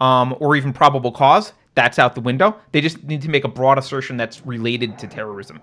um, 0.00 0.36
or 0.40 0.56
even 0.56 0.72
probable 0.72 1.12
cause. 1.12 1.52
That's 1.74 1.98
out 1.98 2.14
the 2.14 2.20
window. 2.20 2.56
They 2.72 2.80
just 2.80 3.04
need 3.04 3.22
to 3.22 3.28
make 3.28 3.44
a 3.44 3.48
broad 3.48 3.78
assertion 3.78 4.16
that's 4.16 4.44
related 4.44 4.98
to 4.98 5.06
terrorism. 5.06 5.60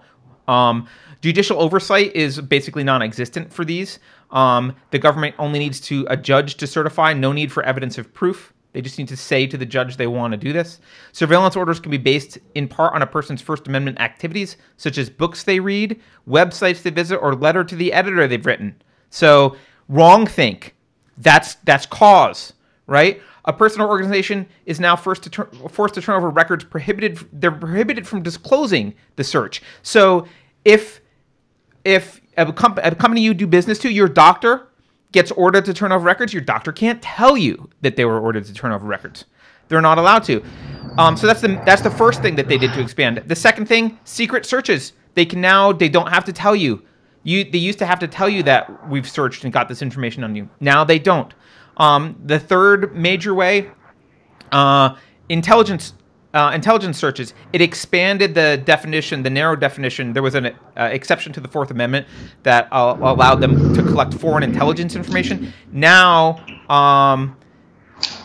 Um, 0.47 0.87
judicial 1.21 1.59
oversight 1.59 2.15
is 2.15 2.39
basically 2.39 2.83
non-existent 2.83 3.51
for 3.51 3.65
these. 3.65 3.99
Um, 4.31 4.75
the 4.91 4.99
government 4.99 5.35
only 5.39 5.59
needs 5.59 5.79
to 5.81 6.05
a 6.09 6.17
judge 6.17 6.55
to 6.55 6.67
certify. 6.67 7.13
No 7.13 7.31
need 7.31 7.51
for 7.51 7.63
evidence 7.63 7.97
of 7.97 8.13
proof. 8.13 8.53
They 8.75 8.81
just 8.81 8.97
need 8.97 9.07
to 9.07 9.15
say 9.15 9.47
to 9.47 9.55
the 9.55 9.65
judge 9.65 9.95
they 9.95 10.05
want 10.05 10.33
to 10.33 10.37
do 10.37 10.51
this. 10.51 10.81
Surveillance 11.13 11.55
orders 11.55 11.79
can 11.79 11.91
be 11.91 11.97
based 11.97 12.37
in 12.55 12.67
part 12.67 12.93
on 12.93 13.01
a 13.01 13.07
person's 13.07 13.41
First 13.41 13.67
Amendment 13.69 14.01
activities, 14.01 14.57
such 14.75 14.97
as 14.97 15.09
books 15.09 15.43
they 15.43 15.61
read, 15.61 16.01
websites 16.27 16.81
they 16.81 16.89
visit, 16.89 17.15
or 17.15 17.35
letter 17.35 17.63
to 17.63 17.73
the 17.73 17.93
editor 17.93 18.27
they've 18.27 18.45
written. 18.45 18.75
So 19.11 19.55
wrong 19.87 20.27
think. 20.27 20.75
That's 21.17 21.55
that's 21.63 21.85
cause, 21.85 22.51
right? 22.85 23.21
A 23.45 23.53
person 23.53 23.79
or 23.79 23.87
organization 23.87 24.45
is 24.65 24.77
now 24.77 24.97
first 24.97 25.23
to 25.23 25.29
turn, 25.29 25.47
forced 25.69 25.93
to 25.93 26.01
turn 26.01 26.15
over 26.17 26.29
records 26.29 26.65
prohibited. 26.65 27.25
They're 27.31 27.53
prohibited 27.53 28.05
from 28.05 28.23
disclosing 28.23 28.93
the 29.15 29.23
search. 29.23 29.61
So 29.83 30.27
if 30.65 30.99
if 31.85 32.19
a, 32.35 32.51
comp- 32.51 32.79
a 32.83 32.93
company 32.93 33.21
you 33.21 33.33
do 33.33 33.47
business 33.47 33.79
to, 33.79 33.89
your 33.89 34.09
doctor 34.09 34.67
gets 35.15 35.31
ordered 35.31 35.63
to 35.65 35.73
turn 35.73 35.93
over 35.93 36.03
records, 36.03 36.33
your 36.33 36.41
doctor 36.43 36.71
can't 36.73 37.01
tell 37.01 37.37
you 37.37 37.69
that 37.81 37.95
they 37.95 38.03
were 38.03 38.19
ordered 38.19 38.43
to 38.45 38.53
turn 38.53 38.73
over 38.73 38.85
records. 38.85 39.23
They're 39.69 39.81
not 39.81 39.97
allowed 39.97 40.25
to. 40.25 40.43
Um, 40.97 41.15
so 41.17 41.25
that's 41.25 41.41
the 41.41 41.59
that's 41.65 41.81
the 41.81 41.89
first 41.89 42.21
thing 42.21 42.35
that 42.35 42.47
they 42.47 42.57
did 42.57 42.73
to 42.73 42.81
expand. 42.81 43.23
The 43.25 43.35
second 43.35 43.65
thing, 43.67 43.97
secret 44.03 44.45
searches. 44.45 44.93
They 45.15 45.25
can 45.25 45.39
now 45.39 45.71
they 45.71 45.89
don't 45.89 46.09
have 46.09 46.25
to 46.25 46.33
tell 46.33 46.55
you. 46.55 46.83
You 47.23 47.49
they 47.49 47.57
used 47.57 47.79
to 47.79 47.85
have 47.85 47.97
to 47.99 48.07
tell 48.07 48.29
you 48.29 48.43
that 48.43 48.87
we've 48.89 49.09
searched 49.09 49.45
and 49.45 49.53
got 49.53 49.69
this 49.69 49.81
information 49.81 50.23
on 50.23 50.35
you. 50.35 50.49
Now 50.59 50.83
they 50.83 50.99
don't. 50.99 51.33
Um, 51.77 52.21
the 52.23 52.37
third 52.37 52.95
major 52.95 53.33
way, 53.33 53.71
uh, 54.51 54.95
intelligence 55.29 55.93
uh, 56.35 56.51
intelligence 56.53 56.97
searches. 56.97 57.33
It 57.53 57.61
expanded 57.61 58.35
the 58.35 58.61
definition, 58.63 59.23
the 59.23 59.29
narrow 59.29 59.55
definition. 59.55 60.11
There 60.11 60.21
was 60.21 60.35
an 60.35 60.47
uh, 60.47 60.89
exception 60.91 61.31
to 61.33 61.39
the 61.39 61.47
Fourth 61.47 61.71
Amendment 61.71 62.07
that 62.43 62.67
uh, 62.71 62.97
allowed 62.99 63.35
them 63.35 63.73
to 63.73 63.81
collect 63.81 64.13
foreign 64.13 64.43
intelligence 64.43 64.95
information. 64.95 65.53
Now, 65.71 66.45
um, 66.69 67.37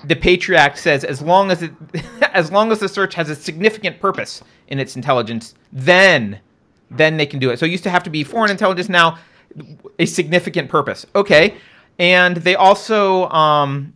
the 0.04 0.16
Patriot 0.16 0.58
Act 0.58 0.78
says 0.78 1.04
as 1.04 1.22
long 1.22 1.52
as 1.52 1.62
it, 1.62 1.72
as 2.32 2.50
long 2.50 2.72
as 2.72 2.80
the 2.80 2.88
search 2.88 3.14
has 3.14 3.30
a 3.30 3.36
significant 3.36 4.00
purpose 4.00 4.42
in 4.68 4.80
its 4.80 4.96
intelligence, 4.96 5.54
then 5.72 6.40
then 6.92 7.16
they 7.16 7.26
can 7.26 7.38
do 7.38 7.50
it. 7.50 7.61
So 7.61 7.66
it 7.66 7.70
used 7.70 7.84
to 7.84 7.90
have 7.90 8.02
to 8.02 8.11
be 8.11 8.24
foreign 8.24 8.50
intelligence. 8.50 8.88
Now, 8.88 9.18
a 10.00 10.06
significant 10.06 10.68
purpose. 10.68 11.06
Okay, 11.14 11.54
and 12.00 12.38
they 12.38 12.56
also 12.56 13.28
um, 13.28 13.94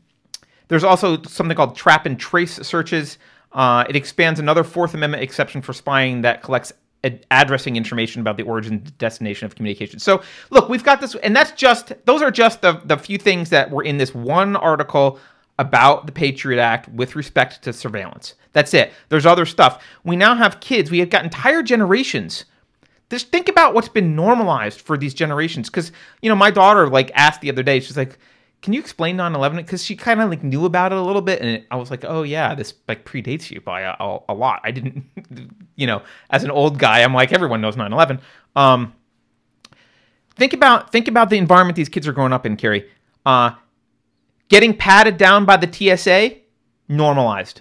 there's 0.68 0.84
also 0.84 1.20
something 1.22 1.56
called 1.56 1.74
trap 1.74 2.06
and 2.06 2.16
trace 2.16 2.54
searches. 2.54 3.18
Uh, 3.54 3.84
it 3.88 3.96
expands 3.96 4.40
another 4.40 4.64
Fourth 4.64 4.94
Amendment 4.94 5.22
exception 5.22 5.62
for 5.62 5.72
spying 5.72 6.22
that 6.22 6.42
collects 6.42 6.72
ad- 7.04 7.24
addressing 7.30 7.76
information 7.76 8.20
about 8.20 8.36
the 8.36 8.42
origin 8.42 8.84
destination 8.98 9.46
of 9.46 9.54
communication. 9.54 10.00
So 10.00 10.22
look, 10.50 10.68
we've 10.68 10.82
got 10.82 11.00
this, 11.00 11.14
and 11.16 11.34
that's 11.34 11.52
just 11.52 11.92
those 12.04 12.20
are 12.20 12.30
just 12.30 12.62
the 12.62 12.80
the 12.84 12.96
few 12.96 13.18
things 13.18 13.50
that 13.50 13.70
were 13.70 13.84
in 13.84 13.98
this 13.98 14.14
one 14.14 14.56
article 14.56 15.20
about 15.58 16.06
the 16.06 16.12
Patriot 16.12 16.60
Act 16.60 16.88
with 16.88 17.14
respect 17.14 17.62
to 17.62 17.72
surveillance. 17.72 18.34
That's 18.52 18.74
it. 18.74 18.92
There's 19.08 19.26
other 19.26 19.46
stuff. 19.46 19.84
We 20.02 20.16
now 20.16 20.34
have 20.34 20.58
kids. 20.60 20.90
We 20.90 20.98
have 20.98 21.10
got 21.10 21.24
entire 21.24 21.62
generations. 21.62 22.44
Just 23.10 23.30
think 23.30 23.48
about 23.48 23.74
what's 23.74 23.88
been 23.88 24.16
normalized 24.16 24.80
for 24.80 24.96
these 24.96 25.14
generations. 25.14 25.70
Because 25.70 25.92
you 26.22 26.28
know, 26.28 26.34
my 26.34 26.50
daughter 26.50 26.88
like 26.88 27.12
asked 27.14 27.40
the 27.40 27.50
other 27.50 27.62
day. 27.62 27.78
She's 27.78 27.96
like, 27.96 28.18
"Can 28.64 28.72
you 28.72 28.80
explain 28.80 29.18
9/11?" 29.18 29.56
Because 29.56 29.84
she 29.84 29.94
kind 29.94 30.22
of 30.22 30.30
like 30.30 30.42
knew 30.42 30.64
about 30.64 30.90
it 30.90 30.96
a 30.96 31.02
little 31.02 31.20
bit, 31.20 31.42
and 31.42 31.62
I 31.70 31.76
was 31.76 31.90
like, 31.90 32.02
"Oh 32.02 32.22
yeah, 32.22 32.54
this 32.54 32.72
like 32.88 33.04
predates 33.04 33.50
you 33.50 33.60
by 33.60 33.82
a, 33.82 33.94
a, 34.00 34.18
a 34.30 34.34
lot." 34.34 34.62
I 34.64 34.70
didn't, 34.70 35.04
you 35.76 35.86
know, 35.86 36.02
as 36.30 36.44
an 36.44 36.50
old 36.50 36.78
guy, 36.78 37.02
I'm 37.02 37.12
like, 37.12 37.30
everyone 37.30 37.60
knows 37.60 37.76
9/11. 37.76 38.20
Um, 38.56 38.94
think 40.36 40.54
about 40.54 40.90
think 40.90 41.08
about 41.08 41.28
the 41.28 41.36
environment 41.36 41.76
these 41.76 41.90
kids 41.90 42.08
are 42.08 42.12
growing 42.14 42.32
up 42.32 42.46
in, 42.46 42.56
Keri. 42.56 42.88
Uh, 43.26 43.50
getting 44.48 44.74
patted 44.74 45.18
down 45.18 45.44
by 45.44 45.58
the 45.58 45.70
TSA, 45.70 46.36
normalized. 46.88 47.60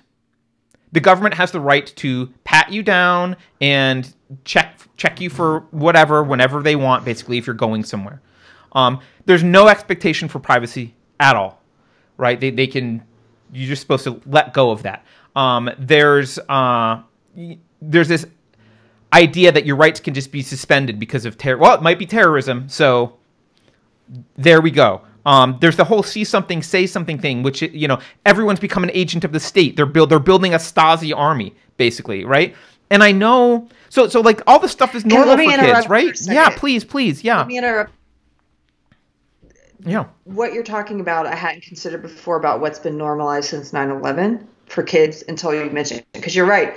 The 0.93 1.01
government 1.01 1.33
has 1.33 1.51
the 1.51 1.59
right 1.59 1.85
to 1.97 2.31
pat 2.45 2.71
you 2.71 2.81
down 2.81 3.35
and 3.59 4.13
check 4.45 4.79
check 4.95 5.19
you 5.19 5.29
for 5.29 5.61
whatever 5.71 6.23
whenever 6.23 6.63
they 6.63 6.77
want. 6.77 7.03
Basically, 7.03 7.37
if 7.37 7.45
you're 7.45 7.55
going 7.55 7.83
somewhere, 7.83 8.21
um, 8.73 8.99
there's 9.25 9.43
no 9.43 9.67
expectation 9.67 10.27
for 10.27 10.39
privacy 10.39 10.93
at 11.19 11.35
all, 11.35 11.61
right? 12.17 12.39
They 12.39 12.49
they 12.49 12.67
can 12.67 13.03
you're 13.51 13.67
just 13.67 13.81
supposed 13.81 14.03
to 14.05 14.21
let 14.25 14.53
go 14.53 14.71
of 14.71 14.83
that. 14.83 15.05
Um, 15.35 15.69
there's 15.77 16.39
uh, 16.49 17.01
there's 17.81 18.07
this 18.07 18.25
idea 19.13 19.51
that 19.51 19.65
your 19.65 19.75
rights 19.75 19.99
can 19.99 20.13
just 20.13 20.31
be 20.31 20.41
suspended 20.41 20.99
because 20.99 21.25
of 21.25 21.37
terror. 21.37 21.57
Well, 21.57 21.75
it 21.75 21.81
might 21.81 21.99
be 21.99 22.05
terrorism, 22.05 22.67
so 22.67 23.17
there 24.35 24.61
we 24.61 24.71
go. 24.71 25.01
Um, 25.25 25.57
there's 25.61 25.77
the 25.77 25.85
whole 25.85 26.03
"see 26.03 26.23
something, 26.23 26.61
say 26.61 26.85
something" 26.85 27.17
thing, 27.17 27.43
which 27.43 27.61
you 27.61 27.87
know 27.87 27.99
everyone's 28.25 28.59
become 28.59 28.83
an 28.83 28.91
agent 28.93 29.23
of 29.23 29.31
the 29.31 29.39
state. 29.39 29.75
They're 29.75 29.85
build 29.85 30.09
they're 30.09 30.19
building 30.19 30.53
a 30.53 30.57
Stasi 30.57 31.15
army, 31.15 31.55
basically, 31.77 32.25
right? 32.25 32.55
And 32.89 33.01
I 33.03 33.11
know, 33.11 33.69
so 33.89 34.09
so 34.09 34.19
like 34.21 34.41
all 34.47 34.59
the 34.59 34.67
stuff 34.67 34.95
is 34.95 35.05
normal 35.05 35.37
for 35.37 35.43
kids, 35.43 35.87
right? 35.87 36.17
For 36.17 36.33
yeah, 36.33 36.49
please, 36.49 36.83
please, 36.83 37.23
yeah. 37.23 37.37
Let 37.37 37.47
me 37.47 37.57
interrupt. 37.57 37.91
Yeah. 39.79 40.05
What 40.23 40.53
you're 40.53 40.63
talking 40.63 40.99
about, 41.01 41.25
I 41.27 41.35
hadn't 41.35 41.63
considered 41.63 42.01
before 42.01 42.37
about 42.37 42.61
what's 42.61 42.79
been 42.79 42.97
normalized 42.97 43.49
since 43.49 43.71
9/11 43.71 44.45
for 44.67 44.83
kids 44.83 45.23
until 45.27 45.53
you 45.53 45.69
mentioned 45.69 46.05
because 46.13 46.35
you're 46.35 46.45
right. 46.45 46.75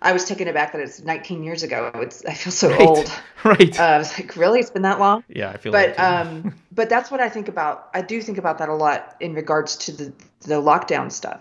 I 0.00 0.12
was 0.12 0.24
taken 0.24 0.46
aback 0.46 0.72
that 0.72 0.80
it's 0.80 1.00
19 1.02 1.42
years 1.42 1.64
ago. 1.64 1.90
It's 1.96 2.24
I 2.24 2.32
feel 2.34 2.52
so 2.52 2.70
right. 2.70 2.80
old. 2.80 3.12
Right. 3.44 3.78
Uh, 3.78 3.82
I 3.84 3.98
was 3.98 4.18
like, 4.18 4.34
really? 4.36 4.58
It's 4.58 4.70
been 4.70 4.82
that 4.82 4.98
long? 4.98 5.22
Yeah, 5.28 5.50
I 5.50 5.56
feel. 5.58 5.70
But 5.70 5.98
um, 5.98 6.54
but 6.72 6.88
that's 6.88 7.10
what 7.10 7.20
I 7.20 7.28
think 7.28 7.46
about. 7.48 7.88
I 7.94 8.02
do 8.02 8.20
think 8.20 8.36
about 8.38 8.58
that 8.58 8.68
a 8.68 8.74
lot 8.74 9.16
in 9.20 9.34
regards 9.34 9.76
to 9.76 9.92
the 9.92 10.12
the 10.40 10.54
lockdown 10.60 11.12
stuff. 11.12 11.40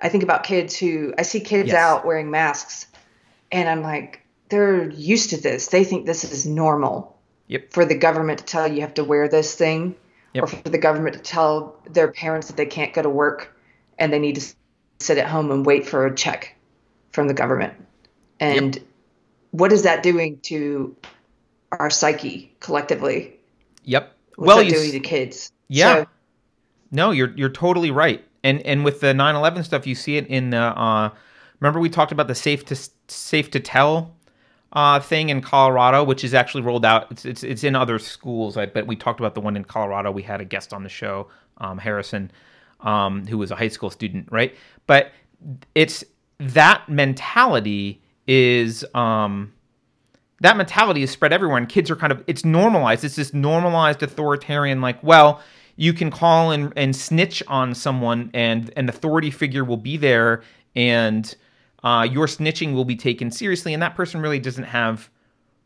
I 0.00 0.08
think 0.08 0.22
about 0.22 0.44
kids 0.44 0.76
who 0.76 1.14
I 1.18 1.22
see 1.22 1.40
kids 1.40 1.68
Yes. 1.68 1.76
out 1.76 2.06
wearing 2.06 2.30
masks, 2.30 2.86
and 3.50 3.68
I'm 3.68 3.82
like, 3.82 4.20
they're 4.48 4.88
used 4.90 5.30
to 5.30 5.40
this. 5.40 5.68
They 5.68 5.82
think 5.84 6.06
this 6.06 6.24
is 6.24 6.46
normal. 6.46 7.18
Yep. 7.48 7.72
For 7.72 7.84
the 7.84 7.96
government 7.96 8.38
to 8.38 8.44
tell 8.44 8.66
you 8.66 8.80
have 8.82 8.94
to 8.94 9.04
wear 9.04 9.28
this 9.28 9.54
thing, 9.54 9.96
Yep. 10.34 10.44
or 10.44 10.46
for 10.48 10.68
the 10.68 10.78
government 10.78 11.14
to 11.14 11.20
tell 11.22 11.76
their 11.90 12.10
parents 12.10 12.48
that 12.48 12.56
they 12.56 12.66
can't 12.66 12.92
go 12.92 13.02
to 13.02 13.08
work 13.08 13.56
and 13.98 14.12
they 14.12 14.18
need 14.18 14.34
to 14.34 14.54
sit 14.98 15.16
at 15.18 15.28
home 15.28 15.50
and 15.50 15.64
wait 15.64 15.86
for 15.86 16.06
a 16.06 16.14
check 16.14 16.54
from 17.12 17.28
the 17.28 17.34
government. 17.34 17.74
And 18.40 18.78
what 19.52 19.72
is 19.72 19.84
that 19.84 20.02
doing 20.02 20.38
to 20.42 20.96
our 21.72 21.90
psyche 21.90 22.52
collectively? 22.60 23.38
Yep. 23.84 24.12
What's 24.36 24.46
well, 24.46 24.56
that 24.58 24.64
you 24.64 24.72
doing 24.72 24.86
s- 24.86 24.92
to 24.92 25.00
kids? 25.00 25.52
Yeah. 25.68 26.02
So, 26.02 26.06
No, 26.90 27.10
you're 27.12 27.32
you're 27.36 27.48
totally 27.48 27.90
right. 27.90 28.24
And 28.42 28.60
and 28.62 28.84
with 28.84 29.00
the 29.00 29.14
9/11 29.14 29.64
stuff, 29.64 29.86
you 29.86 29.94
see 29.94 30.16
it 30.16 30.26
in 30.26 30.50
the. 30.50 30.58
Uh, 30.58 31.10
remember 31.60 31.78
we 31.80 31.88
talked 31.88 32.12
about 32.12 32.26
the 32.28 32.34
safe 32.34 32.64
to 32.66 32.76
safe 33.08 33.50
to 33.52 33.60
tell 33.60 34.13
uh, 34.74 34.98
thing 35.00 35.28
in 35.28 35.40
Colorado, 35.40 36.02
which 36.02 36.24
is 36.24 36.34
actually 36.34 36.62
rolled 36.62 36.84
out. 36.84 37.10
It's 37.10 37.24
it's, 37.24 37.44
it's 37.44 37.64
in 37.64 37.76
other 37.76 37.98
schools, 37.98 38.56
I, 38.56 38.66
but 38.66 38.86
we 38.86 38.96
talked 38.96 39.20
about 39.20 39.34
the 39.34 39.40
one 39.40 39.56
in 39.56 39.64
Colorado. 39.64 40.10
We 40.10 40.22
had 40.22 40.40
a 40.40 40.44
guest 40.44 40.72
on 40.72 40.82
the 40.82 40.88
show, 40.88 41.28
um, 41.58 41.78
Harrison, 41.78 42.30
um, 42.80 43.26
who 43.26 43.38
was 43.38 43.50
a 43.50 43.56
high 43.56 43.68
school 43.68 43.90
student, 43.90 44.28
right? 44.30 44.54
But 44.86 45.12
it's 45.74 46.04
that 46.38 46.88
mentality 46.88 48.02
is. 48.26 48.84
Um, 48.94 49.52
that 50.40 50.56
mentality 50.56 51.02
is 51.02 51.10
spread 51.10 51.32
everywhere 51.32 51.56
and 51.56 51.68
kids 51.68 51.90
are 51.90 51.96
kind 51.96 52.12
of 52.12 52.22
it's 52.26 52.44
normalized 52.44 53.04
it's 53.04 53.16
this 53.16 53.32
normalized 53.32 54.02
authoritarian 54.02 54.80
like 54.80 55.00
well 55.02 55.40
you 55.76 55.92
can 55.92 56.10
call 56.10 56.50
and, 56.50 56.72
and 56.76 56.94
snitch 56.94 57.42
on 57.46 57.72
someone 57.72 58.30
and 58.34 58.70
an 58.76 58.88
authority 58.88 59.30
figure 59.30 59.64
will 59.64 59.78
be 59.78 59.96
there 59.96 60.42
and 60.76 61.36
uh, 61.84 62.02
your 62.02 62.26
snitching 62.26 62.74
will 62.74 62.84
be 62.84 62.96
taken 62.96 63.30
seriously 63.30 63.72
and 63.72 63.82
that 63.82 63.94
person 63.94 64.20
really 64.20 64.40
doesn't 64.40 64.64
have 64.64 65.08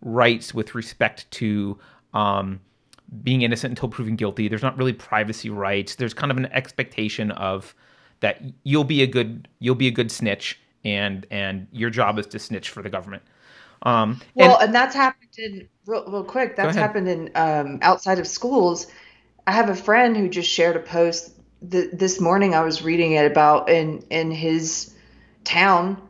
rights 0.03 0.53
with 0.53 0.75
respect 0.75 1.31
to 1.31 1.79
um, 2.13 2.61
being 3.23 3.43
innocent 3.43 3.71
until 3.71 3.89
proven 3.89 4.17
guilty 4.17 4.49
there's 4.49 4.63
not 4.63 4.77
really 4.77 4.93
privacy 4.93 5.49
rights 5.49 5.95
there's 5.95 6.13
kind 6.13 6.31
of 6.31 6.37
an 6.37 6.47
expectation 6.47 7.31
of 7.33 7.75
that 8.21 8.43
you'll 8.65 8.85
be 8.85 9.03
a 9.03 9.07
good 9.07 9.49
you'll 9.61 9.75
be 9.75 9.89
a 9.89 9.93
good 9.93 10.13
snitch 10.13 10.61
and 10.85 11.27
and 11.31 11.67
your 11.73 11.89
job 11.89 12.19
is 12.19 12.27
to 12.27 12.39
snitch 12.39 12.69
for 12.69 12.83
the 12.83 12.91
government 12.91 13.23
um, 13.83 14.21
well, 14.35 14.59
and, 14.59 14.75
that's 14.75 14.95
happened 14.95 15.31
in 15.39 15.69
real, 15.87 16.05
real 16.11 16.25
quick. 16.25 16.57
That's 16.57 16.77
happened 16.77 17.09
in 17.09 17.31
um, 17.35 17.79
outside 17.83 18.19
of 18.19 18.27
schools. 18.27 18.87
I 19.47 19.53
have 19.53 19.69
a 19.69 19.75
friend 19.75 20.17
who 20.17 20.29
just 20.29 20.51
shared 20.51 20.77
a 20.77 20.81
post 20.81 21.33
th- 21.71 21.91
this 21.93 22.21
morning. 22.21 22.55
I 22.55 22.63
was 22.63 22.83
reading 22.83 23.13
it 23.13 23.31
about 23.31 23.69
in 23.69 24.05
in 24.11 24.31
his 24.31 24.95
town. 25.45 26.01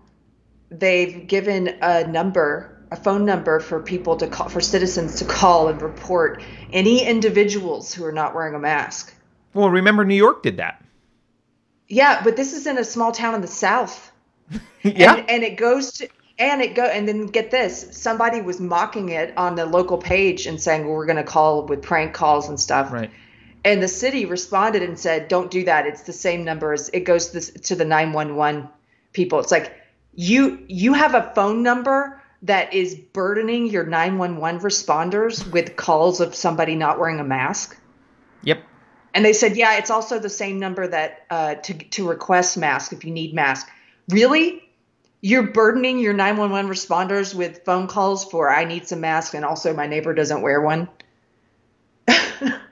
They've 0.71 1.27
given 1.27 1.79
a 1.81 2.07
number, 2.07 2.79
a 2.91 2.97
phone 2.97 3.25
number 3.25 3.61
for 3.61 3.81
people 3.81 4.17
to 4.17 4.27
call, 4.27 4.49
for 4.49 4.61
citizens 4.61 5.17
to 5.17 5.25
call 5.25 5.69
and 5.69 5.81
report 5.81 6.43
any 6.73 7.07
individuals 7.07 7.95
who 7.95 8.05
are 8.05 8.13
not 8.13 8.35
wearing 8.35 8.55
a 8.55 8.59
mask. 8.59 9.15
Well, 9.55 9.71
remember 9.71 10.05
New 10.05 10.15
York 10.15 10.43
did 10.43 10.59
that. 10.59 10.85
Yeah, 11.89 12.23
but 12.23 12.37
this 12.37 12.53
is 12.53 12.67
in 12.67 12.77
a 12.77 12.85
small 12.85 13.13
town 13.13 13.35
in 13.35 13.41
the 13.41 13.47
south. 13.47 14.13
yeah. 14.83 15.15
and, 15.15 15.31
and 15.31 15.43
it 15.43 15.57
goes 15.57 15.93
to 15.93 16.09
and 16.39 16.63
it 16.63 16.75
go 16.75 16.85
and 16.85 17.09
then 17.09 17.27
get 17.27 17.51
this 17.51 17.89
somebody 17.91 18.41
was 18.41 18.61
mocking 18.61 19.09
it 19.09 19.35
on 19.37 19.57
the 19.57 19.67
local 19.67 19.99
page 19.99 20.47
and 20.47 20.61
saying 20.61 20.87
well 20.87 20.95
we're 20.95 21.07
going 21.07 21.17
to 21.17 21.25
call 21.25 21.67
with 21.67 21.83
prank 21.83 22.15
calls 22.15 22.49
and 22.49 22.59
stuff 22.59 22.93
right. 22.93 23.11
and 23.65 23.83
the 23.83 23.89
city 23.89 24.25
responded 24.25 24.83
and 24.83 24.99
said 24.99 25.29
don't 25.29 25.51
do 25.51 25.65
that 25.65 25.87
it's 25.87 26.03
the 26.03 26.13
same 26.13 26.45
number 26.45 26.73
as 26.73 26.89
it 26.91 27.01
goes 27.01 27.29
to, 27.29 27.35
this, 27.35 27.51
to 27.51 27.75
the 27.75 27.85
911 27.85 28.69
people 29.13 29.41
it's 29.41 29.51
like 29.51 29.75
you 30.19 30.59
you 30.67 30.95
have 30.95 31.15
a 31.15 31.31
phone 31.37 31.63
number 31.63 32.21
that 32.43 32.75
is 32.75 32.97
burdening 32.97 33.69
your 33.69 33.87
911 33.87 34.61
responders 34.61 35.49
with 35.53 35.77
calls 35.77 36.21
of 36.21 36.35
somebody 36.35 36.75
not 36.75 36.99
wearing 36.99 37.21
a 37.21 37.25
mask 37.25 37.79
Yep. 38.43 38.63
and 39.15 39.25
they 39.25 39.33
said, 39.33 39.57
yeah, 39.57 39.79
it's 39.79 39.91
also 39.91 40.19
the 40.19 40.29
same 40.29 40.59
number 40.59 40.89
that 40.89 41.25
uh, 41.31 41.55
to 41.55 41.75
to 41.75 42.09
request 42.09 42.59
mask 42.59 42.93
if 42.93 43.05
you 43.05 43.13
need 43.13 43.33
mask. 43.33 43.69
Really? 44.09 44.65
You're 45.21 45.53
burdening 45.53 46.01
your 46.01 46.15
911 46.15 46.69
responders 46.69 47.33
with 47.33 47.65
phone 47.65 47.87
calls 47.87 48.25
for 48.25 48.51
I 48.51 48.65
need 48.65 48.89
some 48.89 49.01
mask 49.01 49.35
and 49.35 49.45
also 49.45 49.73
my 49.73 49.87
neighbor 49.87 50.15
doesn't 50.15 50.43
wear 50.43 50.61
one. 50.61 50.89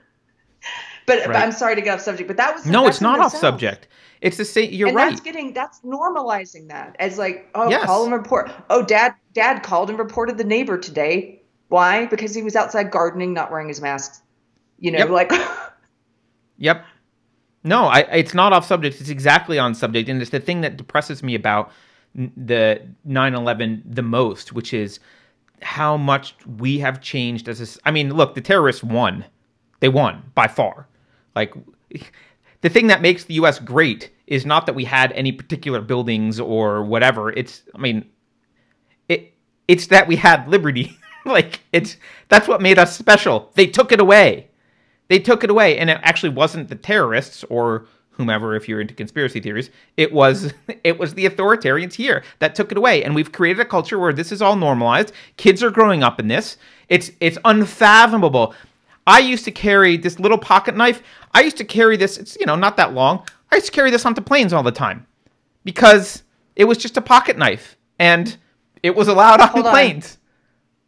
but, 1.07 1.25
but 1.25 1.35
I'm 1.35 1.51
sorry 1.51 1.73
to 1.75 1.81
get 1.81 1.95
off 1.95 2.01
subject, 2.01 2.27
but 2.27 2.37
that 2.37 2.53
was 2.53 2.65
No, 2.67 2.87
it's 2.87 3.01
not 3.01 3.19
off 3.19 3.31
South. 3.31 3.41
subject. 3.41 3.87
It's 4.21 4.37
the 4.37 4.45
same. 4.45 4.71
You're 4.71 4.89
and 4.89 4.95
right. 4.97 5.09
that's 5.09 5.21
getting 5.21 5.53
that's 5.53 5.79
normalizing 5.81 6.67
that 6.69 6.95
as 6.99 7.17
like 7.17 7.49
oh 7.55 7.69
Yes. 7.69 7.85
call 7.85 8.03
and 8.03 8.13
report 8.13 8.51
oh 8.69 8.83
dad 8.83 9.13
dad 9.33 9.63
called 9.63 9.89
and 9.89 9.97
reported 9.99 10.37
the 10.37 10.43
neighbor 10.43 10.77
today 10.77 11.41
why 11.69 12.05
because 12.07 12.33
he 12.33 12.41
was 12.41 12.55
outside 12.55 12.89
gardening 12.91 13.33
not 13.33 13.51
wearing 13.51 13.67
his 13.67 13.79
mask 13.81 14.23
you 14.79 14.91
know 14.91 14.99
Yep. 14.99 15.09
like 15.09 15.31
Yep. 16.57 16.83
No, 17.63 17.85
I, 17.85 17.99
it's 17.99 18.33
not 18.33 18.53
off 18.53 18.65
subject. 18.65 18.99
It's 19.01 19.09
exactly 19.09 19.59
on 19.59 19.75
subject, 19.75 20.07
and 20.09 20.21
it's 20.21 20.31
the 20.31 20.39
thing 20.39 20.61
that 20.61 20.77
depresses 20.77 21.21
me 21.21 21.35
about 21.35 21.71
the 22.15 22.81
9/11 23.07 23.83
the 23.85 24.01
most, 24.01 24.53
which 24.53 24.73
is 24.73 24.99
how 25.61 25.97
much 25.97 26.35
we 26.57 26.79
have 26.79 27.01
changed 27.01 27.47
as 27.49 27.59
a. 27.61 27.87
I 27.87 27.91
mean, 27.91 28.13
look, 28.13 28.35
the 28.35 28.41
terrorists 28.41 28.83
won. 28.83 29.25
They 29.79 29.89
won 29.89 30.23
by 30.33 30.47
far. 30.47 30.87
Like 31.37 31.53
the 32.61 32.69
thing 32.69 32.87
that 32.87 32.99
makes 32.99 33.25
the 33.25 33.35
U.S. 33.35 33.59
great 33.59 34.09
is 34.25 34.43
not 34.43 34.65
that 34.65 34.73
we 34.73 34.85
had 34.85 35.11
any 35.11 35.31
particular 35.31 35.81
buildings 35.81 36.39
or 36.39 36.83
whatever. 36.83 37.29
It's, 37.31 37.61
I 37.75 37.77
mean, 37.77 38.09
it 39.07 39.35
it's 39.67 39.85
that 39.87 40.07
we 40.07 40.15
had 40.15 40.49
liberty. 40.49 40.97
like 41.25 41.59
it's 41.71 41.97
that's 42.27 42.47
what 42.47 42.59
made 42.59 42.79
us 42.79 42.97
special. 42.97 43.51
They 43.53 43.67
took 43.67 43.91
it 43.91 43.99
away. 43.99 44.49
They 45.09 45.19
took 45.19 45.43
it 45.43 45.51
away, 45.51 45.77
and 45.77 45.91
it 45.91 45.99
actually 46.01 46.29
wasn't 46.29 46.69
the 46.69 46.75
terrorists 46.75 47.43
or 47.51 47.85
whomever 48.17 48.55
if 48.55 48.67
you're 48.67 48.81
into 48.81 48.95
conspiracy 48.95 49.39
theories 49.39 49.69
it 49.95 50.11
was 50.11 50.51
it 50.83 50.97
was 50.97 51.13
the 51.13 51.25
authoritarians 51.29 51.93
here 51.93 52.23
that 52.39 52.55
took 52.55 52.71
it 52.71 52.77
away 52.77 53.03
and 53.03 53.13
we've 53.13 53.31
created 53.31 53.59
a 53.61 53.65
culture 53.65 53.99
where 53.99 54.11
this 54.11 54.31
is 54.31 54.41
all 54.41 54.55
normalized 54.55 55.11
kids 55.37 55.61
are 55.61 55.69
growing 55.69 56.01
up 56.01 56.19
in 56.19 56.27
this 56.27 56.57
it's 56.89 57.11
it's 57.19 57.37
unfathomable 57.45 58.55
i 59.07 59.17
used 59.17 59.43
to 59.45 59.51
carry 59.51 59.97
this 59.97 60.19
little 60.19 60.37
pocket 60.37 60.75
knife 60.75 61.01
i 61.33 61.41
used 61.41 61.57
to 61.57 61.65
carry 61.65 61.97
this 61.97 62.17
it's 62.17 62.37
you 62.39 62.45
know 62.45 62.55
not 62.55 62.77
that 62.77 62.93
long 62.93 63.25
i 63.51 63.55
used 63.55 63.65
to 63.65 63.71
carry 63.71 63.89
this 63.89 64.05
onto 64.05 64.21
planes 64.21 64.53
all 64.53 64.63
the 64.63 64.71
time 64.71 65.07
because 65.63 66.21
it 66.55 66.65
was 66.65 66.77
just 66.77 66.97
a 66.97 67.01
pocket 67.01 67.37
knife 67.37 67.75
and 67.97 68.37
it 68.83 68.95
was 68.95 69.07
allowed 69.07 69.41
on 69.41 69.47
Hold 69.47 69.65
on. 69.65 69.71
planes 69.71 70.17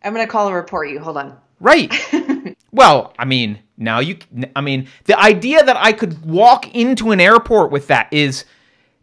I'm 0.03 0.13
gonna 0.13 0.28
call 0.28 0.47
and 0.47 0.55
report 0.55 0.89
you. 0.89 0.99
Hold 0.99 1.17
on. 1.17 1.38
Right. 1.59 1.93
well, 2.72 3.13
I 3.20 3.26
mean, 3.26 3.59
now 3.78 3.99
you, 3.99 4.17
I 4.55 4.61
mean, 4.61 4.88
the 5.05 5.20
idea 5.20 5.63
that 5.63 5.76
I 5.78 5.91
could 5.91 6.24
walk 6.26 6.74
into 6.74 7.11
an 7.11 7.20
airport 7.20 7.72
with 7.72 7.88
that 7.88 8.07
is, 8.11 8.45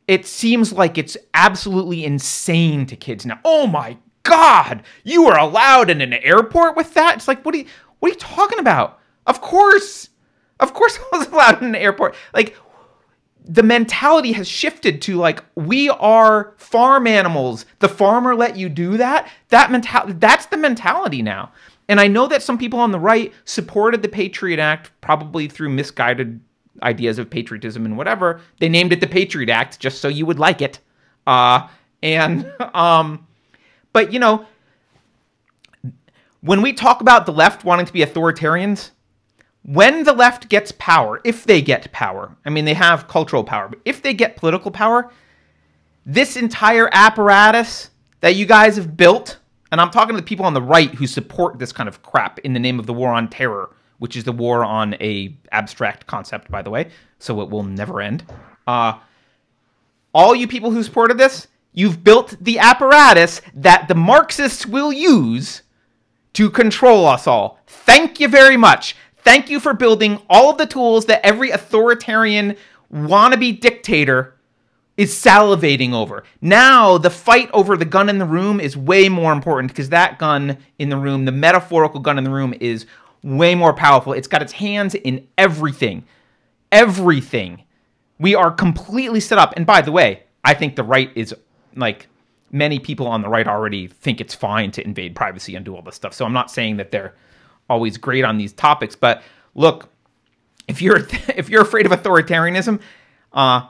it 0.08 0.24
seems 0.24 0.72
like 0.72 0.96
it's 0.96 1.16
absolutely 1.34 2.04
insane 2.04 2.86
to 2.86 2.96
kids 2.96 3.26
now. 3.26 3.40
Oh 3.44 3.66
my 3.66 3.98
God, 4.22 4.82
you 5.04 5.26
are 5.26 5.38
allowed 5.38 5.90
in 5.90 6.00
an 6.00 6.14
airport 6.14 6.76
with 6.76 6.94
that? 6.94 7.16
It's 7.16 7.28
like, 7.28 7.44
what 7.44 7.54
are 7.54 7.58
you, 7.58 7.66
what 7.98 8.10
are 8.10 8.14
you 8.14 8.18
talking 8.18 8.58
about? 8.58 9.00
Of 9.26 9.40
course. 9.40 10.08
Of 10.60 10.74
course 10.74 10.98
I 10.98 11.18
was 11.18 11.28
allowed 11.32 11.62
in 11.62 11.68
an 11.68 11.74
airport. 11.74 12.14
Like, 12.34 12.56
the 13.48 13.62
mentality 13.62 14.32
has 14.32 14.48
shifted 14.48 15.00
to 15.02 15.16
like 15.16 15.42
we 15.54 15.88
are 15.88 16.54
farm 16.56 17.06
animals. 17.06 17.64
The 17.78 17.88
farmer 17.88 18.34
let 18.34 18.56
you 18.56 18.68
do 18.68 18.96
that? 18.96 19.30
That 19.48 19.70
mentality 19.70 20.14
that's 20.18 20.46
the 20.46 20.56
mentality 20.56 21.22
now. 21.22 21.52
And 21.88 22.00
i 22.00 22.08
know 22.08 22.26
that 22.26 22.42
some 22.42 22.58
people 22.58 22.80
on 22.80 22.90
the 22.90 22.98
right 22.98 23.32
supported 23.44 24.02
the 24.02 24.08
patriot 24.08 24.58
act 24.58 24.90
probably 25.00 25.46
through 25.46 25.70
misguided 25.70 26.40
ideas 26.82 27.18
of 27.18 27.30
patriotism 27.30 27.86
and 27.86 27.96
whatever. 27.96 28.40
They 28.58 28.68
named 28.68 28.92
it 28.92 29.00
the 29.00 29.06
patriot 29.06 29.48
act 29.48 29.78
just 29.78 30.00
so 30.00 30.08
you 30.08 30.26
would 30.26 30.40
like 30.40 30.60
it. 30.60 30.80
Uh 31.26 31.68
and 32.02 32.50
um 32.74 33.26
but 33.92 34.12
you 34.12 34.18
know 34.18 34.44
when 36.40 36.62
we 36.62 36.72
talk 36.72 37.00
about 37.00 37.26
the 37.26 37.32
left 37.32 37.64
wanting 37.64 37.86
to 37.86 37.92
be 37.92 38.00
authoritarians 38.00 38.90
when 39.66 40.04
the 40.04 40.12
left 40.12 40.48
gets 40.48 40.72
power, 40.78 41.20
if 41.24 41.44
they 41.44 41.60
get 41.60 41.90
power, 41.90 42.36
I 42.44 42.50
mean, 42.50 42.64
they 42.64 42.74
have 42.74 43.08
cultural 43.08 43.42
power, 43.42 43.68
but 43.68 43.80
if 43.84 44.00
they 44.00 44.14
get 44.14 44.36
political 44.36 44.70
power, 44.70 45.10
this 46.04 46.36
entire 46.36 46.88
apparatus 46.92 47.90
that 48.20 48.36
you 48.36 48.46
guys 48.46 48.76
have 48.76 48.96
built, 48.96 49.38
and 49.72 49.80
I'm 49.80 49.90
talking 49.90 50.14
to 50.14 50.20
the 50.20 50.26
people 50.26 50.46
on 50.46 50.54
the 50.54 50.62
right 50.62 50.94
who 50.94 51.06
support 51.08 51.58
this 51.58 51.72
kind 51.72 51.88
of 51.88 52.00
crap 52.02 52.38
in 52.40 52.52
the 52.52 52.60
name 52.60 52.78
of 52.78 52.86
the 52.86 52.92
war 52.92 53.10
on 53.10 53.28
terror, 53.28 53.70
which 53.98 54.14
is 54.14 54.22
the 54.22 54.30
war 54.30 54.64
on 54.64 54.94
a 55.00 55.34
abstract 55.50 56.06
concept, 56.06 56.48
by 56.48 56.62
the 56.62 56.70
way, 56.70 56.90
so 57.18 57.40
it 57.40 57.50
will 57.50 57.64
never 57.64 58.00
end. 58.00 58.24
Uh, 58.68 58.94
all 60.14 60.36
you 60.36 60.46
people 60.46 60.70
who 60.70 60.84
supported 60.84 61.18
this, 61.18 61.48
you've 61.72 62.04
built 62.04 62.36
the 62.40 62.60
apparatus 62.60 63.42
that 63.52 63.88
the 63.88 63.96
Marxists 63.96 64.64
will 64.64 64.92
use 64.92 65.62
to 66.34 66.50
control 66.50 67.04
us 67.04 67.26
all. 67.26 67.58
Thank 67.66 68.20
you 68.20 68.28
very 68.28 68.56
much. 68.56 68.94
Thank 69.26 69.50
you 69.50 69.58
for 69.58 69.74
building 69.74 70.22
all 70.30 70.50
of 70.50 70.56
the 70.56 70.66
tools 70.66 71.06
that 71.06 71.26
every 71.26 71.50
authoritarian 71.50 72.54
wannabe 72.94 73.58
dictator 73.58 74.36
is 74.96 75.12
salivating 75.12 75.92
over. 75.92 76.22
Now, 76.40 76.96
the 76.96 77.10
fight 77.10 77.50
over 77.52 77.76
the 77.76 77.84
gun 77.84 78.08
in 78.08 78.18
the 78.18 78.24
room 78.24 78.60
is 78.60 78.76
way 78.76 79.08
more 79.08 79.32
important 79.32 79.72
because 79.72 79.88
that 79.88 80.20
gun 80.20 80.58
in 80.78 80.90
the 80.90 80.96
room, 80.96 81.24
the 81.24 81.32
metaphorical 81.32 81.98
gun 81.98 82.18
in 82.18 82.22
the 82.22 82.30
room, 82.30 82.54
is 82.60 82.86
way 83.24 83.56
more 83.56 83.72
powerful. 83.72 84.12
It's 84.12 84.28
got 84.28 84.42
its 84.42 84.52
hands 84.52 84.94
in 84.94 85.26
everything. 85.36 86.04
Everything. 86.70 87.64
We 88.20 88.36
are 88.36 88.52
completely 88.52 89.18
set 89.18 89.38
up. 89.38 89.54
And 89.56 89.66
by 89.66 89.82
the 89.82 89.90
way, 89.90 90.22
I 90.44 90.54
think 90.54 90.76
the 90.76 90.84
right 90.84 91.10
is 91.16 91.34
like 91.74 92.06
many 92.52 92.78
people 92.78 93.08
on 93.08 93.22
the 93.22 93.28
right 93.28 93.48
already 93.48 93.88
think 93.88 94.20
it's 94.20 94.36
fine 94.36 94.70
to 94.70 94.84
invade 94.84 95.16
privacy 95.16 95.56
and 95.56 95.64
do 95.64 95.74
all 95.74 95.82
this 95.82 95.96
stuff. 95.96 96.14
So 96.14 96.24
I'm 96.24 96.32
not 96.32 96.48
saying 96.48 96.76
that 96.76 96.92
they're 96.92 97.16
always 97.68 97.96
great 97.96 98.24
on 98.24 98.38
these 98.38 98.52
topics. 98.52 98.96
But 98.96 99.22
look, 99.54 99.88
if 100.68 100.82
you're 100.82 100.98
if 101.36 101.48
you're 101.48 101.62
afraid 101.62 101.86
of 101.86 101.92
authoritarianism, 101.92 102.80
uh, 103.32 103.66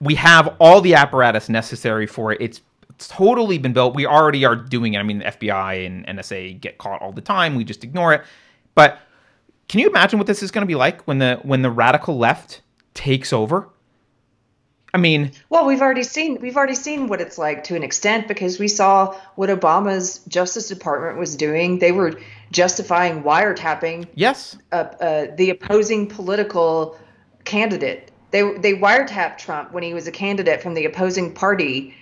we 0.00 0.14
have 0.14 0.56
all 0.58 0.80
the 0.80 0.94
apparatus 0.94 1.48
necessary 1.48 2.06
for 2.06 2.32
it. 2.32 2.38
It's, 2.40 2.60
it's 2.90 3.08
totally 3.08 3.58
been 3.58 3.72
built. 3.72 3.94
We 3.94 4.06
already 4.06 4.44
are 4.44 4.56
doing 4.56 4.94
it. 4.94 4.98
I 4.98 5.02
mean, 5.02 5.18
the 5.18 5.26
FBI 5.26 5.86
and 5.86 6.06
NSA 6.06 6.60
get 6.60 6.78
caught 6.78 7.02
all 7.02 7.12
the 7.12 7.20
time. 7.20 7.54
We 7.54 7.64
just 7.64 7.84
ignore 7.84 8.14
it. 8.14 8.22
But 8.74 8.98
can 9.68 9.80
you 9.80 9.88
imagine 9.88 10.18
what 10.18 10.26
this 10.26 10.42
is 10.42 10.50
going 10.50 10.62
to 10.62 10.66
be 10.66 10.74
like 10.74 11.02
when 11.02 11.18
the 11.18 11.38
when 11.42 11.62
the 11.62 11.70
radical 11.70 12.18
left 12.18 12.62
takes 12.94 13.32
over? 13.32 13.68
I 14.92 14.98
mean, 14.98 15.30
well, 15.50 15.66
we've 15.66 15.80
already 15.80 16.02
seen 16.02 16.40
we've 16.40 16.56
already 16.56 16.74
seen 16.74 17.06
what 17.06 17.20
it's 17.20 17.38
like 17.38 17.64
to 17.64 17.76
an 17.76 17.82
extent 17.82 18.26
because 18.26 18.58
we 18.58 18.68
saw 18.68 19.14
what 19.36 19.48
Obama's 19.48 20.20
Justice 20.26 20.68
Department 20.68 21.18
was 21.18 21.36
doing. 21.36 21.78
They 21.78 21.92
were 21.92 22.18
justifying 22.50 23.22
wiretapping. 23.22 24.06
Yes. 24.14 24.56
Uh, 24.72 24.76
uh, 25.00 25.26
the 25.36 25.50
opposing 25.50 26.06
political 26.06 26.98
candidate. 27.44 28.10
They 28.30 28.42
they 28.58 28.74
wiretapped 28.74 29.38
Trump 29.38 29.72
when 29.72 29.82
he 29.82 29.94
was 29.94 30.06
a 30.06 30.12
candidate 30.12 30.62
from 30.62 30.74
the 30.74 30.84
opposing 30.84 31.34
party, 31.34 31.94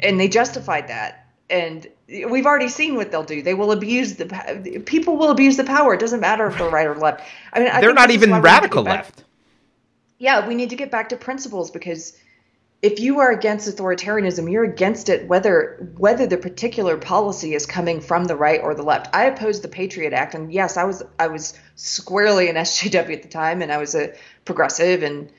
and 0.00 0.18
they 0.18 0.28
justified 0.28 0.88
that. 0.88 1.28
And 1.50 1.86
we've 2.08 2.46
already 2.46 2.68
seen 2.68 2.96
what 2.96 3.10
they'll 3.10 3.22
do. 3.22 3.42
They 3.42 3.54
will 3.54 3.70
abuse 3.70 4.14
the 4.14 4.82
people 4.84 5.16
will 5.16 5.30
abuse 5.30 5.56
the 5.56 5.64
power. 5.64 5.94
It 5.94 6.00
doesn't 6.00 6.20
matter 6.20 6.46
if 6.46 6.58
they're 6.58 6.70
right 6.70 6.86
or 6.86 6.96
left. 6.96 7.22
I 7.52 7.60
mean, 7.60 7.68
I 7.68 7.80
they're 7.80 7.94
not 7.94 8.10
even 8.10 8.40
radical 8.40 8.82
left 8.82 9.24
yeah, 10.18 10.46
we 10.46 10.54
need 10.54 10.70
to 10.70 10.76
get 10.76 10.90
back 10.90 11.10
to 11.10 11.16
principles 11.16 11.70
because 11.70 12.16
if 12.84 13.00
you 13.00 13.20
are 13.20 13.30
against 13.30 13.66
authoritarianism, 13.66 14.52
you're 14.52 14.64
against 14.64 15.08
it 15.08 15.26
whether 15.26 15.90
whether 15.96 16.26
the 16.26 16.36
particular 16.36 16.98
policy 16.98 17.54
is 17.54 17.64
coming 17.64 17.98
from 17.98 18.26
the 18.26 18.36
right 18.36 18.60
or 18.60 18.74
the 18.74 18.82
left. 18.82 19.08
I 19.14 19.24
opposed 19.24 19.62
the 19.62 19.68
Patriot 19.68 20.12
Act, 20.12 20.34
and 20.34 20.52
yes, 20.52 20.76
I 20.76 20.84
was 20.84 21.02
I 21.18 21.28
was 21.28 21.58
squarely 21.76 22.50
an 22.50 22.56
SJW 22.56 23.12
at 23.14 23.22
the 23.22 23.28
time, 23.28 23.62
and 23.62 23.72
I 23.72 23.78
was 23.78 23.94
a 23.94 24.14
progressive, 24.44 25.02
and 25.02 25.30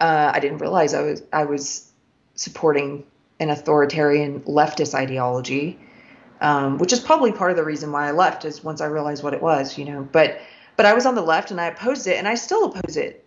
uh, 0.00 0.32
I 0.34 0.40
didn't 0.40 0.58
realize 0.58 0.94
I 0.94 1.02
was 1.02 1.22
I 1.30 1.44
was 1.44 1.92
supporting 2.36 3.04
an 3.38 3.50
authoritarian 3.50 4.40
leftist 4.40 4.94
ideology, 4.94 5.78
um, 6.40 6.78
which 6.78 6.94
is 6.94 7.00
probably 7.00 7.32
part 7.32 7.50
of 7.50 7.58
the 7.58 7.64
reason 7.64 7.92
why 7.92 8.08
I 8.08 8.12
left. 8.12 8.46
Is 8.46 8.64
once 8.64 8.80
I 8.80 8.86
realized 8.86 9.22
what 9.22 9.34
it 9.34 9.42
was, 9.42 9.76
you 9.76 9.84
know. 9.84 10.08
But 10.10 10.40
but 10.76 10.86
I 10.86 10.94
was 10.94 11.04
on 11.04 11.16
the 11.16 11.22
left, 11.22 11.50
and 11.50 11.60
I 11.60 11.66
opposed 11.66 12.06
it, 12.06 12.16
and 12.16 12.26
I 12.26 12.36
still 12.36 12.64
oppose 12.64 12.96
it 12.96 13.23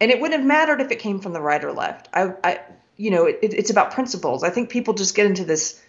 and 0.00 0.10
it 0.10 0.20
wouldn't 0.20 0.40
have 0.40 0.46
mattered 0.46 0.80
if 0.80 0.90
it 0.90 0.98
came 0.98 1.20
from 1.20 1.32
the 1.32 1.40
right 1.40 1.62
or 1.64 1.72
left. 1.72 2.08
I, 2.12 2.34
I 2.44 2.60
you 2.96 3.10
know, 3.10 3.26
it, 3.26 3.38
it's 3.42 3.70
about 3.70 3.92
principles. 3.92 4.42
I 4.42 4.50
think 4.50 4.70
people 4.70 4.94
just 4.94 5.14
get 5.14 5.26
into 5.26 5.44
this 5.44 5.82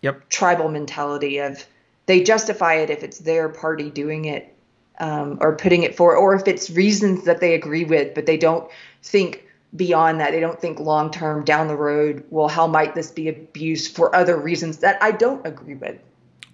yep. 0.00 0.28
tribal 0.28 0.68
mentality 0.68 1.38
of 1.38 1.64
they 2.06 2.22
justify 2.22 2.74
it 2.74 2.90
if 2.90 3.02
it's 3.02 3.18
their 3.18 3.48
party 3.48 3.90
doing 3.90 4.24
it 4.24 4.54
um, 4.98 5.38
or 5.40 5.56
putting 5.56 5.82
it 5.82 5.96
for, 5.96 6.16
or 6.16 6.34
if 6.34 6.46
it's 6.46 6.70
reasons 6.70 7.24
that 7.24 7.40
they 7.40 7.54
agree 7.54 7.84
with, 7.84 8.14
but 8.14 8.26
they 8.26 8.36
don't 8.36 8.70
think 9.02 9.44
beyond 9.76 10.20
that. 10.20 10.32
They 10.32 10.40
don't 10.40 10.60
think 10.60 10.80
long 10.80 11.10
term 11.10 11.44
down 11.44 11.68
the 11.68 11.76
road. 11.76 12.24
Well, 12.30 12.48
how 12.48 12.66
might 12.66 12.94
this 12.94 13.10
be 13.10 13.28
abused 13.28 13.94
for 13.94 14.14
other 14.14 14.36
reasons 14.36 14.78
that 14.78 15.00
I 15.02 15.12
don't 15.12 15.46
agree 15.46 15.76
with? 15.76 15.98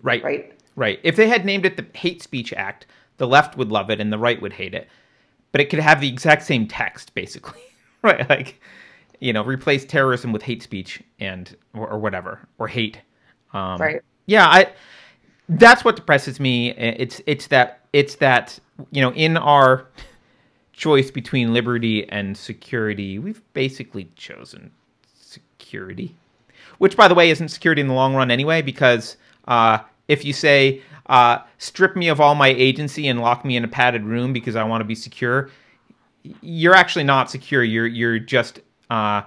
Right. 0.03 0.23
Right. 0.23 0.53
Right. 0.77 1.01
If 1.03 1.17
they 1.17 1.29
had 1.29 1.47
named 1.47 1.65
it 1.65 1.79
the 1.79 1.87
Hate 1.99 2.23
Speech 2.23 2.53
Act, 2.53 2.87
the 3.17 3.27
left 3.27 3.57
would 3.57 3.73
love 3.73 3.89
it 3.89 3.99
and 3.99 4.13
the 4.13 4.19
right 4.19 4.41
would 4.41 4.53
hate 4.53 4.75
it 4.75 4.89
but 5.57 5.63
it 5.63 5.71
could 5.71 5.79
have 5.79 6.03
the 6.03 6.09
exact 6.09 6.43
same 6.43 6.67
text 6.69 7.15
basically 7.15 7.63
right? 8.03 8.29
Like 8.29 8.61
you 9.21 9.33
know 9.33 9.43
replace 9.43 9.87
terrorism 9.87 10.31
with 10.31 10.43
hate 10.43 10.63
speech 10.63 11.03
and 11.19 11.57
or, 11.73 11.89
or 11.89 11.99
whatever 11.99 12.47
or 12.59 12.69
hate. 12.69 13.01
Um, 13.55 13.79
right. 13.81 14.03
yeah 14.27 14.47
i 14.49 14.71
that's 15.49 15.83
what 15.83 15.97
depresses 15.97 16.39
me. 16.41 16.73
It's 16.73 17.23
it's 17.27 17.47
that 17.47 17.87
it's 17.95 18.17
that 18.17 18.59
you 18.91 19.01
know 19.01 19.15
in 19.15 19.39
our 19.39 19.87
choice 20.75 21.11
between 21.11 21.55
liberty 21.55 22.07
and 22.11 22.37
security 22.37 23.19
we've 23.19 23.41
basically 23.55 24.11
chosen 24.15 24.71
security 25.15 26.15
which 26.77 26.99
by 26.99 27.09
the 27.09 27.15
way 27.15 27.31
isn't 27.31 27.49
security 27.49 27.81
in 27.81 27.89
the 27.89 27.95
long 27.95 28.15
run 28.15 28.31
anyway 28.31 28.61
because 28.61 29.17
uh, 29.49 29.79
if 30.09 30.23
you 30.23 30.35
say 30.35 30.83
uh, 31.07 31.39
strip 31.59 31.97
me 31.97 32.09
of 32.09 32.21
all 32.21 32.35
my 32.35 32.49
agency 32.49 33.09
and 33.09 33.21
lock 33.21 33.45
me 33.45 33.57
in 33.57 33.65
a 33.65 33.69
padded 33.69 34.05
room 34.05 34.33
because 34.33 34.57
I 34.57 34.65
want 34.65 34.81
to 34.81 34.85
be 34.85 34.95
secure, 34.95 35.51
you're 36.41 36.75
actually 36.75 37.05
not 37.05 37.31
secure. 37.31 37.63
You're 37.63 37.87
you're 37.87 38.19
just 38.19 38.61
uh, 38.91 39.23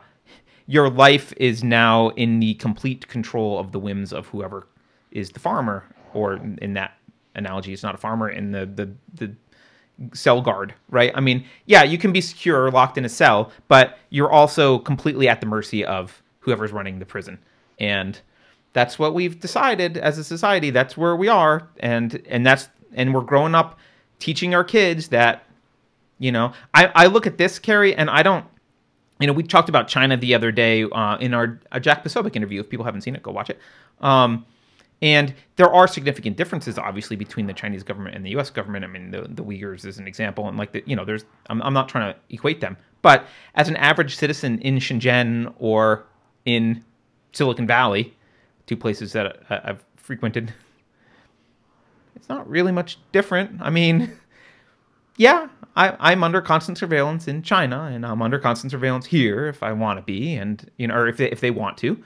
your 0.67 0.89
life 0.89 1.33
is 1.37 1.63
now 1.63 2.09
in 2.09 2.39
the 2.39 2.55
complete 2.55 3.07
control 3.07 3.59
of 3.59 3.71
the 3.71 3.79
whims 3.79 4.13
of 4.13 4.27
whoever 4.27 4.67
is 5.11 5.29
the 5.31 5.39
farmer, 5.39 5.85
or 6.13 6.33
in 6.33 6.73
that 6.73 6.93
analogy, 7.35 7.73
it's 7.73 7.83
not 7.83 7.95
a 7.95 7.97
farmer 7.97 8.29
in 8.29 8.51
the 8.51 8.65
the 8.65 8.91
the 9.13 9.35
cell 10.13 10.41
guard, 10.41 10.73
right? 10.89 11.11
I 11.15 11.19
mean, 11.19 11.45
yeah, 11.65 11.83
you 11.83 11.97
can 11.97 12.11
be 12.11 12.21
secure 12.21 12.71
locked 12.71 12.97
in 12.97 13.05
a 13.05 13.09
cell, 13.09 13.51
but 13.67 13.97
you're 14.09 14.31
also 14.31 14.79
completely 14.79 15.27
at 15.27 15.41
the 15.41 15.47
mercy 15.47 15.83
of 15.83 16.21
whoever's 16.39 16.71
running 16.71 16.99
the 16.99 17.05
prison. 17.05 17.37
And 17.79 18.19
that's 18.73 18.99
what 18.99 19.13
we've 19.13 19.39
decided 19.39 19.97
as 19.97 20.17
a 20.17 20.23
society. 20.23 20.69
That's 20.69 20.95
where 20.95 21.15
we 21.15 21.27
are, 21.27 21.67
and 21.79 22.21
and 22.29 22.45
that's 22.45 22.69
and 22.93 23.13
we're 23.13 23.21
growing 23.21 23.55
up 23.55 23.79
teaching 24.19 24.53
our 24.53 24.63
kids 24.63 25.09
that 25.09 25.43
You 26.19 26.31
know, 26.31 26.53
I, 26.73 26.91
I 26.93 27.07
look 27.07 27.25
at 27.25 27.37
this, 27.37 27.59
Keri, 27.59 27.95
and 27.95 28.09
I 28.09 28.23
don't. 28.23 28.45
You 29.19 29.27
know, 29.27 29.33
we 29.33 29.43
talked 29.43 29.69
about 29.69 29.87
China 29.87 30.15
the 30.17 30.33
other 30.35 30.51
day 30.51 30.83
uh, 30.83 31.17
in 31.17 31.33
our, 31.33 31.59
our 31.71 31.79
Jack 31.79 32.03
Posobiec 32.03 32.35
interview. 32.35 32.59
If 32.61 32.69
people 32.69 32.85
haven't 32.85 33.01
seen 33.01 33.15
it, 33.15 33.23
go 33.23 33.31
watch 33.31 33.49
it. 33.49 33.59
Um, 33.99 34.45
and 35.01 35.33
there 35.55 35.73
are 35.73 35.87
significant 35.87 36.37
differences, 36.37 36.77
obviously, 36.77 37.15
between 37.15 37.47
the 37.47 37.53
Chinese 37.53 37.83
government 37.83 38.15
and 38.15 38.25
the 38.25 38.31
U.S. 38.31 38.49
government. 38.49 38.85
I 38.85 38.87
mean, 38.87 39.11
the, 39.11 39.21
the 39.21 39.43
Uyghurs 39.43 39.85
is 39.85 39.97
an 39.97 40.07
example, 40.07 40.47
and 40.47 40.57
like 40.57 40.71
the, 40.71 40.83
you 40.85 40.95
know, 40.95 41.05
there's 41.05 41.25
I'm, 41.49 41.61
I'm 41.61 41.73
not 41.73 41.89
trying 41.89 42.13
to 42.13 42.19
equate 42.29 42.61
them, 42.61 42.77
but 43.01 43.25
as 43.55 43.69
an 43.69 43.77
average 43.77 44.15
citizen 44.15 44.59
in 44.59 44.77
Shenzhen 44.77 45.53
or 45.57 46.05
in 46.45 46.83
Silicon 47.31 47.67
Valley, 47.67 48.13
two 48.69 48.77
places 48.77 49.11
that 49.13 49.41
I've 49.49 49.83
frequented, 49.97 50.53
it's 52.15 52.29
not 52.29 52.47
really 52.47 52.71
much 52.71 52.99
different. 53.11 53.59
I 53.59 53.71
mean, 53.71 54.11
yeah, 55.17 55.47
I, 55.75 56.11
am 56.13 56.23
under 56.23 56.39
constant 56.39 56.77
surveillance 56.77 57.27
in 57.27 57.41
China, 57.41 57.89
and 57.91 58.05
I'm 58.05 58.21
under 58.21 58.37
constant 58.37 58.71
surveillance 58.71 59.07
here 59.07 59.47
if 59.47 59.63
I 59.63 59.73
want 59.73 59.97
to 59.97 60.03
be, 60.03 60.35
and 60.35 60.69
you 60.77 60.87
know, 60.87 60.93
or 60.93 61.07
if 61.07 61.17
they, 61.17 61.31
if 61.31 61.41
they 61.41 61.51
want 61.51 61.77
to. 61.79 62.01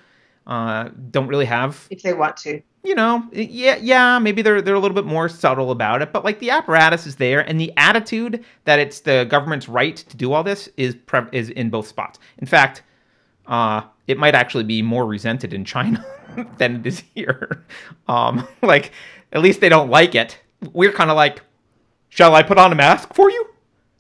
Uh, 0.48 0.90
don't 1.12 1.28
really 1.28 1.46
have 1.46 1.88
if 1.90 2.02
they 2.02 2.14
want 2.14 2.38
to. 2.38 2.62
You 2.84 2.96
know, 2.96 3.28
yeah, 3.32 3.78
yeah, 3.82 4.20
maybe 4.20 4.42
they're 4.42 4.62
they're 4.62 4.76
a 4.76 4.80
little 4.80 4.96
bit 4.96 5.06
more 5.06 5.28
subtle 5.28 5.72
about 5.72 6.02
it, 6.02 6.14
but 6.14 6.24
like 6.24 6.40
the 6.40 6.50
apparatus 6.50 7.06
is 7.06 7.16
there, 7.18 7.42
and 7.42 7.60
the 7.60 7.74
attitude 7.78 8.44
that 8.66 8.80
it's 8.80 9.02
the 9.02 9.26
government's 9.30 9.68
right 9.68 9.96
to 9.96 10.18
do 10.18 10.32
all 10.34 10.44
this 10.44 10.70
is 10.78 10.96
pre- 10.96 11.28
is 11.32 11.50
in 11.50 11.70
both 11.70 11.88
spots. 11.88 12.20
In 12.40 12.48
fact, 12.48 12.84
uh, 13.48 13.82
it 14.08 14.18
might 14.18 14.36
actually 14.36 14.64
be 14.64 14.82
more 14.82 15.06
resented 15.06 15.54
in 15.54 15.66
China 15.66 16.06
than 16.58 16.78
it 16.78 16.86
is 16.86 17.04
here. 17.16 17.64
Um, 18.08 18.48
like, 18.62 18.92
at 19.32 19.42
least 19.42 19.62
they 19.62 19.70
don't 19.70 19.90
like 19.90 20.16
it. 20.16 20.40
We're 20.72 20.92
kind 20.92 21.10
of 21.10 21.16
like, 21.16 21.42
shall 22.10 22.36
I 22.36 22.44
put 22.44 22.58
on 22.58 22.72
a 22.72 22.76
mask 22.76 23.14
for 23.14 23.30
you? 23.30 23.46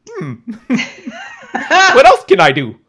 Hmm. 0.09 0.33
what 1.95 2.05
else 2.05 2.23
can 2.25 2.39
I 2.39 2.51
do? 2.51 2.79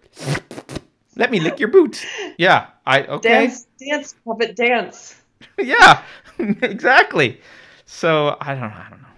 Let 1.17 1.31
me 1.31 1.41
lick 1.41 1.61
your 1.61 1.69
boots. 1.69 2.05
Yeah, 2.39 2.67
I 2.87 3.05
okay. 3.05 3.47
Dance, 3.47 3.67
dance, 3.79 4.15
puppet, 4.25 4.57
dance. 4.57 5.21
yeah, 5.59 6.03
exactly. 6.39 7.41
So 7.87 8.37
I 8.41 8.55
don't 8.55 8.63
know. 8.63 8.67
I 8.67 8.87
don't 8.91 9.03
know. 9.03 9.09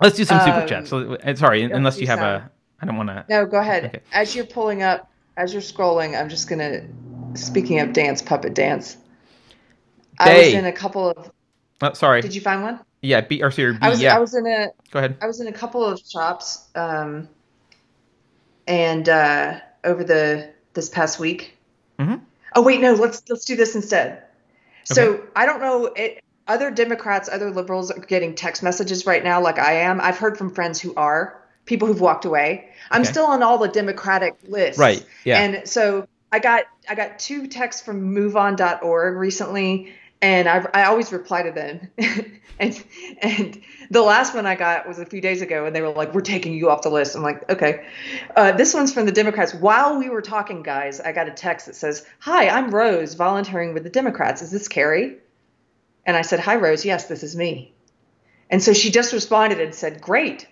Let's 0.00 0.16
do 0.16 0.24
some 0.24 0.38
um, 0.38 0.44
super 0.44 0.66
chats. 0.66 0.90
So, 0.90 1.14
uh, 1.14 1.34
sorry, 1.34 1.62
unless 1.62 1.98
you 2.00 2.06
have 2.06 2.18
sound. 2.18 2.44
a. 2.44 2.50
I 2.80 2.86
don't 2.86 2.96
want 2.96 3.08
to. 3.08 3.24
No, 3.28 3.46
go 3.46 3.58
ahead. 3.58 3.86
Okay. 3.86 4.00
As 4.12 4.36
you're 4.36 4.44
pulling 4.44 4.82
up, 4.82 5.10
as 5.38 5.52
you're 5.54 5.62
scrolling, 5.62 6.20
I'm 6.20 6.28
just 6.28 6.48
gonna. 6.48 6.82
Speaking 7.34 7.78
of 7.80 7.92
dance, 7.92 8.20
puppet 8.20 8.54
dance. 8.54 8.96
I 10.18 10.36
was 10.36 10.54
in 10.54 10.64
a 10.64 10.72
couple 10.72 11.10
of. 11.10 11.30
Oh, 11.80 11.92
sorry. 11.92 12.20
Did 12.20 12.34
you 12.34 12.40
find 12.40 12.62
one? 12.62 12.80
Yeah, 13.00 13.20
B 13.20 13.42
or 13.42 13.50
C 13.50 13.70
B. 13.70 13.78
I 13.80 13.88
was, 13.90 14.02
yeah. 14.02 14.16
I 14.16 14.18
was 14.18 14.34
in 14.34 14.46
a. 14.46 14.68
Go 14.90 14.98
ahead. 14.98 15.16
I 15.22 15.26
was 15.26 15.40
in 15.40 15.46
a 15.46 15.52
couple 15.52 15.84
of 15.84 16.00
shops, 16.00 16.66
um, 16.74 17.28
and 18.66 19.08
uh, 19.08 19.60
over 19.84 20.02
the 20.02 20.50
this 20.74 20.88
past 20.88 21.20
week. 21.20 21.56
Mm-hmm. 21.98 22.16
Oh 22.56 22.62
wait, 22.62 22.80
no. 22.80 22.94
Let's 22.94 23.22
let's 23.28 23.44
do 23.44 23.54
this 23.54 23.76
instead. 23.76 24.24
So 24.84 25.12
okay. 25.12 25.22
I 25.36 25.46
don't 25.46 25.60
know. 25.60 25.86
It, 25.86 26.24
other 26.48 26.70
Democrats, 26.70 27.28
other 27.28 27.50
liberals 27.50 27.90
are 27.90 28.00
getting 28.00 28.34
text 28.34 28.62
messages 28.62 29.06
right 29.06 29.22
now, 29.22 29.40
like 29.40 29.58
I 29.58 29.74
am. 29.74 30.00
I've 30.00 30.18
heard 30.18 30.36
from 30.38 30.52
friends 30.52 30.80
who 30.80 30.94
are 30.96 31.37
people 31.68 31.86
who've 31.86 32.00
walked 32.00 32.24
away. 32.24 32.70
I'm 32.90 33.02
okay. 33.02 33.10
still 33.10 33.26
on 33.26 33.42
all 33.42 33.58
the 33.58 33.68
Democratic 33.68 34.34
lists. 34.48 34.80
Right. 34.80 35.04
Yeah. 35.24 35.40
And 35.40 35.68
so 35.68 36.08
I 36.32 36.40
got 36.40 36.64
I 36.88 36.96
got 36.96 37.18
two 37.20 37.46
texts 37.46 37.82
from 37.82 38.14
MoveOn.org 38.14 39.16
recently, 39.16 39.94
and 40.20 40.48
I, 40.48 40.66
I 40.74 40.84
always 40.84 41.12
reply 41.12 41.42
to 41.42 41.52
them. 41.52 41.88
and 42.58 42.82
and 43.20 43.62
the 43.90 44.02
last 44.02 44.34
one 44.34 44.46
I 44.46 44.56
got 44.56 44.88
was 44.88 44.98
a 44.98 45.06
few 45.06 45.20
days 45.20 45.42
ago, 45.42 45.66
and 45.66 45.76
they 45.76 45.82
were 45.82 45.90
like, 45.90 46.14
"We're 46.14 46.22
taking 46.22 46.54
you 46.54 46.70
off 46.70 46.82
the 46.82 46.90
list." 46.90 47.14
I'm 47.14 47.22
like, 47.22 47.48
"Okay." 47.48 47.86
Uh, 48.34 48.52
this 48.52 48.74
one's 48.74 48.92
from 48.92 49.06
the 49.06 49.12
Democrats. 49.12 49.54
While 49.54 49.98
we 49.98 50.08
were 50.08 50.22
talking, 50.22 50.62
guys, 50.62 51.00
I 51.00 51.12
got 51.12 51.28
a 51.28 51.32
text 51.32 51.66
that 51.66 51.76
says, 51.76 52.04
"Hi, 52.20 52.48
I'm 52.48 52.70
Rose, 52.70 53.14
volunteering 53.14 53.74
with 53.74 53.84
the 53.84 53.90
Democrats. 53.90 54.42
Is 54.42 54.50
this 54.50 54.68
Keri?" 54.68 55.18
And 56.04 56.16
I 56.16 56.22
said, 56.22 56.40
"Hi, 56.40 56.56
Rose. 56.56 56.84
Yes, 56.84 57.06
this 57.06 57.22
is 57.22 57.36
me." 57.36 57.74
And 58.50 58.62
so 58.62 58.72
she 58.72 58.90
just 58.90 59.12
responded 59.12 59.60
and 59.60 59.74
said, 59.74 60.00
"Great." 60.00 60.46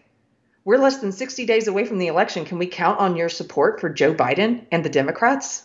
We're 0.66 0.76
less 0.76 0.98
than 0.98 1.12
60 1.12 1.46
days 1.46 1.66
away 1.66 1.86
from 1.86 1.96
the 1.96 2.08
election. 2.08 2.44
Can 2.44 2.58
we 2.58 2.66
count 2.66 3.00
on 3.00 3.16
your 3.16 3.30
support 3.30 3.80
for 3.80 3.88
Joe 3.88 4.12
Biden 4.14 4.66
and 4.70 4.84
the 4.84 4.90
Democrats? 4.90 5.64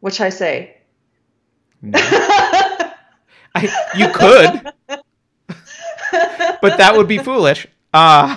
What 0.00 0.14
should 0.14 0.24
I 0.24 0.30
say? 0.30 0.78
No. 1.82 1.98
I, 3.54 3.68
you 3.94 4.08
could 4.10 4.72
but 6.60 6.78
that 6.78 6.96
would 6.96 7.08
be 7.08 7.18
foolish. 7.18 7.66
Uh, 7.92 8.36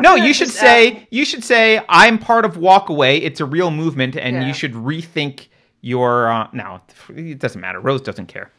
no, 0.00 0.14
you 0.14 0.32
should 0.32 0.50
say 0.50 1.06
you 1.10 1.24
should 1.24 1.44
say 1.44 1.82
I'm 1.88 2.18
part 2.18 2.44
of 2.44 2.56
Walkaway. 2.56 3.22
It's 3.22 3.40
a 3.40 3.44
real 3.44 3.70
movement, 3.70 4.16
and 4.16 4.36
yeah. 4.36 4.46
you 4.46 4.54
should 4.54 4.72
rethink 4.72 5.48
your. 5.80 6.30
Uh, 6.30 6.48
no, 6.52 6.80
it 7.10 7.38
doesn't 7.38 7.60
matter. 7.60 7.80
Rose 7.80 8.02
doesn't 8.02 8.26
care. 8.26 8.50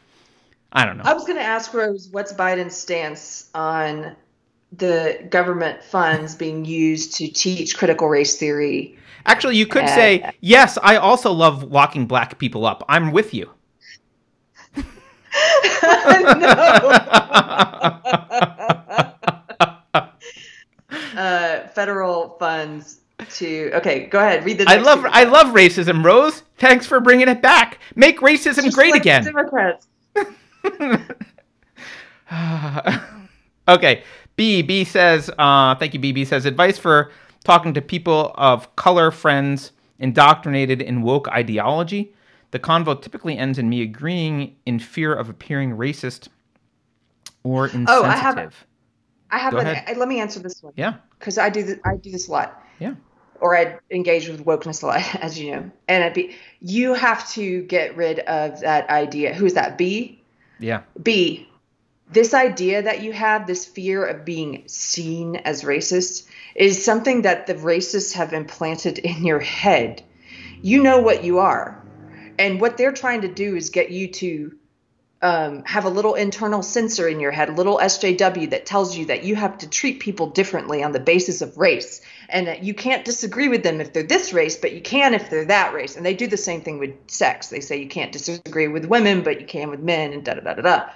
I 0.72 0.84
don't 0.84 0.98
know. 0.98 1.04
I 1.06 1.14
was 1.14 1.24
going 1.24 1.38
to 1.38 1.44
ask 1.44 1.72
Rose, 1.72 2.08
what's 2.10 2.32
Biden's 2.32 2.76
stance 2.76 3.48
on 3.54 4.14
the 4.72 5.26
government 5.30 5.82
funds 5.82 6.34
being 6.34 6.64
used 6.64 7.16
to 7.16 7.28
teach 7.28 7.76
critical 7.76 8.08
race 8.08 8.36
theory? 8.36 8.98
Actually, 9.26 9.56
you 9.56 9.66
could 9.66 9.88
say 9.88 10.32
yes. 10.40 10.78
I 10.82 10.96
also 10.96 11.32
love 11.32 11.64
locking 11.64 12.06
black 12.06 12.38
people 12.38 12.64
up. 12.64 12.84
I'm 12.88 13.12
with 13.12 13.34
you. 13.34 13.50
uh, 21.18 21.66
federal 21.68 22.30
funds 22.38 23.00
to 23.30 23.72
okay 23.74 24.06
go 24.06 24.20
ahead 24.20 24.44
read 24.44 24.58
the 24.58 24.64
i 24.68 24.76
love 24.76 25.04
i 25.10 25.24
love 25.24 25.48
racism 25.48 26.04
rose 26.04 26.44
thanks 26.58 26.86
for 26.86 27.00
bringing 27.00 27.28
it 27.28 27.42
back 27.42 27.80
make 27.96 28.20
racism 28.20 28.62
Just 28.62 28.76
great 28.76 28.92
like 28.92 29.00
again 29.00 29.24
democrats 29.24 29.88
okay 33.68 34.04
b 34.38 34.62
b 34.62 34.84
says 34.84 35.30
uh, 35.38 35.74
thank 35.74 35.92
you 35.92 36.00
bb 36.00 36.26
says 36.26 36.46
advice 36.46 36.78
for 36.78 37.10
talking 37.44 37.74
to 37.74 37.82
people 37.82 38.32
of 38.36 38.74
color 38.76 39.10
friends 39.10 39.72
indoctrinated 39.98 40.80
in 40.80 41.02
woke 41.02 41.28
ideology 41.28 42.14
the 42.50 42.58
convo 42.58 43.00
typically 43.00 43.36
ends 43.36 43.58
in 43.58 43.68
me 43.68 43.82
agreeing 43.82 44.56
in 44.64 44.78
fear 44.78 45.12
of 45.14 45.28
appearing 45.28 45.72
racist 45.72 46.28
or 47.42 47.66
insensitive. 47.66 47.88
Oh, 47.88 48.04
I 48.04 48.16
have. 48.16 48.66
I 49.30 49.38
have. 49.38 49.54
An, 49.54 49.98
let 49.98 50.08
me 50.08 50.20
answer 50.20 50.40
this 50.40 50.62
one. 50.62 50.72
Yeah. 50.76 50.94
Because 51.18 51.38
I 51.38 51.50
do. 51.50 51.62
This, 51.62 51.78
I 51.84 51.96
do 51.96 52.10
this 52.10 52.28
a 52.28 52.32
lot. 52.32 52.62
Yeah. 52.78 52.94
Or 53.40 53.56
I 53.56 53.78
engage 53.90 54.28
with 54.28 54.44
wokeness 54.44 54.82
a 54.82 54.86
lot, 54.86 55.14
as 55.22 55.38
you 55.38 55.52
know. 55.52 55.70
And 55.88 56.04
it 56.04 56.14
be 56.14 56.36
you 56.60 56.94
have 56.94 57.28
to 57.32 57.62
get 57.62 57.96
rid 57.96 58.20
of 58.20 58.60
that 58.60 58.88
idea. 58.90 59.34
Who 59.34 59.46
is 59.46 59.54
that? 59.54 59.78
B. 59.78 60.22
Yeah. 60.58 60.82
B. 61.02 61.48
This 62.10 62.34
idea 62.34 62.82
that 62.82 63.02
you 63.02 63.12
have, 63.12 63.46
this 63.46 63.66
fear 63.66 64.04
of 64.04 64.24
being 64.24 64.64
seen 64.66 65.36
as 65.36 65.62
racist, 65.62 66.26
is 66.54 66.84
something 66.84 67.22
that 67.22 67.46
the 67.46 67.54
racists 67.54 68.14
have 68.14 68.32
implanted 68.32 68.98
in 69.10 69.24
your 69.24 69.40
head. 69.40 70.02
You 70.62 70.82
know 70.82 71.00
what 71.00 71.24
you 71.24 71.38
are 71.38 71.82
and 72.38 72.60
what 72.60 72.76
they're 72.76 72.92
trying 72.92 73.22
to 73.22 73.28
do 73.28 73.56
is 73.56 73.70
get 73.70 73.90
you 73.90 74.08
to 74.08 74.52
um, 75.20 75.64
have 75.64 75.84
a 75.84 75.88
little 75.88 76.14
internal 76.14 76.62
censor 76.62 77.08
in 77.08 77.18
your 77.18 77.32
head, 77.32 77.48
a 77.48 77.52
little 77.52 77.78
SJW 77.78 78.50
that 78.50 78.66
tells 78.66 78.96
you 78.96 79.06
that 79.06 79.24
you 79.24 79.34
have 79.34 79.58
to 79.58 79.68
treat 79.68 79.98
people 79.98 80.28
differently 80.30 80.84
on 80.84 80.92
the 80.92 81.00
basis 81.00 81.42
of 81.42 81.58
race, 81.58 82.00
and 82.28 82.46
that 82.46 82.62
you 82.62 82.72
can't 82.72 83.04
disagree 83.04 83.48
with 83.48 83.64
them 83.64 83.80
if 83.80 83.92
they're 83.92 84.04
this 84.04 84.32
race, 84.32 84.56
but 84.56 84.72
you 84.72 84.80
can 84.80 85.14
if 85.14 85.28
they're 85.28 85.46
that 85.46 85.74
race. 85.74 85.96
And 85.96 86.06
they 86.06 86.14
do 86.14 86.28
the 86.28 86.36
same 86.36 86.60
thing 86.60 86.78
with 86.78 86.94
sex. 87.08 87.48
They 87.48 87.58
say 87.58 87.78
you 87.78 87.88
can't 87.88 88.12
disagree 88.12 88.68
with 88.68 88.84
women, 88.84 89.24
but 89.24 89.40
you 89.40 89.46
can 89.46 89.70
with 89.70 89.80
men, 89.80 90.12
and 90.12 90.24
da 90.24 90.34
da 90.34 90.40
da 90.40 90.54
da 90.54 90.62
da. 90.62 90.88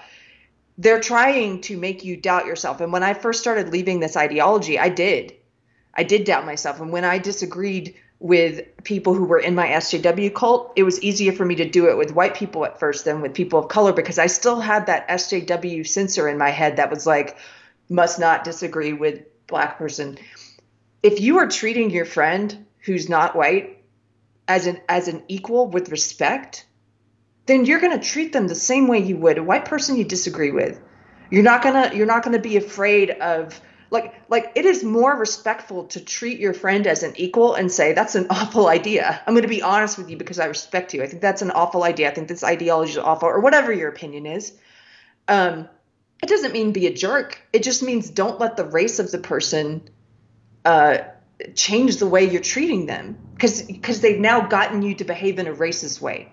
They're 0.78 1.00
trying 1.00 1.60
to 1.62 1.76
make 1.76 2.04
you 2.04 2.16
doubt 2.16 2.46
yourself. 2.46 2.80
And 2.80 2.92
when 2.92 3.02
I 3.02 3.14
first 3.14 3.40
started 3.40 3.70
leaving 3.70 4.00
this 4.00 4.16
ideology, 4.16 4.78
I 4.78 4.88
did. 4.88 5.34
I 5.94 6.02
did 6.02 6.24
doubt 6.24 6.46
myself. 6.46 6.80
And 6.80 6.90
when 6.90 7.04
I 7.04 7.18
disagreed 7.18 7.94
with 8.18 8.64
people 8.84 9.14
who 9.14 9.24
were 9.24 9.38
in 9.38 9.54
my 9.54 9.66
SJW 9.66 10.32
cult, 10.34 10.72
it 10.76 10.84
was 10.84 11.02
easier 11.02 11.32
for 11.32 11.44
me 11.44 11.56
to 11.56 11.68
do 11.68 11.88
it 11.90 11.98
with 11.98 12.14
white 12.14 12.34
people 12.34 12.64
at 12.64 12.78
first 12.78 13.04
than 13.04 13.20
with 13.20 13.34
people 13.34 13.58
of 13.58 13.68
color 13.68 13.92
because 13.92 14.18
I 14.18 14.28
still 14.28 14.60
had 14.60 14.86
that 14.86 15.08
SJW 15.08 15.86
censor 15.86 16.28
in 16.28 16.38
my 16.38 16.50
head 16.50 16.76
that 16.76 16.90
was 16.90 17.06
like, 17.06 17.36
must 17.88 18.18
not 18.18 18.44
disagree 18.44 18.92
with 18.92 19.22
black 19.46 19.76
person. 19.76 20.18
If 21.02 21.20
you 21.20 21.38
are 21.38 21.48
treating 21.48 21.90
your 21.90 22.04
friend 22.04 22.64
who's 22.78 23.08
not 23.08 23.36
white 23.36 23.82
as 24.48 24.66
an 24.66 24.80
as 24.88 25.08
an 25.08 25.22
equal 25.28 25.68
with 25.68 25.90
respect, 25.90 26.66
then 27.46 27.64
you're 27.64 27.80
going 27.80 27.98
to 27.98 28.04
treat 28.04 28.32
them 28.32 28.48
the 28.48 28.54
same 28.54 28.88
way 28.88 28.98
you 29.00 29.16
would 29.16 29.38
a 29.38 29.42
white 29.42 29.64
person 29.64 29.96
you 29.96 30.04
disagree 30.04 30.50
with. 30.50 30.80
You're 31.30 31.42
not 31.42 31.62
going 31.62 31.90
to 31.90 31.96
you're 31.96 32.06
not 32.06 32.22
going 32.22 32.36
to 32.36 32.42
be 32.42 32.56
afraid 32.56 33.10
of 33.10 33.60
like 33.90 34.14
like 34.28 34.52
it 34.54 34.64
is 34.64 34.84
more 34.84 35.16
respectful 35.16 35.84
to 35.84 36.00
treat 36.00 36.38
your 36.38 36.54
friend 36.54 36.86
as 36.86 37.02
an 37.02 37.14
equal 37.16 37.54
and 37.54 37.70
say 37.70 37.92
that's 37.92 38.14
an 38.14 38.26
awful 38.30 38.68
idea. 38.68 39.20
I'm 39.26 39.34
going 39.34 39.42
to 39.42 39.48
be 39.48 39.62
honest 39.62 39.98
with 39.98 40.10
you 40.10 40.16
because 40.16 40.38
i 40.38 40.46
respect 40.46 40.94
you. 40.94 41.02
I 41.02 41.06
think 41.06 41.22
that's 41.22 41.42
an 41.42 41.50
awful 41.50 41.84
idea. 41.84 42.10
I 42.10 42.14
think 42.14 42.28
this 42.28 42.44
ideology 42.44 42.92
is 42.92 42.98
awful 42.98 43.28
or 43.28 43.40
whatever 43.40 43.72
your 43.72 43.88
opinion 43.88 44.26
is. 44.26 44.52
Um 45.28 45.68
it 46.22 46.28
doesn't 46.28 46.52
mean 46.52 46.72
be 46.72 46.86
a 46.86 46.94
jerk. 46.94 47.40
It 47.52 47.64
just 47.64 47.82
means 47.82 48.08
don't 48.08 48.38
let 48.38 48.56
the 48.56 48.64
race 48.64 49.00
of 49.00 49.10
the 49.10 49.18
person 49.18 49.90
uh, 50.64 50.98
change 51.54 51.96
the 51.96 52.06
way 52.06 52.30
you're 52.30 52.40
treating 52.40 52.86
them 52.86 53.18
because 53.34 53.62
because 53.62 54.00
they've 54.00 54.20
now 54.20 54.46
gotten 54.46 54.82
you 54.82 54.94
to 54.94 55.04
behave 55.04 55.40
in 55.40 55.48
a 55.48 55.52
racist 55.52 56.00
way. 56.00 56.32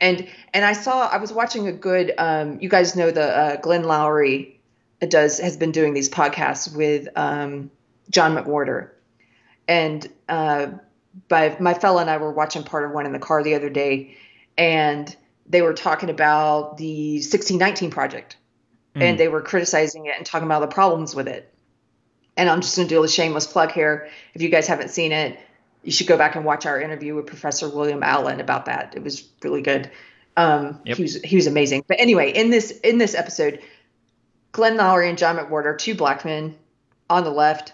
And 0.00 0.26
and 0.52 0.64
I 0.64 0.72
saw 0.72 1.08
I 1.08 1.18
was 1.18 1.32
watching 1.32 1.68
a 1.68 1.72
good 1.72 2.12
um, 2.18 2.58
you 2.60 2.68
guys 2.68 2.96
know 2.96 3.10
the 3.10 3.24
uh, 3.24 3.56
Glenn 3.56 3.84
Loury 3.84 4.56
does 5.00 5.38
has 5.38 5.56
been 5.56 5.72
doing 5.72 5.94
these 5.94 6.08
podcasts 6.08 6.74
with 6.74 7.08
um, 7.16 7.70
John 8.10 8.36
McWhorter, 8.36 8.90
and 9.68 10.08
uh, 10.28 10.68
by 11.28 11.56
my 11.60 11.74
fellow 11.74 12.00
and 12.00 12.10
I 12.10 12.16
were 12.16 12.32
watching 12.32 12.62
part 12.62 12.84
of 12.84 12.92
one 12.92 13.06
in 13.06 13.12
the 13.12 13.18
car 13.18 13.42
the 13.42 13.54
other 13.54 13.70
day, 13.70 14.16
and 14.56 15.14
they 15.46 15.62
were 15.62 15.74
talking 15.74 16.10
about 16.10 16.76
the 16.76 17.14
1619 17.14 17.90
project, 17.90 18.36
mm. 18.94 19.02
and 19.02 19.18
they 19.18 19.28
were 19.28 19.42
criticizing 19.42 20.06
it 20.06 20.14
and 20.16 20.24
talking 20.24 20.46
about 20.46 20.60
the 20.60 20.68
problems 20.68 21.14
with 21.14 21.28
it. 21.28 21.52
And 22.36 22.48
I'm 22.48 22.62
just 22.62 22.76
going 22.76 22.88
to 22.88 22.94
do 22.94 23.04
a 23.04 23.08
shameless 23.08 23.46
plug 23.46 23.72
here. 23.72 24.08
If 24.32 24.40
you 24.40 24.48
guys 24.48 24.66
haven't 24.66 24.88
seen 24.88 25.12
it, 25.12 25.38
you 25.82 25.92
should 25.92 26.06
go 26.06 26.16
back 26.16 26.36
and 26.36 26.44
watch 26.44 26.66
our 26.66 26.80
interview 26.80 27.14
with 27.14 27.26
Professor 27.26 27.68
William 27.68 28.02
Allen 28.02 28.40
about 28.40 28.66
that. 28.66 28.94
It 28.96 29.02
was 29.02 29.28
really 29.42 29.62
good. 29.62 29.90
Um, 30.36 30.80
yep. 30.84 30.96
He 30.96 31.02
was 31.02 31.20
he 31.22 31.36
was 31.36 31.46
amazing. 31.46 31.84
But 31.86 32.00
anyway, 32.00 32.32
in 32.32 32.50
this 32.50 32.70
in 32.70 32.98
this 32.98 33.14
episode, 33.14 33.60
Glenn 34.52 34.76
Loury 34.76 35.08
and 35.08 35.18
John 35.18 35.36
McWhorter, 35.36 35.76
two 35.76 35.94
black 35.94 36.24
men 36.24 36.56
on 37.10 37.24
the 37.24 37.30
left, 37.30 37.72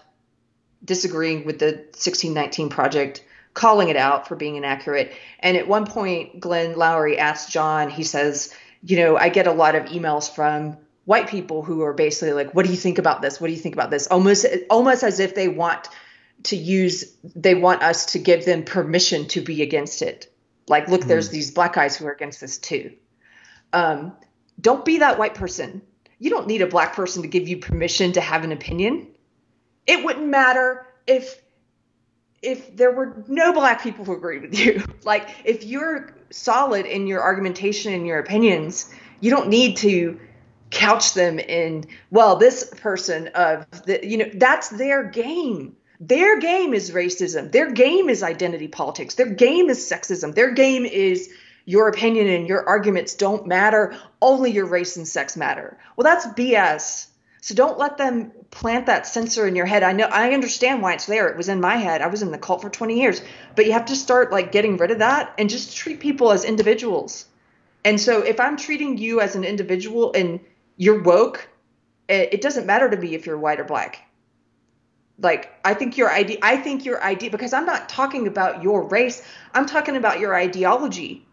disagreeing 0.83 1.45
with 1.45 1.59
the 1.59 1.71
1619 1.71 2.69
project, 2.69 3.23
calling 3.53 3.89
it 3.89 3.95
out 3.95 4.27
for 4.27 4.35
being 4.35 4.55
inaccurate. 4.55 5.13
And 5.39 5.57
at 5.57 5.67
one 5.67 5.85
point, 5.85 6.39
Glenn 6.39 6.75
Loury 6.75 7.17
asked 7.17 7.51
John, 7.51 7.89
he 7.89 8.03
says, 8.03 8.53
You 8.83 8.97
know, 8.97 9.17
I 9.17 9.29
get 9.29 9.47
a 9.47 9.51
lot 9.51 9.75
of 9.75 9.85
emails 9.85 10.33
from 10.33 10.77
white 11.05 11.27
people 11.27 11.63
who 11.63 11.83
are 11.83 11.93
basically 11.93 12.33
like, 12.33 12.53
What 12.53 12.65
do 12.65 12.71
you 12.71 12.77
think 12.77 12.97
about 12.97 13.21
this? 13.21 13.39
What 13.39 13.47
do 13.47 13.53
you 13.53 13.59
think 13.59 13.75
about 13.75 13.91
this? 13.91 14.07
Almost, 14.07 14.45
almost 14.69 15.03
as 15.03 15.19
if 15.19 15.35
they 15.35 15.47
want 15.47 15.87
to 16.43 16.55
use, 16.55 17.15
they 17.35 17.55
want 17.55 17.83
us 17.83 18.07
to 18.13 18.19
give 18.19 18.45
them 18.45 18.63
permission 18.63 19.27
to 19.29 19.41
be 19.41 19.61
against 19.61 20.01
it. 20.01 20.33
Like, 20.67 20.87
look, 20.87 21.01
mm-hmm. 21.01 21.09
there's 21.09 21.27
hmm. 21.27 21.33
these 21.33 21.51
black 21.51 21.73
guys 21.73 21.97
who 21.97 22.05
are 22.05 22.11
against 22.11 22.41
this 22.41 22.57
too. 22.57 22.93
Um, 23.73 24.13
don't 24.59 24.83
be 24.85 24.99
that 24.99 25.19
white 25.19 25.35
person 25.35 25.81
you 26.19 26.29
don't 26.29 26.47
need 26.47 26.61
a 26.61 26.67
black 26.67 26.93
person 26.93 27.21
to 27.23 27.27
give 27.27 27.47
you 27.47 27.57
permission 27.57 28.11
to 28.11 28.21
have 28.21 28.43
an 28.43 28.51
opinion. 28.51 29.07
It 29.87 30.03
wouldn't 30.03 30.27
matter 30.27 30.85
if 31.07 31.41
if 32.41 32.75
there 32.77 32.91
were 32.91 33.23
no 33.27 33.51
black 33.51 33.81
people 33.81 34.05
who 34.05 34.13
agreed 34.13 34.43
with 34.43 34.57
you. 34.57 34.83
Like 35.03 35.29
if 35.43 35.63
you're 35.63 36.13
solid 36.29 36.85
in 36.85 37.07
your 37.07 37.21
argumentation 37.21 37.93
and 37.93 38.05
your 38.05 38.19
opinions, 38.19 38.93
you 39.21 39.31
don't 39.31 39.49
need 39.49 39.77
to 39.77 40.19
couch 40.69 41.13
them 41.13 41.39
in 41.39 41.85
well 42.11 42.35
this 42.35 42.69
person 42.69 43.29
of 43.29 43.65
the 43.85 44.05
you 44.05 44.17
know 44.17 44.29
that's 44.35 44.69
their 44.69 45.03
game 45.03 45.75
their 45.99 46.39
game 46.39 46.73
is 46.73 46.91
racism 46.91 47.51
their 47.51 47.71
game 47.71 48.09
is 48.09 48.23
identity 48.23 48.67
politics 48.67 49.15
their 49.15 49.29
game 49.29 49.69
is 49.69 49.79
sexism 49.79 50.33
their 50.33 50.51
game 50.51 50.85
is 50.85 51.29
your 51.69 51.87
opinion 51.87 52.27
and 52.27 52.47
your 52.47 52.67
arguments 52.67 53.13
don't 53.13 53.45
matter, 53.45 53.95
only 54.23 54.49
your 54.49 54.65
race 54.65 54.97
and 54.97 55.07
sex 55.07 55.37
matter. 55.37 55.77
Well, 55.95 56.03
that's 56.03 56.25
BS. 56.25 57.05
So 57.41 57.53
don't 57.53 57.77
let 57.77 57.95
them 57.95 58.31
plant 58.49 58.87
that 58.87 59.05
censor 59.05 59.47
in 59.47 59.55
your 59.55 59.67
head. 59.67 59.83
I 59.83 59.91
know 59.91 60.05
I 60.05 60.33
understand 60.33 60.81
why 60.81 60.95
it's 60.95 61.05
there. 61.05 61.27
It 61.27 61.37
was 61.37 61.47
in 61.47 61.61
my 61.61 61.75
head. 61.75 62.01
I 62.01 62.07
was 62.07 62.23
in 62.23 62.31
the 62.31 62.39
cult 62.39 62.63
for 62.63 62.71
20 62.71 62.99
years. 62.99 63.21
But 63.55 63.67
you 63.67 63.73
have 63.73 63.85
to 63.85 63.95
start 63.95 64.31
like 64.31 64.51
getting 64.51 64.77
rid 64.77 64.89
of 64.89 64.97
that 64.97 65.35
and 65.37 65.47
just 65.47 65.77
treat 65.77 65.99
people 65.99 66.31
as 66.31 66.43
individuals. 66.43 67.27
And 67.85 68.01
so 68.01 68.23
if 68.23 68.39
I'm 68.39 68.57
treating 68.57 68.97
you 68.97 69.21
as 69.21 69.35
an 69.35 69.43
individual 69.43 70.11
and 70.13 70.39
you're 70.75 71.03
woke, 71.03 71.47
it, 72.07 72.41
doesn't 72.41 72.65
matter 72.65 72.89
to 72.89 72.97
me 72.97 73.13
if 73.13 73.27
you're 73.27 73.37
white 73.37 73.59
or 73.59 73.63
black. 73.63 74.08
Like 75.21 75.51
I 75.65 75.73
think 75.73 75.97
your 75.97 76.11
idea 76.11 76.37
I 76.41 76.57
think 76.57 76.85
your 76.85 77.03
idea 77.03 77.29
because 77.29 77.53
I'm 77.53 77.65
not 77.65 77.89
talking 77.89 78.27
about 78.27 78.63
your 78.63 78.87
race. 78.87 79.21
I'm 79.53 79.65
talking 79.65 79.95
about 79.95 80.19
your 80.19 80.35
ideology 80.35 81.25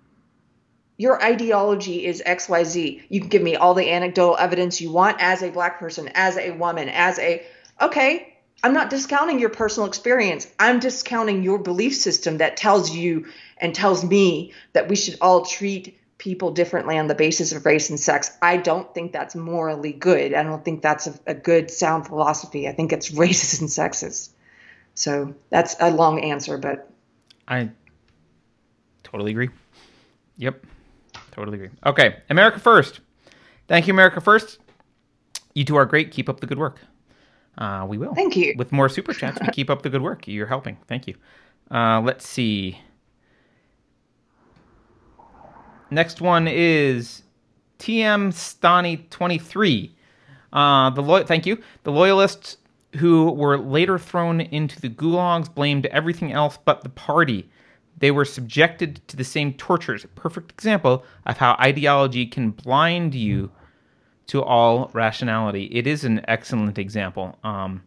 your 0.98 1.22
ideology 1.22 2.06
is 2.06 2.22
XYZ. 2.24 3.02
You 3.08 3.20
can 3.20 3.28
give 3.28 3.42
me 3.42 3.56
all 3.56 3.74
the 3.74 3.90
anecdotal 3.90 4.36
evidence 4.38 4.80
you 4.80 4.90
want 4.90 5.18
as 5.20 5.42
a 5.42 5.50
black 5.50 5.78
person, 5.78 6.10
as 6.14 6.36
a 6.36 6.52
woman, 6.52 6.88
as 6.88 7.18
a 7.18 7.44
okay, 7.80 8.34
I'm 8.62 8.72
not 8.72 8.88
discounting 8.88 9.38
your 9.38 9.50
personal 9.50 9.88
experience. 9.88 10.46
I'm 10.58 10.80
discounting 10.80 11.42
your 11.42 11.58
belief 11.58 11.94
system 11.94 12.38
that 12.38 12.56
tells 12.56 12.90
you 12.90 13.26
and 13.58 13.74
tells 13.74 14.02
me 14.04 14.54
that 14.72 14.88
we 14.88 14.96
should 14.96 15.18
all 15.20 15.44
treat 15.44 15.98
people 16.18 16.50
differently 16.50 16.98
on 16.98 17.06
the 17.06 17.14
basis 17.14 17.52
of 17.52 17.66
race 17.66 17.90
and 17.90 18.00
sex. 18.00 18.36
I 18.40 18.56
don't 18.56 18.92
think 18.94 19.12
that's 19.12 19.34
morally 19.34 19.92
good. 19.92 20.34
I 20.34 20.42
don't 20.42 20.64
think 20.64 20.82
that's 20.82 21.06
a, 21.06 21.14
a 21.26 21.34
good, 21.34 21.70
sound 21.70 22.06
philosophy. 22.06 22.68
I 22.68 22.72
think 22.72 22.92
it's 22.92 23.10
racist 23.12 23.60
and 23.60 23.68
sexist. 23.68 24.30
So 24.94 25.34
that's 25.50 25.76
a 25.78 25.90
long 25.90 26.20
answer, 26.20 26.56
but 26.56 26.90
I 27.46 27.70
totally 29.04 29.30
agree. 29.30 29.50
Yep. 30.38 30.64
Totally 31.32 31.56
agree. 31.56 31.70
Okay, 31.84 32.16
America 32.30 32.58
First. 32.58 33.00
Thank 33.68 33.86
you, 33.86 33.92
America 33.92 34.20
First. 34.20 34.58
You 35.54 35.64
two 35.64 35.76
are 35.76 35.84
great. 35.84 36.10
Keep 36.10 36.28
up 36.28 36.40
the 36.40 36.46
good 36.46 36.58
work. 36.58 36.80
Uh, 37.58 37.86
we 37.88 37.98
will. 37.98 38.14
Thank 38.14 38.36
you. 38.36 38.54
With 38.56 38.72
more 38.72 38.88
super 38.88 39.12
chats, 39.12 39.38
we 39.40 39.48
keep 39.48 39.70
up 39.70 39.82
the 39.82 39.90
good 39.90 40.02
work. 40.02 40.26
You're 40.26 40.46
helping. 40.46 40.76
Thank 40.88 41.06
you. 41.06 41.14
Uh, 41.70 42.00
let's 42.00 42.26
see. 42.26 42.78
Next 45.90 46.20
one 46.20 46.48
is 46.48 47.22
TM 47.78 48.32
Stani 48.32 49.08
23. 49.10 49.94
Uh, 50.52 50.90
the 50.90 51.02
lo- 51.02 51.24
thank 51.24 51.46
you. 51.46 51.62
The 51.84 51.92
loyalists 51.92 52.58
who 52.96 53.30
were 53.32 53.58
later 53.58 53.98
thrown 53.98 54.40
into 54.40 54.80
the 54.80 54.88
gulags 54.88 55.52
blamed 55.52 55.86
everything 55.86 56.32
else 56.32 56.58
but 56.64 56.82
the 56.82 56.88
party 56.88 57.48
they 57.98 58.10
were 58.10 58.24
subjected 58.24 59.00
to 59.08 59.16
the 59.16 59.24
same 59.24 59.54
tortures. 59.54 60.04
A 60.04 60.08
perfect 60.08 60.52
example 60.52 61.04
of 61.24 61.38
how 61.38 61.56
ideology 61.60 62.26
can 62.26 62.50
blind 62.50 63.14
you 63.14 63.50
to 64.26 64.42
all 64.42 64.90
rationality. 64.92 65.64
It 65.66 65.86
is 65.86 66.04
an 66.04 66.20
excellent 66.28 66.78
example. 66.78 67.38
Um, 67.42 67.82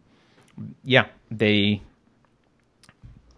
yeah, 0.84 1.06
they, 1.30 1.82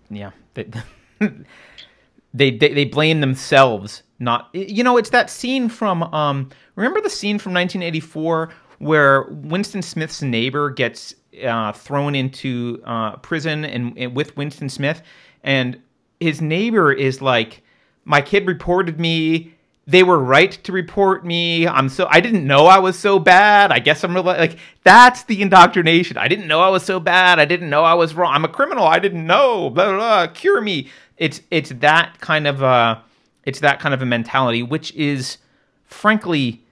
yeah, 0.08 0.30
they, 0.54 0.68
they, 1.20 2.50
they, 2.50 2.72
they 2.72 2.84
blame 2.84 3.20
themselves. 3.20 4.02
Not, 4.22 4.48
you 4.52 4.84
know, 4.84 4.96
it's 4.96 5.10
that 5.10 5.30
scene 5.30 5.68
from, 5.68 6.02
um, 6.14 6.50
remember 6.76 7.00
the 7.00 7.10
scene 7.10 7.38
from 7.38 7.52
1984 7.54 8.50
where 8.78 9.22
Winston 9.30 9.82
Smith's 9.82 10.22
neighbor 10.22 10.70
gets 10.70 11.14
uh, 11.44 11.72
thrown 11.72 12.14
into 12.14 12.80
uh, 12.84 13.16
prison 13.16 13.64
and, 13.64 13.96
and 13.98 14.14
with 14.14 14.36
Winston 14.36 14.68
Smith, 14.68 15.02
and 15.42 15.80
his 16.20 16.40
neighbor 16.40 16.92
is 16.92 17.22
like, 17.22 17.62
my 18.04 18.20
kid 18.20 18.46
reported 18.46 19.00
me. 19.00 19.54
They 19.86 20.04
were 20.04 20.18
right 20.18 20.52
to 20.64 20.72
report 20.72 21.24
me. 21.24 21.66
I'm 21.66 21.88
so 21.88 22.06
I 22.08 22.20
didn't 22.20 22.46
know 22.46 22.66
I 22.66 22.78
was 22.78 22.96
so 22.96 23.18
bad. 23.18 23.72
I 23.72 23.80
guess 23.80 24.04
I'm 24.04 24.14
really 24.14 24.38
like 24.38 24.56
that's 24.84 25.24
the 25.24 25.42
indoctrination. 25.42 26.16
I 26.16 26.28
didn't 26.28 26.46
know 26.46 26.60
I 26.60 26.68
was 26.68 26.84
so 26.84 27.00
bad. 27.00 27.40
I 27.40 27.44
didn't 27.44 27.68
know 27.68 27.82
I 27.82 27.94
was 27.94 28.14
wrong. 28.14 28.32
I'm 28.32 28.44
a 28.44 28.48
criminal. 28.48 28.84
I 28.84 29.00
didn't 29.00 29.26
know. 29.26 29.70
Blah 29.70 29.86
blah. 29.86 29.96
blah. 29.96 30.26
Cure 30.28 30.60
me. 30.60 30.88
It's 31.16 31.40
it's 31.50 31.70
that 31.70 32.20
kind 32.20 32.46
of 32.46 32.62
a 32.62 33.02
it's 33.44 33.60
that 33.60 33.80
kind 33.80 33.94
of 33.94 34.02
a 34.02 34.06
mentality, 34.06 34.62
which 34.62 34.92
is 34.94 35.38
frankly, 35.84 36.64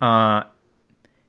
uh, 0.00 0.42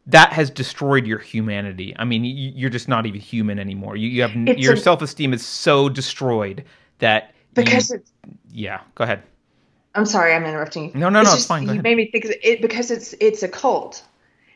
that 0.06 0.34
has 0.34 0.50
destroyed 0.50 1.06
your 1.06 1.20
humanity. 1.20 1.94
I 1.98 2.06
mean, 2.06 2.24
you're 2.24 2.70
just 2.70 2.88
not 2.88 3.06
even 3.06 3.20
human 3.20 3.60
anymore. 3.60 3.98
You, 3.98 4.08
you 4.08 4.22
have 4.22 4.32
it's 4.36 4.60
your 4.60 4.76
self 4.78 5.02
esteem 5.02 5.34
is 5.34 5.46
so 5.46 5.90
destroyed 5.90 6.64
that 7.00 7.34
because 7.54 7.92
it's 7.92 8.12
yeah 8.52 8.82
go 8.96 9.04
ahead 9.04 9.24
i'm 9.96 10.06
sorry 10.06 10.34
i'm 10.34 10.46
interrupting 10.46 10.86
you 10.86 11.00
no 11.00 11.10
no 11.10 11.22
it's 11.22 11.30
no 11.30 11.32
just, 11.32 11.38
it's 11.40 11.48
fine 11.48 11.64
go 11.66 11.68
you 11.68 11.72
ahead. 11.74 11.84
made 11.84 11.98
me 11.98 12.10
think 12.12 12.26
it 12.26 12.62
because 12.62 12.92
it's 12.92 13.14
it's 13.20 13.44
a 13.44 13.48
cult 13.48 14.04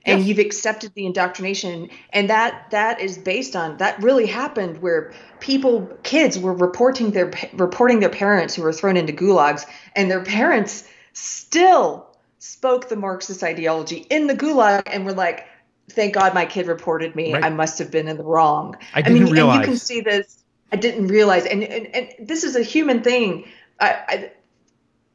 and 0.06 0.20
yes. 0.20 0.28
you've 0.28 0.40
accepted 0.40 0.94
the 0.96 1.06
indoctrination 1.06 1.90
and 2.12 2.30
that 2.30 2.70
that 2.72 3.00
is 3.00 3.18
based 3.18 3.56
on 3.56 3.78
that 3.78 4.02
really 4.02 4.26
happened 4.26 4.82
where 4.82 5.14
people 5.40 5.88
kids 6.04 6.38
were 6.40 6.54
reporting 6.54 7.12
their 7.12 7.32
reporting 7.54 8.00
their 8.00 8.10
parents 8.10 8.56
who 8.56 8.64
were 8.64 8.74
thrown 8.74 8.98
into 8.98 9.14
gulags 9.14 9.66
and 9.96 10.10
their 10.10 10.24
parents 10.24 10.88
still 11.14 12.08
spoke 12.40 12.90
the 12.90 12.96
marxist 12.96 13.44
ideology 13.44 14.08
in 14.10 14.28
the 14.28 14.36
gulag 14.36 14.84
and 14.88 15.06
were 15.06 15.14
like 15.14 15.46
thank 15.90 16.14
god 16.14 16.34
my 16.34 16.46
kid 16.46 16.68
reported 16.68 17.16
me 17.16 17.34
right. 17.34 17.44
i 17.44 17.50
must 17.50 17.78
have 17.78 17.92
been 17.92 18.08
in 18.08 18.18
the 18.18 18.24
wrong 18.24 18.76
i, 18.94 19.02
didn't 19.02 19.18
I 19.18 19.24
mean 19.24 19.34
realize. 19.34 19.56
and 19.56 19.66
you 19.66 19.72
can 19.72 19.78
see 19.78 20.02
this 20.02 20.42
I 20.72 20.78
didn't 20.78 21.08
realize, 21.08 21.46
and 21.46 21.64
and, 21.64 21.88
and 21.94 22.28
this 22.28 22.44
is 22.44 22.56
a 22.56 22.64
human 22.64 23.04
thing. 23.04 23.46
I, 23.80 23.90
I, 24.08 24.32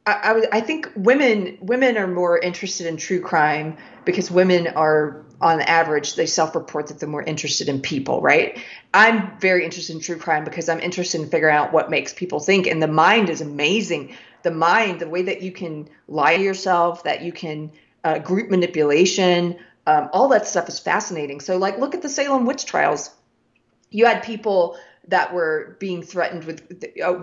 I, 0.07 0.47
I 0.53 0.61
think 0.61 0.89
women 0.95 1.57
women 1.61 1.97
are 1.97 2.07
more 2.07 2.39
interested 2.39 2.87
in 2.87 2.97
true 2.97 3.19
crime 3.19 3.77
because 4.05 4.31
women 4.31 4.67
are 4.67 5.23
on 5.41 5.61
average 5.61 6.15
they 6.15 6.25
self-report 6.25 6.87
that 6.87 6.99
they're 6.99 7.09
more 7.09 7.23
interested 7.23 7.67
in 7.67 7.81
people 7.81 8.21
right? 8.21 8.57
I'm 8.93 9.37
very 9.39 9.65
interested 9.65 9.95
in 9.95 10.01
true 10.01 10.17
crime 10.17 10.45
because 10.45 10.69
i'm 10.69 10.79
interested 10.79 11.21
in 11.21 11.29
figuring 11.29 11.55
out 11.55 11.73
what 11.73 11.89
makes 11.89 12.13
people 12.13 12.39
think 12.39 12.67
and 12.67 12.81
the 12.81 12.87
mind 12.87 13.29
is 13.29 13.41
amazing. 13.41 14.15
The 14.43 14.51
mind 14.51 15.01
the 15.01 15.09
way 15.09 15.23
that 15.23 15.41
you 15.41 15.51
can 15.51 15.89
lie 16.07 16.37
to 16.37 16.43
yourself 16.43 17.03
that 17.03 17.21
you 17.21 17.33
can 17.33 17.71
uh, 18.05 18.19
group 18.19 18.49
manipulation 18.49 19.57
um, 19.87 20.09
all 20.11 20.27
that 20.29 20.45
stuff 20.45 20.67
is 20.67 20.79
fascinating. 20.79 21.39
So 21.39 21.57
like 21.57 21.79
look 21.79 21.95
at 21.95 22.01
the 22.01 22.09
salem 22.09 22.45
witch 22.45 22.65
trials. 22.65 23.09
You 23.89 24.05
had 24.05 24.21
people 24.21 24.77
that 25.07 25.33
were 25.33 25.77
being 25.79 26.03
threatened 26.03 26.43
with 26.43 26.83
uh, 27.03 27.21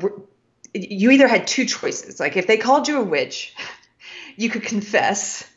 you 0.74 1.12
either 1.12 1.28
had 1.28 1.46
two 1.46 1.64
choices. 1.64 2.20
Like 2.20 2.36
if 2.36 2.46
they 2.46 2.56
called 2.56 2.88
you 2.88 3.00
a 3.00 3.04
witch 3.04 3.54
you 4.36 4.50
could 4.50 4.64
confess 4.64 5.48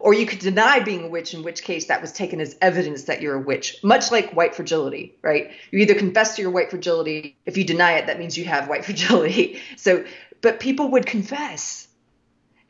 or 0.00 0.12
you 0.12 0.26
could 0.26 0.38
deny 0.38 0.80
being 0.80 1.04
a 1.04 1.08
witch 1.08 1.34
in 1.34 1.42
which 1.42 1.62
case 1.62 1.86
that 1.86 2.00
was 2.00 2.12
taken 2.12 2.40
as 2.40 2.56
evidence 2.60 3.04
that 3.04 3.22
you're 3.22 3.34
a 3.34 3.40
witch 3.40 3.82
much 3.82 4.10
like 4.10 4.32
white 4.32 4.54
fragility 4.54 5.16
right? 5.22 5.52
You 5.70 5.78
either 5.80 5.94
confess 5.94 6.36
to 6.36 6.42
your 6.42 6.50
white 6.50 6.70
fragility. 6.70 7.36
If 7.46 7.56
you 7.56 7.64
deny 7.64 7.92
it 7.98 8.06
that 8.06 8.18
means 8.18 8.36
you 8.36 8.44
have 8.46 8.68
white 8.68 8.84
fragility. 8.84 9.60
So 9.76 10.04
but 10.40 10.60
people 10.60 10.90
would 10.92 11.06
confess. 11.06 11.86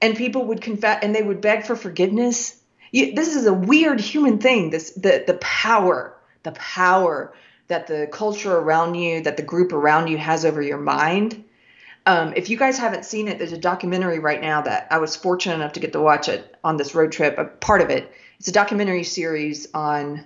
And 0.01 0.17
people 0.17 0.47
would 0.47 0.61
confess 0.61 1.01
and 1.03 1.15
they 1.15 1.23
would 1.23 1.41
beg 1.41 1.65
for 1.65 1.75
forgiveness. 1.75 2.63
You, 2.93 3.15
this 3.15 3.35
is 3.35 3.47
a 3.47 3.53
weird 3.53 4.01
human 4.01 4.39
thing 4.39 4.71
this 4.71 4.93
the 4.93 5.25
the 5.27 5.35
power 5.41 6.15
the 6.43 6.53
power 6.53 7.35
that 7.67 7.87
the 7.87 8.09
culture 8.11 8.57
around 8.57 8.95
you 8.95 9.23
that 9.23 9.37
the 9.37 9.43
group 9.43 9.73
around 9.73 10.09
you 10.09 10.17
has 10.17 10.45
over 10.45 10.63
your 10.63 10.79
mind 10.79 11.45
um, 12.09 12.33
if 12.35 12.49
you 12.49 12.57
guys 12.57 12.79
haven't 12.79 13.05
seen 13.05 13.29
it, 13.29 13.39
there's 13.39 13.53
a 13.53 13.59
documentary 13.59 14.19
right 14.19 14.41
now 14.41 14.63
that 14.63 14.89
I 14.91 14.97
was 14.97 15.15
fortunate 15.15 15.57
enough 15.57 15.75
to 15.75 15.81
get 15.81 15.93
to 15.93 16.01
watch 16.01 16.27
it 16.31 16.57
on 16.65 16.79
this 16.79 16.95
road 16.95 17.13
trip. 17.13 17.37
A 17.37 17.45
part 17.45 17.83
of 17.83 17.91
it. 17.91 18.11
It's 18.39 18.49
a 18.49 18.53
documentary 18.53 19.05
series 19.05 19.69
on 19.75 20.25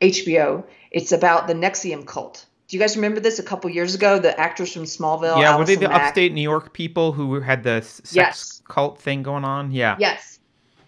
HBO. 0.00 0.64
It's 0.90 1.12
about 1.12 1.46
the 1.46 1.54
NXIVM 1.54 2.06
cult. 2.06 2.44
Do 2.66 2.76
you 2.76 2.80
guys 2.80 2.96
remember 2.96 3.20
this 3.20 3.38
a 3.38 3.42
couple 3.44 3.70
years 3.70 3.94
ago? 3.94 4.18
The 4.18 4.38
actors 4.38 4.72
from 4.72 4.82
Smallville. 4.82 5.40
Yeah, 5.40 5.52
Allison 5.52 5.58
were 5.58 5.64
they 5.66 5.76
the 5.76 5.88
Mack. 5.88 6.08
upstate 6.08 6.32
New 6.32 6.42
York 6.42 6.72
people 6.72 7.12
who 7.12 7.38
had 7.38 7.62
the 7.62 7.82
sex 7.82 8.14
yes. 8.14 8.62
cult 8.66 8.98
thing 8.98 9.22
going 9.22 9.44
on? 9.44 9.70
Yeah. 9.70 9.96
Yes. 10.00 10.40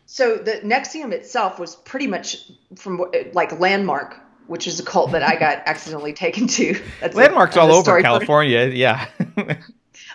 So 0.07 0.37
the 0.37 0.55
NXIVM 0.65 1.13
itself 1.13 1.61
was 1.61 1.77
pretty 1.77 2.09
much 2.09 2.51
from 2.75 3.05
like 3.35 3.61
Landmark, 3.61 4.19
which 4.49 4.67
is 4.67 4.81
a 4.81 4.85
cult 4.85 5.13
that 5.13 5.23
I 5.23 5.37
got 5.37 5.63
accidentally 5.67 6.13
taken 6.13 6.49
to. 6.49 6.81
That's 7.01 7.15
Landmark's 7.15 7.55
a, 7.55 7.61
all 7.61 7.71
over 7.71 8.03
California. 8.03 8.67
Yeah. 8.67 9.07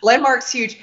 Landmark's 0.02 0.52
huge. 0.52 0.80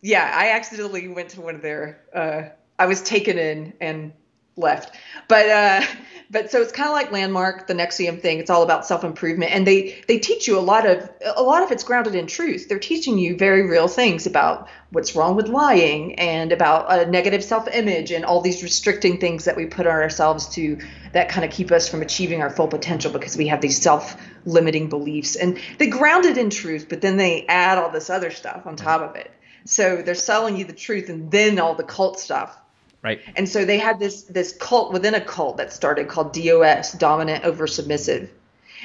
Yeah, 0.00 0.32
I 0.34 0.50
accidentally 0.50 1.08
went 1.08 1.30
to 1.30 1.40
one 1.40 1.54
of 1.54 1.62
their. 1.62 2.00
Uh, 2.14 2.42
I 2.78 2.86
was 2.86 3.02
taken 3.02 3.38
in 3.38 3.72
and 3.80 4.12
left, 4.58 4.94
but 5.28 5.48
uh, 5.48 5.82
but 6.30 6.50
so 6.50 6.60
it's 6.60 6.72
kind 6.72 6.88
of 6.88 6.94
like 6.94 7.10
Landmark, 7.10 7.66
the 7.66 7.74
NXIVM 7.74 8.20
thing. 8.20 8.38
It's 8.38 8.50
all 8.50 8.62
about 8.62 8.84
self 8.86 9.02
improvement, 9.02 9.52
and 9.52 9.66
they 9.66 10.02
they 10.06 10.18
teach 10.18 10.46
you 10.46 10.58
a 10.58 10.60
lot 10.60 10.86
of 10.86 11.08
a 11.36 11.42
lot 11.42 11.62
of 11.62 11.72
it's 11.72 11.84
grounded 11.84 12.14
in 12.14 12.26
truth. 12.26 12.68
They're 12.68 12.78
teaching 12.78 13.18
you 13.18 13.36
very 13.36 13.66
real 13.66 13.88
things 13.88 14.26
about 14.26 14.68
what's 14.90 15.16
wrong 15.16 15.36
with 15.36 15.48
lying 15.48 16.18
and 16.18 16.52
about 16.52 16.92
a 16.92 17.10
negative 17.10 17.42
self 17.42 17.66
image 17.68 18.10
and 18.10 18.24
all 18.24 18.42
these 18.42 18.62
restricting 18.62 19.18
things 19.18 19.44
that 19.46 19.56
we 19.56 19.66
put 19.66 19.86
on 19.86 19.92
ourselves 19.92 20.48
to 20.50 20.78
that 21.12 21.30
kind 21.30 21.46
of 21.46 21.50
keep 21.50 21.72
us 21.72 21.88
from 21.88 22.02
achieving 22.02 22.42
our 22.42 22.50
full 22.50 22.68
potential 22.68 23.10
because 23.10 23.36
we 23.36 23.46
have 23.46 23.62
these 23.62 23.80
self 23.80 24.20
limiting 24.44 24.88
beliefs. 24.90 25.36
And 25.36 25.58
they 25.78 25.86
ground 25.86 26.26
it 26.26 26.36
in 26.36 26.50
truth 26.50 26.88
but 26.88 27.00
then 27.00 27.16
they 27.16 27.46
add 27.46 27.78
all 27.78 27.90
this 27.90 28.10
other 28.10 28.30
stuff 28.30 28.66
on 28.66 28.76
top 28.76 29.00
of 29.00 29.16
it. 29.16 29.30
So 29.64 30.02
they're 30.02 30.14
selling 30.14 30.56
you 30.56 30.64
the 30.64 30.72
truth 30.72 31.08
and 31.08 31.30
then 31.30 31.58
all 31.58 31.74
the 31.74 31.84
cult 31.84 32.20
stuff 32.20 32.58
right 33.02 33.20
and 33.36 33.48
so 33.48 33.64
they 33.64 33.78
had 33.78 33.98
this 33.98 34.22
this 34.24 34.52
cult 34.52 34.92
within 34.92 35.14
a 35.14 35.20
cult 35.20 35.56
that 35.56 35.72
started 35.72 36.08
called 36.08 36.32
dos 36.32 36.92
dominant 36.92 37.44
over 37.44 37.66
submissive 37.66 38.30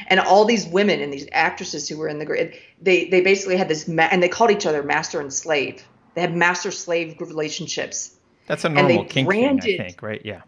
and 0.07 0.19
all 0.19 0.45
these 0.45 0.65
women 0.67 0.99
and 0.99 1.13
these 1.13 1.27
actresses 1.31 1.87
who 1.87 1.97
were 1.97 2.07
in 2.07 2.19
the 2.19 2.25
grid 2.25 2.55
they 2.81 3.05
they 3.09 3.21
basically 3.21 3.57
had 3.57 3.67
this 3.67 3.87
ma- 3.87 4.09
and 4.11 4.21
they 4.21 4.29
called 4.29 4.51
each 4.51 4.65
other 4.65 4.83
master 4.83 5.19
and 5.19 5.33
slave 5.33 5.83
they 6.15 6.21
had 6.21 6.35
master 6.35 6.71
slave 6.71 7.15
relationships 7.19 8.15
that's 8.45 8.65
a 8.65 8.69
normal 8.69 9.05
kink 9.05 9.27
branded, 9.27 9.63
thing, 9.63 9.79
I 9.79 9.83
think, 9.85 10.01
right? 10.01 10.21
Yeah 10.23 10.41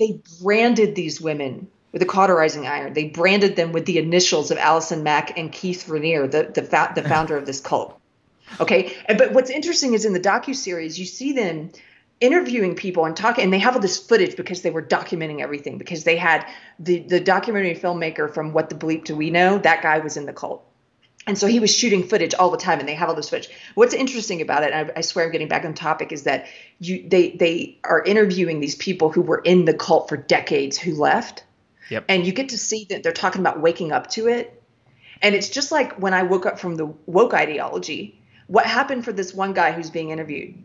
they 0.00 0.18
branded 0.42 0.94
these 0.94 1.20
women 1.20 1.68
with 1.92 2.02
a 2.02 2.06
cauterizing 2.06 2.66
iron. 2.66 2.94
They 2.94 3.08
branded 3.08 3.54
them 3.54 3.72
with 3.72 3.84
the 3.84 3.98
initials 3.98 4.50
of 4.50 4.58
Allison 4.58 5.02
Mack 5.02 5.38
and 5.38 5.52
Keith 5.52 5.86
Raniere, 5.86 6.28
the 6.28 6.50
the, 6.52 6.62
fa- 6.62 6.92
the 6.94 7.02
founder 7.02 7.36
of 7.36 7.46
this 7.46 7.60
cult. 7.60 7.96
Okay, 8.58 8.96
and, 9.06 9.16
but 9.16 9.32
what's 9.32 9.48
interesting 9.48 9.94
is 9.94 10.04
in 10.04 10.12
the 10.12 10.18
docu 10.18 10.56
series 10.56 10.98
you 10.98 11.06
see 11.06 11.34
them 11.34 11.70
interviewing 12.20 12.76
people 12.76 13.06
and 13.06 13.16
talking, 13.16 13.44
and 13.44 13.52
they 13.52 13.58
have 13.58 13.74
all 13.74 13.80
this 13.80 13.98
footage 13.98 14.36
because 14.36 14.62
they 14.62 14.70
were 14.70 14.82
documenting 14.82 15.40
everything. 15.40 15.78
Because 15.78 16.04
they 16.04 16.16
had 16.16 16.46
the 16.78 17.00
the 17.00 17.20
documentary 17.20 17.74
filmmaker 17.74 18.32
from 18.32 18.52
What 18.52 18.68
the 18.68 18.76
Bleep 18.76 19.04
Do 19.04 19.16
We 19.16 19.30
Know? 19.30 19.58
That 19.58 19.82
guy 19.82 19.98
was 19.98 20.16
in 20.16 20.26
the 20.26 20.32
cult. 20.32 20.64
And 21.26 21.36
so 21.36 21.46
he 21.46 21.60
was 21.60 21.74
shooting 21.74 22.08
footage 22.08 22.34
all 22.34 22.50
the 22.50 22.56
time, 22.56 22.80
and 22.80 22.88
they 22.88 22.94
have 22.94 23.08
all 23.08 23.14
this 23.14 23.28
footage. 23.28 23.50
What's 23.74 23.92
interesting 23.92 24.40
about 24.40 24.62
it, 24.62 24.72
I, 24.72 24.90
I, 24.96 25.00
swear 25.02 25.26
I'm 25.26 25.32
getting 25.32 25.48
back 25.48 25.64
on 25.64 25.74
topic, 25.74 26.12
is 26.12 26.22
that 26.22 26.46
you 26.78 27.06
they 27.08 27.30
they 27.30 27.78
are 27.84 28.02
interviewing 28.02 28.60
these 28.60 28.74
people 28.74 29.10
who 29.10 29.20
were 29.20 29.38
in 29.38 29.64
the 29.64 29.74
cult 29.74 30.08
for 30.08 30.16
decades 30.16 30.78
who 30.78 30.94
left, 30.94 31.44
yep. 31.90 32.04
and 32.08 32.26
you 32.26 32.32
get 32.32 32.50
to 32.50 32.58
see 32.58 32.86
that 32.88 33.02
they're 33.02 33.12
talking 33.12 33.40
about 33.40 33.60
waking 33.60 33.92
up 33.92 34.08
to 34.10 34.28
it, 34.28 34.62
and 35.20 35.34
it's 35.34 35.50
just 35.50 35.70
like 35.70 36.00
when 36.00 36.14
I 36.14 36.22
woke 36.22 36.46
up 36.46 36.58
from 36.58 36.76
the 36.76 36.86
woke 37.06 37.34
ideology. 37.34 38.16
What 38.46 38.66
happened 38.66 39.04
for 39.04 39.12
this 39.12 39.32
one 39.32 39.52
guy 39.52 39.70
who's 39.70 39.90
being 39.90 40.10
interviewed, 40.10 40.56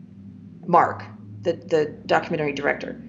Mark, 0.66 1.04
the 1.46 1.52
the 1.52 1.86
documentary 1.86 2.52
director? 2.52 3.00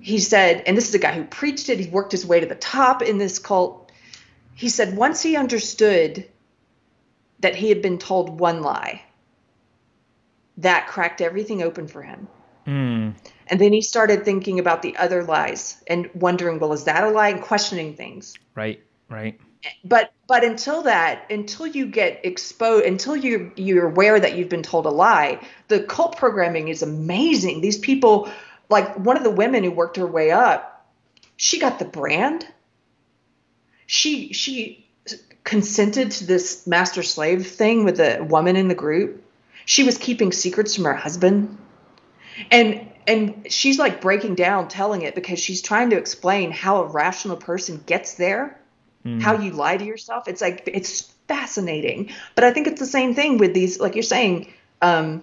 He 0.00 0.20
said, 0.20 0.62
and 0.66 0.76
this 0.76 0.88
is 0.88 0.94
a 0.94 0.98
guy 1.00 1.12
who 1.12 1.24
preached 1.24 1.68
it. 1.68 1.80
He 1.80 1.90
worked 1.90 2.12
his 2.12 2.24
way 2.24 2.38
to 2.40 2.46
the 2.46 2.54
top 2.54 3.02
in 3.02 3.18
this 3.18 3.40
cult. 3.40 3.90
He 4.54 4.68
said 4.68 4.96
once 4.96 5.20
he 5.22 5.36
understood 5.36 6.28
that 7.40 7.56
he 7.56 7.68
had 7.68 7.82
been 7.82 7.98
told 7.98 8.38
one 8.38 8.62
lie. 8.62 9.02
That 10.58 10.88
cracked 10.88 11.20
everything 11.20 11.62
open 11.62 11.86
for 11.86 12.02
him. 12.02 12.28
Mm. 12.66 13.14
And 13.46 13.60
then 13.60 13.72
he 13.72 13.80
started 13.80 14.24
thinking 14.24 14.58
about 14.58 14.82
the 14.82 14.96
other 14.96 15.24
lies 15.24 15.82
and 15.86 16.10
wondering, 16.14 16.58
well, 16.58 16.72
is 16.72 16.84
that 16.84 17.04
a 17.04 17.10
lie? 17.10 17.28
And 17.28 17.40
questioning 17.40 17.94
things. 17.94 18.34
Right, 18.54 18.82
right. 19.08 19.40
But 19.84 20.12
but 20.26 20.44
until 20.44 20.82
that, 20.82 21.30
until 21.30 21.66
you 21.66 21.86
get 21.86 22.24
exposed, 22.24 22.86
until 22.86 23.16
you 23.16 23.52
you're 23.56 23.86
aware 23.86 24.18
that 24.18 24.36
you've 24.36 24.48
been 24.48 24.62
told 24.62 24.86
a 24.86 24.90
lie, 24.90 25.40
the 25.68 25.80
cult 25.80 26.16
programming 26.16 26.68
is 26.68 26.82
amazing. 26.82 27.60
These 27.60 27.78
people, 27.78 28.30
like 28.68 28.96
one 28.96 29.16
of 29.16 29.24
the 29.24 29.30
women 29.30 29.64
who 29.64 29.70
worked 29.70 29.96
her 29.96 30.06
way 30.06 30.30
up, 30.30 30.86
she 31.36 31.58
got 31.58 31.78
the 31.78 31.84
brand. 31.84 32.46
She 33.86 34.32
she 34.32 34.86
consented 35.44 36.10
to 36.10 36.26
this 36.26 36.66
master 36.66 37.02
slave 37.02 37.46
thing 37.46 37.84
with 37.84 38.00
a 38.00 38.22
woman 38.22 38.54
in 38.54 38.68
the 38.68 38.74
group. 38.74 39.24
She 39.64 39.82
was 39.82 39.96
keeping 39.96 40.30
secrets 40.30 40.74
from 40.74 40.84
her 40.84 40.94
husband. 40.94 41.56
And 42.50 42.86
and 43.06 43.50
she's 43.50 43.78
like 43.78 44.02
breaking 44.02 44.34
down 44.34 44.68
telling 44.68 45.02
it 45.02 45.14
because 45.14 45.38
she's 45.38 45.62
trying 45.62 45.90
to 45.90 45.96
explain 45.96 46.50
how 46.50 46.82
a 46.82 46.86
rational 46.86 47.38
person 47.38 47.82
gets 47.86 48.14
there, 48.14 48.57
mm. 49.08 49.22
how 49.22 49.38
you 49.38 49.52
lie 49.52 49.76
to 49.76 49.84
yourself. 49.84 50.28
It's 50.28 50.40
like 50.40 50.64
it's 50.66 51.02
fascinating. 51.26 52.10
But 52.34 52.44
I 52.44 52.52
think 52.52 52.66
it's 52.66 52.80
the 52.80 52.86
same 52.86 53.14
thing 53.14 53.38
with 53.38 53.54
these 53.54 53.80
like 53.80 53.94
you're 53.94 54.02
saying 54.02 54.52
um, 54.82 55.22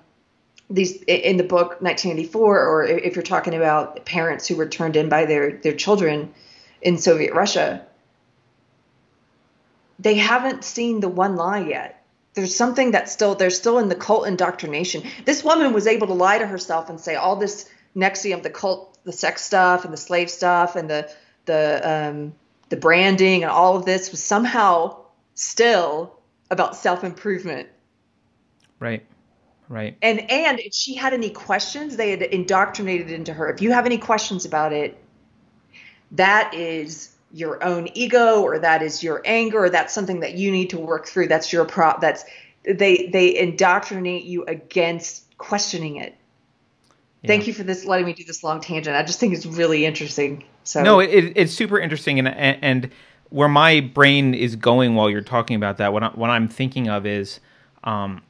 these 0.70 1.02
in 1.04 1.38
the 1.38 1.44
book 1.44 1.82
1984 1.82 2.68
or 2.68 2.84
if 2.84 3.16
you're 3.16 3.24
talking 3.24 3.54
about 3.54 4.06
parents 4.06 4.48
who 4.48 4.56
were 4.56 4.68
turned 4.68 4.96
in 4.96 5.10
by 5.10 5.26
their 5.26 5.58
their 5.58 5.74
children 5.74 6.34
in 6.82 6.98
Soviet 6.98 7.34
Russia 7.34 7.86
they 10.00 10.16
haven't 10.16 10.64
seen 10.64 11.00
the 11.00 11.10
one 11.10 11.36
lie 11.36 11.60
yet. 11.60 12.04
There's 12.34 12.56
something 12.56 12.92
that's 12.92 13.12
still 13.12 13.36
they're 13.36 13.50
still 13.50 13.80
in 13.80 13.88
the 13.88 13.96
cult 13.96 14.28
indoctrination. 14.28 15.04
This 15.24 15.44
woman 15.44 15.74
was 15.74 15.88
able 15.88 16.08
to 16.08 16.14
lie 16.14 16.38
to 16.38 16.46
herself 16.46 16.90
and 16.90 17.00
say 17.00 17.16
all 17.16 17.38
this 17.38 17.70
NXIVM, 17.96 18.44
the 18.44 18.50
cult, 18.50 18.98
the 19.06 19.14
sex 19.14 19.44
stuff 19.44 19.86
and 19.86 19.94
the 19.94 19.98
slave 19.98 20.30
stuff 20.30 20.76
and 20.76 20.90
the 20.90 21.10
the 21.46 22.10
um, 22.10 22.34
the 22.70 22.78
branding 22.78 23.44
and 23.44 23.52
all 23.52 23.76
of 23.76 23.86
this 23.86 24.12
was 24.12 24.24
somehow 24.24 24.98
still 25.34 26.20
about 26.52 26.76
self 26.76 27.04
improvement. 27.04 27.70
Right. 28.80 29.06
Right. 29.68 29.98
And 30.02 30.30
and 30.30 30.60
if 30.60 30.74
she 30.74 30.96
had 30.96 31.14
any 31.14 31.32
questions, 31.32 31.98
they 31.98 32.12
had 32.12 32.22
indoctrinated 32.22 33.10
into 33.10 33.34
her. 33.34 33.50
If 33.50 33.62
you 33.62 33.72
have 33.72 33.86
any 33.86 33.98
questions 33.98 34.46
about 34.46 34.74
it, 34.74 34.98
that 36.12 36.54
is 36.54 37.16
your 37.32 37.64
own 37.64 37.90
ego 37.94 38.42
or 38.42 38.60
that 38.60 38.82
is 38.82 39.04
your 39.04 39.22
anger 39.26 39.66
or 39.66 39.70
that's 39.70 39.94
something 39.94 40.22
that 40.22 40.36
you 40.36 40.52
need 40.52 40.70
to 40.70 40.80
work 40.80 41.06
through 41.06 41.28
that's 41.28 41.52
your 41.52 41.66
pro 41.66 41.94
that's 42.00 42.24
they 42.64 43.10
they 43.12 43.38
indoctrinate 43.38 44.24
you 44.24 44.46
against 44.46 45.38
questioning 45.38 45.98
it 45.98 46.16
yeah. 47.22 47.28
thank 47.28 47.46
you 47.46 47.54
for 47.54 47.64
this 47.64 47.84
letting 47.84 48.06
me 48.06 48.14
do 48.14 48.24
this 48.24 48.42
long 48.42 48.62
tangent 48.62 48.96
i 48.96 49.04
just 49.04 49.20
think 49.20 49.34
it's 49.34 49.46
really 49.46 49.86
interesting 49.86 50.46
so 50.66 50.84
no 50.84 51.00
it, 51.00 51.34
it's 51.36 51.54
super 51.54 51.80
interesting 51.80 52.20
and 52.20 52.28
and 52.28 52.92
where 53.30 53.50
my 53.50 53.80
brain 53.80 54.34
is 54.34 54.56
going 54.56 54.96
while 54.96 55.10
you're 55.10 55.22
talking 55.22 55.56
about 55.56 55.78
that 55.78 55.94
what, 55.94 56.04
I, 56.04 56.08
what 56.10 56.30
i'm 56.30 56.48
thinking 56.50 56.90
of 56.90 57.06
is 57.06 57.40
um, 57.86 58.22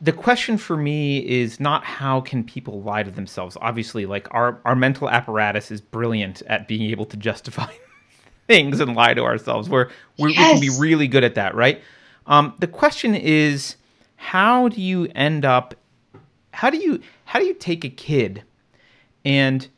the 0.00 0.12
question 0.12 0.58
for 0.58 0.76
me 0.76 1.18
is 1.26 1.58
not 1.58 1.84
how 1.84 2.20
can 2.20 2.44
people 2.44 2.82
lie 2.82 3.02
to 3.02 3.10
themselves. 3.10 3.56
Obviously, 3.60 4.06
like 4.06 4.32
our 4.32 4.60
our 4.64 4.76
mental 4.76 5.08
apparatus 5.08 5.70
is 5.70 5.80
brilliant 5.80 6.42
at 6.42 6.68
being 6.68 6.90
able 6.90 7.06
to 7.06 7.16
justify 7.16 7.72
things 8.46 8.80
and 8.80 8.94
lie 8.94 9.14
to 9.14 9.22
ourselves. 9.22 9.68
Where 9.68 9.90
yes. 10.16 10.26
we 10.26 10.34
can 10.34 10.60
be 10.60 10.70
really 10.78 11.08
good 11.08 11.24
at 11.24 11.34
that, 11.36 11.54
right? 11.54 11.80
Um, 12.26 12.54
the 12.58 12.66
question 12.66 13.14
is, 13.14 13.76
how 14.16 14.68
do 14.68 14.80
you 14.80 15.08
end 15.14 15.44
up? 15.44 15.74
How 16.56 16.70
do 16.70 16.78
you 16.78 17.00
how 17.26 17.38
do 17.38 17.44
you 17.44 17.52
take 17.52 17.84
a 17.84 17.90
kid 17.90 18.42
and 19.26 19.68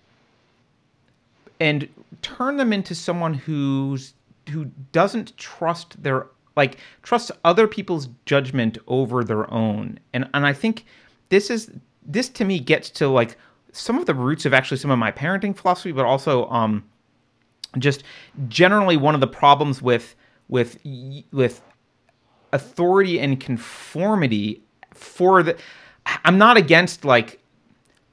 and 1.59 1.89
turn 2.23 2.57
them 2.57 2.73
into 2.73 2.95
someone 2.95 3.35
who's 3.35 4.15
who 4.51 4.67
doesn't 4.93 5.37
trust 5.37 6.01
their 6.01 6.29
like 6.57 6.77
trust 7.03 7.33
other 7.45 7.67
people's 7.67 8.09
judgment 8.27 8.79
over 8.87 9.25
their 9.25 9.53
own? 9.53 9.99
And 10.15 10.29
and 10.33 10.47
i 10.47 10.53
think 10.53 10.85
this 11.31 11.51
is 11.51 11.69
this 12.07 12.29
to 12.29 12.45
me 12.45 12.61
gets 12.61 12.91
to 12.91 13.09
like 13.09 13.37
some 13.73 13.99
of 13.99 14.07
the 14.07 14.15
roots 14.15 14.47
of 14.47 14.55
actually 14.55 14.79
some 14.79 14.93
of 14.93 15.01
my 15.01 15.11
parenting 15.11 15.57
philosophy 15.57 15.91
but 15.91 16.05
also 16.05 16.49
um 16.49 16.85
just 17.79 18.05
generally 18.47 18.97
one 18.97 19.17
of 19.17 19.21
the 19.21 19.27
problems 19.27 19.83
with 19.83 20.15
with 20.47 20.79
with 21.33 21.61
authority 22.53 23.19
and 23.19 23.41
conformity 23.41 24.63
for 24.95 25.43
the 25.43 25.57
i'm 26.25 26.39
not 26.39 26.57
against 26.57 27.05
like 27.05 27.41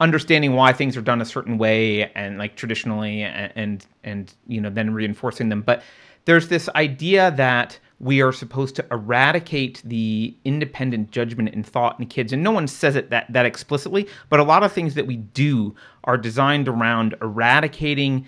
understanding 0.00 0.54
why 0.54 0.72
things 0.72 0.96
are 0.96 1.02
done 1.02 1.20
a 1.20 1.24
certain 1.24 1.58
way 1.58 2.10
and 2.12 2.38
like 2.38 2.56
traditionally 2.56 3.22
and 3.22 3.52
and, 3.56 3.86
and 4.04 4.34
you 4.46 4.60
know 4.60 4.70
then 4.70 4.92
reinforcing 4.92 5.48
them. 5.48 5.62
But 5.62 5.82
there's 6.24 6.48
this 6.48 6.68
idea 6.70 7.30
that 7.32 7.78
we 7.98 8.20
are 8.20 8.32
supposed 8.32 8.76
to 8.76 8.84
eradicate 8.90 9.80
the 9.84 10.36
independent 10.44 11.10
judgment 11.10 11.54
and 11.54 11.66
thought 11.66 11.98
in 11.98 12.06
kids 12.06 12.30
and 12.30 12.42
no 12.42 12.50
one 12.50 12.68
says 12.68 12.94
it 12.94 13.08
that, 13.08 13.32
that 13.32 13.46
explicitly 13.46 14.06
but 14.28 14.38
a 14.38 14.42
lot 14.42 14.62
of 14.62 14.70
things 14.70 14.92
that 14.96 15.06
we 15.06 15.16
do 15.16 15.74
are 16.04 16.18
designed 16.18 16.68
around 16.68 17.14
eradicating 17.22 18.26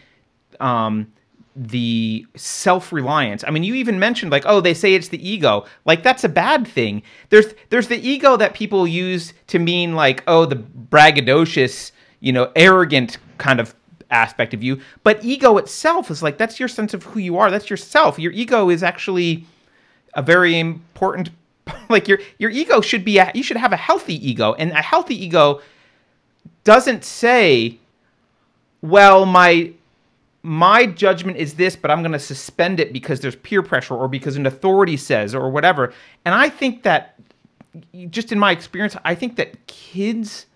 um, 0.61 1.13
the 1.59 2.25
self-reliance. 2.37 3.43
I 3.45 3.51
mean 3.51 3.65
you 3.65 3.75
even 3.75 3.99
mentioned 3.99 4.31
like 4.31 4.45
oh 4.47 4.61
they 4.61 4.75
say 4.75 4.95
it's 4.95 5.09
the 5.09 5.29
ego. 5.29 5.67
Like 5.85 6.05
that's 6.05 6.23
a 6.23 6.29
bad 6.29 6.67
thing. 6.67 7.03
There's 7.31 7.53
there's 7.71 7.89
the 7.89 7.99
ego 7.99 8.37
that 8.37 8.55
people 8.55 8.87
use 8.87 9.35
to 9.49 9.59
mean 9.59 9.95
like 9.95 10.23
oh 10.29 10.47
the 10.47 10.57
braggadocious 10.57 11.91
you 12.21 12.33
know 12.33 12.53
arrogant 12.55 13.19
kind 13.39 13.59
of 13.59 13.75
aspect 14.11 14.55
of 14.55 14.63
you. 14.63 14.81
But 15.03 15.25
ego 15.25 15.59
itself 15.59 16.11
is 16.13 16.23
like 16.23 16.39
that's 16.39 16.61
your 16.61 16.69
sense 16.69 16.95
of 16.95 17.03
who 17.03 17.19
you 17.19 17.37
are. 17.39 17.51
That's 17.51 17.69
yourself. 17.69 18.21
Your 18.21 18.33
ego 18.33 18.71
is 18.71 18.85
actually 18.85 19.45
a 20.15 20.23
very 20.23 20.59
important 20.59 21.31
like 21.89 22.07
your 22.07 22.21
your 22.39 22.51
ego 22.51 22.81
should 22.81 23.05
be 23.05 23.19
a, 23.19 23.33
you 23.35 23.43
should 23.43 23.57
have 23.57 23.73
a 23.73 23.77
healthy 23.77 24.15
ego. 24.27 24.55
And 24.55 24.71
a 24.71 24.83
healthy 24.83 25.21
ego 25.25 25.61
doesn't 26.63 27.05
say 27.05 27.79
well 28.81 29.27
my 29.27 29.73
my 30.43 30.87
judgment 30.87 31.37
is 31.37 31.55
this, 31.55 31.77
but 31.77 31.91
I'm 31.91 32.01
going 32.03 32.13
to 32.13 32.19
suspend 32.19 32.81
it 32.81 32.93
because 32.93 33.21
there's 33.21 33.37
peer 33.37 33.63
pressure 33.63 33.95
or 33.95 34.09
because 34.09 34.37
an 34.37 34.47
authority 34.47 34.97
says 34.97 35.35
or 35.35 35.51
whatever. 35.51 35.93
And 36.25 36.35
I 36.35 36.49
think 36.49 36.85
that, 36.85 37.19
just 38.11 38.33
in 38.33 38.39
my 38.39 38.53
experience, 38.53 38.97
I 39.05 39.15
think 39.15 39.37
that 39.37 39.67
kids 39.67 40.47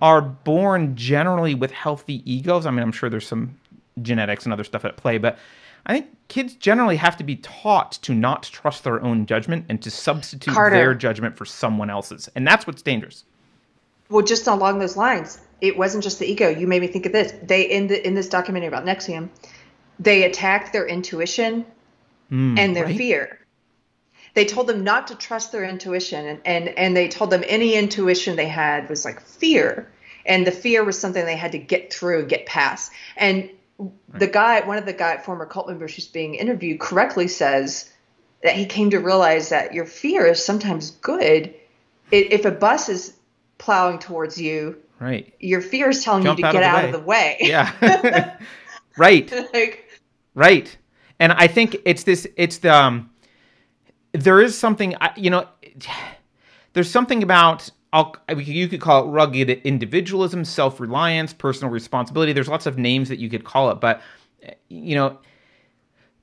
are 0.00 0.20
born 0.20 0.96
generally 0.96 1.54
with 1.54 1.70
healthy 1.70 2.22
egos. 2.30 2.66
I 2.66 2.70
mean, 2.70 2.82
I'm 2.82 2.92
sure 2.92 3.08
there's 3.08 3.26
some 3.26 3.58
genetics 4.02 4.44
and 4.44 4.52
other 4.52 4.64
stuff 4.64 4.84
at 4.84 4.96
play, 4.96 5.18
but 5.18 5.38
I 5.86 5.94
think 5.94 6.06
kids 6.28 6.54
generally 6.54 6.96
have 6.96 7.16
to 7.16 7.24
be 7.24 7.36
taught 7.36 7.92
to 8.02 8.14
not 8.14 8.44
trust 8.44 8.84
their 8.84 9.02
own 9.02 9.26
judgment 9.26 9.66
and 9.68 9.82
to 9.82 9.90
substitute 9.90 10.54
Carter. 10.54 10.76
their 10.76 10.94
judgment 10.94 11.36
for 11.36 11.44
someone 11.44 11.90
else's. 11.90 12.28
And 12.34 12.46
that's 12.46 12.66
what's 12.66 12.82
dangerous. 12.82 13.24
Well, 14.08 14.24
just 14.24 14.46
along 14.46 14.78
those 14.78 14.96
lines, 14.96 15.40
it 15.62 15.78
wasn't 15.78 16.02
just 16.02 16.18
the 16.18 16.26
ego. 16.26 16.48
You 16.48 16.66
made 16.66 16.82
me 16.82 16.88
think 16.88 17.06
of 17.06 17.12
this. 17.12 17.32
They 17.40 17.62
in 17.62 17.86
the 17.86 18.06
in 18.06 18.14
this 18.14 18.28
documentary 18.28 18.66
about 18.66 18.84
NXIVM, 18.84 19.30
they 19.98 20.24
attacked 20.24 20.72
their 20.72 20.86
intuition 20.86 21.64
mm, 22.30 22.58
and 22.58 22.76
their 22.76 22.86
right? 22.86 22.96
fear. 22.96 23.38
They 24.34 24.44
told 24.44 24.66
them 24.66 24.82
not 24.82 25.06
to 25.08 25.14
trust 25.14 25.52
their 25.52 25.64
intuition, 25.64 26.26
and, 26.26 26.40
and 26.44 26.68
and 26.70 26.96
they 26.96 27.08
told 27.08 27.30
them 27.30 27.44
any 27.46 27.74
intuition 27.74 28.34
they 28.34 28.48
had 28.48 28.90
was 28.90 29.04
like 29.04 29.20
fear, 29.20 29.90
and 30.26 30.44
the 30.44 30.50
fear 30.50 30.82
was 30.82 30.98
something 30.98 31.24
they 31.24 31.36
had 31.36 31.52
to 31.52 31.58
get 31.58 31.92
through, 31.94 32.26
get 32.26 32.44
past. 32.44 32.90
And 33.16 33.48
right. 33.78 33.92
the 34.14 34.26
guy, 34.26 34.66
one 34.66 34.78
of 34.78 34.86
the 34.86 34.92
guy, 34.92 35.18
former 35.18 35.46
cult 35.46 35.68
members 35.68 35.94
who's 35.94 36.08
being 36.08 36.34
interviewed, 36.34 36.80
correctly 36.80 37.28
says 37.28 37.88
that 38.42 38.56
he 38.56 38.66
came 38.66 38.90
to 38.90 38.98
realize 38.98 39.50
that 39.50 39.74
your 39.74 39.86
fear 39.86 40.26
is 40.26 40.44
sometimes 40.44 40.90
good. 40.90 41.54
If 42.10 42.44
a 42.44 42.50
bus 42.50 42.88
is 42.88 43.14
plowing 43.58 44.00
towards 44.00 44.40
you, 44.40 44.82
Right. 45.02 45.34
Your 45.40 45.60
fear 45.60 45.88
is 45.88 46.04
telling 46.04 46.22
Jump 46.22 46.38
you 46.38 46.44
to 46.46 46.52
get 46.52 46.62
out, 46.62 46.84
of, 46.84 46.90
out 46.90 46.94
of 46.94 47.00
the 47.00 47.04
way. 47.04 47.36
Yeah. 47.40 48.36
right. 48.96 49.32
like, 49.52 50.00
right. 50.36 50.76
And 51.18 51.32
I 51.32 51.48
think 51.48 51.76
it's 51.84 52.04
this. 52.04 52.24
It's 52.36 52.58
the. 52.58 52.72
Um, 52.72 53.10
there 54.12 54.40
is 54.40 54.56
something. 54.56 54.94
You 55.16 55.30
know. 55.30 55.48
There's 56.74 56.90
something 56.90 57.22
about. 57.22 57.68
I'll, 57.92 58.16
you 58.34 58.68
could 58.68 58.80
call 58.80 59.04
it 59.04 59.10
rugged 59.10 59.50
individualism, 59.50 60.46
self-reliance, 60.46 61.34
personal 61.34 61.70
responsibility. 61.70 62.32
There's 62.32 62.48
lots 62.48 62.64
of 62.64 62.78
names 62.78 63.10
that 63.10 63.18
you 63.18 63.28
could 63.28 63.44
call 63.44 63.70
it, 63.70 63.80
but 63.80 64.00
you 64.70 64.94
know, 64.94 65.18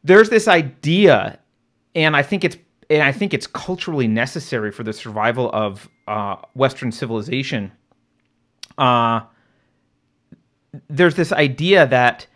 there's 0.04 0.32
this 0.32 0.48
idea, 0.48 1.38
and 1.94 2.16
I 2.16 2.24
think 2.24 2.44
it's 2.44 2.58
and 2.90 3.04
I 3.04 3.12
think 3.12 3.36
it's 3.36 3.46
culturally 3.46 4.08
necessary 4.08 4.72
for 4.72 4.82
the 4.82 4.94
survival 4.94 5.52
of 5.54 5.88
uh, 6.08 6.38
Western 6.56 6.92
civilization 6.92 7.72
uh, 8.80 9.22
there's 10.90 11.16
this 11.16 11.32
idea 11.32 11.86
that 11.88 12.28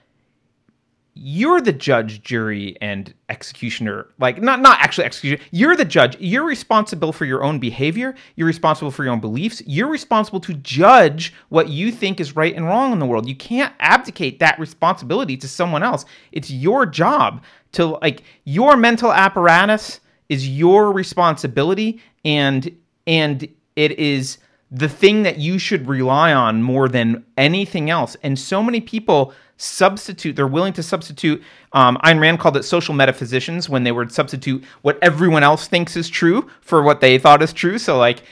you're 1.15 1.61
the 1.61 1.71
judge, 1.71 2.23
jury, 2.23 2.75
and 2.81 3.13
executioner. 3.29 4.07
Like 4.19 4.41
not 4.41 4.61
not 4.61 4.79
actually 4.79 5.05
executioner. 5.05 5.43
You're 5.51 5.75
the 5.75 5.85
judge. 5.85 6.17
You're 6.19 6.43
responsible 6.43 7.13
for 7.13 7.25
your 7.25 7.43
own 7.43 7.59
behavior. 7.59 8.15
You're 8.35 8.47
responsible 8.47 8.89
for 8.89 9.03
your 9.03 9.13
own 9.13 9.19
beliefs. 9.19 9.61
You're 9.67 9.89
responsible 9.89 10.39
to 10.41 10.53
judge 10.55 11.33
what 11.49 11.69
you 11.69 11.91
think 11.91 12.19
is 12.19 12.35
right 12.35 12.55
and 12.55 12.65
wrong 12.65 12.91
in 12.91 12.99
the 12.99 13.05
world. 13.05 13.27
You 13.27 13.35
can't 13.35 13.73
abdicate 13.79 14.39
that 14.39 14.59
responsibility 14.59 15.37
to 15.37 15.47
someone 15.47 15.83
else. 15.83 16.05
It's 16.31 16.49
your 16.49 16.85
job 16.87 17.43
to 17.73 17.85
like 18.01 18.23
your 18.45 18.75
mental 18.75 19.13
apparatus 19.13 19.99
is 20.29 20.49
your 20.49 20.91
responsibility 20.91 22.01
and 22.25 22.75
and 23.05 23.47
it 23.75 23.91
is 23.99 24.39
the 24.73 24.89
thing 24.89 25.21
that 25.21 25.37
you 25.37 25.59
should 25.59 25.87
rely 25.87 26.33
on 26.33 26.63
more 26.63 26.89
than 26.89 27.23
anything 27.37 27.91
else. 27.91 28.17
And 28.23 28.37
so 28.37 28.63
many 28.63 28.81
people 28.81 29.31
substitute, 29.55 30.35
they're 30.35 30.47
willing 30.47 30.73
to 30.73 30.81
substitute. 30.81 31.43
Um, 31.73 31.97
Ayn 32.03 32.19
Rand 32.19 32.39
called 32.39 32.57
it 32.57 32.63
social 32.63 32.95
metaphysicians 32.95 33.69
when 33.69 33.83
they 33.83 33.91
would 33.91 34.11
substitute 34.11 34.63
what 34.81 34.97
everyone 35.03 35.43
else 35.43 35.67
thinks 35.67 35.95
is 35.95 36.09
true 36.09 36.49
for 36.61 36.81
what 36.81 37.01
they 37.01 37.19
thought 37.19 37.43
is 37.43 37.53
true. 37.53 37.77
So, 37.77 37.99
like, 37.99 38.23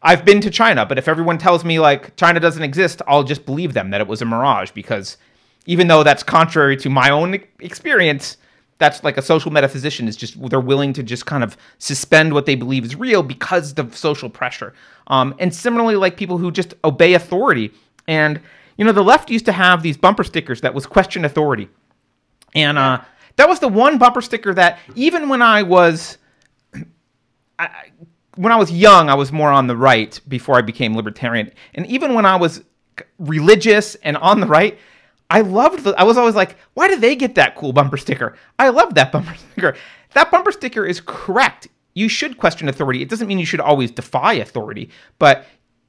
I've 0.00 0.24
been 0.24 0.40
to 0.42 0.50
China, 0.50 0.86
but 0.86 0.98
if 0.98 1.08
everyone 1.08 1.36
tells 1.36 1.64
me, 1.64 1.80
like, 1.80 2.14
China 2.14 2.38
doesn't 2.38 2.62
exist, 2.62 3.02
I'll 3.08 3.24
just 3.24 3.44
believe 3.44 3.74
them 3.74 3.90
that 3.90 4.00
it 4.00 4.06
was 4.06 4.22
a 4.22 4.24
mirage 4.24 4.70
because 4.70 5.16
even 5.66 5.88
though 5.88 6.04
that's 6.04 6.22
contrary 6.22 6.76
to 6.76 6.88
my 6.88 7.10
own 7.10 7.42
experience, 7.58 8.36
that's 8.78 9.02
like 9.02 9.18
a 9.18 9.22
social 9.22 9.50
metaphysician 9.50 10.06
is 10.08 10.16
just 10.16 10.40
they're 10.48 10.60
willing 10.60 10.92
to 10.92 11.02
just 11.02 11.26
kind 11.26 11.42
of 11.42 11.56
suspend 11.78 12.32
what 12.32 12.46
they 12.46 12.54
believe 12.54 12.84
is 12.84 12.94
real 12.94 13.22
because 13.22 13.76
of 13.78 13.96
social 13.96 14.30
pressure. 14.30 14.72
Um, 15.08 15.34
and 15.38 15.54
similarly, 15.54 15.96
like 15.96 16.16
people 16.16 16.38
who 16.38 16.50
just 16.50 16.74
obey 16.84 17.14
authority. 17.14 17.72
And 18.06 18.40
you 18.76 18.84
know, 18.84 18.92
the 18.92 19.02
left 19.02 19.30
used 19.30 19.44
to 19.46 19.52
have 19.52 19.82
these 19.82 19.96
bumper 19.96 20.22
stickers 20.22 20.60
that 20.60 20.72
was 20.72 20.86
question 20.86 21.24
authority, 21.24 21.68
and 22.54 22.78
uh, 22.78 23.00
that 23.36 23.48
was 23.48 23.58
the 23.58 23.68
one 23.68 23.98
bumper 23.98 24.20
sticker 24.20 24.54
that 24.54 24.78
even 24.94 25.28
when 25.28 25.42
I 25.42 25.64
was, 25.64 26.18
I, 27.58 27.90
when 28.36 28.52
I 28.52 28.56
was 28.56 28.70
young, 28.70 29.10
I 29.10 29.14
was 29.14 29.32
more 29.32 29.50
on 29.50 29.66
the 29.66 29.76
right 29.76 30.18
before 30.28 30.56
I 30.56 30.62
became 30.62 30.94
libertarian, 30.94 31.50
and 31.74 31.84
even 31.86 32.14
when 32.14 32.24
I 32.24 32.36
was 32.36 32.62
religious 33.18 33.96
and 33.96 34.16
on 34.18 34.38
the 34.38 34.46
right, 34.46 34.78
I 35.30 35.42
loved 35.42 35.84
the, 35.84 35.94
I 35.98 36.04
was 36.04 36.16
always 36.16 36.34
like, 36.34 36.56
why 36.74 36.88
did 36.88 37.00
they 37.00 37.14
get 37.14 37.34
that 37.34 37.54
cool 37.54 37.72
bumper 37.72 37.96
sticker? 37.96 38.36
I 38.58 38.70
love 38.70 38.94
that 38.94 39.12
bumper 39.12 39.34
sticker. 39.34 39.76
That 40.14 40.30
bumper 40.30 40.52
sticker 40.52 40.86
is 40.86 41.00
correct. 41.04 41.68
You 41.94 42.08
should 42.08 42.38
question 42.38 42.68
authority. 42.68 43.02
It 43.02 43.08
doesn't 43.08 43.26
mean 43.26 43.38
you 43.38 43.46
should 43.46 43.60
always 43.60 43.90
defy 43.90 44.34
authority, 44.34 44.90
but 45.18 45.46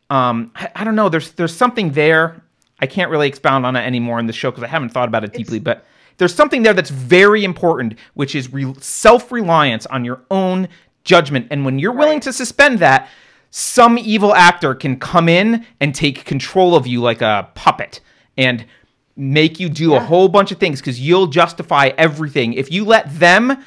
um, 0.09 0.51
I, 0.55 0.69
I, 0.75 0.83
don't 0.83 0.95
know. 0.95 1.07
There's 1.07 1.31
there's 1.33 1.55
something 1.55 1.91
there. 1.91 2.43
I 2.79 2.87
can't 2.87 3.11
really 3.11 3.27
expound 3.27 3.65
on 3.65 3.75
it 3.75 3.81
anymore 3.81 4.19
in 4.19 4.25
the 4.25 4.33
show 4.33 4.49
because 4.49 4.63
I 4.63 4.67
haven't 4.67 4.89
thought 4.89 5.07
about 5.07 5.23
it 5.23 5.33
deeply, 5.33 5.57
it's, 5.57 5.63
but 5.63 5.85
there's 6.17 6.33
something 6.33 6.63
there 6.63 6.73
that's 6.73 6.89
very 6.89 7.43
important, 7.43 7.95
which 8.13 8.35
is 8.35 8.51
re- 8.51 8.73
self-reliance 8.79 9.85
on 9.87 10.03
your 10.03 10.21
own 10.31 10.67
judgment. 11.03 11.47
And 11.51 11.63
when 11.63 11.77
you're 11.77 11.91
right. 11.91 11.99
willing 11.99 12.19
to 12.21 12.33
suspend 12.33 12.79
that, 12.79 13.09
some 13.51 13.97
evil 13.97 14.33
actor 14.33 14.75
can 14.75 14.99
come 14.99 15.29
in 15.29 15.65
and 15.79 15.93
take 15.93 16.25
control 16.25 16.75
of 16.75 16.87
you 16.87 17.01
like 17.01 17.21
a 17.21 17.49
puppet. 17.55 17.99
And 18.37 18.65
make 19.19 19.59
you 19.59 19.67
do 19.67 19.91
yeah. 19.91 19.97
a 19.97 19.99
whole 19.99 20.29
bunch 20.29 20.51
of 20.51 20.57
things 20.59 20.79
because 20.79 20.99
you'll 20.99 21.27
justify 21.27 21.91
everything. 21.97 22.53
If 22.53 22.71
you 22.71 22.85
let 22.85 23.13
them 23.19 23.63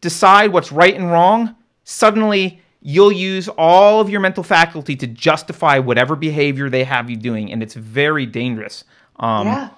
decide 0.00 0.52
what's 0.52 0.72
right 0.72 0.94
and 0.94 1.10
wrong, 1.10 1.54
suddenly 1.84 2.62
you'll 2.80 3.12
use 3.12 3.48
all 3.58 4.00
of 4.00 4.08
your 4.08 4.20
mental 4.20 4.42
faculty 4.42 4.96
to 4.96 5.06
justify 5.06 5.78
whatever 5.78 6.16
behavior 6.16 6.70
they 6.70 6.84
have 6.84 7.10
you 7.10 7.16
doing, 7.16 7.52
and 7.52 7.62
it's 7.62 7.74
very 7.74 8.24
dangerous. 8.24 8.84
Um, 9.16 9.46
yeah, 9.46 9.68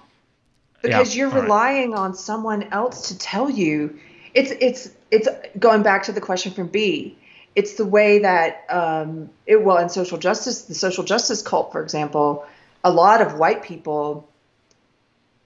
because 0.82 1.16
yeah. 1.16 1.24
you're 1.24 1.43
relying 1.43 1.90
right. 1.90 2.01
on 2.01 2.15
someone 2.15 2.62
else 2.73 3.09
to 3.09 3.19
tell 3.19 3.51
you. 3.51 3.99
It's 4.35 4.53
it's 4.61 4.90
it's 5.11 5.28
going 5.59 5.82
back 5.82 6.05
to 6.05 6.12
the 6.12 6.20
question 6.20 6.53
from 6.53 6.69
B. 6.69 7.19
It's 7.57 7.74
the 7.74 7.86
way 7.86 8.20
that 8.20 8.65
um, 8.69 9.31
it 9.47 9.65
well 9.65 9.78
in 9.78 9.89
social 9.89 10.19
justice, 10.19 10.62
the 10.62 10.74
social 10.74 11.03
justice 11.03 11.43
cult, 11.43 11.73
for 11.73 11.82
example, 11.82 12.47
a 12.85 12.90
lot 12.93 13.20
of 13.20 13.36
white 13.36 13.65
people 13.65 14.28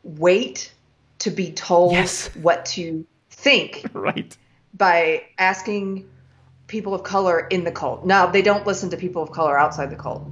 wait 0.03 0.73
to 1.21 1.31
be 1.31 1.53
told 1.53 1.93
Yes. 1.93 2.29
what 2.37 2.65
to 2.67 3.07
think 3.31 3.85
Right. 3.93 4.37
by 4.75 5.23
asking 5.39 6.09
people 6.67 6.95
of 6.95 7.03
color 7.03 7.41
in 7.51 7.65
the 7.65 7.73
cult. 7.73 8.05
Now 8.07 8.27
they 8.27 8.43
don't 8.43 8.67
listen 8.67 8.91
to 8.91 8.97
people 8.97 9.23
of 9.23 9.31
color 9.31 9.59
outside 9.59 9.91
the 9.91 9.97
cult, 9.97 10.23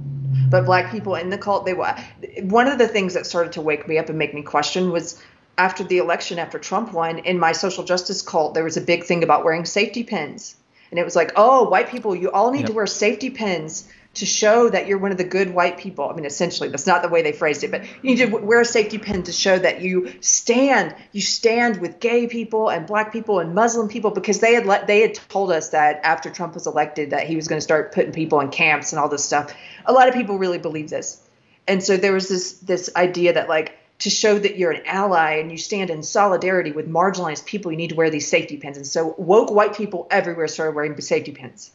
but 0.49 0.65
black 0.65 0.91
people 0.91 1.15
in 1.15 1.29
the 1.29 1.37
cult. 1.37 1.65
They 1.65 1.73
wa- 1.73 1.97
one 2.41 2.67
of 2.67 2.77
the 2.77 2.87
things 2.87 3.13
that 3.13 3.25
started 3.25 3.53
to 3.53 3.61
wake 3.61 3.87
me 3.87 3.97
up 3.97 4.09
and 4.09 4.17
make 4.17 4.33
me 4.33 4.41
question 4.41 4.91
was 4.91 5.21
after 5.57 5.83
the 5.83 5.99
election, 5.99 6.39
after 6.39 6.57
Trump 6.57 6.93
won, 6.93 7.19
in 7.19 7.37
my 7.37 7.51
social 7.51 7.83
justice 7.83 8.21
cult, 8.21 8.53
there 8.53 8.63
was 8.63 8.77
a 8.77 8.81
big 8.81 9.03
thing 9.03 9.23
about 9.23 9.43
wearing 9.43 9.65
safety 9.65 10.03
pins, 10.03 10.55
and 10.89 10.99
it 10.99 11.03
was 11.03 11.15
like, 11.15 11.31
oh, 11.35 11.69
white 11.69 11.89
people, 11.89 12.15
you 12.15 12.31
all 12.31 12.51
need 12.51 12.61
Yep. 12.61 12.67
to 12.67 12.73
wear 12.73 12.87
safety 12.87 13.29
pins. 13.29 13.87
To 14.15 14.25
show 14.25 14.69
that 14.69 14.87
you're 14.87 14.97
one 14.97 15.11
of 15.11 15.17
the 15.17 15.23
good 15.23 15.53
white 15.53 15.77
people. 15.77 16.09
I 16.09 16.13
mean, 16.13 16.25
essentially, 16.25 16.67
that's 16.67 16.85
not 16.85 17.01
the 17.01 17.07
way 17.07 17.21
they 17.21 17.31
phrased 17.31 17.63
it, 17.63 17.71
but 17.71 17.83
you 18.03 18.15
need 18.15 18.17
to 18.17 18.25
wear 18.25 18.59
a 18.59 18.65
safety 18.65 18.97
pin 18.97 19.23
to 19.23 19.31
show 19.31 19.57
that 19.57 19.81
you 19.81 20.13
stand, 20.19 20.93
you 21.13 21.21
stand 21.21 21.79
with 21.79 22.01
gay 22.01 22.27
people 22.27 22.69
and 22.69 22.85
black 22.85 23.13
people 23.13 23.39
and 23.39 23.55
Muslim 23.55 23.87
people 23.87 24.11
because 24.11 24.41
they 24.41 24.53
had 24.53 24.65
let, 24.65 24.85
they 24.85 24.99
had 24.99 25.15
told 25.15 25.49
us 25.49 25.69
that 25.69 26.01
after 26.03 26.29
Trump 26.29 26.55
was 26.55 26.67
elected 26.67 27.11
that 27.11 27.25
he 27.25 27.37
was 27.37 27.47
going 27.47 27.57
to 27.57 27.63
start 27.63 27.93
putting 27.93 28.11
people 28.11 28.41
in 28.41 28.49
camps 28.49 28.91
and 28.91 28.99
all 28.99 29.07
this 29.07 29.23
stuff. 29.23 29.53
A 29.85 29.93
lot 29.93 30.09
of 30.09 30.13
people 30.13 30.37
really 30.37 30.59
believe 30.59 30.89
this, 30.89 31.25
and 31.65 31.81
so 31.81 31.95
there 31.95 32.11
was 32.11 32.27
this 32.27 32.53
this 32.59 32.89
idea 32.97 33.31
that 33.33 33.47
like 33.47 33.77
to 33.99 34.09
show 34.09 34.37
that 34.37 34.57
you're 34.57 34.71
an 34.71 34.81
ally 34.87 35.35
and 35.35 35.51
you 35.51 35.57
stand 35.57 35.89
in 35.89 36.03
solidarity 36.03 36.71
with 36.71 36.89
marginalized 36.89 37.45
people, 37.45 37.71
you 37.71 37.77
need 37.77 37.91
to 37.91 37.95
wear 37.95 38.09
these 38.09 38.27
safety 38.27 38.57
pins. 38.57 38.75
And 38.75 38.85
so 38.85 39.13
woke 39.17 39.51
white 39.51 39.75
people 39.75 40.07
everywhere 40.09 40.47
started 40.47 40.75
wearing 40.75 40.99
safety 40.99 41.31
pins. 41.31 41.71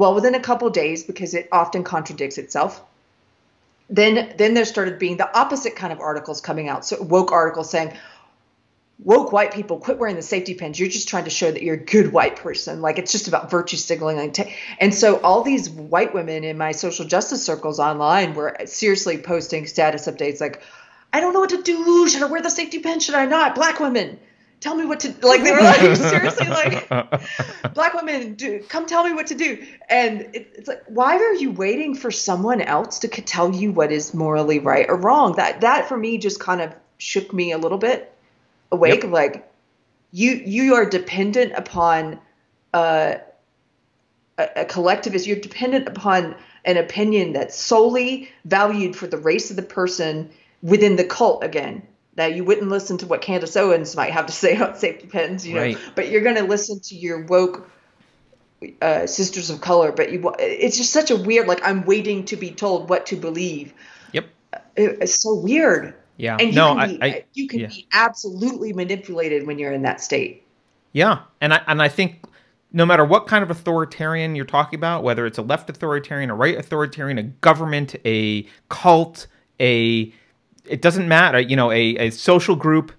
Well, 0.00 0.14
within 0.14 0.34
a 0.34 0.40
couple 0.40 0.70
days, 0.70 1.04
because 1.04 1.34
it 1.34 1.50
often 1.52 1.84
contradicts 1.84 2.38
itself, 2.38 2.82
then 3.90 4.32
then 4.38 4.54
there 4.54 4.64
started 4.64 4.98
being 4.98 5.18
the 5.18 5.38
opposite 5.38 5.76
kind 5.76 5.92
of 5.92 6.00
articles 6.00 6.40
coming 6.40 6.70
out. 6.70 6.86
So 6.86 7.02
woke 7.02 7.32
articles 7.32 7.68
saying, 7.68 7.92
woke 8.98 9.30
white 9.30 9.52
people 9.52 9.78
quit 9.78 9.98
wearing 9.98 10.16
the 10.16 10.22
safety 10.22 10.54
pins. 10.54 10.80
You're 10.80 10.88
just 10.88 11.10
trying 11.10 11.24
to 11.24 11.30
show 11.30 11.50
that 11.50 11.62
you're 11.62 11.74
a 11.74 11.84
good 11.84 12.14
white 12.14 12.36
person. 12.36 12.80
Like 12.80 12.98
it's 12.98 13.12
just 13.12 13.28
about 13.28 13.50
virtue 13.50 13.76
signaling. 13.76 14.18
And, 14.18 14.48
and 14.78 14.94
so 14.94 15.20
all 15.20 15.42
these 15.42 15.68
white 15.68 16.14
women 16.14 16.44
in 16.44 16.56
my 16.56 16.72
social 16.72 17.04
justice 17.04 17.44
circles 17.44 17.78
online 17.78 18.32
were 18.32 18.56
seriously 18.64 19.18
posting 19.18 19.66
status 19.66 20.06
updates 20.06 20.40
like, 20.40 20.62
I 21.12 21.20
don't 21.20 21.34
know 21.34 21.40
what 21.40 21.50
to 21.50 21.62
do. 21.62 22.08
Should 22.08 22.22
I 22.22 22.26
wear 22.26 22.40
the 22.40 22.48
safety 22.48 22.78
pin? 22.78 23.00
Should 23.00 23.16
I 23.16 23.26
not? 23.26 23.54
Black 23.54 23.80
women, 23.80 24.18
tell 24.60 24.74
me 24.74 24.84
what 24.84 25.00
to 25.00 25.08
like. 25.26 25.42
They 25.42 25.52
were 25.52 25.60
like 25.60 25.96
seriously 25.96 26.46
like 26.48 26.88
black 27.74 27.94
women 27.94 28.34
do 28.34 28.60
come 28.68 28.86
tell 28.86 29.04
me 29.04 29.12
what 29.12 29.28
to 29.28 29.34
do 29.34 29.66
and 29.88 30.20
it, 30.34 30.52
it's 30.54 30.68
like 30.68 30.82
why 30.86 31.16
are 31.16 31.34
you 31.34 31.50
waiting 31.50 31.94
for 31.94 32.10
someone 32.10 32.60
else 32.60 33.00
to 33.00 33.08
tell 33.08 33.54
you 33.54 33.72
what 33.72 33.90
is 33.90 34.14
morally 34.14 34.58
right 34.58 34.86
or 34.88 34.96
wrong 34.96 35.36
that 35.36 35.62
that 35.62 35.88
for 35.88 35.96
me 35.96 36.18
just 36.18 36.40
kind 36.40 36.60
of 36.60 36.74
shook 36.98 37.32
me 37.32 37.52
a 37.52 37.58
little 37.58 37.78
bit 37.78 38.12
awake 38.70 39.02
Yep. 39.02 39.12
like 39.12 39.52
you 40.12 40.32
you 40.32 40.74
are 40.74 40.84
dependent 40.84 41.52
upon 41.56 42.20
uh, 42.74 43.14
a, 44.38 44.48
a 44.56 44.64
collectivist 44.64 45.26
you're 45.26 45.38
dependent 45.38 45.88
upon 45.88 46.34
an 46.64 46.76
opinion 46.76 47.32
that's 47.32 47.56
solely 47.56 48.28
valued 48.44 48.94
for 48.94 49.06
the 49.06 49.16
race 49.16 49.50
of 49.50 49.56
the 49.56 49.62
person 49.62 50.30
within 50.62 50.96
the 50.96 51.04
cult 51.04 51.42
again 51.42 51.82
now 52.16 52.26
you 52.26 52.44
wouldn't 52.44 52.68
listen 52.68 52.98
to 52.98 53.06
what 53.06 53.22
Candace 53.22 53.56
Owens 53.56 53.96
might 53.96 54.12
have 54.12 54.26
to 54.26 54.32
say 54.32 54.56
about 54.56 54.78
safety 54.78 55.06
pins, 55.06 55.46
you 55.46 55.54
know, 55.54 55.62
Right. 55.62 55.78
but 55.94 56.08
you're 56.10 56.22
going 56.22 56.36
to 56.36 56.44
listen 56.44 56.80
to 56.80 56.94
your 56.94 57.24
woke 57.24 57.70
uh, 58.82 59.06
sisters 59.06 59.50
of 59.50 59.60
color. 59.60 59.92
But 59.92 60.12
you, 60.12 60.34
it's 60.38 60.76
just 60.76 60.92
such 60.92 61.10
a 61.10 61.16
weird. 61.16 61.46
Like 61.48 61.60
I'm 61.64 61.84
waiting 61.84 62.24
to 62.26 62.36
be 62.36 62.50
told 62.50 62.88
what 62.88 63.06
to 63.06 63.16
believe. 63.16 63.72
Yep. 64.12 64.26
It- 64.76 64.98
it's 65.02 65.22
so 65.22 65.34
weird. 65.34 65.94
Yeah. 66.16 66.36
And 66.38 66.48
you 66.48 66.54
no, 66.54 66.74
can 66.74 66.88
be, 66.96 67.02
I, 67.02 67.06
I 67.06 67.24
you 67.32 67.48
can 67.48 67.60
yeah. 67.60 67.66
be 67.68 67.86
absolutely 67.92 68.74
manipulated 68.74 69.46
when 69.46 69.58
you're 69.58 69.72
in 69.72 69.82
that 69.82 70.02
state. 70.02 70.44
Yeah, 70.92 71.20
and 71.40 71.54
I 71.54 71.62
and 71.66 71.80
I 71.80 71.88
think 71.88 72.24
no 72.72 72.84
matter 72.84 73.04
what 73.04 73.26
kind 73.26 73.42
of 73.42 73.50
authoritarian 73.50 74.34
you're 74.36 74.44
talking 74.44 74.78
about, 74.78 75.02
whether 75.02 75.24
it's 75.24 75.38
a 75.38 75.42
left 75.42 75.70
authoritarian, 75.70 76.28
a 76.30 76.34
right 76.34 76.58
authoritarian, 76.58 77.16
a 77.16 77.22
government, 77.22 77.96
a 78.04 78.46
cult, 78.68 79.28
a 79.60 80.12
it 80.70 80.82
doesn't 80.82 81.08
matter, 81.08 81.40
you 81.40 81.56
know, 81.56 81.70
a, 81.70 81.96
a 81.96 82.10
social 82.10 82.56
group, 82.56 82.92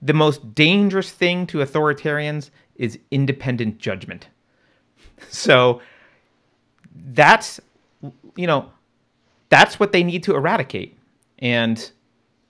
the 0.00 0.12
most 0.12 0.54
dangerous 0.54 1.10
thing 1.10 1.46
to 1.48 1.58
authoritarians 1.58 2.50
is 2.76 2.98
independent 3.10 3.78
judgment. 3.78 4.28
So 5.28 5.80
that's 6.94 7.60
you 8.36 8.46
know, 8.46 8.70
that's 9.48 9.80
what 9.80 9.92
they 9.92 10.04
need 10.04 10.22
to 10.24 10.34
eradicate. 10.36 10.96
And 11.40 11.90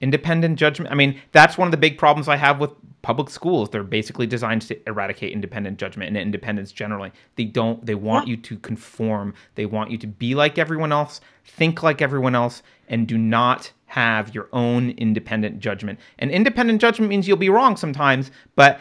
independent 0.01 0.59
judgment, 0.59 0.93
I 0.93 0.94
mean, 0.94 1.20
that's 1.32 1.56
one 1.56 1.66
of 1.66 1.72
the 1.72 1.78
big 1.78 1.98
problems 1.98 2.28
I 2.28 2.36
have 2.36 2.60
with 2.60 2.70
public 3.09 3.30
schools. 3.30 3.70
They're 3.70 3.82
basically 3.82 4.26
designed 4.26 4.60
to 4.68 4.78
eradicate 4.86 5.32
independent 5.32 5.78
judgment 5.78 6.09
and 6.09 6.18
independence 6.18 6.72
generally. 6.72 7.10
They 7.36 7.44
don't 7.44 7.86
they 7.86 7.94
want 7.94 8.28
you 8.28 8.36
to 8.36 8.59
conform. 8.59 9.32
They 9.55 9.64
want 9.64 9.90
you 9.90 9.97
to 9.97 10.06
be 10.06 10.35
like 10.35 10.59
everyone 10.59 10.93
else, 10.93 11.22
think 11.43 11.82
like 11.82 12.02
everyone 12.02 12.35
else 12.35 12.62
and 12.86 13.09
do 13.09 13.16
not 13.16 13.72
have 13.86 14.35
your 14.35 14.51
own 14.52 14.90
independent 14.90 15.59
judgment. 15.59 15.98
And 16.18 16.30
independent 16.30 16.82
judgment 16.82 17.09
means 17.09 17.26
you'll 17.26 17.39
be 17.39 17.48
wrong 17.48 17.78
sometimes, 17.78 18.30
but 18.56 18.78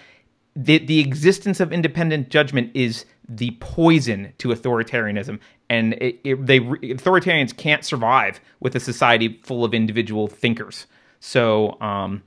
the 0.58 0.80
the 0.80 1.00
existence 1.00 1.62
of 1.62 1.72
independent 1.72 2.28
judgment 2.28 2.72
is 2.74 3.06
the 3.30 3.52
poison 3.62 4.34
to 4.40 4.50
authoritarianism, 4.50 5.40
and 5.70 5.94
it, 5.94 6.20
it, 6.26 6.46
they 6.46 6.60
authoritarians 6.60 7.56
can't 7.56 7.86
survive 7.86 8.42
with 8.60 8.76
a 8.76 8.82
society 8.82 9.40
full 9.44 9.64
of 9.64 9.74
individual 9.74 10.28
thinkers. 10.28 10.86
So 11.22 11.80
um, 11.80 12.24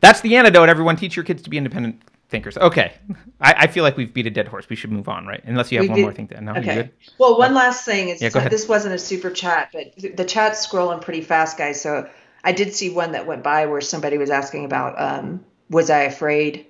that's 0.00 0.20
the 0.20 0.36
antidote. 0.36 0.68
Everyone, 0.68 0.96
teach 0.96 1.16
your 1.16 1.24
kids 1.24 1.42
to 1.42 1.50
be 1.50 1.56
independent 1.58 2.02
thinkers. 2.28 2.56
Okay, 2.56 2.94
I, 3.40 3.54
I 3.58 3.66
feel 3.66 3.82
like 3.84 3.96
we've 3.96 4.12
beat 4.12 4.26
a 4.26 4.30
dead 4.30 4.48
horse. 4.48 4.68
We 4.68 4.76
should 4.76 4.90
move 4.92 5.08
on, 5.08 5.26
right? 5.26 5.42
Unless 5.44 5.70
you 5.72 5.78
have 5.78 5.84
We 5.84 5.88
one 5.90 5.96
did- 5.96 6.02
more 6.02 6.12
thing 6.12 6.28
to. 6.28 6.40
No, 6.40 6.52
Okay. 6.52 6.74
good? 6.74 6.90
Well, 7.18 7.38
one 7.38 7.54
last 7.54 7.84
thing 7.84 8.08
is 8.08 8.22
Yeah, 8.22 8.30
go 8.30 8.38
ahead. 8.38 8.50
this 8.52 8.68
wasn't 8.68 8.94
a 8.94 8.98
super 8.98 9.30
chat, 9.30 9.70
but 9.72 10.16
the 10.16 10.24
chat's 10.24 10.66
scrolling 10.66 11.02
pretty 11.02 11.20
fast, 11.20 11.58
guys. 11.58 11.80
So 11.80 12.08
I 12.44 12.52
did 12.52 12.74
see 12.74 12.90
one 12.90 13.12
that 13.12 13.26
went 13.26 13.42
by 13.42 13.66
where 13.66 13.80
somebody 13.80 14.18
was 14.18 14.30
asking 14.30 14.64
about 14.64 15.00
um, 15.00 15.44
was 15.70 15.90
I 15.90 16.00
afraid 16.02 16.66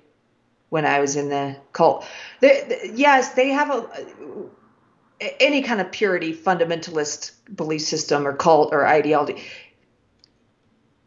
when 0.69 0.85
I 0.85 0.99
was 0.99 1.15
in 1.15 1.29
the 1.29 1.55
cult? 1.71 2.05
They, 2.41 2.63
th- 2.67 2.91
yes, 2.95 3.33
they 3.33 3.49
have 3.49 3.69
a 3.69 3.87
any 5.39 5.61
kind 5.61 5.79
of 5.79 5.91
purity 5.91 6.33
fundamentalist 6.35 7.31
belief 7.55 7.81
system 7.81 8.27
or 8.27 8.33
cult 8.33 8.73
or 8.73 8.85
ideology. 8.85 9.41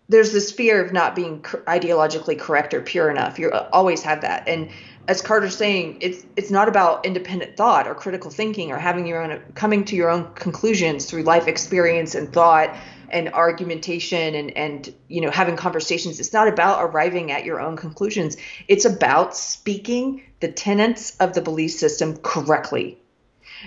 There's 0.08 0.32
this 0.32 0.52
fear 0.52 0.84
of 0.84 0.92
not 0.92 1.16
being 1.16 1.40
ideologically 1.42 2.38
correct 2.38 2.74
or 2.74 2.80
pure 2.80 3.10
enough. 3.10 3.38
You 3.38 3.50
uh, 3.50 3.68
always 3.72 4.02
have 4.02 4.20
that, 4.20 4.48
and 4.48 4.70
as 5.08 5.22
Carter's 5.22 5.56
saying, 5.56 5.98
it's 6.00 6.24
it's 6.36 6.50
not 6.50 6.68
about 6.68 7.06
independent 7.06 7.56
thought 7.56 7.86
or 7.86 7.94
critical 7.94 8.30
thinking 8.30 8.72
or 8.72 8.78
having 8.78 9.06
your 9.06 9.22
own 9.22 9.40
coming 9.54 9.84
to 9.86 9.96
your 9.96 10.10
own 10.10 10.32
conclusions 10.34 11.06
through 11.06 11.22
life 11.22 11.46
experience 11.46 12.14
and 12.14 12.32
thought 12.32 12.76
and 13.10 13.32
argumentation 13.32 14.34
and 14.34 14.56
and 14.56 14.94
you 15.08 15.20
know 15.20 15.30
having 15.30 15.56
conversations. 15.56 16.18
It's 16.18 16.32
not 16.32 16.48
about 16.48 16.82
arriving 16.82 17.30
at 17.30 17.44
your 17.44 17.60
own 17.60 17.76
conclusions. 17.76 18.36
It's 18.68 18.84
about 18.84 19.36
speaking 19.36 20.22
the 20.40 20.48
tenets 20.48 21.16
of 21.18 21.34
the 21.34 21.40
belief 21.40 21.72
system 21.72 22.16
correctly. 22.16 22.98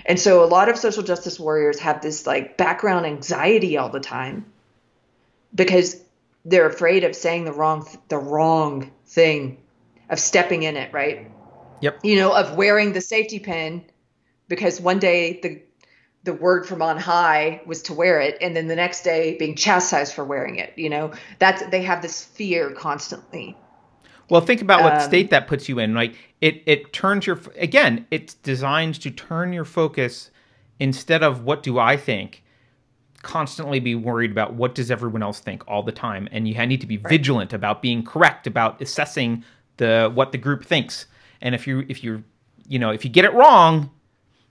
And 0.06 0.20
so 0.20 0.44
a 0.44 0.46
lot 0.46 0.68
of 0.68 0.76
social 0.76 1.02
justice 1.02 1.40
warriors 1.40 1.80
have 1.80 2.00
this 2.02 2.26
like 2.26 2.56
background 2.56 3.06
anxiety 3.06 3.76
all 3.76 3.88
the 3.88 4.00
time 4.00 4.44
because 5.54 6.00
they're 6.44 6.66
afraid 6.68 7.04
of 7.04 7.14
saying 7.14 7.44
the 7.44 7.52
wrong 7.52 7.86
the 8.08 8.18
wrong 8.18 8.90
thing 9.06 9.58
of 10.08 10.18
stepping 10.18 10.62
in 10.62 10.76
it, 10.76 10.92
right? 10.92 11.30
Yep. 11.80 12.00
You 12.04 12.16
know, 12.16 12.32
of 12.32 12.56
wearing 12.56 12.92
the 12.92 13.00
safety 13.00 13.38
pin 13.38 13.84
because 14.48 14.80
one 14.80 14.98
day 14.98 15.40
the 15.42 15.62
the 16.22 16.34
word 16.34 16.66
from 16.66 16.82
on 16.82 16.98
high 16.98 17.62
was 17.64 17.82
to 17.82 17.94
wear 17.94 18.20
it 18.20 18.36
and 18.42 18.54
then 18.54 18.68
the 18.68 18.76
next 18.76 19.02
day 19.02 19.36
being 19.38 19.54
chastised 19.56 20.12
for 20.14 20.24
wearing 20.24 20.56
it, 20.56 20.72
you 20.76 20.90
know. 20.90 21.12
That's 21.38 21.64
they 21.70 21.82
have 21.82 22.02
this 22.02 22.22
fear 22.24 22.70
constantly. 22.72 23.56
Well, 24.28 24.40
think 24.40 24.60
about 24.62 24.82
what 24.82 24.94
Um, 24.94 25.00
state 25.00 25.30
that 25.30 25.46
puts 25.48 25.68
you 25.68 25.78
in. 25.78 25.94
right? 25.94 26.14
it, 26.40 26.62
it 26.66 26.92
turns 26.92 27.26
your 27.26 27.40
again. 27.56 28.06
It's 28.10 28.34
designed 28.34 29.00
to 29.02 29.10
turn 29.10 29.52
your 29.52 29.64
focus 29.64 30.30
instead 30.78 31.22
of 31.22 31.42
what 31.44 31.62
do 31.62 31.78
I 31.78 31.96
think. 31.96 32.42
Constantly 33.22 33.80
be 33.80 33.94
worried 33.94 34.30
about 34.30 34.54
what 34.54 34.74
does 34.74 34.90
everyone 34.90 35.22
else 35.22 35.40
think 35.40 35.62
all 35.68 35.82
the 35.82 35.92
time, 35.92 36.28
and 36.32 36.48
you 36.48 36.66
need 36.66 36.80
to 36.80 36.86
be 36.86 36.96
vigilant 36.96 37.52
about 37.52 37.82
being 37.82 38.02
correct 38.02 38.46
about 38.46 38.80
assessing 38.80 39.44
the 39.76 40.10
what 40.14 40.32
the 40.32 40.38
group 40.38 40.64
thinks. 40.64 41.06
And 41.40 41.54
if 41.54 41.66
you 41.66 41.84
if 41.88 42.02
you 42.02 42.24
you 42.66 42.78
know 42.78 42.90
if 42.90 43.04
you 43.04 43.10
get 43.10 43.24
it 43.24 43.32
wrong, 43.34 43.90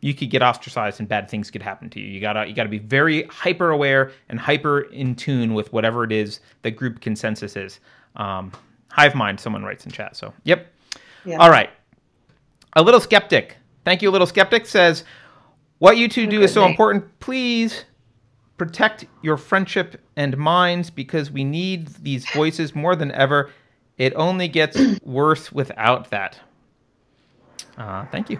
you 0.01 0.13
could 0.13 0.29
get 0.29 0.41
ostracized 0.41 0.99
and 0.99 1.09
bad 1.09 1.29
things 1.29 1.51
could 1.51 1.61
happen 1.61 1.89
to 1.91 1.99
you. 1.99 2.07
You 2.07 2.21
gotta 2.21 2.47
you 2.47 2.53
gotta 2.53 2.69
be 2.69 2.79
very 2.79 3.23
hyper 3.23 3.71
aware 3.71 4.11
and 4.29 4.39
hyper 4.39 4.81
in 4.81 5.15
tune 5.15 5.53
with 5.53 5.71
whatever 5.73 6.03
it 6.03 6.11
is 6.11 6.39
that 6.61 6.71
group 6.71 7.01
consensus 7.01 7.55
is. 7.55 7.79
Um, 8.15 8.51
hive 8.89 9.15
mind, 9.15 9.39
someone 9.39 9.63
writes 9.63 9.85
in 9.85 9.91
chat. 9.91 10.15
So 10.15 10.33
yep. 10.43 10.67
Yeah. 11.25 11.37
All 11.37 11.49
right. 11.49 11.69
A 12.73 12.81
little 12.81 13.01
skeptic. 13.01 13.57
Thank 13.83 14.01
you, 14.01 14.09
a 14.09 14.11
little 14.11 14.27
skeptic 14.27 14.65
says, 14.65 15.03
"What 15.79 15.97
you 15.97 16.07
two 16.07 16.27
do 16.27 16.41
is 16.41 16.53
so 16.53 16.65
important. 16.65 17.19
Please, 17.19 17.85
protect 18.59 19.05
your 19.23 19.37
friendship 19.37 19.99
and 20.15 20.37
minds 20.37 20.89
because 20.89 21.31
we 21.31 21.43
need 21.43 21.87
these 22.03 22.29
voices 22.29 22.75
more 22.75 22.95
than 22.95 23.11
ever. 23.13 23.49
It 23.97 24.13
only 24.15 24.47
gets 24.47 24.77
worse 25.03 25.51
without 25.51 26.11
that. 26.11 26.37
Uh, 27.77 28.05
thank 28.11 28.29
you. 28.29 28.39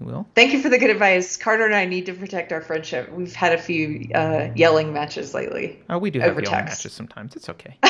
Will. 0.00 0.26
Thank 0.34 0.52
you 0.52 0.60
for 0.60 0.68
the 0.68 0.76
good 0.76 0.90
advice. 0.90 1.36
Carter 1.36 1.64
and 1.64 1.74
I 1.74 1.84
need 1.84 2.04
to 2.06 2.14
protect 2.14 2.52
our 2.52 2.60
friendship. 2.60 3.10
We've 3.12 3.32
had 3.34 3.52
a 3.52 3.58
few 3.58 4.08
uh, 4.12 4.48
yelling 4.56 4.92
matches 4.92 5.32
lately. 5.32 5.80
Oh, 5.88 5.98
we 5.98 6.10
do 6.10 6.18
have 6.18 6.30
Over 6.32 6.42
yelling 6.42 6.66
text. 6.66 6.80
matches 6.80 6.92
sometimes. 6.92 7.36
It's 7.36 7.48
okay. 7.48 7.78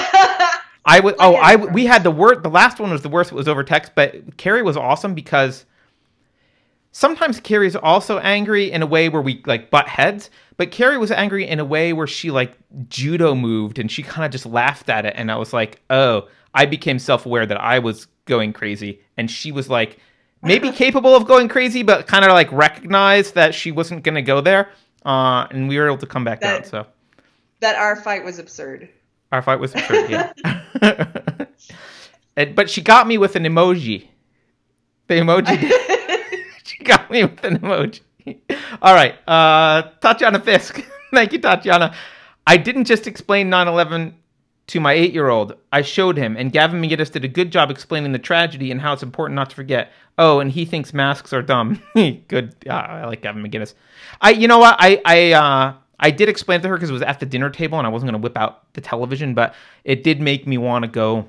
I 0.84 1.00
would. 1.02 1.14
Oh, 1.18 1.34
I 1.36 1.56
we 1.56 1.86
had 1.86 2.02
the 2.04 2.10
word. 2.10 2.42
The 2.42 2.50
last 2.50 2.78
one 2.78 2.90
was 2.90 3.00
the 3.00 3.08
worst. 3.08 3.32
It 3.32 3.34
was 3.34 3.48
over 3.48 3.64
text, 3.64 3.92
but 3.94 4.36
Keri 4.36 4.62
was 4.62 4.76
awesome 4.76 5.14
because 5.14 5.64
sometimes 6.92 7.40
Keri's 7.40 7.74
also 7.74 8.18
angry 8.18 8.70
in 8.70 8.82
a 8.82 8.86
way 8.86 9.08
where 9.08 9.22
we 9.22 9.42
like 9.46 9.70
butt 9.70 9.88
heads, 9.88 10.28
but 10.56 10.70
Keri 10.70 10.98
was 10.98 11.10
angry 11.10 11.46
in 11.48 11.58
a 11.60 11.64
way 11.64 11.92
where 11.92 12.06
she 12.06 12.30
like 12.30 12.56
judo 12.88 13.34
moved 13.34 13.78
and 13.78 13.90
she 13.90 14.02
kind 14.02 14.24
of 14.24 14.30
just 14.30 14.46
laughed 14.46 14.88
at 14.88 15.04
it, 15.06 15.14
and 15.16 15.30
I 15.30 15.36
was 15.36 15.52
like, 15.52 15.80
oh, 15.90 16.28
I 16.54 16.66
became 16.66 16.98
self 16.98 17.26
aware 17.26 17.46
that 17.46 17.60
I 17.60 17.78
was 17.78 18.06
going 18.26 18.52
crazy, 18.52 19.00
and 19.16 19.30
she 19.30 19.52
was 19.52 19.68
like 19.68 19.98
maybe 20.42 20.70
capable 20.72 21.14
of 21.16 21.26
going 21.26 21.48
crazy, 21.48 21.82
but 21.82 22.06
kind 22.06 22.24
of 22.24 22.30
like 22.32 22.50
recognized 22.52 23.34
that 23.34 23.54
she 23.54 23.70
wasn't 23.72 24.02
going 24.04 24.14
to 24.14 24.22
go 24.22 24.40
there, 24.40 24.70
uh, 25.04 25.46
and 25.50 25.68
we 25.68 25.78
were 25.78 25.86
able 25.86 25.98
to 25.98 26.06
come 26.06 26.24
back 26.24 26.40
That- 26.40 26.60
out. 26.60 26.66
So. 26.66 26.86
That 27.60 27.76
our 27.76 27.96
fight 27.96 28.24
was 28.24 28.38
absurd. 28.38 28.90
Our 29.32 29.40
fight 29.40 29.58
was 29.58 29.74
absurd, 29.74 30.10
yeah. 30.10 30.32
And- 32.36 32.54
but 32.54 32.68
she 32.68 32.82
got 32.82 33.06
me 33.06 33.16
with 33.16 33.36
an 33.36 33.44
emoji. 33.44 34.08
The 35.06 35.14
emoji. 35.14 35.70
she 36.64 36.82
got 36.84 37.10
me 37.10 37.24
with 37.24 37.42
an 37.44 37.58
emoji. 37.60 38.00
All 38.82 38.94
right, 38.94 39.16
uh, 39.28 39.90
Tatiana 40.00 40.40
Fisk. 40.40 40.84
Thank 41.12 41.32
you, 41.32 41.38
Tatiana. 41.38 41.94
I 42.46 42.56
didn't 42.56 42.84
just 42.84 43.06
explain 43.06 43.50
9/11 43.50 44.14
to 44.68 44.80
my 44.80 44.92
eight-year-old. 44.92 45.54
I 45.72 45.82
showed 45.82 46.16
him, 46.16 46.36
and 46.36 46.52
Gavin 46.52 46.80
McInnes 46.80 47.12
did 47.12 47.24
a 47.24 47.28
good 47.28 47.50
job 47.50 47.70
explaining 47.70 48.12
the 48.12 48.18
tragedy 48.18 48.70
and 48.70 48.80
how 48.80 48.92
it's 48.92 49.02
important 49.02 49.36
not 49.36 49.50
to 49.50 49.56
forget. 49.56 49.92
Oh, 50.16 50.40
and 50.40 50.50
he 50.50 50.64
thinks 50.64 50.94
masks 50.94 51.32
are 51.32 51.42
dumb. 51.42 51.82
good. 51.94 52.54
Uh, 52.66 52.72
I 52.72 53.06
like 53.06 53.22
Gavin 53.22 53.42
McInnes. 53.42 53.74
I, 54.20 54.30
you 54.30 54.48
know 54.48 54.58
what? 54.58 54.76
I, 54.78 55.00
I, 55.04 55.32
uh, 55.32 55.74
I 55.98 56.10
did 56.10 56.28
explain 56.28 56.60
to 56.62 56.68
her 56.68 56.76
because 56.76 56.90
it 56.90 56.94
was 56.94 57.02
at 57.02 57.20
the 57.20 57.26
dinner 57.26 57.50
table, 57.50 57.78
and 57.78 57.86
I 57.86 57.90
wasn't 57.90 58.10
going 58.10 58.20
to 58.20 58.24
whip 58.24 58.38
out 58.38 58.72
the 58.74 58.80
television, 58.80 59.34
but 59.34 59.54
it 59.84 60.02
did 60.02 60.20
make 60.20 60.46
me 60.46 60.56
want 60.56 60.84
to 60.84 60.88
go 60.88 61.28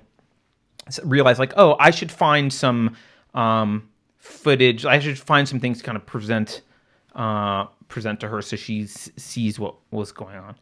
realize 1.04 1.40
like 1.40 1.54
oh 1.58 1.76
i 1.80 1.92
should 1.92 2.12
find 2.12 2.52
some 2.52 2.96
um, 3.34 3.90
footage 4.18 4.86
i 4.86 5.00
should 5.00 5.18
find 5.18 5.48
some 5.48 5.60
things 5.60 5.80
to 5.80 5.84
kind 5.84 5.96
of 5.96 6.06
present 6.06 6.62
uh, 7.16 7.66
present 7.88 8.20
to 8.20 8.28
her 8.28 8.42
so 8.42 8.56
she 8.56 8.86
sees 8.88 9.60
what 9.60 9.76
was 9.92 10.12
going 10.12 10.38
on. 10.38 10.56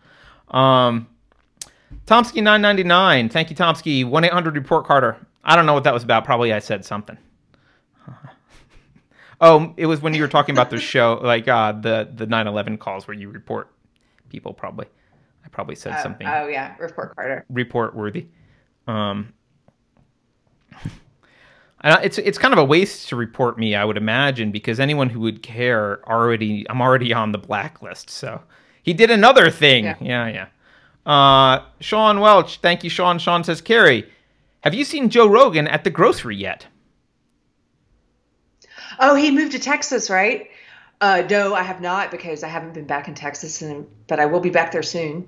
Um, 0.49 1.07
tomsky 2.05 2.41
999 2.43 3.29
thank 3.29 3.49
you 3.49 3.55
tomsky. 3.55 4.05
1-800 4.05 4.53
report 4.53 4.85
carter. 4.85 5.17
I 5.43 5.55
don't 5.55 5.65
know 5.65 5.73
what 5.73 5.83
that 5.85 5.93
was 5.93 6.03
about. 6.03 6.25
Probably 6.25 6.53
i 6.53 6.59
said 6.59 6.85
something. 6.85 7.17
Oh 9.41 9.73
it 9.75 9.87
was 9.87 9.99
when 10.01 10.13
you 10.13 10.21
were 10.21 10.29
talking 10.29 10.55
about 10.55 10.69
the 10.69 10.79
show 10.93 11.19
like 11.21 11.47
uh, 11.49 11.73
the 11.73 12.07
the 12.13 12.25
9-11 12.27 12.79
calls 12.79 13.07
where 13.07 13.17
you 13.17 13.29
report 13.29 13.67
people 14.29 14.53
probably. 14.53 14.85
I 15.43 15.49
probably 15.49 15.75
said 15.75 15.95
Oh, 15.97 16.03
something 16.03 16.25
oh 16.27 16.47
yeah, 16.47 16.75
report 16.79 17.13
Carter. 17.15 17.45
report 17.49 17.93
worthy. 17.93 18.27
Um, 18.87 19.33
and 21.83 22.03
it's 22.03 22.17
it's 22.17 22.37
kind 22.37 22.53
of 22.53 22.57
a 22.57 22.63
waste 22.63 23.09
to 23.09 23.15
report 23.15 23.57
me, 23.57 23.75
I 23.75 23.83
would 23.83 23.97
imagine, 23.97 24.51
because 24.51 24.79
anyone 24.79 25.09
who 25.09 25.19
would 25.19 25.43
care 25.43 26.01
already, 26.09 26.65
I'm 26.69 26.81
already 26.81 27.13
on 27.13 27.33
the 27.33 27.37
blacklist. 27.37 28.09
So 28.09 28.41
he 28.81 28.93
did 28.93 29.11
another 29.11 29.51
thing. 29.51 29.83
Yeah. 29.83 29.97
Yeah, 29.99 30.27
yeah. 30.27 30.47
Uh, 31.05 31.65
Sean 31.81 32.21
Welch, 32.21 32.59
thank 32.59 32.85
you, 32.85 32.89
Sean. 32.89 33.19
Sean 33.19 33.43
says, 33.43 33.59
Keri, 33.59 34.09
have 34.61 34.73
you 34.73 34.85
seen 34.85 35.09
Joe 35.09 35.27
Rogan 35.27 35.67
at 35.67 35.83
the 35.83 35.89
grocery 35.89 36.37
yet? 36.37 36.65
Oh, 38.99 39.15
he 39.15 39.29
moved 39.31 39.51
to 39.51 39.59
Texas, 39.59 40.09
right? 40.09 40.49
Uh, 41.01 41.23
no, 41.29 41.53
I 41.53 41.63
have 41.63 41.81
not 41.81 42.11
because 42.11 42.43
I 42.43 42.47
haven't 42.47 42.73
been 42.73 42.87
back 42.87 43.09
in 43.09 43.15
Texas, 43.15 43.61
and 43.61 43.85
but 44.07 44.21
I 44.21 44.27
will 44.27 44.39
be 44.39 44.51
back 44.51 44.71
there 44.71 44.83
soon, 44.83 45.27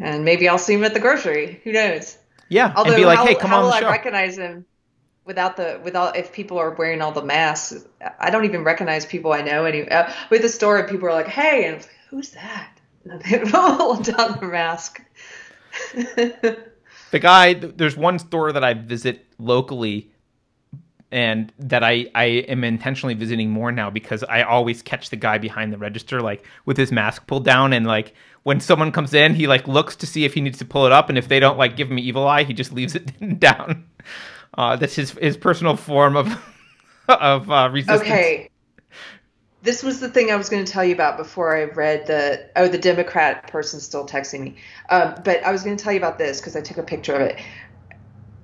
and 0.00 0.24
maybe 0.24 0.48
I'll 0.48 0.58
see 0.58 0.74
him 0.74 0.82
at 0.82 0.94
the 0.94 0.98
grocery. 0.98 1.60
Who 1.62 1.70
knows? 1.70 2.18
Yeah, 2.48 2.72
Although, 2.74 2.94
and 2.94 2.96
be 2.96 3.04
like, 3.04 3.18
how, 3.18 3.26
hey, 3.26 3.34
come 3.36 3.50
how 3.50 3.58
on 3.58 3.64
will 3.64 3.70
the 3.70 3.86
I 3.86 3.90
recognize 3.90 4.38
him 4.38 4.64
without 5.28 5.56
the 5.56 5.80
without 5.84 6.16
if 6.16 6.32
people 6.32 6.58
are 6.58 6.70
wearing 6.70 7.00
all 7.00 7.12
the 7.12 7.22
masks? 7.22 7.86
I 8.18 8.30
don't 8.30 8.44
even 8.46 8.64
recognize 8.64 9.06
people 9.06 9.32
I 9.32 9.42
know. 9.42 9.64
Any 9.64 9.88
uh, 9.88 10.12
with 10.30 10.42
the 10.42 10.48
store, 10.48 10.78
and 10.78 10.88
people 10.88 11.06
are 11.06 11.12
like, 11.12 11.28
"Hey," 11.28 11.66
and 11.66 11.76
like, 11.76 11.94
"Who's 12.10 12.30
that?" 12.30 12.72
And 13.04 13.22
they 13.22 13.38
pull 13.50 13.96
down 14.02 14.40
the 14.40 14.46
mask. 14.46 15.00
the 15.94 17.18
guy 17.20 17.54
there's 17.54 17.96
one 17.96 18.18
store 18.18 18.52
that 18.52 18.64
i 18.64 18.74
visit 18.74 19.26
locally 19.38 20.10
and 21.10 21.52
that 21.58 21.82
I, 21.82 22.10
I 22.14 22.24
am 22.24 22.64
intentionally 22.64 23.14
visiting 23.14 23.50
more 23.50 23.72
now 23.72 23.88
because 23.88 24.22
I 24.24 24.42
always 24.42 24.82
catch 24.82 25.08
the 25.08 25.16
guy 25.16 25.38
behind 25.38 25.72
the 25.72 25.78
register 25.78 26.20
like 26.20 26.44
with 26.66 26.76
his 26.76 26.92
mask 26.92 27.26
pulled 27.26 27.44
down 27.44 27.72
and 27.72 27.86
like 27.86 28.14
when 28.42 28.60
someone 28.60 28.92
comes 28.92 29.14
in 29.14 29.34
he 29.34 29.46
like 29.46 29.66
looks 29.66 29.96
to 29.96 30.06
see 30.06 30.24
if 30.24 30.34
he 30.34 30.40
needs 30.40 30.58
to 30.58 30.64
pull 30.64 30.84
it 30.86 30.92
up 30.92 31.08
and 31.08 31.16
if 31.16 31.28
they 31.28 31.40
don't 31.40 31.56
like 31.56 31.76
give 31.76 31.90
him 31.90 31.98
evil 31.98 32.26
eye 32.26 32.44
he 32.44 32.52
just 32.52 32.72
leaves 32.72 32.94
it 32.94 33.38
down. 33.40 33.84
Uh, 34.54 34.76
that's 34.76 34.94
his 34.94 35.12
his 35.12 35.36
personal 35.36 35.76
form 35.76 36.16
of 36.16 36.28
of 37.08 37.50
uh, 37.50 37.68
resistance. 37.72 38.02
Okay. 38.02 38.50
This 39.60 39.82
was 39.82 39.98
the 39.98 40.08
thing 40.08 40.30
I 40.30 40.36
was 40.36 40.48
going 40.48 40.64
to 40.64 40.70
tell 40.70 40.84
you 40.84 40.94
about 40.94 41.16
before 41.16 41.56
I 41.56 41.64
read 41.64 42.06
the 42.06 42.48
oh 42.56 42.68
the 42.68 42.78
Democrat 42.78 43.48
person 43.48 43.80
still 43.80 44.06
texting 44.06 44.40
me. 44.40 44.56
Um, 44.88 45.14
but 45.24 45.42
I 45.44 45.50
was 45.50 45.64
going 45.64 45.76
to 45.76 45.82
tell 45.82 45.92
you 45.92 45.98
about 45.98 46.16
this 46.18 46.40
because 46.40 46.54
I 46.54 46.60
took 46.60 46.78
a 46.78 46.82
picture 46.82 47.14
of 47.14 47.22
it. 47.22 47.38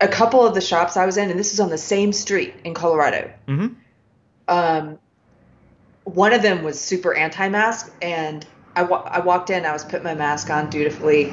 A 0.00 0.08
couple 0.08 0.44
of 0.44 0.54
the 0.54 0.60
shops 0.60 0.96
I 0.96 1.06
was 1.06 1.16
in, 1.16 1.30
and 1.30 1.38
this 1.38 1.52
is 1.52 1.60
on 1.60 1.70
the 1.70 1.78
same 1.78 2.12
street 2.12 2.54
in 2.64 2.74
Colorado. 2.74 3.32
Mhm. 3.46 3.76
Um, 4.48 4.98
one 6.02 6.32
of 6.32 6.42
them 6.42 6.64
was 6.64 6.78
super 6.80 7.14
anti-mask, 7.14 7.90
and 8.02 8.44
I, 8.76 8.82
wa- 8.82 9.04
I 9.06 9.20
walked 9.20 9.50
in. 9.50 9.64
I 9.64 9.72
was 9.72 9.84
putting 9.84 10.02
my 10.02 10.14
mask 10.14 10.50
on 10.50 10.68
dutifully, 10.68 11.32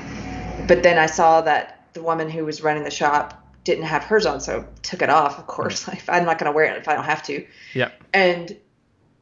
but 0.67 0.83
then 0.83 0.97
I 0.97 1.07
saw 1.07 1.41
that 1.41 1.87
the 1.93 2.01
woman 2.03 2.29
who 2.29 2.45
was 2.45 2.61
running 2.61 2.83
the 2.83 2.91
shop 2.91 3.40
didn't 3.63 3.85
have 3.85 4.03
hers 4.03 4.25
on, 4.25 4.41
so 4.41 4.65
took 4.81 5.01
it 5.01 5.09
off. 5.09 5.39
Of 5.39 5.47
course, 5.47 5.87
like, 5.87 6.03
I'm 6.09 6.25
not 6.25 6.39
going 6.39 6.51
to 6.51 6.55
wear 6.55 6.65
it 6.65 6.77
if 6.77 6.87
I 6.87 6.95
don't 6.95 7.05
have 7.05 7.23
to 7.23 7.45
Yeah. 7.73 7.91
and 8.13 8.55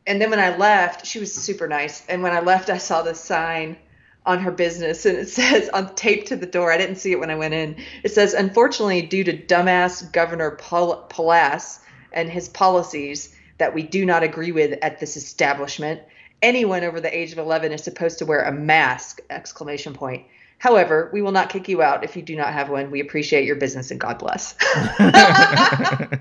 and 0.07 0.19
then 0.19 0.31
when 0.31 0.39
I 0.39 0.57
left, 0.57 1.05
she 1.05 1.19
was 1.19 1.31
super 1.31 1.67
nice. 1.67 2.03
And 2.07 2.23
when 2.23 2.31
I 2.31 2.39
left, 2.39 2.71
I 2.71 2.79
saw 2.79 3.03
this 3.03 3.19
sign 3.19 3.77
on 4.25 4.39
her 4.39 4.49
business, 4.51 5.05
and 5.05 5.17
it 5.17 5.29
says 5.39 5.69
on 5.69 5.93
taped 5.95 6.29
to 6.29 6.35
the 6.35 6.47
door. 6.47 6.71
I 6.71 6.77
didn't 6.77 6.95
see 6.95 7.11
it 7.11 7.19
when 7.19 7.29
I 7.29 7.35
went 7.35 7.53
in. 7.53 7.75
It 8.03 8.11
says, 8.11 8.33
"Unfortunately, 8.33 9.01
due 9.03 9.23
to 9.25 9.37
dumbass 9.37 10.11
Governor 10.11 10.51
Pal- 10.51 11.05
Polis 11.09 11.79
and 12.11 12.29
his 12.29 12.49
policies 12.49 13.35
that 13.59 13.73
we 13.75 13.83
do 13.83 14.05
not 14.05 14.23
agree 14.23 14.51
with 14.51 14.79
at 14.81 14.99
this 14.99 15.15
establishment, 15.17 16.01
anyone 16.41 16.83
over 16.83 16.99
the 17.01 17.15
age 17.15 17.31
of 17.33 17.37
11 17.37 17.71
is 17.73 17.83
supposed 17.83 18.19
to 18.19 18.25
wear 18.25 18.41
a 18.43 18.51
mask!" 18.51 19.19
Exclamation 19.29 19.93
point. 19.93 20.25
However, 20.59 21.09
we 21.13 21.21
will 21.21 21.31
not 21.31 21.49
kick 21.49 21.69
you 21.69 21.81
out 21.81 22.03
if 22.03 22.15
you 22.15 22.21
do 22.21 22.35
not 22.35 22.53
have 22.53 22.69
one. 22.69 22.91
We 22.91 22.99
appreciate 22.99 23.45
your 23.45 23.55
business 23.55 23.91
and 23.91 23.99
God 23.99 24.19
bless. 24.19 24.53
and 24.99 25.15
I 25.15 26.17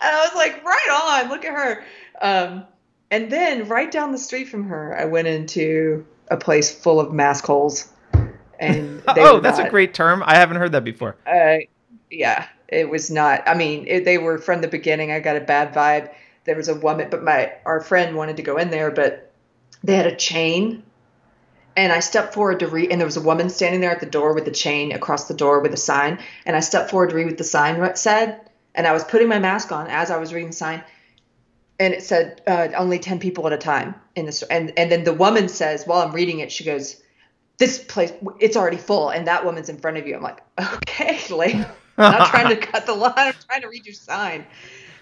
was 0.00 0.34
like, 0.34 0.64
right 0.64 1.22
on, 1.22 1.28
look 1.28 1.44
at 1.44 1.52
her. 1.52 1.84
Um, 2.20 2.64
and 3.10 3.30
then 3.30 3.68
right 3.68 3.90
down 3.90 4.12
the 4.12 4.18
street 4.18 4.48
from 4.48 4.64
her, 4.68 4.98
I 4.98 5.04
went 5.04 5.28
into 5.28 6.06
a 6.30 6.38
place 6.38 6.74
full 6.74 6.98
of 6.98 7.12
mask 7.12 7.44
holes. 7.44 7.92
And 8.58 9.02
they 9.14 9.22
oh, 9.22 9.40
that's 9.40 9.58
a 9.58 9.68
great 9.68 9.92
term. 9.92 10.22
I 10.24 10.36
haven't 10.36 10.56
heard 10.56 10.72
that 10.72 10.84
before. 10.84 11.16
Uh, 11.26 11.58
yeah, 12.10 12.46
it 12.68 12.88
was 12.88 13.10
not. 13.10 13.46
I 13.46 13.54
mean, 13.54 13.84
it, 13.86 14.06
they 14.06 14.16
were 14.16 14.38
from 14.38 14.62
the 14.62 14.68
beginning. 14.68 15.12
I 15.12 15.20
got 15.20 15.36
a 15.36 15.40
bad 15.40 15.74
vibe. 15.74 16.10
There 16.44 16.56
was 16.56 16.68
a 16.68 16.74
woman, 16.74 17.08
but 17.10 17.22
my 17.22 17.52
our 17.66 17.80
friend 17.80 18.16
wanted 18.16 18.38
to 18.38 18.42
go 18.42 18.56
in 18.56 18.70
there, 18.70 18.90
but 18.90 19.30
they 19.82 19.94
had 19.96 20.06
a 20.06 20.16
chain. 20.16 20.82
And 21.76 21.92
I 21.92 22.00
stepped 22.00 22.34
forward 22.34 22.60
to 22.60 22.68
read, 22.68 22.90
and 22.90 23.00
there 23.00 23.06
was 23.06 23.16
a 23.16 23.20
woman 23.22 23.50
standing 23.50 23.80
there 23.80 23.90
at 23.90 24.00
the 24.00 24.06
door 24.06 24.32
with 24.32 24.44
the 24.44 24.50
chain 24.50 24.92
across 24.92 25.26
the 25.26 25.34
door 25.34 25.60
with 25.60 25.74
a 25.74 25.78
sign. 25.78 26.20
And 26.46 26.54
I 26.54 26.60
stepped 26.60 26.90
forward 26.90 27.10
to 27.10 27.16
read 27.16 27.26
what 27.26 27.38
the 27.38 27.44
sign 27.44 27.96
said, 27.96 28.48
and 28.74 28.86
I 28.86 28.92
was 28.92 29.04
putting 29.04 29.28
my 29.28 29.38
mask 29.38 29.72
on 29.72 29.88
as 29.88 30.10
I 30.10 30.18
was 30.18 30.32
reading 30.32 30.50
the 30.50 30.56
sign, 30.56 30.84
and 31.78 31.92
it 31.92 32.02
said 32.02 32.42
uh, 32.46 32.68
only 32.76 32.98
ten 32.98 33.18
people 33.18 33.46
at 33.46 33.52
a 33.52 33.58
time 33.58 33.94
in 34.14 34.26
this. 34.26 34.42
And 34.42 34.72
and 34.76 34.90
then 34.90 35.04
the 35.04 35.12
woman 35.12 35.48
says, 35.48 35.84
while 35.84 36.02
I'm 36.02 36.14
reading 36.14 36.40
it, 36.40 36.52
she 36.52 36.64
goes, 36.64 37.02
"This 37.58 37.78
place, 37.78 38.12
it's 38.38 38.56
already 38.56 38.76
full, 38.76 39.10
and 39.10 39.26
that 39.26 39.44
woman's 39.44 39.68
in 39.68 39.78
front 39.78 39.96
of 39.96 40.06
you." 40.06 40.14
I'm 40.14 40.22
like, 40.22 40.42
"Okay, 40.58 41.20
like, 41.30 41.54
I'm 41.54 41.64
not 41.98 42.30
trying 42.30 42.48
to 42.48 42.56
cut 42.72 42.86
the 42.86 42.94
line. 42.94 43.14
I'm 43.16 43.34
trying 43.48 43.62
to 43.62 43.68
read 43.68 43.86
your 43.86 43.94
sign." 43.94 44.46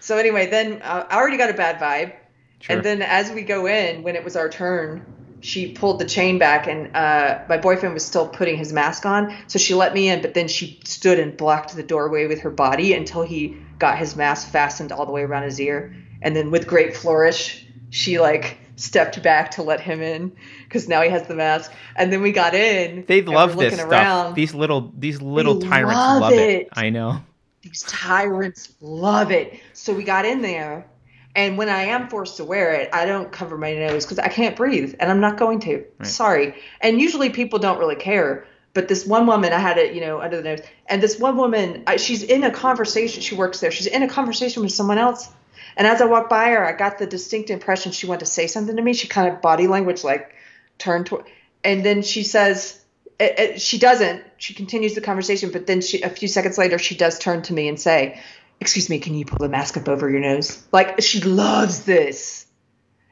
So 0.01 0.17
anyway, 0.17 0.49
then 0.49 0.83
uh, 0.83 1.07
I 1.09 1.17
already 1.17 1.37
got 1.37 1.51
a 1.51 1.55
bad 1.55 1.79
vibe. 1.79 2.15
Sure. 2.61 2.77
And 2.77 2.85
then 2.85 3.03
as 3.03 3.31
we 3.31 3.43
go 3.43 3.67
in, 3.67 4.03
when 4.03 4.17
it 4.17 4.25
was 4.25 4.37
our 4.37 4.49
turn, 4.49 5.05
she 5.43 5.73
pulled 5.73 5.99
the 5.99 6.05
chain 6.05 6.39
back, 6.39 6.67
and 6.69 6.95
uh, 6.97 7.41
my 7.49 7.59
boyfriend 7.59 7.93
was 7.93 8.05
still 8.05 8.29
putting 8.29 8.57
his 8.57 8.73
mask 8.73 9.05
on. 9.05 9.37
So 9.49 9.59
she 9.59 9.75
let 9.75 9.93
me 9.93 10.09
in, 10.09 10.23
but 10.23 10.35
then 10.35 10.49
she 10.49 10.81
stood 10.85 11.19
and 11.19 11.37
blocked 11.37 11.75
the 11.75 11.83
doorway 11.83 12.27
with 12.27 12.41
her 12.41 12.51
body 12.51 12.95
until 12.95 13.23
he 13.23 13.57
got 13.79 13.99
his 13.99 14.17
mask 14.17 14.49
fastened 14.49 14.93
all 14.93 15.05
the 15.05 15.13
way 15.13 15.23
around 15.23 15.43
his 15.43 15.61
ear. 15.61 15.95
And 16.23 16.37
then 16.37 16.53
with 16.53 16.69
great 16.69 16.97
flourish, 16.97 17.67
she 17.91 18.21
like 18.21 18.59
stepped 18.77 19.23
back 19.23 19.51
to 19.53 19.63
let 19.63 19.81
him 19.81 20.01
in 20.01 20.33
because 20.65 20.89
now 20.89 21.03
he 21.03 21.11
has 21.11 21.27
the 21.27 21.35
mask. 21.35 21.73
And 21.97 22.13
then 22.13 22.23
we 22.23 22.31
got 22.31 22.55
in. 22.55 23.05
They 23.07 23.23
love 23.23 23.51
this 23.51 23.59
looking 23.59 23.79
stuff. 23.79 23.91
around. 23.91 24.35
These 24.35 24.55
little 24.55 24.93
these 24.97 25.21
little 25.21 25.59
They 25.59 25.69
tyrants 25.69 25.95
love 25.99 26.21
love, 26.21 26.33
it. 26.33 26.39
it. 26.39 26.69
I 26.73 26.91
know. 26.91 27.21
These 27.63 27.83
tyrants 27.83 28.73
love 28.81 29.31
it. 29.31 29.61
So 29.73 29.93
we 29.93 30.05
got 30.05 30.25
in 30.25 30.43
there, 30.43 30.87
and 31.35 31.57
when 31.57 31.69
I 31.69 31.85
am 31.85 32.09
forced 32.09 32.37
to 32.37 32.45
wear 32.45 32.73
it, 32.75 32.91
I 32.93 33.07
don't 33.07 33.33
cover 33.33 33.57
my 33.57 33.75
nose 33.75 34.05
because 34.05 34.19
I 34.19 34.29
can't 34.29 34.55
breathe, 34.57 34.95
and 35.01 35.11
I'm 35.11 35.21
not 35.21 35.39
going 35.39 35.61
to. 35.61 35.85
Right. 35.99 36.07
Sorry. 36.07 36.55
And 36.81 37.01
usually 37.01 37.31
people 37.31 37.59
don't 37.59 37.79
really 37.79 37.97
care. 37.97 38.47
But 38.75 38.89
this 38.89 39.07
one 39.07 39.27
woman, 39.27 39.53
I 39.53 39.59
had 39.59 39.77
it, 39.77 39.95
you 39.95 40.01
know, 40.01 40.21
under 40.21 40.39
the 40.39 40.43
nose, 40.43 40.61
and 40.87 41.03
this 41.03 41.19
one 41.19 41.37
woman, 41.37 41.85
I, 41.87 41.97
she's 41.97 42.23
in 42.23 42.43
a 42.43 42.51
conversation. 42.51 43.23
She 43.23 43.35
works 43.35 43.61
there. 43.61 43.71
She's 43.71 43.87
in 43.87 44.03
a 44.03 44.09
conversation 44.09 44.63
with 44.63 44.73
someone 44.73 44.97
else, 44.97 45.29
and 45.77 45.87
as 45.87 46.01
I 46.01 46.07
walked 46.07 46.31
by 46.31 46.51
her, 46.51 46.67
I 46.67 46.73
got 46.73 46.99
the 46.99 47.07
distinct 47.07 47.51
impression 47.51 47.93
she 47.93 48.07
wanted 48.07 48.21
to 48.21 48.27
say 48.27 48.47
something 48.47 48.75
to 48.75 48.83
me. 48.83 48.95
She 48.95 49.09
kind 49.09 49.31
of 49.31 49.43
body 49.43 49.67
language 49.67 50.05
like 50.05 50.35
turned 50.79 51.07
toward, 51.07 51.27
and 51.63 51.85
then 51.85 52.01
she 52.01 52.23
says, 52.23 52.83
it, 53.19 53.39
it, 53.39 53.61
she 53.61 53.79
doesn't. 53.79 54.25
She 54.39 54.55
continues 54.55 54.95
the 54.95 55.01
conversation, 55.01 55.51
but 55.53 55.67
then 55.67 55.81
she, 55.81 56.01
a 56.03 56.09
few 56.09 56.29
seconds 56.29 56.57
later, 56.57 56.79
she 56.79 56.97
does 56.97 57.19
turn 57.19 57.43
to 57.43 57.53
me 57.53 57.69
and 57.69 57.79
say, 57.79 58.21
"Excuse 58.61 58.89
me, 58.91 58.99
can 58.99 59.15
you 59.15 59.25
pull 59.25 59.39
the 59.39 59.49
mask 59.49 59.77
up 59.77 59.89
over 59.89 60.09
your 60.09 60.21
nose?" 60.21 60.63
Like 60.73 61.01
she 61.01 61.21
loves 61.21 61.85
this. 61.85 62.47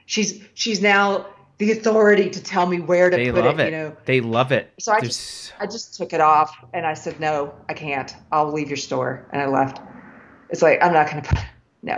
She's 0.07 0.43
she's 0.55 0.81
now 0.81 1.27
the 1.59 1.73
authority 1.73 2.31
to 2.31 2.43
tell 2.43 2.67
me 2.67 2.81
where 2.81 3.11
to 3.11 3.17
They 3.17 3.31
put 3.31 3.45
it, 3.45 3.61
it. 3.61 3.65
You 3.67 3.71
know. 3.71 3.97
They 4.07 4.21
love 4.21 4.51
it. 4.53 4.73
So 4.79 4.93
I 4.93 4.97
There's- 5.01 5.09
just 5.17 5.53
I 5.61 5.67
just 5.67 5.97
took 5.97 6.13
it 6.13 6.21
off 6.21 6.57
and 6.73 6.87
I 6.87 6.95
said, 6.95 7.21
"No, 7.21 7.53
I 7.69 7.75
can't. 7.75 8.15
I'll 8.33 8.51
leave 8.53 8.69
your 8.69 8.77
store," 8.79 9.27
and 9.33 9.43
I 9.43 9.47
left. 9.47 9.81
It's 10.49 10.63
like 10.63 10.83
I'm 10.83 10.93
not 10.93 11.09
gonna 11.09 11.23
put 11.23 11.39
no. 11.83 11.95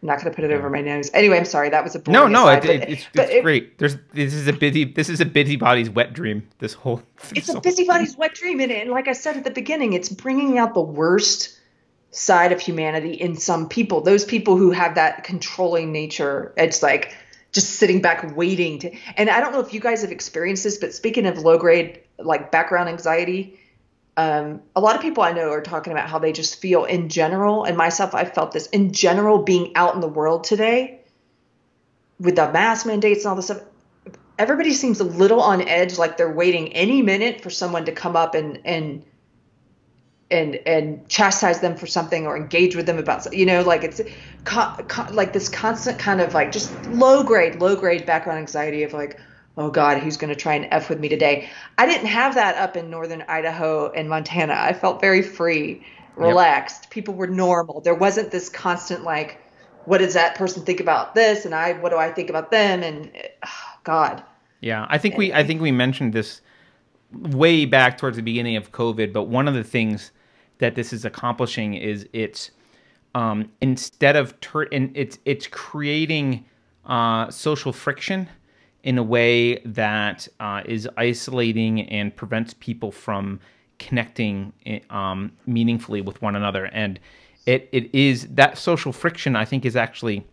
I'm 0.00 0.06
not 0.06 0.18
gonna 0.18 0.30
put 0.32 0.44
it 0.44 0.52
over 0.52 0.70
my 0.70 0.80
nose. 0.80 1.10
Anyway, 1.12 1.36
I'm 1.38 1.44
sorry. 1.44 1.70
That 1.70 1.82
was 1.82 1.96
a 1.96 2.02
no, 2.08 2.28
no, 2.28 2.46
aside, 2.46 2.64
it, 2.66 2.80
but- 2.80 2.88
it's, 2.90 3.06
but 3.14 3.24
it's 3.24 3.34
it- 3.34 3.42
great. 3.42 3.78
There's 3.78 3.96
this 4.12 4.32
is 4.32 4.46
a 4.46 4.52
busy 4.52 4.84
this 4.84 5.08
is 5.08 5.20
a 5.20 5.24
busybody's 5.26 5.90
wet 5.90 6.12
dream. 6.12 6.46
This 6.58 6.74
whole 6.74 7.02
it's 7.34 7.48
a 7.48 7.60
busybody's 7.60 8.16
wet 8.16 8.34
dream 8.34 8.60
and, 8.60 8.70
and 8.70 8.90
like 8.90 9.08
i 9.08 9.12
said 9.12 9.36
at 9.36 9.42
the 9.44 9.50
beginning 9.50 9.94
it's 9.94 10.08
bringing 10.08 10.56
out 10.58 10.74
the 10.74 10.80
worst 10.80 11.57
side 12.18 12.52
of 12.52 12.60
humanity 12.60 13.12
in 13.12 13.36
some 13.36 13.68
people. 13.68 14.00
Those 14.00 14.24
people 14.24 14.56
who 14.56 14.70
have 14.70 14.96
that 14.96 15.24
controlling 15.24 15.92
nature 15.92 16.52
it's 16.56 16.82
like 16.82 17.16
just 17.52 17.70
sitting 17.70 18.02
back 18.02 18.36
waiting 18.36 18.78
to 18.78 18.94
and 19.16 19.30
i 19.30 19.40
don't 19.40 19.52
know 19.52 19.60
if 19.60 19.72
you 19.72 19.80
guys 19.80 20.02
have 20.02 20.12
experienced 20.12 20.64
this 20.64 20.76
but 20.76 20.92
speaking 20.92 21.24
of 21.24 21.38
low 21.38 21.56
grade 21.56 21.98
like 22.18 22.52
background 22.52 22.90
anxiety 22.90 23.58
um, 24.18 24.60
a 24.76 24.82
lot 24.82 24.94
of 24.96 25.00
people 25.00 25.22
i 25.22 25.32
know 25.32 25.48
are 25.50 25.62
talking 25.62 25.90
about 25.90 26.10
how 26.10 26.18
they 26.18 26.30
just 26.30 26.60
feel 26.60 26.84
in 26.84 27.08
general 27.08 27.64
and 27.64 27.74
myself 27.74 28.14
i 28.14 28.26
felt 28.26 28.52
this 28.52 28.66
in 28.66 28.92
general 28.92 29.38
being 29.38 29.74
out 29.76 29.94
in 29.94 30.02
the 30.02 30.08
world 30.08 30.44
today 30.44 30.98
with 32.20 32.36
the 32.36 32.50
mask 32.52 32.86
mandates 32.86 33.24
and 33.24 33.30
all 33.30 33.36
this 33.36 33.46
stuff. 33.46 33.62
Everybody 34.38 34.72
seems 34.72 35.00
a 35.00 35.04
little 35.04 35.40
on 35.40 35.62
edge 35.62 35.98
like 35.98 36.16
they're 36.16 36.32
waiting 36.32 36.72
any 36.72 37.02
minute 37.02 37.40
for 37.40 37.50
someone 37.50 37.86
to 37.86 37.92
come 37.92 38.16
up 38.16 38.34
and 38.34 38.60
and 38.64 39.04
and 40.30 40.56
and 40.66 41.08
chastise 41.08 41.60
them 41.60 41.74
for 41.76 41.86
something 41.86 42.26
or 42.26 42.36
engage 42.36 42.76
with 42.76 42.86
them 42.86 42.98
about 42.98 43.32
you 43.32 43.46
know 43.46 43.62
like 43.62 43.82
it's 43.82 44.00
co- 44.44 44.74
co- 44.88 45.10
like 45.12 45.32
this 45.32 45.48
constant 45.48 45.98
kind 45.98 46.20
of 46.20 46.34
like 46.34 46.52
just 46.52 46.72
low 46.88 47.22
grade 47.22 47.56
low 47.60 47.74
grade 47.74 48.04
background 48.04 48.38
anxiety 48.38 48.82
of 48.82 48.92
like 48.92 49.18
oh 49.56 49.70
god 49.70 49.98
who's 49.98 50.16
going 50.16 50.32
to 50.32 50.38
try 50.38 50.54
and 50.54 50.66
f 50.70 50.88
with 50.88 51.00
me 51.00 51.08
today? 51.08 51.48
I 51.78 51.86
didn't 51.86 52.06
have 52.06 52.34
that 52.34 52.56
up 52.56 52.76
in 52.76 52.90
northern 52.90 53.22
idaho 53.22 53.90
and 53.92 54.08
montana. 54.08 54.54
I 54.54 54.72
felt 54.72 55.00
very 55.00 55.22
free 55.22 55.84
relaxed. 56.16 56.90
People 56.90 57.14
were 57.14 57.26
normal. 57.26 57.80
There 57.80 57.94
wasn't 57.94 58.30
this 58.30 58.48
constant 58.48 59.04
like 59.04 59.40
what 59.84 59.98
does 59.98 60.14
that 60.14 60.34
person 60.34 60.62
think 60.64 60.80
about 60.80 61.14
this? 61.14 61.46
And 61.46 61.54
i 61.54 61.72
what 61.72 61.90
do 61.90 61.96
i 61.96 62.10
think 62.12 62.28
about 62.28 62.50
them? 62.50 62.82
And 62.82 63.10
oh, 63.44 63.78
god. 63.84 64.22
Yeah, 64.60 64.86
I 64.90 64.98
think 64.98 65.16
we 65.16 65.32
I 65.32 65.42
think 65.44 65.62
we 65.62 65.72
mentioned 65.72 66.12
this 66.12 66.42
way 67.12 67.64
back 67.64 67.96
towards 67.96 68.16
the 68.16 68.22
beginning 68.22 68.56
of 68.56 68.72
COVID, 68.72 69.12
but 69.12 69.24
one 69.24 69.48
of 69.48 69.54
the 69.54 69.64
things 69.64 70.10
that 70.58 70.74
this 70.74 70.92
is 70.92 71.04
accomplishing 71.04 71.74
is 71.74 72.08
it's 72.12 72.50
um, 73.14 73.50
instead 73.60 74.16
of 74.16 74.38
tur- 74.40 74.68
and 74.72 74.90
it's 74.94 75.18
it's 75.24 75.46
creating 75.46 76.44
uh, 76.86 77.30
social 77.30 77.72
friction 77.72 78.28
in 78.82 78.98
a 78.98 79.02
way 79.02 79.58
that 79.60 80.28
uh, 80.40 80.62
is 80.64 80.88
isolating 80.96 81.82
and 81.88 82.14
prevents 82.14 82.54
people 82.54 82.92
from 82.92 83.40
connecting 83.78 84.52
eh, 84.66 84.80
um, 84.90 85.32
meaningfully 85.46 86.00
with 86.00 86.20
one 86.22 86.36
another. 86.36 86.66
And 86.66 86.98
it, 87.46 87.68
it 87.72 87.94
is 87.94 88.26
that 88.28 88.58
social 88.58 88.92
friction. 88.92 89.36
I 89.36 89.44
think 89.44 89.64
is 89.64 89.76
actually 89.76 90.24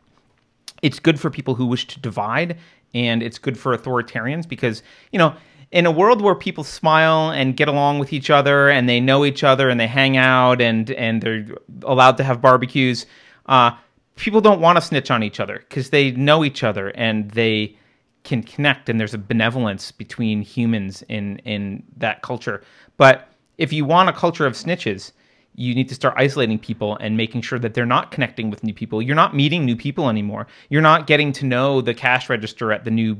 it's 0.81 0.99
good 0.99 1.19
for 1.19 1.29
people 1.29 1.55
who 1.55 1.65
wish 1.65 1.87
to 1.87 1.99
divide 1.99 2.57
and 2.93 3.23
it's 3.23 3.37
good 3.37 3.57
for 3.57 3.75
authoritarians 3.77 4.47
because 4.47 4.83
you 5.11 5.19
know 5.19 5.35
in 5.75 5.85
a 5.85 5.91
world 5.91 6.21
where 6.21 6.33
people 6.33 6.63
smile 6.63 7.31
and 7.31 7.57
get 7.57 7.67
along 7.67 7.99
with 7.99 8.13
each 8.13 8.29
other 8.29 8.69
and 8.69 8.87
they 8.87 9.01
know 9.01 9.25
each 9.25 9.43
other 9.43 9.69
and 9.69 9.77
they 9.77 9.85
hang 9.85 10.15
out 10.15 10.61
and 10.61 10.89
and 10.91 11.21
they're 11.21 11.45
allowed 11.83 12.15
to 12.15 12.23
have 12.23 12.41
barbecues 12.41 13.05
uh, 13.47 13.71
people 14.15 14.39
don't 14.39 14.61
want 14.61 14.77
to 14.77 14.81
snitch 14.81 15.11
on 15.11 15.21
each 15.21 15.39
other 15.41 15.63
because 15.67 15.89
they 15.89 16.11
know 16.11 16.45
each 16.45 16.63
other 16.63 16.87
and 16.89 17.29
they 17.31 17.77
can 18.23 18.41
connect 18.41 18.87
and 18.87 18.99
there's 18.99 19.13
a 19.13 19.17
benevolence 19.17 19.91
between 19.91 20.41
humans 20.41 21.03
in 21.09 21.39
in 21.39 21.83
that 21.97 22.21
culture 22.21 22.63
but 22.95 23.27
if 23.57 23.73
you 23.73 23.83
want 23.83 24.07
a 24.07 24.13
culture 24.13 24.45
of 24.45 24.53
snitches 24.53 25.11
you 25.57 25.73
need 25.73 25.87
to 25.89 25.95
start 25.95 26.13
isolating 26.17 26.59
people 26.59 26.97
and 26.99 27.15
making 27.15 27.41
sure 27.41 27.59
that 27.59 27.73
they're 27.73 27.85
not 27.85 28.11
connecting 28.11 28.49
with 28.49 28.61
new 28.63 28.73
people. 28.73 29.01
You're 29.01 29.15
not 29.15 29.33
meeting 29.33 29.63
new 29.63 29.77
people 29.77 30.09
anymore. 30.09 30.47
You're 30.69 30.81
not 30.81 31.07
getting 31.07 31.31
to 31.33 31.45
know 31.45 31.79
the 31.79 31.93
cash 31.93 32.29
register 32.29 32.73
at 32.73 32.83
the 32.83 32.91
new 32.91 33.15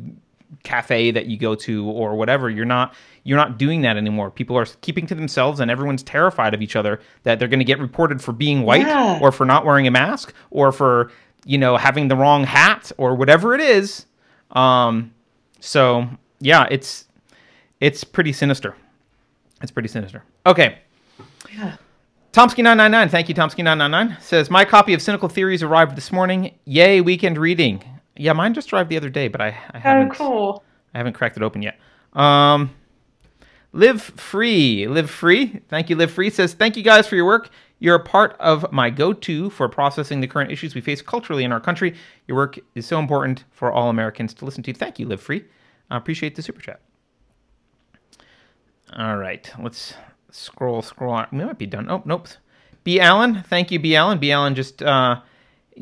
cafe 0.64 1.12
that 1.12 1.26
you 1.28 1.38
go 1.38 1.56
to 1.56 1.86
or 1.90 2.16
whatever. 2.16 2.50
You're 2.50 2.66
not 2.66 2.94
you're 3.24 3.38
not 3.38 3.58
doing 3.58 3.82
that 3.82 3.98
anymore. 3.98 4.30
People 4.32 4.58
are 4.58 4.66
keeping 4.82 5.06
to 5.08 5.16
themselves 5.16 5.60
and 5.60 5.70
everyone's 5.72 6.04
terrified 6.04 6.54
of 6.54 6.62
each 6.62 6.76
other 6.76 7.00
that 7.24 7.40
they're 7.40 7.48
going 7.48 7.60
to 7.60 7.66
get 7.66 7.80
reported 7.80 8.22
for 8.22 8.32
being 8.32 8.62
white 8.64 8.82
Yeah. 8.86 9.20
or 9.22 9.32
for 9.32 9.46
not 9.46 9.66
wearing 9.66 9.88
a 9.88 9.92
mask 9.92 10.34
or 10.52 10.72
for, 10.72 11.12
you 11.46 11.58
know, 11.58 11.78
having 11.78 12.08
the 12.08 12.16
wrong 12.16 12.44
hat 12.44 12.92
or 12.98 13.16
whatever 13.16 13.54
it 13.56 13.62
is. 13.62 14.06
Um 14.52 15.12
so, 15.60 16.08
yeah, 16.40 16.68
it's 16.70 17.08
it's 17.80 18.04
pretty 18.04 18.32
sinister. 18.34 18.76
It's 19.62 19.72
pretty 19.72 19.90
sinister. 19.90 20.24
Okay. 20.46 20.78
Yeah. 21.54 21.78
Tomsky999, 22.34 23.10
thank 23.10 23.30
you, 23.30 23.36
Tomsky999, 23.36 24.22
says, 24.22 24.50
My 24.50 24.66
copy 24.66 24.94
of 24.94 25.02
Cynical 25.02 25.30
Theories 25.30 25.64
arrived 25.64 25.96
this 25.96 26.12
morning. 26.12 26.54
Yay, 26.66 27.00
weekend 27.00 27.38
reading. 27.38 27.82
Yeah, 28.18 28.34
mine 28.34 28.54
just 28.54 28.72
arrived 28.72 28.90
the 28.90 28.98
other 28.98 29.10
day, 29.10 29.28
but 29.28 29.42
I, 29.42 29.48
I 29.48 29.56
Oh, 29.76 29.80
haven't 29.80 30.12
Oh, 30.12 30.16
cool. 30.16 30.64
I 30.94 30.98
haven't 31.00 31.14
cracked 31.14 31.38
it 31.38 31.44
open 31.44 31.62
yet. 31.62 31.80
Um, 32.14 32.72
Live 33.74 34.02
Free. 34.02 34.88
Live 34.88 35.10
Free. 35.10 35.60
Thank 35.68 35.90
you, 35.90 35.96
Live 35.98 36.12
Free. 36.12 36.30
Says, 36.30 36.54
Thank 36.54 36.78
you 36.78 36.84
guys 36.84 37.08
for 37.08 37.16
your 37.18 37.26
work. 37.26 37.50
You're 37.80 37.96
a 37.96 38.04
part 38.04 38.38
of 38.40 38.72
my 38.72 38.90
go 38.90 39.12
to 39.12 39.50
for 39.50 39.68
processing 39.68 40.22
the 40.22 40.28
current 40.28 40.50
issues 40.50 40.74
we 40.74 40.80
face 40.82 41.02
culturally 41.02 41.44
in 41.44 41.52
our 41.52 41.60
country. 41.60 41.94
Your 42.28 42.38
work 42.38 42.58
is 42.74 42.86
so 42.86 43.00
important 43.00 43.44
for 43.52 43.70
all 43.72 43.90
Americans 43.90 44.34
to 44.36 44.46
listen 44.46 44.64
to. 44.64 44.74
Thank 44.74 44.98
you, 44.98 45.08
Live 45.08 45.22
Free. 45.22 45.44
I 45.92 45.98
appreciate 45.98 46.36
the 46.36 46.42
super 46.42 46.62
chat. 46.62 46.80
All 48.96 49.18
right, 49.18 49.52
let's 49.62 49.94
scroll, 50.32 50.82
scroll. 50.82 51.26
We 51.32 51.44
might 51.44 51.58
be 51.58 51.66
done. 51.66 51.90
Oh, 51.90 52.02
nope. 52.06 52.30
B. 52.84 53.00
Allen, 53.00 53.44
thank 53.48 53.72
you, 53.72 53.80
B. 53.80 53.96
Allen. 53.96 54.20
B. 54.20 54.32
Allen 54.32 54.56
just 54.56 54.82
uh, 54.82 55.20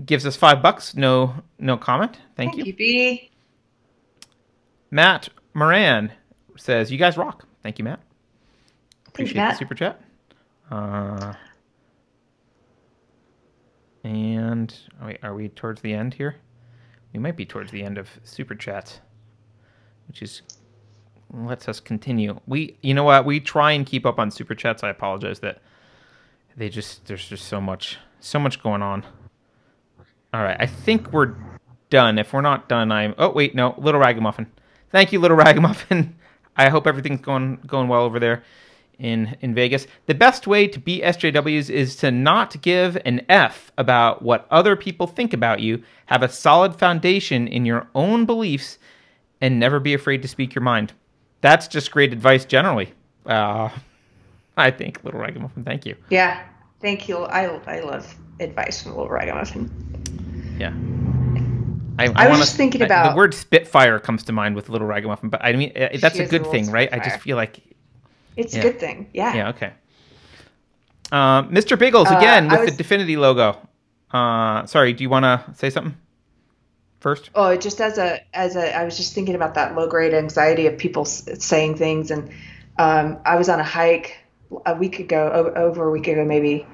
gives 0.06 0.26
us 0.26 0.36
five 0.36 0.62
bucks. 0.62 0.96
No, 0.96 1.36
no 1.60 1.78
comment. 1.78 2.18
Thank, 2.36 2.58
you. 2.58 2.74
B. 2.74 3.32
Matt 4.92 5.30
Moran 5.54 6.12
says, 6.58 6.92
"You 6.92 6.98
guys 6.98 7.18
rock." 7.18 7.46
Thank 7.62 7.80
you, 7.80 7.86
Matt. 7.86 8.02
Appreciate 9.08 9.36
the 9.36 9.54
super 9.54 9.76
chat. 9.76 10.02
Uh, 10.72 11.34
and 14.04 14.76
oh 15.02 15.08
wait, 15.08 15.20
are 15.24 15.34
we 15.34 15.50
towards 15.50 15.82
the 15.82 15.94
end 15.94 16.14
here? 16.14 16.36
We 17.14 17.20
might 17.20 17.38
be 17.38 17.46
towards 17.46 17.72
the 17.72 17.84
end 17.84 17.98
of 17.98 18.10
super 18.24 18.56
chats, 18.56 19.00
which 20.08 20.22
is 20.22 20.42
lets 21.32 21.68
us 21.68 21.80
continue. 21.80 22.40
We, 22.46 22.78
you 22.82 22.94
know 22.94 23.04
what? 23.04 23.26
We 23.26 23.40
try 23.40 23.72
and 23.72 23.86
keep 23.86 24.06
up 24.06 24.20
on 24.20 24.30
super 24.32 24.56
chats. 24.56 24.84
I 24.84 24.90
apologize 24.90 25.40
that 25.40 25.62
they 26.56 26.70
just 26.70 27.06
there's 27.06 27.28
just 27.28 27.48
so 27.48 27.62
much 27.62 27.98
so 28.20 28.40
much 28.40 28.62
going 28.62 28.82
on. 28.82 29.06
All 30.34 30.42
right, 30.42 30.58
I 30.60 30.66
think 30.66 31.14
we're 31.14 31.36
done. 31.92 32.18
If 32.18 32.34
we're 32.34 32.42
not 32.42 32.68
done, 32.68 32.92
I'm. 32.92 33.14
Oh 33.18 33.30
wait, 33.30 33.54
no, 33.54 33.76
Little 33.78 34.02
Ragamuffin. 34.02 34.52
Thank 34.90 35.14
you, 35.14 35.20
Little 35.20 35.38
Ragamuffin. 35.46 36.16
I 36.58 36.70
hope 36.70 36.88
everything's 36.88 37.22
going 37.22 37.60
going 37.68 37.88
well 37.88 38.02
over 38.02 38.20
there 38.20 38.44
in 38.98 39.38
in 39.42 39.54
Vegas. 39.54 39.86
The 40.08 40.16
best 40.16 40.48
way 40.48 40.68
to 40.68 40.80
beat 40.80 41.04
SJWs 41.04 41.70
is 41.70 41.96
to 41.98 42.10
not 42.10 42.60
give 42.64 42.98
an 43.06 43.24
F 43.30 43.72
about 43.78 44.24
what 44.24 44.48
other 44.50 44.76
people 44.76 45.06
think 45.06 45.34
about 45.34 45.60
you. 45.60 45.84
Have 46.08 46.24
a 46.24 46.30
solid 46.30 46.76
foundation 46.78 47.48
in 47.48 47.66
your 47.66 47.88
own 47.94 48.26
beliefs, 48.26 48.80
and 49.40 49.60
never 49.60 49.80
be 49.80 49.94
afraid 49.94 50.24
to 50.24 50.28
speak 50.28 50.56
your 50.56 50.64
mind. 50.64 50.94
That's 51.42 51.68
just 51.68 51.92
great 51.92 52.12
advice 52.12 52.46
generally. 52.46 52.94
Uh, 53.26 53.70
I 54.58 54.72
think, 54.72 55.04
Little 55.04 55.20
Ragamuffin. 55.20 55.64
Thank 55.64 55.86
you. 55.86 55.96
Yeah. 56.10 56.44
Thank 56.82 57.08
you. 57.08 57.20
I, 57.20 57.46
I 57.66 57.80
love 57.80 58.14
advice 58.40 58.84
from 58.84 58.92
Little 58.92 59.10
Ragamuffin. 59.10 59.93
Yeah. 60.60 60.74
I, 62.00 62.06
I 62.06 62.08
was 62.08 62.16
wanna- 62.16 62.38
just 62.38 62.56
thinking 62.58 62.82
I- 62.82 62.86
about- 62.86 63.12
the 63.12 63.18
word 63.18 63.34
Spitfire 63.34 64.00
comes 64.00 64.24
to 64.24 64.32
mind 64.32 64.56
with 64.56 64.70
Little 64.70 64.88
Ragamuffin, 64.88 65.30
but 65.30 65.44
I 65.44 65.54
mean 65.54 65.72
uh, 65.76 65.90
that's 66.00 66.20
a 66.20 66.26
good 66.26 66.48
thing, 66.48 66.72
right? 66.72 66.90
I 66.92 67.00
just 67.00 67.20
feel 67.20 67.38
like 67.38 67.60
It's 68.36 68.54
Yeah. 68.56 68.60
a 68.62 68.64
good 68.64 68.80
thing. 68.80 69.10
Yeah. 69.14 69.36
yeah, 69.36 69.50
okay. 69.50 69.74
Um, 71.12 71.50
Mr. 71.52 71.78
Biggles 71.78 72.10
Uh, 72.10 72.18
again 72.18 72.50
I 72.50 72.54
with 72.54 72.62
was- 72.62 72.72
the 72.72 72.78
Definity 72.78 73.16
logo. 73.18 73.58
Uh, 74.12 74.66
sorry, 74.66 74.94
do 74.94 75.04
you 75.04 75.10
want 75.10 75.24
to 75.24 75.44
say 75.56 75.70
something 75.70 75.96
first? 77.00 77.30
Oh, 77.36 77.56
just 77.56 77.80
as 77.82 77.98
a 77.98 78.20
as 78.36 78.56
a, 78.56 78.76
I 78.76 78.84
was 78.86 78.98
just 78.98 79.14
thinking 79.14 79.36
about 79.36 79.54
that 79.56 79.76
low 79.76 79.88
grade 79.88 80.14
anxiety 80.14 80.66
of 80.68 80.78
people 80.78 81.04
s- 81.04 81.28
saying 81.46 81.78
things, 81.78 82.10
and 82.12 82.30
um, 82.78 83.18
I 83.26 83.36
was 83.36 83.50
on 83.50 83.60
a 83.60 83.64
hike 83.64 84.18
a 84.66 84.76
week 84.76 85.00
ago, 85.00 85.32
o- 85.56 85.62
over 85.62 85.88
a 85.88 85.92
week 85.92 86.08
ago 86.08 86.24
maybe, 86.26 86.66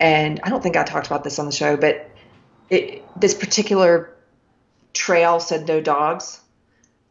and 0.00 0.40
I 0.42 0.50
don't 0.50 0.62
think 0.62 0.76
I 0.76 0.82
talked 0.84 1.06
about 1.06 1.22
this 1.24 1.38
on 1.38 1.46
the 1.46 1.52
show, 1.52 1.76
but 1.76 2.10
it, 2.70 3.02
this 3.18 3.34
particular 3.34 4.14
trail 4.92 5.40
said 5.40 5.66
no 5.66 5.80
dogs, 5.80 6.40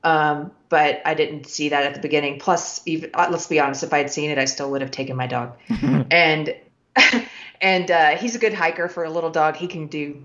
um, 0.04 0.52
but 0.70 1.02
I 1.06 1.14
didn't 1.14 1.48
see 1.48 1.70
that 1.70 1.84
at 1.84 1.94
the 1.94 2.00
beginning. 2.00 2.40
Plus, 2.40 2.82
even 2.86 3.12
uh, 3.14 3.28
let's 3.32 3.48
be 3.48 3.60
honest, 3.60 3.84
if 3.84 3.94
I 3.94 4.00
had 4.00 4.12
seen 4.12 4.32
it, 4.32 4.38
I 4.38 4.46
still 4.46 4.72
would 4.72 4.82
have 4.82 4.92
taken 4.92 5.16
my 5.16 5.28
dog, 5.28 5.58
and 6.12 6.56
and 7.62 7.92
uh, 7.92 8.18
he's 8.18 8.36
a 8.36 8.40
good 8.40 8.54
hiker 8.54 8.88
for 8.88 9.04
a 9.04 9.10
little 9.10 9.32
dog. 9.32 9.56
He 9.56 9.68
can 9.68 9.88
do. 9.88 10.22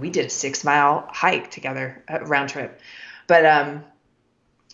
We 0.00 0.10
did 0.10 0.26
a 0.26 0.30
six 0.30 0.64
mile 0.64 1.08
hike 1.12 1.50
together, 1.50 2.02
a 2.08 2.24
round 2.24 2.50
trip, 2.50 2.80
but 3.26 3.46
um, 3.46 3.84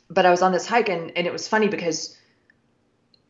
but 0.09 0.27
I 0.27 0.31
was 0.31 0.43
on 0.43 0.53
this 0.53 0.67
hike 0.67 0.89
and 0.89 1.13
and 1.17 1.27
it 1.27 1.33
was 1.33 1.49
funny 1.49 1.69
because 1.69 2.17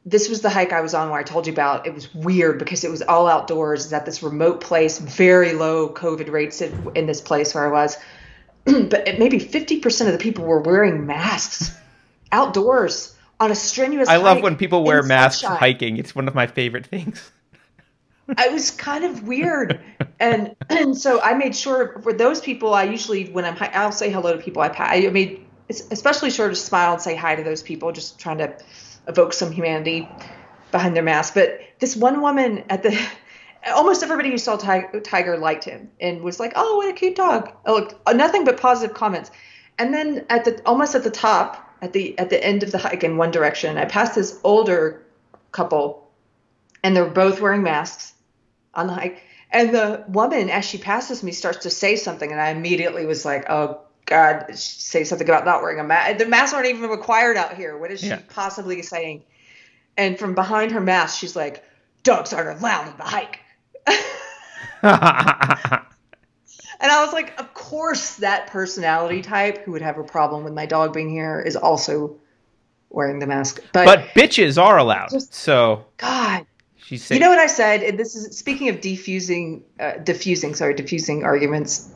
this 0.04 0.28
was 0.28 0.40
the 0.40 0.50
hike 0.50 0.72
I 0.72 0.80
was 0.80 0.94
on 0.94 1.10
where 1.10 1.20
I 1.20 1.22
told 1.22 1.46
you 1.46 1.52
about. 1.52 1.86
It 1.86 1.94
was 1.94 2.12
weird 2.14 2.58
because 2.58 2.82
it 2.84 2.90
was 2.90 3.02
all 3.02 3.28
outdoors. 3.28 3.84
It's 3.84 3.92
at 3.92 4.04
this 4.04 4.22
remote 4.22 4.60
place, 4.60 4.98
very 4.98 5.52
low 5.52 5.88
COVID 5.88 6.30
rates 6.30 6.60
in, 6.60 6.90
in 6.94 7.06
this 7.06 7.20
place 7.20 7.54
where 7.54 7.66
I 7.66 7.70
was, 7.70 7.96
but 8.64 9.06
it- 9.06 9.18
maybe 9.18 9.38
fifty 9.38 9.80
percent 9.80 10.10
of 10.10 10.18
the 10.18 10.22
people 10.22 10.44
were 10.44 10.60
wearing 10.60 11.06
masks 11.06 11.76
outdoors 12.32 13.16
on 13.38 13.50
a 13.50 13.54
strenuous. 13.54 14.08
I 14.08 14.16
love 14.16 14.42
when 14.42 14.56
people 14.56 14.84
wear 14.84 15.02
masks 15.02 15.42
sunshine 15.42 15.58
hiking. 15.58 15.96
It's 15.98 16.14
one 16.14 16.26
of 16.28 16.34
my 16.34 16.46
favorite 16.46 16.86
things. 16.86 17.30
it 18.28 18.52
was 18.52 18.70
kind 18.70 19.04
of 19.04 19.26
weird 19.26 19.80
and 20.20 20.54
and 20.70 20.96
so 20.96 21.20
i 21.20 21.34
made 21.34 21.54
sure 21.54 21.98
for 22.02 22.12
those 22.12 22.40
people 22.40 22.72
i 22.72 22.84
usually 22.84 23.28
when 23.30 23.44
i'm 23.44 23.56
i'll 23.72 23.92
say 23.92 24.10
hello 24.10 24.36
to 24.36 24.42
people 24.42 24.62
i 24.62 24.68
pass. 24.68 24.92
i 24.94 25.00
made 25.08 25.44
especially 25.68 26.30
sure 26.30 26.48
to 26.48 26.54
smile 26.54 26.92
and 26.92 27.02
say 27.02 27.16
hi 27.16 27.34
to 27.34 27.42
those 27.42 27.62
people 27.62 27.90
just 27.92 28.18
trying 28.18 28.38
to 28.38 28.54
evoke 29.08 29.32
some 29.32 29.52
humanity 29.52 30.08
behind 30.70 30.96
their 30.96 31.02
mask. 31.02 31.34
But 31.34 31.60
this 31.78 31.96
one 31.96 32.20
woman 32.20 32.64
at 32.68 32.82
the 32.82 32.98
almost 33.74 34.02
everybody 34.02 34.30
who 34.30 34.38
saw 34.38 34.56
tiger, 34.56 35.38
liked 35.38 35.64
him 35.64 35.90
and 36.00 36.22
was 36.22 36.40
like 36.40 36.52
oh 36.56 36.76
what 36.76 36.88
a 36.88 36.92
cute 36.92 37.16
dog. 37.16 37.52
Oh, 37.66 37.74
look, 37.74 38.00
uh, 38.06 38.12
nothing 38.12 38.44
but 38.44 38.60
positive 38.60 38.94
comments. 38.94 39.30
And 39.78 39.92
then 39.92 40.26
at 40.28 40.44
the 40.44 40.60
almost 40.66 40.94
at 40.94 41.04
the 41.04 41.10
top 41.10 41.68
at 41.80 41.92
the 41.92 42.18
at 42.18 42.30
the 42.30 42.42
end 42.42 42.62
of 42.62 42.72
the 42.72 42.78
hike 42.78 43.02
in 43.02 43.16
one 43.16 43.32
direction 43.32 43.76
i 43.76 43.84
passed 43.84 44.14
this 44.14 44.38
older 44.44 45.04
couple 45.50 46.08
and 46.82 46.96
they're 46.96 47.06
both 47.06 47.40
wearing 47.40 47.62
masks 47.62 48.12
on 48.74 48.86
the 48.86 48.92
hike. 48.92 49.22
And 49.50 49.74
the 49.74 50.04
woman, 50.08 50.48
as 50.48 50.64
she 50.64 50.78
passes 50.78 51.22
me, 51.22 51.32
starts 51.32 51.58
to 51.58 51.70
say 51.70 51.96
something, 51.96 52.30
and 52.30 52.40
I 52.40 52.48
immediately 52.48 53.04
was 53.04 53.24
like, 53.24 53.50
"Oh 53.50 53.80
God, 54.06 54.46
say 54.54 55.04
something 55.04 55.28
about 55.28 55.44
not 55.44 55.62
wearing 55.62 55.80
a 55.80 55.84
mask. 55.84 56.18
The 56.18 56.26
masks 56.26 56.54
aren't 56.54 56.68
even 56.68 56.90
required 56.90 57.36
out 57.36 57.56
here. 57.56 57.76
What 57.76 57.90
is 57.90 58.00
she 58.00 58.08
Yeah. 58.08 58.20
possibly 58.28 58.82
saying?" 58.82 59.24
And 59.96 60.18
from 60.18 60.34
behind 60.34 60.72
her 60.72 60.80
mask, 60.80 61.18
she's 61.18 61.36
like, 61.36 61.62
"Dogs 62.02 62.32
aren't 62.32 62.58
allowed 62.58 62.88
on 62.88 62.96
the 62.96 63.04
hike." 63.04 63.38
And 66.82 66.90
I 66.90 67.04
was 67.04 67.12
like, 67.12 67.38
"Of 67.38 67.54
course, 67.54 68.16
that 68.16 68.48
personality 68.48 69.22
type 69.22 69.64
who 69.64 69.70
would 69.70 69.82
have 69.82 69.98
a 69.98 70.02
problem 70.02 70.42
with 70.42 70.52
my 70.52 70.66
dog 70.66 70.92
being 70.92 71.10
here 71.10 71.40
is 71.40 71.54
also 71.54 72.16
wearing 72.90 73.20
the 73.20 73.26
mask." 73.26 73.60
But, 73.72 73.84
but 73.84 74.00
bitches 74.20 74.60
are 74.60 74.78
allowed. 74.78 75.10
Just- 75.10 75.32
so 75.32 75.84
God, 75.98 76.44
she's 76.76 77.08
You 77.08 77.20
know 77.20 77.30
what 77.30 77.38
I 77.38 77.46
said? 77.46 77.84
And 77.84 77.96
this 77.96 78.16
is 78.16 78.36
speaking 78.36 78.68
of 78.68 78.80
defusing, 78.80 79.62
uh, 79.78 79.98
diffusing, 79.98 80.56
sorry, 80.56 80.74
diffusing 80.74 81.22
arguments. 81.22 81.88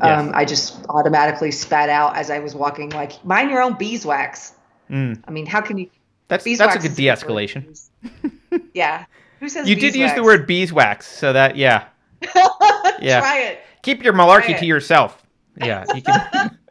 Um, 0.00 0.32
I 0.34 0.44
just 0.44 0.84
automatically 0.88 1.50
spat 1.50 1.88
out 1.88 2.16
as 2.16 2.30
I 2.30 2.38
was 2.38 2.54
walking, 2.54 2.90
like, 2.90 3.24
mind 3.24 3.50
your 3.50 3.62
own 3.62 3.74
beeswax. 3.74 4.52
Mm. 4.90 5.22
I 5.26 5.30
mean, 5.30 5.46
how 5.46 5.60
can 5.60 5.78
you? 5.78 5.90
that's 6.28 6.44
Beeswax 6.44 6.74
that's 6.74 6.84
a 6.84 6.88
good 6.88 6.96
de-escalation. 6.96 7.80
yeah. 8.74 9.06
Who 9.40 9.48
says 9.48 9.68
You 9.68 9.76
did 9.76 9.94
use 9.94 10.12
the 10.14 10.22
word 10.22 10.46
beeswax, 10.46 11.06
so 11.06 11.32
that 11.32 11.56
yeah. 11.56 11.86
yeah. 13.00 13.20
Try 13.20 13.38
it. 13.40 13.60
Keep 13.82 14.02
your 14.02 14.12
malarkey 14.12 14.58
to 14.58 14.66
yourself. 14.66 15.22
Yeah, 15.58 15.84
you 15.94 16.02
can. 16.02 16.58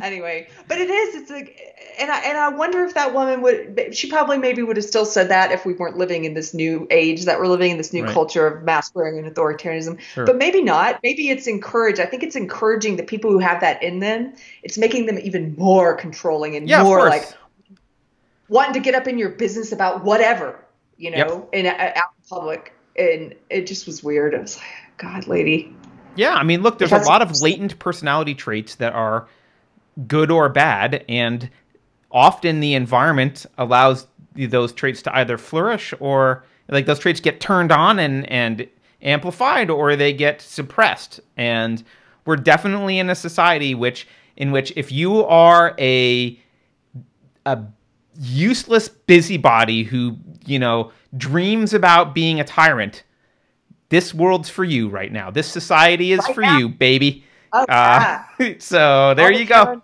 Anyway, 0.00 0.48
but 0.68 0.78
it 0.78 0.88
is. 0.88 1.14
It's 1.16 1.30
like, 1.30 1.71
and 1.98 2.10
I 2.10 2.18
and 2.20 2.38
I 2.38 2.48
wonder 2.48 2.84
if 2.84 2.94
that 2.94 3.14
woman 3.14 3.42
would. 3.42 3.94
She 3.94 4.08
probably 4.08 4.38
maybe 4.38 4.62
would 4.62 4.76
have 4.76 4.84
still 4.84 5.04
said 5.04 5.28
that 5.28 5.52
if 5.52 5.64
we 5.64 5.74
weren't 5.74 5.96
living 5.96 6.24
in 6.24 6.34
this 6.34 6.54
new 6.54 6.86
age 6.90 7.24
that 7.24 7.38
we're 7.38 7.46
living 7.46 7.70
in 7.70 7.76
this 7.76 7.92
new 7.92 8.04
Right. 8.04 8.12
culture 8.12 8.46
of 8.46 8.62
mask 8.62 8.94
wearing 8.94 9.18
and 9.18 9.32
authoritarianism. 9.32 10.00
Sure. 10.00 10.26
But 10.26 10.36
maybe 10.36 10.62
not. 10.62 11.00
Maybe 11.02 11.30
it's 11.30 11.46
encouraged. 11.46 12.00
I 12.00 12.06
think 12.06 12.22
it's 12.22 12.36
encouraging 12.36 12.96
the 12.96 13.02
people 13.02 13.30
who 13.30 13.38
have 13.38 13.60
that 13.60 13.82
in 13.82 14.00
them. 14.00 14.34
It's 14.62 14.78
making 14.78 15.06
them 15.06 15.18
even 15.18 15.54
more 15.56 15.94
controlling 15.94 16.56
and 16.56 16.68
yeah, 16.68 16.82
more 16.82 17.08
like 17.08 17.32
wanting 18.48 18.74
to 18.74 18.80
get 18.80 18.94
up 18.94 19.06
in 19.06 19.18
your 19.18 19.30
business 19.30 19.72
about 19.72 20.04
whatever, 20.04 20.58
you 20.96 21.10
know, 21.10 21.48
in 21.52 21.66
uh, 21.66 21.70
out 21.70 22.10
in 22.16 22.28
public. 22.28 22.72
And 22.96 23.34
it 23.48 23.66
just 23.66 23.86
was 23.86 24.04
weird. 24.04 24.34
I 24.34 24.38
was 24.38 24.56
like, 24.56 24.66
God, 24.98 25.26
lady. 25.26 25.74
Yeah, 26.14 26.34
I 26.34 26.42
mean, 26.42 26.62
look, 26.62 26.78
there's 26.78 26.92
a 26.92 26.98
lot 26.98 27.22
of 27.22 27.40
latent 27.40 27.78
personality 27.78 28.34
traits 28.34 28.74
that 28.76 28.92
are 28.92 29.26
good 30.06 30.30
or 30.30 30.48
bad, 30.48 31.04
and 31.08 31.48
often 32.12 32.60
the 32.60 32.74
environment 32.74 33.46
allows 33.58 34.06
those 34.34 34.72
traits 34.72 35.02
to 35.02 35.16
either 35.16 35.36
flourish 35.38 35.92
or 36.00 36.44
like 36.68 36.86
those 36.86 36.98
traits 36.98 37.20
get 37.20 37.40
turned 37.40 37.70
on 37.72 37.98
and 37.98 38.28
and 38.30 38.66
amplified 39.02 39.68
or 39.70 39.96
they 39.96 40.12
get 40.12 40.40
suppressed. 40.40 41.20
And 41.36 41.82
we're 42.24 42.36
definitely 42.36 42.98
in 42.98 43.10
a 43.10 43.14
society 43.14 43.74
which 43.74 44.06
in 44.36 44.52
which 44.52 44.72
if 44.76 44.90
you 44.92 45.24
are 45.24 45.74
a 45.78 46.38
a 47.46 47.58
useless 48.20 48.88
busybody 48.88 49.82
who, 49.82 50.16
you 50.46 50.58
know, 50.58 50.92
dreams 51.16 51.74
about 51.74 52.14
being 52.14 52.40
a 52.40 52.44
tyrant, 52.44 53.02
this 53.88 54.14
world's 54.14 54.48
for 54.48 54.64
you 54.64 54.88
right 54.88 55.12
now. 55.12 55.30
This 55.30 55.46
society 55.48 56.12
is 56.12 56.20
Right 56.20 56.34
for 56.34 56.40
now. 56.42 56.58
you, 56.58 56.68
baby. 56.68 57.24
Oh, 57.52 57.64
Uh, 57.68 58.22
so 58.58 59.12
there 59.14 59.26
All 59.26 59.32
you 59.32 59.40
the 59.40 59.44
go. 59.44 59.82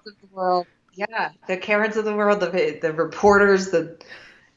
Karens 1.06 1.16
of 1.16 1.24
the 1.24 1.24
world. 1.24 1.40
Yeah, 1.48 1.54
the 1.54 1.56
Karens 1.56 1.96
of 1.96 2.04
the 2.04 2.14
world, 2.14 2.40
the 2.40 2.78
the 2.80 2.92
reporters, 2.92 3.70
the 3.70 3.96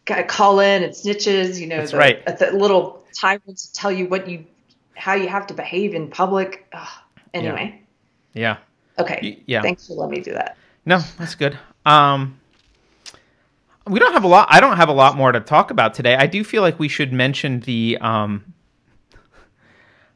guy 0.06 0.24
call 0.24 0.60
in 0.60 0.84
and 0.84 0.94
snitches. 0.94 1.60
You 1.60 1.68
know, 1.68 1.78
That's 1.78 1.92
the, 1.92 1.98
right. 1.98 2.26
the 2.40 2.52
little 2.52 3.04
tyrants 3.14 3.68
tell 3.74 3.92
you 3.92 4.08
what 4.08 4.28
you 4.28 4.46
how 4.96 5.14
you 5.14 5.28
have 5.28 5.48
to 5.48 5.54
behave 5.54 5.94
in 5.94 6.10
public. 6.10 6.68
Ugh. 6.74 6.88
Anyway, 7.34 7.82
Yeah. 8.34 8.58
okay. 9.00 9.20
Y- 9.22 9.44
yeah. 9.46 9.62
Thanks 9.62 9.88
for 9.88 9.94
letting 9.94 10.18
me 10.18 10.22
do 10.22 10.34
that. 10.34 10.58
No, 10.86 11.00
that's 11.18 11.36
good. 11.36 11.58
Um, 11.86 12.40
we 13.88 14.00
don't 14.00 14.14
have 14.14 14.24
a 14.24 14.28
lot. 14.28 14.48
I 14.52 14.60
don't 14.60 14.78
have 14.78 14.90
a 14.90 14.94
lot 14.94 15.16
more 15.16 15.32
to 15.32 15.40
talk 15.40 15.72
about 15.72 15.94
today. 15.94 16.16
I 16.16 16.28
do 16.28 16.44
feel 16.44 16.62
like 16.62 16.78
we 16.78 16.88
should 16.88 17.14
mention 17.14 17.62
the. 17.62 17.98
Um, 18.02 18.54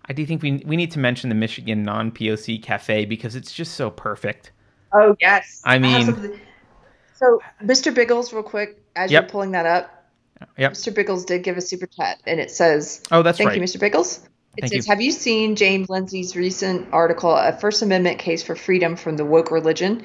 I 0.08 0.14
do 0.14 0.26
think 0.26 0.44
we 0.44 0.62
we 0.66 0.76
need 0.76 0.92
to 0.92 1.00
mention 1.00 1.30
the 1.30 1.36
Michigan 1.36 1.84
non 1.84 2.12
POC 2.12 2.62
cafe 2.62 3.06
because 3.06 3.36
it's 3.36 3.52
just 3.52 3.74
so 3.76 3.90
perfect. 3.90 4.52
Oh 4.96 5.16
yes. 5.20 5.62
I 5.66 5.80
mean- 5.80 6.06
something- 6.06 6.40
so 7.16 7.42
Mr. 7.64 7.94
Biggles, 7.94 8.34
real 8.34 8.44
quick, 8.44 8.82
as 8.96 9.12
Yep. 9.12 9.24
you're 9.24 9.30
pulling 9.30 9.52
that 9.52 9.66
up, 9.66 9.92
Yep. 10.58 10.74
Mr. 10.74 10.94
Biggles 10.94 11.26
did 11.26 11.44
give 11.44 11.58
a 11.58 11.62
super 11.62 11.86
chat, 11.86 12.18
and 12.28 12.40
it 12.40 12.52
says, 12.52 13.02
Oh, 13.12 13.22
that's 13.24 13.38
Thank 13.38 13.50
right. 13.52 13.58
you, 13.58 13.64
Mr. 13.64 13.80
Biggles. 13.80 14.18
It 14.58 14.62
Thank 14.62 14.74
says, 14.74 14.88
you. 14.88 14.92
Have 14.92 15.02
you 15.02 15.12
seen 15.12 15.56
James 15.56 15.90
Lindsay's 15.90 16.36
recent 16.36 16.90
article, 16.92 17.32
A 17.34 17.54
First 17.54 17.82
Amendment 17.82 18.20
Case 18.20 18.44
for 18.44 18.56
Freedom 18.56 18.96
from 18.96 19.16
the 19.18 19.26
Woke 19.26 19.52
Religion? 19.52 20.04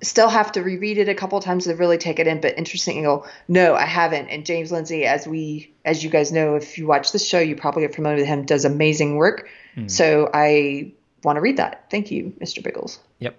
Still 0.00 0.28
have 0.28 0.52
to 0.52 0.62
reread 0.62 0.96
it 0.98 1.08
a 1.08 1.14
couple 1.14 1.38
times 1.40 1.64
to 1.64 1.74
really 1.74 1.98
take 1.98 2.18
it 2.18 2.26
in, 2.26 2.40
but 2.40 2.56
interesting 2.56 2.98
angle. 2.98 3.26
No, 3.48 3.74
I 3.74 3.84
haven't. 3.84 4.28
And 4.28 4.46
James 4.46 4.70
Lindsay, 4.72 5.04
as 5.04 5.26
we, 5.26 5.72
as 5.84 6.02
you 6.04 6.08
guys 6.10 6.30
know, 6.32 6.54
if 6.54 6.78
you 6.78 6.86
watch 6.86 7.12
this 7.12 7.26
show, 7.26 7.40
you 7.40 7.56
probably 7.56 7.84
are 7.84 7.88
familiar 7.90 8.18
with 8.18 8.26
him, 8.26 8.44
does 8.46 8.64
amazing 8.64 9.16
work. 9.16 9.48
Hmm. 9.74 9.88
So 9.88 10.30
I 10.32 10.92
want 11.24 11.36
to 11.36 11.40
read 11.40 11.56
that. 11.56 11.86
Thank 11.90 12.10
you, 12.10 12.32
Mr. 12.40 12.62
Biggles. 12.62 13.00
Yep. 13.18 13.36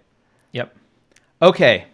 Yep. 0.52 0.76
Okay. 1.42 1.86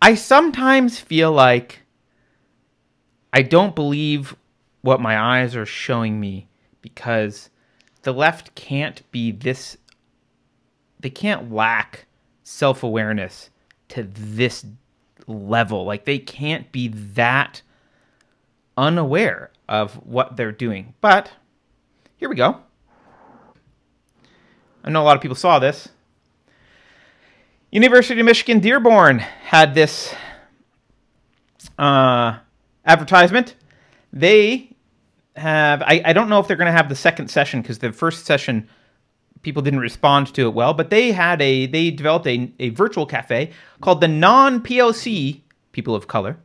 I 0.00 0.14
sometimes 0.14 1.00
feel 1.00 1.32
like 1.32 1.80
I 3.32 3.42
don't 3.42 3.74
believe 3.74 4.36
what 4.82 5.00
my 5.00 5.18
eyes 5.18 5.56
are 5.56 5.66
showing 5.66 6.20
me 6.20 6.48
because 6.80 7.50
the 8.02 8.12
left 8.12 8.54
can't 8.54 9.02
be 9.10 9.32
this 9.32 9.76
they 11.00 11.10
can't 11.10 11.52
lack 11.52 12.06
self-awareness 12.42 13.50
to 13.88 14.02
this 14.02 14.64
level. 15.26 15.84
Like 15.84 16.04
they 16.04 16.18
can't 16.18 16.70
be 16.72 16.88
that 16.88 17.62
unaware 18.76 19.50
of 19.68 19.94
what 20.06 20.36
they're 20.36 20.52
doing. 20.52 20.94
But 21.00 21.30
here 22.16 22.28
we 22.28 22.36
go. 22.36 22.62
I 24.84 24.90
know 24.90 25.02
a 25.02 25.04
lot 25.04 25.16
of 25.16 25.22
people 25.22 25.36
saw 25.36 25.58
this. 25.58 25.88
University 27.70 28.18
of 28.20 28.24
Michigan 28.24 28.60
Dearborn 28.60 29.18
had 29.18 29.74
this 29.74 30.14
uh, 31.78 32.38
advertisement. 32.84 33.54
They 34.12 34.70
have, 35.36 35.82
I, 35.82 36.00
I 36.04 36.12
don't 36.12 36.28
know 36.28 36.40
if 36.40 36.48
they're 36.48 36.56
going 36.56 36.66
to 36.66 36.72
have 36.72 36.88
the 36.88 36.94
second 36.94 37.28
session 37.28 37.60
because 37.60 37.78
the 37.78 37.92
first 37.92 38.24
session 38.24 38.68
people 39.42 39.62
didn't 39.62 39.80
respond 39.80 40.32
to 40.34 40.46
it 40.46 40.54
well, 40.54 40.74
but 40.74 40.90
they 40.90 41.12
had 41.12 41.40
a, 41.42 41.66
they 41.66 41.90
developed 41.90 42.26
a, 42.26 42.52
a 42.58 42.70
virtual 42.70 43.06
cafe 43.06 43.50
called 43.80 44.00
the 44.00 44.08
non 44.08 44.62
POC, 44.62 45.42
people 45.72 45.94
of 45.94 46.08
color, 46.08 46.38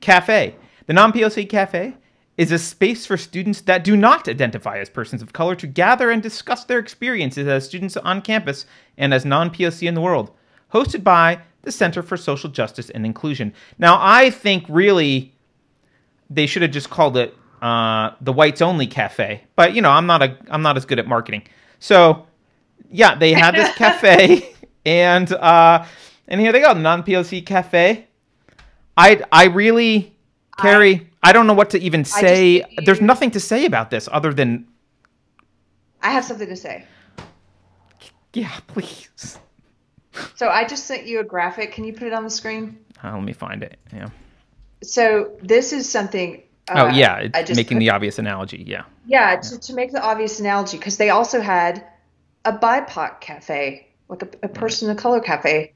cafe. 0.00 0.54
The 0.86 0.92
non 0.92 1.12
POC 1.12 1.48
cafe 1.48 1.94
is 2.42 2.50
a 2.50 2.58
space 2.58 3.06
for 3.06 3.16
students 3.16 3.60
that 3.62 3.84
do 3.84 3.96
not 3.96 4.28
identify 4.28 4.78
as 4.78 4.90
persons 4.90 5.22
of 5.22 5.32
color 5.32 5.54
to 5.54 5.66
gather 5.66 6.10
and 6.10 6.20
discuss 6.20 6.64
their 6.64 6.80
experiences 6.80 7.46
as 7.46 7.64
students 7.64 7.96
on 7.96 8.20
campus 8.20 8.66
and 8.98 9.14
as 9.14 9.24
non 9.24 9.48
POC 9.48 9.86
in 9.86 9.94
the 9.94 10.00
world. 10.00 10.32
Hosted 10.74 11.04
by 11.04 11.40
the 11.62 11.70
Center 11.70 12.02
for 12.02 12.16
Social 12.16 12.50
Justice 12.50 12.90
and 12.90 13.06
Inclusion. 13.06 13.54
Now, 13.78 13.96
I 14.00 14.30
think 14.30 14.64
really 14.68 15.32
they 16.28 16.46
should 16.46 16.62
have 16.62 16.72
just 16.72 16.90
called 16.90 17.16
it 17.16 17.36
uh, 17.62 18.10
the 18.20 18.32
Whites 18.32 18.60
Only 18.60 18.88
Cafe, 18.88 19.44
but 19.54 19.72
you 19.74 19.80
know, 19.80 19.90
I'm 19.90 20.06
not 20.06 20.22
a 20.22 20.36
I'm 20.50 20.62
not 20.62 20.76
as 20.76 20.84
good 20.84 20.98
at 20.98 21.06
marketing. 21.06 21.44
So, 21.78 22.26
yeah, 22.90 23.14
they 23.14 23.32
had 23.32 23.54
this 23.54 23.72
cafe, 23.76 24.54
and 24.84 25.32
uh, 25.32 25.86
and 26.26 26.40
here 26.40 26.50
they 26.50 26.60
go, 26.60 26.72
non 26.72 27.04
POC 27.04 27.46
cafe. 27.46 28.08
I 28.96 29.22
I 29.30 29.44
really, 29.46 30.16
Keri, 30.58 31.10
I, 31.22 31.30
I, 31.30 31.32
don't 31.32 31.46
know 31.46 31.54
what 31.54 31.70
to 31.70 31.80
even 31.80 32.04
say. 32.04 32.60
Just, 32.60 32.86
There's 32.86 33.00
nothing 33.00 33.30
to 33.32 33.40
say 33.40 33.64
about 33.64 33.90
this 33.90 34.08
other 34.12 34.32
than. 34.32 34.66
I 36.02 36.10
have 36.10 36.24
something 36.24 36.48
to 36.48 36.56
say. 36.56 36.84
Yeah, 38.34 38.52
please. 38.66 39.38
So 40.34 40.48
I 40.48 40.66
just 40.66 40.86
sent 40.86 41.06
you 41.06 41.20
a 41.20 41.24
graphic. 41.24 41.72
Can 41.72 41.84
you 41.84 41.92
put 41.92 42.06
it 42.06 42.12
on 42.12 42.24
the 42.24 42.30
screen? 42.30 42.78
Uh, 43.02 43.14
let 43.14 43.22
me 43.22 43.32
find 43.32 43.62
it. 43.62 43.78
Yeah. 43.92 44.08
So 44.82 45.32
this 45.42 45.72
is 45.72 45.88
something. 45.88 46.42
Uh, 46.68 46.88
oh 46.90 46.94
yeah, 46.94 47.28
making 47.54 47.76
put, 47.76 47.80
the 47.80 47.90
obvious 47.90 48.18
analogy. 48.18 48.64
Yeah. 48.66 48.84
Yeah, 49.06 49.36
to, 49.36 49.58
to 49.58 49.74
make 49.74 49.92
the 49.92 50.02
obvious 50.02 50.38
analogy, 50.38 50.76
because 50.76 50.96
they 50.96 51.10
also 51.10 51.40
had 51.40 51.84
a 52.44 52.52
BIPOC 52.52 53.20
cafe, 53.20 53.88
like 54.08 54.22
a, 54.22 54.28
a 54.44 54.48
person 54.48 54.88
right. 54.88 54.96
of 54.96 55.02
color 55.02 55.20
cafe. 55.20 55.72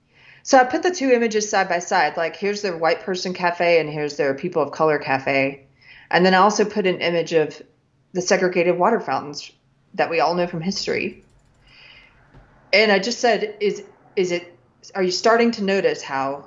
So 0.47 0.57
I 0.59 0.63
put 0.63 0.85
the 0.85 0.93
two 0.93 1.11
images 1.11 1.51
side 1.51 1.69
by 1.69 1.81
side. 1.81 2.17
Like 2.17 2.37
here's 2.37 2.63
their 2.63 2.77
white 2.77 3.01
person 3.01 3.35
cafe, 3.35 3.81
and 3.81 3.91
here's 3.91 4.17
their 4.17 4.33
people 4.33 4.63
of 4.63 4.71
color 4.71 4.97
cafe. 4.97 5.67
And 6.09 6.25
then 6.25 6.35
I 6.35 6.39
also 6.39 6.65
put 6.65 6.87
an 6.87 7.01
image 7.01 7.33
of 7.33 7.61
the 8.13 8.23
segregated 8.23 8.79
water 8.79 9.01
fountains 9.01 9.51
that 9.95 10.09
we 10.09 10.21
all 10.21 10.37
know 10.37 10.47
from 10.47 10.61
history. 10.61 11.25
And 12.73 12.93
I 12.93 13.01
just 13.01 13.19
said, 13.19 13.57
is 13.59 13.83
is 14.15 14.31
it 14.31 14.57
are 14.95 15.03
you 15.03 15.11
starting 15.11 15.51
to 15.51 15.65
notice 15.65 16.01
how 16.01 16.47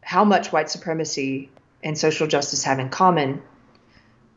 how 0.00 0.24
much 0.24 0.50
white 0.50 0.70
supremacy 0.70 1.50
and 1.82 1.98
social 1.98 2.26
justice 2.26 2.64
have 2.64 2.78
in 2.78 2.88
common 2.88 3.42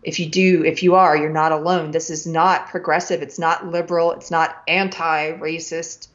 if 0.03 0.19
you 0.19 0.25
do 0.25 0.65
if 0.65 0.83
you 0.83 0.95
are 0.95 1.15
you're 1.15 1.29
not 1.29 1.53
alone 1.53 1.91
this 1.91 2.09
is 2.09 2.27
not 2.27 2.67
progressive 2.67 3.21
it's 3.21 3.39
not 3.39 3.65
liberal 3.65 4.11
it's 4.11 4.29
not 4.29 4.61
anti-racist 4.67 6.09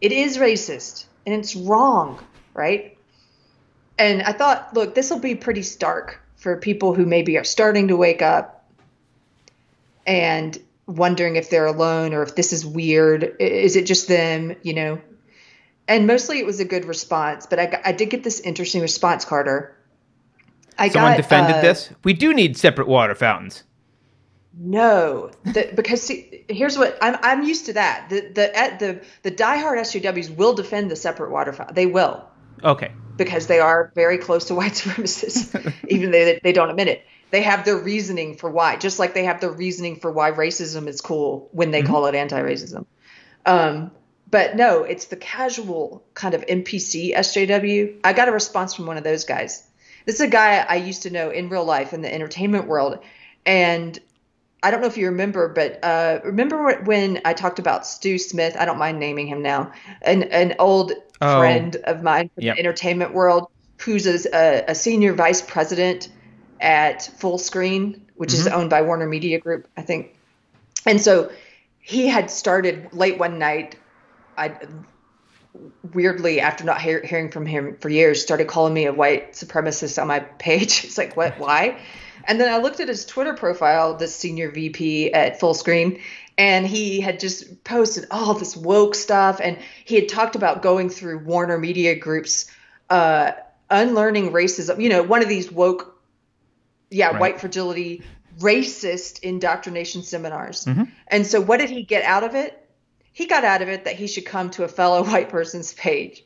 it 0.00 0.12
is 0.12 0.36
racist 0.36 1.06
and 1.26 1.34
it's 1.34 1.56
wrong 1.56 2.18
right 2.54 2.96
and 3.98 4.22
i 4.22 4.32
thought 4.32 4.74
look 4.74 4.94
this 4.94 5.10
will 5.10 5.18
be 5.18 5.34
pretty 5.34 5.62
stark 5.62 6.20
for 6.36 6.56
people 6.56 6.94
who 6.94 7.06
maybe 7.06 7.38
are 7.38 7.44
starting 7.44 7.88
to 7.88 7.96
wake 7.96 8.22
up 8.22 8.68
and 10.06 10.58
wondering 10.86 11.36
if 11.36 11.48
they're 11.48 11.66
alone 11.66 12.12
or 12.12 12.22
if 12.22 12.34
this 12.34 12.52
is 12.52 12.64
weird 12.64 13.36
is 13.40 13.76
it 13.76 13.86
just 13.86 14.08
them 14.08 14.54
you 14.62 14.74
know 14.74 15.00
and 15.88 16.06
mostly 16.06 16.38
it 16.38 16.46
was 16.46 16.60
a 16.60 16.64
good 16.64 16.84
response. 16.84 17.46
But 17.46 17.58
I, 17.60 17.80
I 17.84 17.92
did 17.92 18.10
get 18.10 18.24
this 18.24 18.40
interesting 18.40 18.80
response, 18.80 19.24
Carter. 19.24 19.76
I 20.78 20.88
Someone 20.88 21.12
got, 21.12 21.16
defended 21.16 21.56
uh, 21.56 21.60
this. 21.60 21.90
We 22.02 22.14
do 22.14 22.34
need 22.34 22.56
separate 22.56 22.88
water 22.88 23.14
fountains. 23.14 23.62
No, 24.56 25.30
the, 25.44 25.72
because 25.74 26.02
see, 26.02 26.44
here's 26.48 26.78
what 26.78 26.96
I'm 27.02 27.16
I'm 27.22 27.42
used 27.42 27.66
to 27.66 27.72
that. 27.72 28.08
The 28.08 28.30
the 28.32 28.56
at 28.56 28.78
the 28.78 29.00
the 29.22 29.30
diehard 29.30 29.78
SJWs 29.78 30.36
will 30.36 30.54
defend 30.54 30.90
the 30.90 30.96
separate 30.96 31.30
water 31.30 31.52
fountain. 31.52 31.74
They 31.74 31.86
will. 31.86 32.24
Okay. 32.62 32.92
Because 33.16 33.46
they 33.46 33.58
are 33.58 33.92
very 33.94 34.18
close 34.18 34.46
to 34.46 34.54
white 34.60 34.72
supremacists, 34.72 35.72
even 35.88 36.10
though 36.10 36.24
they, 36.24 36.40
they 36.42 36.52
don't 36.52 36.70
admit 36.70 36.88
it. 36.88 37.04
They 37.30 37.42
have 37.42 37.64
their 37.64 37.76
reasoning 37.76 38.36
for 38.36 38.48
why, 38.48 38.76
just 38.76 38.98
like 39.00 39.12
they 39.12 39.24
have 39.24 39.40
their 39.40 39.50
reasoning 39.50 39.96
for 39.96 40.12
why 40.12 40.30
racism 40.30 40.86
is 40.86 41.00
cool 41.00 41.48
when 41.50 41.72
they 41.72 41.82
mm-hmm. 41.82 41.92
call 41.92 42.06
it 42.06 42.14
anti-racism. 42.14 42.86
Um, 43.44 43.90
but 44.30 44.54
no, 44.54 44.84
it's 44.84 45.06
the 45.06 45.16
casual 45.16 46.04
kind 46.14 46.34
of 46.34 46.46
NPC 46.46 47.14
SJW. 47.14 48.00
I 48.04 48.12
got 48.12 48.28
a 48.28 48.32
response 48.32 48.74
from 48.74 48.86
one 48.86 48.98
of 48.98 49.04
those 49.04 49.24
guys. 49.24 49.66
This 50.06 50.16
is 50.16 50.20
a 50.20 50.28
guy 50.28 50.58
I 50.58 50.76
used 50.76 51.02
to 51.02 51.10
know 51.10 51.30
in 51.30 51.48
real 51.48 51.64
life 51.64 51.92
in 51.92 52.02
the 52.02 52.12
entertainment 52.12 52.66
world. 52.66 53.00
And 53.44 53.98
I 54.64 54.70
don't 54.70 54.80
know 54.80 54.86
if 54.86 54.96
you 54.96 55.06
remember, 55.06 55.48
but 55.48 55.78
uh, 55.84 56.20
remember 56.24 56.80
when 56.84 57.20
I 57.26 57.34
talked 57.34 57.58
about 57.58 57.86
Stu 57.86 58.18
Smith? 58.18 58.56
I 58.58 58.64
don't 58.64 58.78
mind 58.78 58.98
naming 58.98 59.26
him 59.26 59.42
now. 59.42 59.72
An, 60.00 60.22
an 60.24 60.54
old 60.58 60.92
oh, 61.20 61.38
friend 61.38 61.76
of 61.84 62.02
mine 62.02 62.30
from 62.34 62.44
yep. 62.44 62.56
the 62.56 62.60
entertainment 62.60 63.12
world 63.12 63.48
who's 63.76 64.06
a, 64.06 64.64
a, 64.66 64.74
senior 64.74 65.12
vice 65.12 65.42
president 65.42 66.08
at 66.60 67.00
Fullscreen, 67.18 68.00
which 68.14 68.30
mm-hmm. 68.30 68.40
is 68.40 68.46
owned 68.46 68.70
by 68.70 68.80
Warner 68.80 69.06
Media 69.06 69.38
Group, 69.38 69.68
I 69.76 69.82
think. 69.82 70.16
And 70.86 70.98
so 70.98 71.30
he 71.80 72.06
had 72.06 72.30
started 72.30 72.88
late 72.94 73.18
one 73.18 73.38
night 73.38 73.76
I 74.38 74.56
weirdly, 75.92 76.40
after 76.40 76.64
not 76.64 76.80
hear, 76.80 77.04
hearing 77.04 77.30
from 77.30 77.46
him 77.46 77.76
for 77.80 77.88
years, 77.88 78.22
started 78.22 78.48
calling 78.48 78.74
me 78.74 78.86
a 78.86 78.92
white 78.92 79.32
supremacist 79.32 80.00
on 80.00 80.08
my 80.08 80.20
page. 80.20 80.84
It's 80.84 80.98
like, 80.98 81.16
what? 81.16 81.38
Why? 81.38 81.80
And 82.24 82.40
then 82.40 82.52
I 82.52 82.58
looked 82.58 82.80
at 82.80 82.88
his 82.88 83.04
Twitter 83.04 83.34
profile, 83.34 83.94
the 83.96 84.08
senior 84.08 84.50
VP 84.50 85.12
at 85.12 85.40
Fullscreen, 85.40 86.00
and 86.36 86.66
he 86.66 87.00
had 87.00 87.20
just 87.20 87.64
posted 87.64 88.06
all 88.10 88.34
this 88.34 88.56
woke 88.56 88.94
stuff, 88.94 89.40
and 89.42 89.58
he 89.84 89.96
had 89.96 90.08
talked 90.08 90.36
about 90.36 90.62
going 90.62 90.90
through 90.90 91.18
Warner 91.20 91.58
Media 91.58 91.94
Group's 91.94 92.50
uh, 92.90 93.32
unlearning 93.70 94.32
racism. 94.32 94.80
You 94.80 94.88
know, 94.88 95.02
one 95.02 95.22
of 95.22 95.28
these 95.28 95.50
woke, 95.50 96.00
yeah, 96.90 97.08
right. 97.08 97.20
white 97.20 97.40
fragility, 97.40 98.02
racist 98.38 99.20
indoctrination 99.20 100.02
seminars. 100.02 100.64
Mm-hmm. 100.64 100.84
And 101.08 101.26
so, 101.26 101.40
what 101.40 101.60
did 101.60 101.70
he 101.70 101.82
get 101.82 102.04
out 102.04 102.24
of 102.24 102.34
it? 102.34 102.60
he 103.14 103.26
got 103.26 103.44
out 103.44 103.62
of 103.62 103.68
it 103.68 103.84
that 103.84 103.94
he 103.94 104.08
should 104.08 104.26
come 104.26 104.50
to 104.50 104.64
a 104.64 104.68
fellow 104.68 105.02
white 105.10 105.30
person's 105.30 105.72
page 105.72 106.22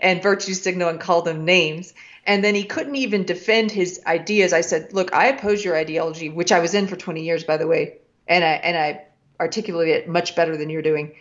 and 0.00 0.20
virtue 0.20 0.54
signal 0.54 0.88
and 0.88 0.98
call 0.98 1.22
them 1.22 1.44
names. 1.44 1.94
And 2.26 2.44
then 2.44 2.54
he 2.54 2.64
couldn't 2.64 2.96
even 2.96 3.24
defend 3.24 3.70
his 3.70 4.00
ideas. 4.06 4.52
I 4.52 4.60
said, 4.60 4.92
"Look, 4.92 5.12
I 5.14 5.28
oppose 5.28 5.64
your 5.64 5.76
ideology, 5.76 6.28
which 6.28 6.52
I 6.52 6.60
was 6.60 6.74
in 6.74 6.86
for 6.86 6.96
20 6.96 7.22
years, 7.22 7.44
by 7.44 7.56
the 7.56 7.66
way, 7.66 7.98
and 8.28 8.44
I 8.44 8.52
and 8.52 8.76
I 8.76 9.02
articulate 9.40 9.88
it 9.88 10.08
much 10.08 10.36
better 10.36 10.56
than 10.56 10.70
you're 10.70 10.82
doing. 10.82 11.14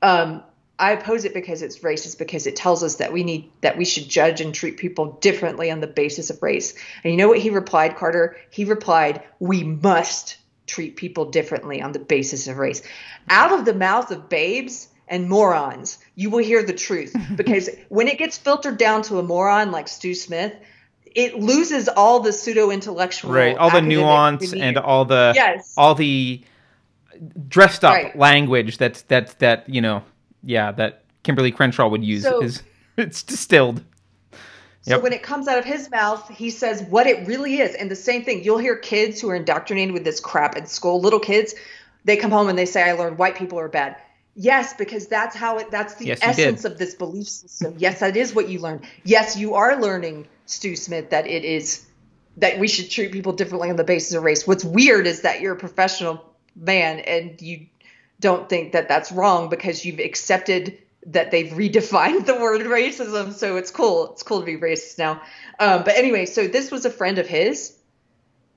Um, 0.00 0.42
I 0.78 0.92
oppose 0.92 1.24
it 1.24 1.34
because 1.34 1.62
it's 1.62 1.78
racist, 1.80 2.18
because 2.18 2.46
it 2.46 2.56
tells 2.56 2.82
us 2.82 2.96
that 2.96 3.12
we 3.12 3.22
need 3.22 3.50
that 3.60 3.76
we 3.76 3.84
should 3.84 4.08
judge 4.08 4.40
and 4.40 4.54
treat 4.54 4.76
people 4.76 5.12
differently 5.20 5.70
on 5.70 5.80
the 5.80 5.86
basis 5.86 6.30
of 6.30 6.42
race. 6.42 6.74
And 7.02 7.12
you 7.12 7.16
know 7.16 7.28
what 7.28 7.38
he 7.38 7.50
replied, 7.50 7.96
Carter? 7.96 8.36
He 8.50 8.64
replied, 8.64 9.22
"We 9.38 9.62
must 9.64 10.36
treat 10.66 10.96
people 10.96 11.26
differently 11.26 11.82
on 11.82 11.92
the 11.92 11.98
basis 11.98 12.48
of 12.48 12.56
race. 12.56 12.82
Out 13.28 13.52
of 13.52 13.64
the 13.64 13.74
mouth 13.74 14.10
of 14.10 14.28
babes 14.28 14.88
and 15.08 15.28
morons, 15.28 15.98
you 16.14 16.30
will 16.30 16.42
hear 16.42 16.62
the 16.62 16.72
truth. 16.72 17.14
Because 17.36 17.68
when 17.88 18.08
it 18.08 18.18
gets 18.18 18.38
filtered 18.38 18.78
down 18.78 19.02
to 19.02 19.18
a 19.18 19.22
moron 19.22 19.70
like 19.70 19.88
Stu 19.88 20.14
Smith, 20.14 20.54
it 21.14 21.38
loses 21.38 21.88
all 21.88 22.20
the 22.20 22.32
pseudo 22.32 22.70
intellectual 22.70 23.32
right 23.32 23.56
all 23.56 23.70
the 23.70 23.80
nuance 23.80 24.52
and 24.52 24.76
all 24.76 25.04
the 25.04 25.32
yes. 25.34 25.72
all 25.76 25.94
the 25.94 26.42
dressed 27.46 27.84
up 27.84 27.94
right. 27.94 28.16
language 28.16 28.78
that's 28.78 29.02
that's 29.02 29.34
that 29.34 29.68
you 29.68 29.80
know 29.80 30.02
yeah 30.42 30.72
that 30.72 31.04
Kimberlé 31.22 31.54
Crenshaw 31.54 31.88
would 31.88 32.04
use 32.04 32.24
so, 32.24 32.42
is 32.42 32.62
it's 32.96 33.22
distilled 33.22 33.84
so 34.82 34.98
when 34.98 35.14
it 35.14 35.22
comes 35.22 35.48
out 35.48 35.58
of 35.58 35.64
his 35.64 35.90
mouth, 35.90 36.28
he 36.28 36.50
says 36.50 36.82
what 36.82 37.06
it 37.06 37.26
really 37.26 37.60
is. 37.60 37.74
And 37.74 37.90
the 37.90 37.96
same 37.96 38.22
thing, 38.22 38.44
you'll 38.44 38.58
hear 38.58 38.76
kids 38.76 39.18
who 39.18 39.30
are 39.30 39.34
indoctrinated 39.34 39.94
with 39.94 40.04
this 40.04 40.20
crap 40.20 40.56
at 40.56 40.68
school, 40.68 41.00
little 41.00 41.20
kids, 41.20 41.54
they 42.04 42.18
come 42.18 42.30
home 42.30 42.48
and 42.48 42.58
they 42.58 42.66
say, 42.66 42.82
I 42.82 42.92
learned 42.92 43.16
white 43.16 43.36
people 43.36 43.58
are 43.58 43.68
bad. 43.68 43.96
Yes, 44.36 44.74
because 44.74 45.06
that's 45.06 45.36
how 45.36 45.58
it 45.58 45.70
that's 45.70 45.94
the 45.94 46.06
yes, 46.06 46.18
essence 46.22 46.64
of 46.64 46.76
this 46.76 46.94
belief 46.94 47.28
system. 47.28 47.76
yes, 47.78 48.00
that 48.00 48.16
is 48.16 48.34
what 48.34 48.48
you 48.48 48.58
learned. 48.58 48.84
Yes, 49.04 49.36
you 49.36 49.54
are 49.54 49.80
learning, 49.80 50.26
Stu 50.46 50.74
Smith, 50.74 51.10
that 51.10 51.26
it 51.26 51.44
is 51.44 51.86
that 52.38 52.58
we 52.58 52.66
should 52.66 52.90
treat 52.90 53.12
people 53.12 53.32
differently 53.32 53.70
on 53.70 53.76
the 53.76 53.84
basis 53.84 54.14
of 54.14 54.24
race. 54.24 54.46
What's 54.46 54.64
weird 54.64 55.06
is 55.06 55.22
that 55.22 55.40
you're 55.40 55.54
a 55.54 55.58
professional 55.58 56.24
man 56.56 56.98
and 57.00 57.40
you 57.40 57.66
don't 58.18 58.48
think 58.48 58.72
that 58.72 58.88
that's 58.88 59.12
wrong 59.12 59.48
because 59.48 59.84
you've 59.84 60.00
accepted 60.00 60.78
that 61.06 61.30
they've 61.30 61.52
redefined 61.52 62.26
the 62.26 62.34
word 62.34 62.60
racism. 62.66 63.32
So 63.32 63.56
it's 63.56 63.70
cool. 63.70 64.12
It's 64.12 64.24
cool 64.24 64.40
to 64.40 64.46
be 64.46 64.56
racist 64.56 64.98
now. 64.98 65.22
Um, 65.60 65.84
but 65.84 65.96
anyway, 65.96 66.26
so 66.26 66.48
this 66.48 66.72
was 66.72 66.84
a 66.84 66.90
friend 66.90 67.18
of 67.18 67.28
his, 67.28 67.76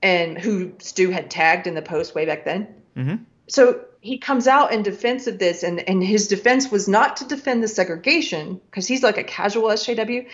and 0.02 0.38
who 0.38 0.72
Stu 0.78 1.10
had 1.10 1.30
tagged 1.30 1.66
in 1.66 1.74
the 1.74 1.82
post 1.82 2.14
way 2.14 2.24
back 2.24 2.44
then. 2.44 2.74
Mm-hmm. 2.96 3.22
so 3.46 3.80
he 4.00 4.18
comes 4.18 4.46
out 4.46 4.72
in 4.72 4.82
defense 4.82 5.26
of 5.26 5.38
this, 5.38 5.62
and, 5.62 5.80
and 5.88 6.02
his 6.02 6.28
defense 6.28 6.70
was 6.70 6.88
not 6.88 7.16
to 7.16 7.24
defend 7.26 7.62
the 7.62 7.68
segregation 7.68 8.60
because 8.70 8.86
he's 8.86 9.02
like 9.02 9.18
a 9.18 9.24
casual 9.24 9.68
SJW. 9.68 10.28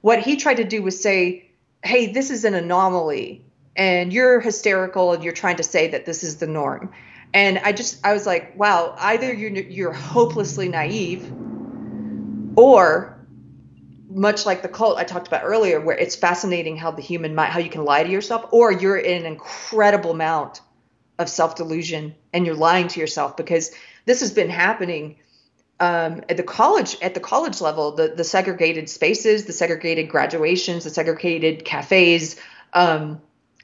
What 0.00 0.20
he 0.20 0.36
tried 0.36 0.56
to 0.56 0.64
do 0.64 0.82
was 0.82 1.00
say, 1.00 1.50
hey, 1.82 2.12
this 2.12 2.30
is 2.30 2.44
an 2.44 2.54
anomaly, 2.54 3.44
and 3.76 4.12
you're 4.12 4.40
hysterical, 4.40 5.12
and 5.12 5.22
you're 5.22 5.32
trying 5.32 5.56
to 5.56 5.62
say 5.62 5.88
that 5.88 6.06
this 6.06 6.24
is 6.24 6.36
the 6.36 6.46
norm. 6.46 6.92
And 7.32 7.58
I 7.58 7.72
just, 7.72 8.04
I 8.04 8.12
was 8.12 8.26
like, 8.26 8.58
wow, 8.58 8.94
either 8.98 9.32
you're, 9.32 9.50
you're 9.50 9.92
hopelessly 9.92 10.68
naive, 10.68 11.30
or 12.56 13.18
much 14.08 14.44
like 14.44 14.62
the 14.62 14.68
cult 14.68 14.98
I 14.98 15.04
talked 15.04 15.28
about 15.28 15.42
earlier, 15.44 15.80
where 15.80 15.96
it's 15.96 16.16
fascinating 16.16 16.76
how 16.76 16.90
the 16.90 17.02
human 17.02 17.34
mind, 17.34 17.52
how 17.52 17.60
you 17.60 17.70
can 17.70 17.84
lie 17.84 18.02
to 18.02 18.10
yourself, 18.10 18.46
or 18.50 18.72
you're 18.72 18.96
in 18.96 19.18
an 19.18 19.26
incredible 19.26 20.10
amount 20.10 20.62
of 21.20 21.28
self 21.28 21.54
delusion 21.54 22.14
and 22.32 22.46
you're 22.46 22.56
lying 22.56 22.88
to 22.88 22.98
yourself 22.98 23.36
because 23.36 23.70
this 24.06 24.20
has 24.20 24.32
been 24.32 24.50
happening 24.50 25.16
um, 25.78 26.22
at 26.28 26.36
the 26.36 26.42
college 26.42 26.96
at 27.02 27.14
the 27.14 27.20
college 27.20 27.60
level. 27.60 27.92
The 27.92 28.08
the 28.08 28.24
segregated 28.24 28.88
spaces, 28.88 29.44
the 29.44 29.52
segregated 29.52 30.08
graduations, 30.08 30.84
the 30.84 30.90
segregated 30.90 31.64
cafes. 31.64 32.40
Um, 32.72 33.20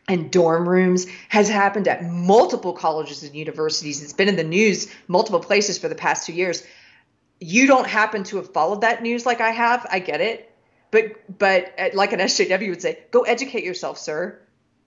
and 0.08 0.30
dorm 0.30 0.68
rooms 0.68 1.06
has 1.28 1.48
happened 1.48 1.88
at 1.88 2.04
multiple 2.04 2.72
colleges 2.72 3.24
and 3.24 3.34
universities. 3.34 4.04
It's 4.04 4.12
been 4.12 4.28
in 4.28 4.36
the 4.36 4.44
news 4.44 4.88
multiple 5.08 5.40
places 5.40 5.78
for 5.78 5.88
the 5.88 5.96
past 5.96 6.26
two 6.26 6.32
years. 6.32 6.62
You 7.40 7.66
don't 7.66 7.88
happen 7.88 8.22
to 8.24 8.36
have 8.36 8.52
followed 8.52 8.82
that 8.82 9.02
news 9.02 9.26
like 9.26 9.40
I 9.40 9.50
have. 9.50 9.84
I 9.90 9.98
get 9.98 10.20
it. 10.20 10.52
But 10.92 11.38
but 11.38 11.74
uh, 11.76 11.88
like 11.94 12.12
an 12.12 12.20
SJW 12.20 12.68
would 12.70 12.82
say, 12.82 13.00
go 13.10 13.22
educate 13.22 13.64
yourself, 13.64 13.98
sir. 13.98 14.40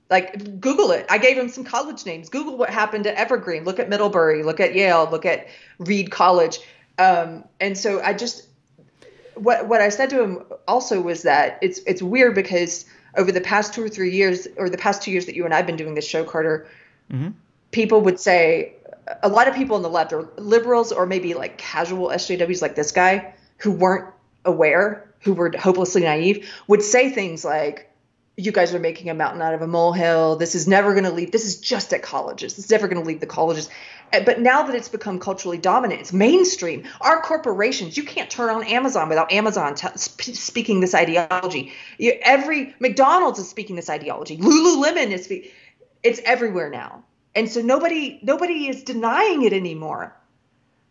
Like 0.10 0.60
Google 0.60 0.92
it. 0.92 1.06
I 1.10 1.18
gave 1.18 1.38
him 1.38 1.50
some 1.50 1.64
college 1.64 2.06
names. 2.06 2.30
Google 2.30 2.58
what 2.58 2.70
happened 2.70 3.06
at 3.06 3.16
Evergreen. 3.16 3.64
Look 3.64 3.80
at 3.80 3.90
Middlebury. 3.90 4.44
Look 4.44 4.60
at 4.60 4.74
Yale. 4.74 5.08
Look 5.10 5.26
at 5.26 5.48
Reed 5.78 6.10
College. 6.12 6.60
Um, 6.98 7.46
and 7.60 7.78
so 7.78 8.02
I 8.02 8.14
just 8.14 8.48
what 9.36 9.68
what 9.68 9.82
I 9.82 9.90
said 9.90 10.10
to 10.10 10.22
him 10.22 10.44
also 10.68 11.00
was 11.00 11.24
that 11.24 11.60
it's 11.62 11.80
it's 11.86 12.02
weird 12.02 12.36
because 12.36 12.86
over 13.18 13.32
the 13.32 13.42
past 13.42 13.74
two 13.74 13.84
or 13.84 13.90
three 13.90 14.12
years, 14.12 14.48
or 14.58 14.70
the 14.70 14.78
past 14.78 15.02
two 15.02 15.12
years 15.12 15.26
that 15.26 15.36
you 15.36 15.46
and 15.46 15.54
I've 15.54 15.66
been 15.66 15.76
doing 15.76 15.96
this 15.96 16.08
show, 16.08 16.24
Carter, 16.24 16.68
mm-hmm. 17.12 17.30
people 17.72 18.02
would 18.02 18.20
say 18.20 18.74
a 19.24 19.30
lot 19.30 19.48
of 19.48 19.56
people 19.56 19.76
on 19.76 19.82
the 19.82 19.90
left 19.90 20.14
are 20.14 20.28
liberals 20.38 20.92
or 20.92 21.06
maybe 21.06 21.34
like 21.34 21.58
casual 21.58 22.10
SJWs 22.10 22.62
like 22.62 22.76
this 22.76 22.92
guy 22.92 23.34
who 23.58 23.72
weren't 23.72 24.14
aware, 24.46 25.10
who 25.22 25.34
were 25.34 25.52
hopelessly 25.58 26.02
naive, 26.02 26.50
would 26.68 26.84
say 26.84 27.10
things 27.10 27.44
like, 27.44 27.89
you 28.40 28.54
guys 28.54 28.74
are 28.74 28.80
making 28.80 29.10
a 29.10 29.14
mountain 29.14 29.42
out 29.42 29.54
of 29.54 29.62
a 29.62 29.68
molehill. 29.68 30.38
This 30.38 30.56
is 30.56 30.68
never 30.68 30.94
going 30.94 31.04
to 31.04 31.12
leave. 31.12 31.32
This 31.32 31.46
is 31.46 31.58
just 31.58 31.94
at 31.94 32.02
colleges. 32.02 32.56
This 32.56 32.66
is 32.66 32.72
never 32.72 32.88
going 32.88 33.02
to 33.02 33.06
leave 33.06 33.20
the 33.20 33.28
colleges. 33.28 33.70
Uh, 34.14 34.22
but 34.22 34.40
now 34.40 34.64
that 34.64 34.76
it's 34.76 34.88
become 34.88 35.20
culturally 35.20 35.58
dominant, 35.58 36.00
it's 36.00 36.14
mainstream. 36.14 36.86
Our 37.02 37.22
corporations, 37.22 37.98
you 37.98 38.04
can't 38.04 38.30
turn 38.30 38.50
on 38.50 38.64
Amazon 38.64 39.10
without 39.10 39.32
Amazon 39.32 39.76
t- 39.76 39.88
speaking 39.98 40.80
this 40.80 40.96
ideology. 40.96 41.74
Every 42.00 42.74
McDonald's 42.80 43.40
is 43.40 43.50
speaking 43.50 43.76
this 43.76 43.90
ideology. 43.90 44.38
Lululemon 44.38 45.12
is. 45.12 45.26
Spe- 45.26 45.52
it's 46.02 46.22
everywhere 46.24 46.70
now, 46.70 47.04
and 47.36 47.50
so 47.50 47.62
nobody 47.62 48.20
nobody 48.24 48.70
is 48.70 48.84
denying 48.84 49.44
it 49.44 49.52
anymore. 49.52 50.16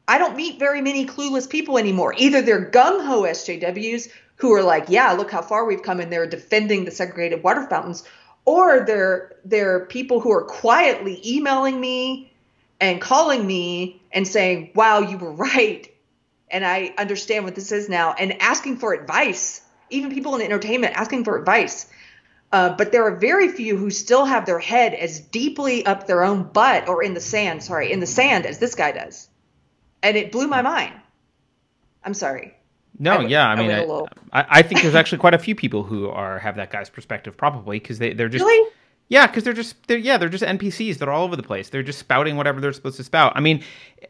I 0.07 0.19
don't 0.19 0.37
meet 0.37 0.59
very 0.59 0.83
many 0.83 1.07
clueless 1.07 1.49
people 1.49 1.79
anymore. 1.79 2.15
Either 2.17 2.43
they're 2.43 2.71
gung 2.71 3.07
ho 3.07 3.23
SJWs 3.23 4.09
who 4.39 4.53
are 4.55 4.63
like, 4.63 4.87
yeah, 4.89 5.13
look 5.13 5.31
how 5.31 5.43
far 5.43 5.65
we've 5.65 5.83
come, 5.83 6.01
and 6.01 6.13
they're 6.13 6.27
defending 6.27 6.85
the 6.85 6.91
segregated 6.91 7.43
water 7.43 7.67
fountains, 7.69 8.05
or 8.45 8.81
they're 8.81 9.37
they're 9.45 9.87
people 9.87 10.21
who 10.21 10.33
are 10.33 10.45
quietly 10.45 11.21
emailing 11.25 11.81
me 11.81 12.33
and 12.81 13.01
calling 13.01 13.47
me 13.47 14.01
and 14.13 14.27
saying, 14.27 14.71
wow, 14.75 15.01
you 15.01 15.19
were 15.19 15.33
right, 15.33 15.89
and 16.51 16.65
I 16.65 16.95
understand 16.97 17.45
what 17.45 17.55
this 17.55 17.73
is 17.73 17.89
now, 17.89 18.15
and 18.15 18.41
asking 18.41 18.79
for 18.79 18.95
advice. 18.95 19.61
Even 19.91 20.13
people 20.13 20.37
in 20.37 20.43
entertainment 20.43 20.95
asking 20.97 21.25
for 21.25 21.39
advice. 21.39 21.87
Uh, 22.53 22.71
but 22.71 22.93
there 22.93 23.05
are 23.07 23.17
very 23.17 23.49
few 23.49 23.77
who 23.77 23.91
still 23.91 24.25
have 24.25 24.45
their 24.45 24.59
head 24.59 24.93
as 24.93 25.19
deeply 25.19 25.85
up 25.85 26.07
their 26.07 26.23
own 26.23 26.43
butt 26.43 26.89
or 26.89 27.03
in 27.03 27.15
the 27.15 27.21
sand, 27.21 27.63
sorry, 27.63 27.91
in 27.91 28.01
the 28.01 28.07
sand 28.07 28.45
as 28.45 28.59
this 28.59 28.75
guy 28.75 28.93
does. 28.93 29.29
And 30.03 30.17
it 30.17 30.31
blew 30.31 30.47
my 30.47 30.61
mind. 30.61 30.95
I'm 32.05 32.15
sorry. 32.15 32.55
No, 32.99 33.19
I, 33.19 33.27
yeah, 33.27 33.49
I, 33.49 33.53
I 33.53 33.57
mean, 33.57 33.71
I, 34.33 34.47
I, 34.49 34.63
think 34.63 34.83
there's 34.83 34.95
actually 34.95 35.19
quite 35.19 35.35
a 35.35 35.39
few 35.39 35.55
people 35.55 35.85
who 35.85 36.09
are 36.09 36.39
have 36.39 36.57
that 36.57 36.71
guy's 36.71 36.91
perspective, 36.91 37.37
probably 37.37 37.79
because 37.79 37.99
they 37.99 38.13
they're 38.13 38.29
just 38.29 38.45
really? 38.45 38.71
yeah, 39.09 39.27
because 39.27 39.45
they're 39.45 39.53
just 39.53 39.77
they're 39.87 39.99
yeah 39.99 40.19
they're 40.19 40.29
just 40.29 40.45
NPCs. 40.45 40.99
They're 40.99 41.11
all 41.11 41.25
over 41.25 41.37
the 41.37 41.43
place. 41.43 41.69
They're 41.69 41.83
just 41.83 41.99
spouting 41.99 42.37
whatever 42.37 42.61
they're 42.61 42.73
supposed 42.73 42.97
to 42.97 43.05
spout. 43.05 43.33
I 43.37 43.41
mean, 43.41 43.63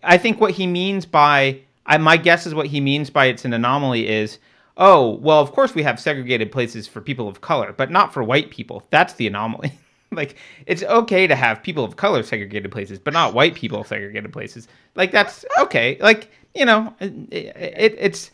I 0.02 0.16
think 0.16 0.40
what 0.40 0.52
he 0.52 0.66
means 0.66 1.04
by 1.04 1.60
I, 1.86 1.98
my 1.98 2.16
guess 2.16 2.46
is 2.46 2.54
what 2.54 2.66
he 2.66 2.80
means 2.80 3.10
by 3.10 3.26
it's 3.26 3.44
an 3.44 3.52
anomaly 3.52 4.08
is 4.08 4.38
oh 4.76 5.16
well 5.16 5.40
of 5.40 5.52
course 5.52 5.74
we 5.74 5.82
have 5.82 6.00
segregated 6.00 6.50
places 6.50 6.86
for 6.86 7.00
people 7.00 7.28
of 7.28 7.40
color, 7.40 7.72
but 7.72 7.90
not 7.90 8.12
for 8.12 8.22
white 8.22 8.50
people. 8.50 8.86
That's 8.90 9.14
the 9.14 9.26
anomaly. 9.26 9.72
like 10.12 10.36
it's 10.66 10.82
okay 10.82 11.26
to 11.26 11.36
have 11.36 11.62
people 11.62 11.84
of 11.84 11.96
color 11.96 12.22
segregated 12.22 12.72
places, 12.72 12.98
but 12.98 13.12
not 13.12 13.34
white 13.34 13.54
people 13.54 13.84
segregated 13.84 14.32
places. 14.32 14.66
Like 14.94 15.12
that's 15.12 15.44
okay. 15.60 15.98
Like 16.00 16.30
you 16.54 16.64
know, 16.64 16.94
it, 17.00 17.12
it, 17.30 17.96
it's 17.98 18.30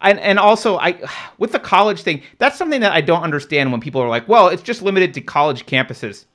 and, 0.00 0.18
and 0.20 0.38
also 0.38 0.78
I 0.78 0.98
with 1.38 1.52
the 1.52 1.58
college 1.58 2.02
thing, 2.02 2.22
that's 2.38 2.58
something 2.58 2.80
that 2.80 2.92
I 2.92 3.00
don't 3.00 3.22
understand 3.22 3.72
when 3.72 3.80
people 3.80 4.00
are 4.00 4.08
like, 4.08 4.28
"Well, 4.28 4.48
it's 4.48 4.62
just 4.62 4.82
limited 4.82 5.14
to 5.14 5.20
college 5.20 5.66
campuses." 5.66 6.26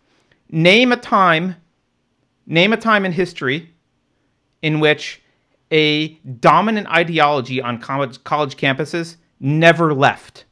Name 0.49 0.91
a 0.91 0.97
time 0.97 1.55
name 2.45 2.73
a 2.73 2.77
time 2.77 3.05
in 3.05 3.11
history 3.11 3.69
in 4.61 4.79
which 4.79 5.21
a 5.71 6.09
dominant 6.39 6.87
ideology 6.87 7.61
on 7.61 7.79
college, 7.79 8.23
college 8.23 8.57
campuses 8.57 9.17
never 9.39 9.93
left. 9.93 10.45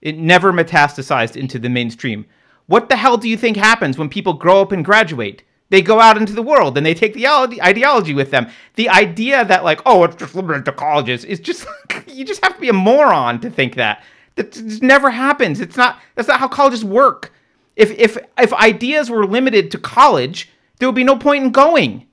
It 0.00 0.16
never 0.16 0.52
metastasized 0.52 1.36
into 1.36 1.58
the 1.58 1.68
mainstream. 1.68 2.24
What 2.66 2.88
the 2.88 2.96
hell 2.96 3.16
do 3.16 3.28
you 3.28 3.36
think 3.36 3.56
happens 3.56 3.98
when 3.98 4.08
people 4.08 4.34
grow 4.34 4.60
up 4.60 4.72
and 4.72 4.84
graduate? 4.84 5.42
They 5.70 5.82
go 5.82 6.00
out 6.00 6.16
into 6.16 6.32
the 6.32 6.42
world 6.42 6.78
and 6.78 6.86
they 6.86 6.94
take 6.94 7.12
the 7.12 7.26
ideology 7.26 8.14
with 8.14 8.30
them. 8.30 8.48
The 8.76 8.88
idea 8.88 9.44
that 9.44 9.64
like, 9.64 9.80
oh, 9.84 10.04
it's 10.04 10.16
just 10.16 10.34
limited 10.34 10.64
to 10.64 10.72
colleges 10.72 11.24
is 11.24 11.40
just 11.40 11.66
you 12.06 12.24
just 12.24 12.42
have 12.42 12.54
to 12.54 12.60
be 12.60 12.68
a 12.68 12.74
moron 12.74 13.40
to 13.40 13.50
think 13.50 13.74
that. 13.74 14.02
That 14.36 14.52
just 14.52 14.82
never 14.82 15.10
happens. 15.10 15.60
It's 15.60 15.76
not 15.76 16.00
that's 16.14 16.28
not 16.28 16.40
how 16.40 16.48
colleges 16.48 16.84
work. 16.84 17.32
If 17.76 17.90
if 17.90 18.16
if 18.38 18.52
ideas 18.54 19.10
were 19.10 19.26
limited 19.26 19.70
to 19.72 19.78
college, 19.78 20.48
there 20.78 20.88
would 20.88 20.94
be 20.94 21.04
no 21.04 21.16
point 21.16 21.44
in 21.44 21.50
going. 21.50 22.06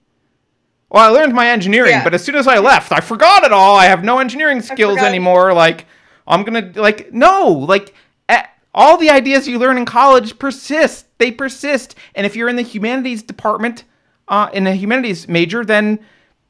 Well, 0.90 1.04
I 1.04 1.10
learned 1.10 1.34
my 1.34 1.50
engineering, 1.50 1.92
yeah. 1.92 2.04
but 2.04 2.14
as 2.14 2.24
soon 2.24 2.36
as 2.36 2.48
I 2.48 2.60
left, 2.60 2.92
I 2.92 3.00
forgot 3.00 3.44
it 3.44 3.52
all. 3.52 3.76
I 3.76 3.86
have 3.86 4.04
no 4.04 4.20
engineering 4.20 4.62
skills 4.62 5.00
anymore. 5.00 5.54
Like 5.54 5.86
I'm 6.28 6.44
gonna 6.44 6.72
like 6.76 7.14
no 7.14 7.48
like 7.48 7.94
all 8.76 8.98
the 8.98 9.10
ideas 9.10 9.48
you 9.48 9.58
learn 9.58 9.78
in 9.78 9.86
college 9.86 10.38
persist. 10.38 11.08
They 11.18 11.32
persist. 11.32 11.96
And 12.14 12.26
if 12.28 12.36
you're 12.36 12.50
in 12.50 12.58
the 12.58 12.62
humanities 12.62 13.24
department, 13.24 13.86
uh, 14.28 14.50
in 14.54 14.68
a 14.68 14.76
humanities 14.76 15.28
major, 15.28 15.66
then 15.66 16.00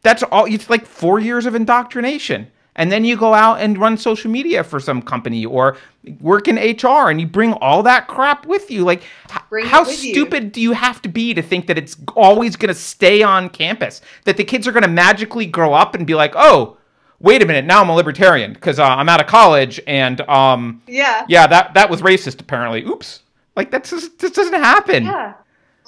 that's 0.02 0.24
all. 0.24 0.46
It's 0.46 0.70
like 0.70 0.86
four 0.86 1.20
years 1.20 1.46
of 1.46 1.56
indoctrination. 1.56 2.48
And 2.78 2.92
then 2.92 3.06
you 3.06 3.16
go 3.16 3.34
out 3.34 3.62
and 3.62 3.78
run 3.78 3.98
social 3.98 4.30
media 4.30 4.62
for 4.62 4.82
some 4.82 5.02
company 5.02 5.46
or 5.46 5.78
work 6.20 6.50
in 6.50 6.58
HR 6.58 7.10
and 7.10 7.22
you 7.22 7.28
bring 7.28 7.54
all 7.54 7.84
that 7.84 8.08
crap 8.08 8.46
with 8.46 8.70
you. 8.70 8.84
Like, 8.84 9.04
bring 9.50 9.66
how 9.66 9.86
stupid 9.86 10.44
you. 10.44 10.50
do 10.50 10.62
you 10.62 10.72
have 10.74 11.02
to 11.04 11.10
be 11.10 11.34
to 11.34 11.42
think 11.42 11.68
that 11.68 11.78
it's 11.78 11.96
always 12.18 12.58
going 12.58 12.74
to 12.74 12.80
stay 12.80 13.24
on 13.24 13.50
campus? 13.50 14.02
That 14.26 14.36
the 14.36 14.44
kids 14.44 14.68
are 14.68 14.74
going 14.74 14.84
to 14.84 14.90
magically 14.90 15.46
grow 15.46 15.74
up 15.74 15.96
and 15.96 16.06
be 16.06 16.16
like, 16.16 16.34
oh, 16.36 16.78
wait 17.26 17.42
a 17.42 17.46
minute, 17.46 17.66
now 17.66 17.82
I'm 17.82 17.90
a 17.90 17.96
libertarian 17.96 18.54
because 18.54 18.80
uh, 18.80 18.86
I'm 18.86 19.10
out 19.10 19.20
of 19.20 19.28
college 19.28 19.82
and 19.88 20.22
um, 20.22 20.82
yeah, 20.88 21.26
yeah, 21.28 21.48
that 21.48 21.74
that 21.74 21.90
was 21.90 22.02
racist 22.02 22.40
apparently. 22.40 22.84
Oops, 22.86 23.22
like 23.58 23.72
that's 23.72 23.90
just, 23.90 24.20
this 24.20 24.32
doesn't 24.32 24.54
happen. 24.54 25.04
Yeah, 25.04 25.34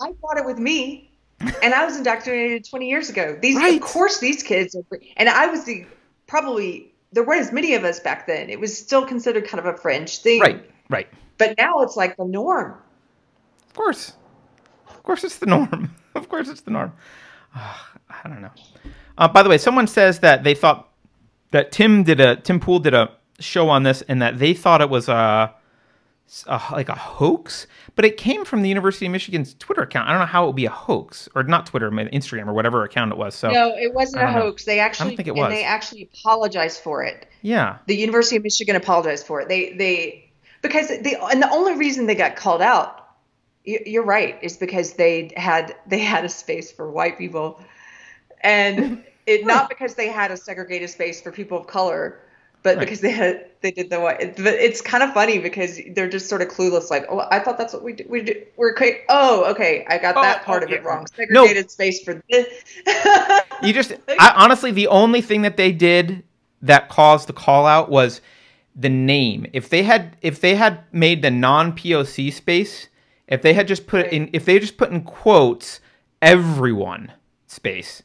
I 0.01 0.11
thought 0.19 0.38
it 0.38 0.45
with 0.45 0.57
me, 0.57 1.09
and 1.39 1.73
I 1.73 1.85
was 1.85 1.95
indoctrinated 1.95 2.68
20 2.69 2.89
years 2.89 3.09
ago. 3.09 3.38
These, 3.41 3.55
right. 3.55 3.76
of 3.76 3.81
course, 3.81 4.19
these 4.19 4.43
kids, 4.43 4.76
are, 4.76 4.84
and 5.15 5.30
I 5.30 5.47
was 5.47 5.64
the 5.64 5.85
probably 6.26 6.91
there 7.14 7.23
weren't 7.23 7.41
as 7.41 7.53
many 7.53 7.76
of 7.76 7.85
us 7.85 8.01
back 8.01 8.27
then. 8.27 8.49
It 8.49 8.59
was 8.59 8.77
still 8.77 9.05
considered 9.05 9.47
kind 9.47 9.65
of 9.65 9.73
a 9.73 9.77
fringe 9.77 10.18
thing. 10.18 10.41
Right, 10.41 10.69
right. 10.89 11.07
But 11.38 11.55
now 11.57 11.81
it's 11.81 11.95
like 11.95 12.18
the 12.18 12.26
norm. 12.26 12.73
Of 13.68 13.73
course, 13.76 14.14
of 14.89 15.03
course, 15.03 15.23
it's 15.23 15.38
the 15.38 15.45
norm. 15.45 15.95
of 16.15 16.27
course, 16.27 16.49
it's 16.49 16.61
the 16.61 16.72
norm. 16.72 16.91
I 17.53 18.27
don't 18.27 18.41
know. 18.41 18.51
Uh, 19.19 19.27
by 19.27 19.43
the 19.43 19.49
way, 19.49 19.57
someone 19.57 19.88
says 19.88 20.19
that 20.19 20.43
they 20.43 20.53
thought 20.53 20.89
that 21.52 21.72
Tim 21.72 22.03
did 22.03 22.19
a 22.19 22.36
Tim 22.36 22.60
Pool 22.60 22.80
did 22.80 22.94
a 22.94 23.11
show 23.40 23.69
on 23.69 23.84
this, 23.84 24.02
and 24.03 24.22
that 24.22 24.40
they 24.40 24.53
thought 24.53 24.82
it 24.82 24.90
was 24.90 25.07
a, 25.10 25.53
a, 26.48 26.61
like 26.72 26.90
a 26.90 26.95
hoax, 26.95 27.68
but 27.95 28.06
it 28.06 28.18
came 28.18 28.45
from 28.45 28.61
the 28.61 28.69
University 28.69 29.06
of 29.06 29.11
Michigan's 29.11 29.53
Twitter 29.56 29.84
account. 29.84 30.10
I 30.10 30.11
don't 30.11 30.22
know 30.22 30.26
how 30.26 30.44
it 30.44 30.48
would 30.48 30.56
be 30.56 30.65
a 30.65 30.72
hoax, 30.72 31.30
or 31.36 31.44
not 31.44 31.65
Twitter, 31.65 31.90
Instagram, 31.91 32.48
or 32.48 32.53
whatever 32.53 32.84
account 32.84 33.11
it 33.11 33.18
was. 33.18 33.36
So 33.36 33.49
no, 33.49 33.76
it 33.76 33.94
wasn't 33.94 34.24
a 34.24 34.32
hoax. 34.32 34.65
Know. 34.65 34.74
They 34.74 34.80
actually, 34.80 35.06
I 35.06 35.10
don't 35.10 35.18
think 35.18 35.28
it 35.28 35.36
was. 35.36 35.45
And 35.45 35.53
they 35.53 35.64
actually 35.64 36.10
apologized 36.14 36.82
for 36.82 37.03
it. 37.03 37.28
Yeah, 37.41 37.78
the 37.86 37.95
University 37.95 38.38
of 38.38 38.44
Michigan 38.44 38.76
apologized 38.76 39.26
for 39.26 39.41
it. 39.41 39.48
They 39.48 39.74
they 39.74 40.32
because 40.61 40.88
they 40.88 41.15
and 41.15 41.41
the 41.41 41.49
only 41.52 41.76
reason 41.76 42.07
they 42.07 42.15
got 42.15 42.36
called 42.36 42.61
out 42.61 43.07
you're 43.68 44.03
right. 44.03 44.38
It's 44.41 44.56
because 44.56 44.94
they 44.94 45.32
had 45.36 45.76
they 45.86 45.99
had 45.99 46.24
a 46.24 46.30
space 46.30 46.72
for 46.72 46.90
white 46.90 47.18
people, 47.18 47.61
and 48.41 49.03
it 49.28 49.45
not 49.45 49.70
because 49.70 49.95
they 49.95 50.08
had 50.08 50.32
a 50.32 50.38
segregated 50.38 50.90
space 50.90 51.22
for 51.22 51.32
people 51.32 51.60
of 51.60 51.68
color, 51.68 52.20
but 52.64 52.78
right. 52.78 52.80
because 52.80 53.02
they 53.02 53.12
had 53.12 53.45
they 53.62 53.72
did 53.72 53.90
the 53.90 53.99
white. 53.99 54.38
But 54.38 54.56
it's 54.56 54.82
kind 54.82 55.04
of 55.04 55.14
funny 55.14 55.38
because 55.38 55.80
they're 55.91 56.10
just 56.10 56.28
sort 56.28 56.41
of 56.41 56.48
clueless. 56.48 56.90
Like, 56.90 57.06
oh, 57.10 57.28
I 57.30 57.40
thought 57.40 57.58
that's 57.58 57.74
what 57.74 57.84
we 57.84 57.94
do. 57.94 58.06
We 58.10 58.24
do. 58.24 58.41
We're 58.56 58.72
okay. 58.72 59.02
Oh, 59.10 59.45
okay. 59.52 59.86
I 59.90 59.98
got 59.98 60.18
oh, 60.18 60.22
that 60.22 60.44
part 60.44 60.64
oh, 60.64 60.66
of 60.66 60.72
yeah. 60.72 60.78
it 60.78 60.84
wrong. 60.84 61.06
Segregated 61.08 61.66
no. 61.66 61.68
space 61.68 62.02
for 62.04 62.22
this. 62.30 62.64
you 63.64 63.74
just 63.74 63.94
I, 64.08 64.34
honestly, 64.36 64.72
the 64.72 64.88
only 64.88 65.22
thing 65.22 65.44
that 65.44 65.58
they 65.58 65.72
did 65.72 66.24
that 66.62 66.90
caused 66.90 67.28
the 67.28 67.34
call 67.34 67.66
out 67.66 67.90
was 67.90 68.22
the 68.76 68.90
name. 68.90 69.45
If 69.54 69.70
they 69.70 69.84
had 69.84 70.18
if 70.22 70.40
they 70.40 70.56
had 70.56 70.84
made 70.91 71.22
the 71.22 71.32
non 71.32 71.74
POC 71.74 72.32
space, 72.32 72.88
if 73.28 73.41
they 73.41 73.54
had 73.54 73.68
just 73.68 73.88
put 73.88 74.06
right. 74.06 74.14
in 74.14 74.30
if 74.34 74.45
they 74.45 74.58
just 74.60 74.78
put 74.78 74.91
in 74.91 75.02
quotes 75.02 75.80
everyone 76.22 77.12
space, 77.48 78.04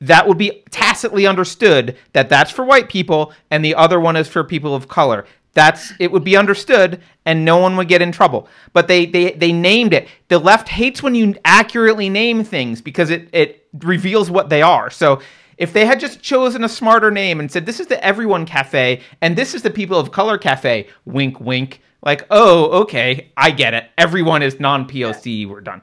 that 0.00 0.26
would 0.26 0.38
be 0.38 0.62
tacitly 0.70 1.26
understood 1.26 1.96
that 2.12 2.28
that's 2.28 2.50
for 2.50 2.64
white 2.64 2.88
people 2.88 3.32
and 3.50 3.64
the 3.64 3.74
other 3.74 4.00
one 4.00 4.16
is 4.16 4.28
for 4.28 4.44
people 4.44 4.74
of 4.74 4.88
color. 4.88 5.24
That's 5.54 5.92
it 6.00 6.10
would 6.10 6.24
be 6.24 6.36
understood 6.36 7.00
and 7.24 7.44
no 7.44 7.58
one 7.58 7.76
would 7.76 7.88
get 7.88 8.02
in 8.02 8.12
trouble. 8.12 8.48
But 8.72 8.88
they 8.88 9.06
they 9.06 9.32
they 9.32 9.52
named 9.52 9.94
it. 9.94 10.08
The 10.28 10.38
left 10.38 10.68
hates 10.68 11.02
when 11.02 11.14
you 11.14 11.34
accurately 11.44 12.10
name 12.10 12.44
things 12.44 12.80
because 12.82 13.10
it 13.10 13.28
it 13.32 13.66
reveals 13.72 14.30
what 14.30 14.48
they 14.48 14.62
are. 14.62 14.90
So 14.90 15.20
if 15.56 15.72
they 15.72 15.86
had 15.86 16.00
just 16.00 16.20
chosen 16.20 16.64
a 16.64 16.68
smarter 16.68 17.12
name 17.12 17.38
and 17.38 17.50
said, 17.50 17.64
this 17.64 17.78
is 17.78 17.86
the 17.86 18.04
Everyone 18.04 18.44
Cafe 18.44 19.00
and 19.20 19.36
this 19.36 19.54
is 19.54 19.62
the 19.62 19.70
People 19.70 19.98
of 19.98 20.10
Color 20.10 20.38
Cafe, 20.38 20.88
wink, 21.04 21.38
wink, 21.40 21.80
like, 22.02 22.26
oh, 22.30 22.82
okay, 22.82 23.30
I 23.36 23.50
get 23.50 23.74
it. 23.74 23.88
Everyone 23.96 24.42
is 24.42 24.60
non 24.60 24.86
POC. 24.86 25.48
We're 25.48 25.60
done. 25.60 25.82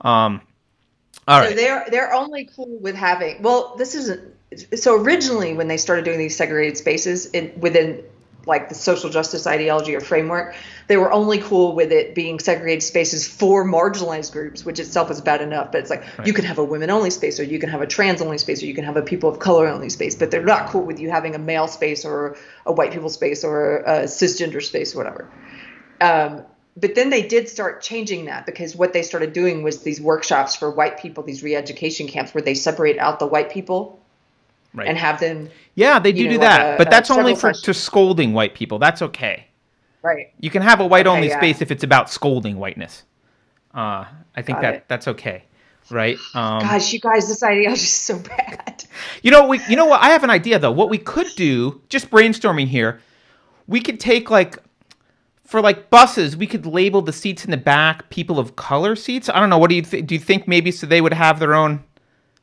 Um, 0.00 0.40
all 1.30 1.40
right. 1.40 1.50
So 1.50 1.54
they're, 1.54 1.86
they're 1.90 2.12
only 2.12 2.44
cool 2.56 2.78
with 2.80 2.96
having, 2.96 3.42
well, 3.42 3.76
this 3.76 3.94
isn't, 3.94 4.34
so 4.74 5.00
originally 5.00 5.54
when 5.54 5.68
they 5.68 5.76
started 5.76 6.04
doing 6.04 6.18
these 6.18 6.36
segregated 6.36 6.76
spaces 6.76 7.26
in, 7.26 7.60
within 7.60 8.02
like 8.46 8.68
the 8.68 8.74
social 8.74 9.10
justice 9.10 9.46
ideology 9.46 9.94
or 9.94 10.00
framework, 10.00 10.56
they 10.88 10.96
were 10.96 11.12
only 11.12 11.38
cool 11.38 11.74
with 11.74 11.92
it 11.92 12.14
being 12.14 12.38
segregated 12.38 12.82
spaces 12.82 13.28
for 13.28 13.64
marginalized 13.64 14.32
groups, 14.32 14.64
which 14.64 14.80
itself 14.80 15.10
is 15.10 15.20
bad 15.20 15.40
enough. 15.40 15.70
But 15.70 15.82
it's 15.82 15.90
like 15.90 16.04
right. 16.18 16.26
you 16.26 16.32
can 16.32 16.44
have 16.46 16.58
a 16.58 16.64
women 16.64 16.90
only 16.90 17.10
space, 17.10 17.38
or 17.38 17.44
you 17.44 17.58
can 17.58 17.68
have 17.68 17.82
a 17.82 17.86
trans 17.86 18.22
only 18.22 18.38
space, 18.38 18.62
or 18.62 18.66
you 18.66 18.74
can 18.74 18.84
have 18.84 18.96
a 18.96 19.02
people 19.02 19.30
of 19.30 19.38
color 19.38 19.68
only 19.68 19.90
space. 19.90 20.16
But 20.16 20.30
they're 20.30 20.42
not 20.42 20.70
cool 20.70 20.82
with 20.82 20.98
you 20.98 21.10
having 21.10 21.34
a 21.34 21.38
male 21.38 21.68
space 21.68 22.04
or 22.04 22.36
a 22.66 22.72
white 22.72 22.92
people 22.92 23.10
space 23.10 23.44
or 23.44 23.78
a 23.78 24.04
cisgender 24.04 24.62
space, 24.62 24.94
or 24.94 24.98
whatever. 24.98 25.30
Um, 26.00 26.46
but 26.76 26.94
then 26.94 27.10
they 27.10 27.26
did 27.26 27.48
start 27.48 27.82
changing 27.82 28.26
that 28.26 28.46
because 28.46 28.76
what 28.76 28.92
they 28.92 29.02
started 29.02 29.32
doing 29.32 29.62
was 29.62 29.82
these 29.82 30.00
workshops 30.00 30.54
for 30.54 30.70
white 30.70 30.98
people, 30.98 31.22
these 31.22 31.42
re-education 31.42 32.06
camps 32.06 32.32
where 32.32 32.42
they 32.42 32.54
separate 32.54 32.98
out 32.98 33.18
the 33.18 33.26
white 33.26 33.50
people 33.50 34.00
right. 34.74 34.88
and 34.88 34.96
have 34.96 35.20
them. 35.20 35.48
Yeah, 35.74 35.98
they 35.98 36.12
do 36.12 36.24
know, 36.24 36.30
do 36.30 36.38
that, 36.38 36.64
like 36.64 36.74
a, 36.74 36.78
but 36.78 36.90
that's 36.90 37.10
only 37.10 37.34
for 37.34 37.52
to 37.52 37.74
scolding 37.74 38.32
white 38.32 38.54
people. 38.54 38.78
That's 38.78 39.02
okay. 39.02 39.46
Right. 40.02 40.32
You 40.40 40.50
can 40.50 40.62
have 40.62 40.80
a 40.80 40.86
white 40.86 41.06
only 41.06 41.30
okay, 41.30 41.38
space 41.38 41.60
if 41.60 41.70
it's 41.70 41.84
about 41.84 42.08
scolding 42.10 42.56
whiteness. 42.56 43.02
Uh, 43.74 44.04
I 44.34 44.42
think 44.42 44.56
Got 44.56 44.62
that 44.62 44.74
it. 44.74 44.84
that's 44.88 45.08
okay. 45.08 45.44
Right. 45.90 46.16
Um, 46.34 46.60
Gosh, 46.60 46.92
you 46.92 47.00
guys, 47.00 47.28
this 47.28 47.42
idea 47.42 47.70
is 47.70 47.90
so 47.90 48.18
bad. 48.18 48.84
You 49.22 49.30
know, 49.30 49.46
we. 49.46 49.60
You 49.68 49.76
know 49.76 49.86
what? 49.86 50.02
I 50.02 50.10
have 50.10 50.24
an 50.24 50.30
idea 50.30 50.58
though. 50.58 50.72
What 50.72 50.90
we 50.90 50.98
could 50.98 51.28
do, 51.36 51.80
just 51.88 52.10
brainstorming 52.10 52.66
here, 52.66 53.00
we 53.66 53.80
could 53.80 54.00
take 54.00 54.30
like 54.30 54.58
for 55.50 55.60
like 55.60 55.90
buses, 55.90 56.36
we 56.36 56.46
could 56.46 56.64
label 56.64 57.02
the 57.02 57.12
seats 57.12 57.44
in 57.44 57.50
the 57.50 57.56
back 57.56 58.08
people 58.08 58.38
of 58.38 58.56
color 58.56 58.94
seats. 58.94 59.28
I 59.28 59.40
don't 59.40 59.50
know. 59.50 59.58
What 59.58 59.68
do 59.68 59.76
you 59.76 59.82
th- 59.82 60.06
do? 60.06 60.14
You 60.14 60.20
think 60.20 60.46
maybe 60.46 60.70
so 60.70 60.86
they 60.86 61.00
would 61.00 61.12
have 61.12 61.40
their 61.40 61.54
own 61.54 61.82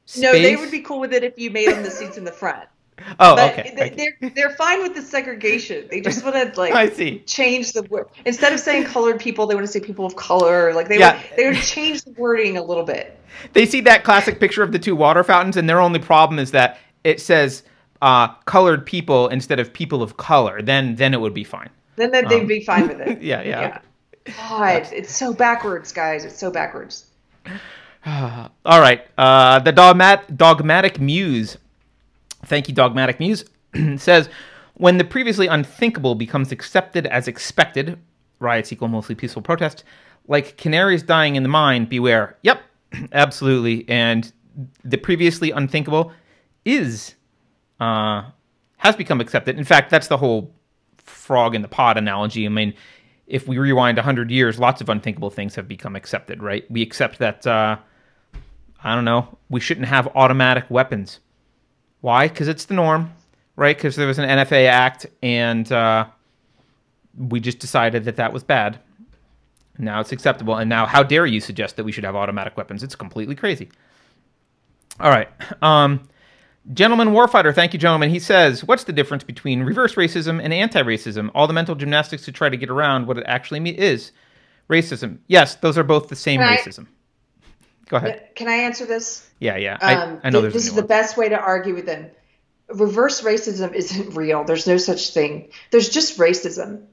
Space? 0.07 0.23
No, 0.23 0.31
they 0.31 0.55
would 0.55 0.71
be 0.71 0.79
cool 0.79 1.01
with 1.01 1.13
it 1.13 1.25
if 1.25 1.37
you 1.37 1.51
made 1.51 1.67
them 1.67 1.83
the 1.83 1.91
seats 1.91 2.17
in 2.17 2.23
the 2.23 2.31
front. 2.31 2.67
Oh, 3.19 3.35
but 3.35 3.53
okay. 3.53 3.73
They, 3.77 3.89
they're 3.91 4.31
they're 4.31 4.55
fine 4.55 4.81
with 4.81 4.95
the 4.95 5.03
segregation. 5.03 5.87
They 5.91 6.01
just 6.01 6.25
want 6.25 6.35
to 6.35 6.59
like 6.59 6.73
I 6.73 6.89
see. 6.89 7.19
change 7.27 7.73
the 7.73 7.83
word 7.83 8.07
instead 8.25 8.53
of 8.53 8.59
saying 8.59 8.85
colored 8.85 9.19
people, 9.19 9.45
they 9.45 9.53
want 9.53 9.67
to 9.67 9.71
say 9.71 9.79
people 9.79 10.03
of 10.03 10.15
color. 10.15 10.73
Like 10.73 10.87
they 10.87 10.97
yeah. 10.97 11.13
would 11.13 11.37
they 11.37 11.47
would 11.47 11.61
change 11.61 12.03
the 12.03 12.11
wording 12.13 12.57
a 12.57 12.63
little 12.63 12.83
bit. 12.83 13.15
They 13.53 13.67
see 13.67 13.81
that 13.81 14.03
classic 14.03 14.39
picture 14.39 14.63
of 14.63 14.71
the 14.71 14.79
two 14.79 14.95
water 14.95 15.23
fountains, 15.23 15.57
and 15.57 15.69
their 15.69 15.79
only 15.79 15.99
problem 15.99 16.39
is 16.39 16.49
that 16.51 16.79
it 17.03 17.21
says 17.21 17.61
uh, 18.01 18.29
colored 18.45 18.83
people 18.83 19.27
instead 19.27 19.59
of 19.59 19.71
people 19.71 20.01
of 20.01 20.17
color. 20.17 20.63
Then 20.63 20.95
then 20.95 21.13
it 21.13 21.21
would 21.21 21.35
be 21.35 21.43
fine. 21.43 21.69
Then 21.97 22.11
they'd 22.11 22.25
um, 22.25 22.47
be 22.47 22.63
fine 22.63 22.87
with 22.87 23.01
it. 23.01 23.21
yeah, 23.21 23.41
yeah. 23.41 23.61
yeah. 23.61 24.33
God, 24.49 24.87
it's 24.93 25.13
so 25.13 25.33
backwards, 25.33 25.91
guys. 25.91 26.23
It's 26.23 26.37
so 26.37 26.51
backwards. 26.51 27.07
All 28.05 28.49
right. 28.65 29.05
Uh, 29.17 29.59
the 29.59 29.73
dogmat- 29.73 30.37
dogmatic 30.37 31.01
muse. 31.01 31.57
Thank 32.45 32.69
you, 32.69 32.75
dogmatic 32.75 33.19
muse. 33.19 33.45
says 33.97 34.29
when 34.75 34.97
the 34.99 35.03
previously 35.03 35.47
unthinkable 35.47 36.13
becomes 36.13 36.51
accepted 36.51 37.07
as 37.07 37.27
expected, 37.27 37.97
riots 38.39 38.71
equal 38.71 38.87
mostly 38.87 39.15
peaceful 39.15 39.41
protests. 39.41 39.83
Like 40.27 40.55
canaries 40.57 41.01
dying 41.03 41.35
in 41.35 41.43
the 41.43 41.49
mine, 41.49 41.85
beware. 41.85 42.37
Yep, 42.43 42.61
absolutely. 43.11 43.85
And 43.89 44.31
the 44.83 44.97
previously 44.97 45.51
unthinkable 45.51 46.11
is 46.63 47.15
uh, 47.79 48.23
has 48.77 48.95
become 48.95 49.19
accepted. 49.19 49.57
In 49.57 49.63
fact, 49.63 49.89
that's 49.89 50.07
the 50.07 50.17
whole 50.17 50.53
frog 51.09 51.55
in 51.55 51.61
the 51.61 51.67
pot 51.67 51.97
analogy. 51.97 52.45
I 52.45 52.49
mean, 52.49 52.73
if 53.25 53.47
we 53.47 53.57
rewind 53.57 53.97
100 53.97 54.31
years, 54.31 54.59
lots 54.59 54.81
of 54.81 54.89
unthinkable 54.89 55.29
things 55.29 55.55
have 55.55 55.67
become 55.67 55.95
accepted, 55.95 56.41
right? 56.41 56.69
We 56.69 56.81
accept 56.81 57.19
that 57.19 57.45
uh, 57.45 57.77
I 58.83 58.95
don't 58.95 59.05
know, 59.05 59.37
we 59.49 59.59
shouldn't 59.59 59.87
have 59.87 60.07
automatic 60.15 60.65
weapons. 60.69 61.19
Why? 62.01 62.27
Because 62.27 62.47
it's 62.47 62.65
the 62.65 62.75
norm, 62.75 63.11
right? 63.55 63.75
Because 63.75 63.95
there 63.95 64.07
was 64.07 64.19
an 64.19 64.29
NFA 64.29 64.67
Act, 64.67 65.07
and 65.23 65.69
uh, 65.71 66.05
we 67.17 67.39
just 67.39 67.59
decided 67.59 68.05
that 68.05 68.17
that 68.17 68.31
was 68.31 68.43
bad. 68.43 68.79
Now 69.79 69.99
it's 69.99 70.11
acceptable, 70.11 70.55
and 70.55 70.69
now 70.69 70.85
how 70.85 71.03
dare 71.03 71.25
you 71.25 71.39
suggest 71.39 71.75
that 71.75 71.83
we 71.83 71.91
should 71.91 72.03
have 72.03 72.15
automatic 72.15 72.55
weapons? 72.55 72.83
It's 72.83 72.95
completely 72.95 73.35
crazy. 73.35 73.69
All 74.99 75.11
right. 75.11 75.29
Um, 75.61 76.07
Gentleman 76.73 77.09
Warfighter, 77.09 77.55
thank 77.55 77.73
you, 77.73 77.79
gentlemen. 77.79 78.09
He 78.09 78.19
says, 78.19 78.63
What's 78.63 78.83
the 78.83 78.93
difference 78.93 79.23
between 79.23 79.63
reverse 79.63 79.95
racism 79.95 80.41
and 80.43 80.53
anti 80.53 80.81
racism? 80.83 81.31
All 81.33 81.47
the 81.47 81.53
mental 81.53 81.75
gymnastics 81.75 82.25
to 82.25 82.31
try 82.31 82.49
to 82.49 82.57
get 82.57 82.69
around 82.69 83.07
what 83.07 83.17
it 83.17 83.23
actually 83.27 83.69
is 83.77 84.11
racism. 84.69 85.19
Yes, 85.27 85.55
those 85.55 85.77
are 85.77 85.83
both 85.83 86.09
the 86.09 86.15
same 86.15 86.41
racism. 86.41 86.87
Go 87.87 87.97
ahead. 87.97 88.35
Can 88.35 88.49
I 88.49 88.55
answer 88.55 88.85
this? 88.85 89.25
Yeah, 89.39 89.55
yeah. 89.55 89.77
Um, 89.81 90.19
I, 90.23 90.27
I 90.27 90.29
know 90.29 90.41
th- 90.41 90.53
This 90.53 90.67
is 90.67 90.73
the 90.73 90.83
best 90.83 91.15
way 91.17 91.29
to 91.29 91.39
argue 91.39 91.73
with 91.73 91.85
them. 91.85 92.07
Reverse 92.67 93.21
racism 93.21 93.73
isn't 93.73 94.15
real. 94.15 94.43
There's 94.43 94.67
no 94.67 94.77
such 94.77 95.11
thing. 95.11 95.51
There's 95.71 95.87
just 95.89 96.17
racism. 96.17 96.83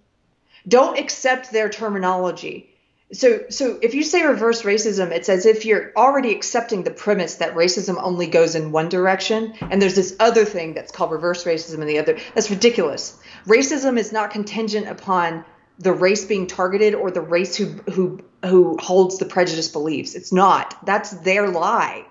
Don't 0.69 0.99
accept 0.99 1.51
their 1.51 1.69
terminology. 1.69 2.74
So, 3.13 3.45
so 3.51 3.79
if 3.83 3.95
you 3.95 4.03
say 4.03 4.25
reverse 4.25 4.63
racism, 4.63 5.11
it's 5.11 5.29
as 5.29 5.47
if 5.47 5.65
you're 5.65 5.93
already 5.97 6.33
accepting 6.33 6.83
the 6.83 6.91
premise 6.91 7.37
that 7.37 7.55
racism 7.55 8.03
only 8.03 8.27
goes 8.27 8.55
in 8.55 8.73
one 8.73 8.89
direction, 8.89 9.55
and 9.61 9.81
there's 9.81 9.95
this 9.95 10.17
other 10.19 10.45
thing 10.45 10.75
that's 10.75 10.91
called 10.91 11.13
reverse 11.13 11.45
racism 11.45 11.81
in 11.81 11.87
the 11.87 11.99
other. 11.99 12.19
That's 12.35 12.51
ridiculous. 12.51 13.21
Racism 13.47 13.99
is 13.99 14.11
not 14.11 14.31
contingent 14.31 14.89
upon 14.89 15.45
the 15.79 15.93
race 15.93 16.25
being 16.25 16.47
targeted 16.47 16.95
or 16.95 17.11
the 17.11 17.21
race 17.21 17.57
who 17.57 17.67
who 17.93 18.21
who 18.45 18.77
holds 18.81 19.19
the 19.19 19.27
prejudice 19.27 19.69
beliefs. 19.69 20.15
It's 20.15 20.33
not. 20.33 20.77
That's 20.87 21.11
their 21.11 21.49
lie. 21.49 22.07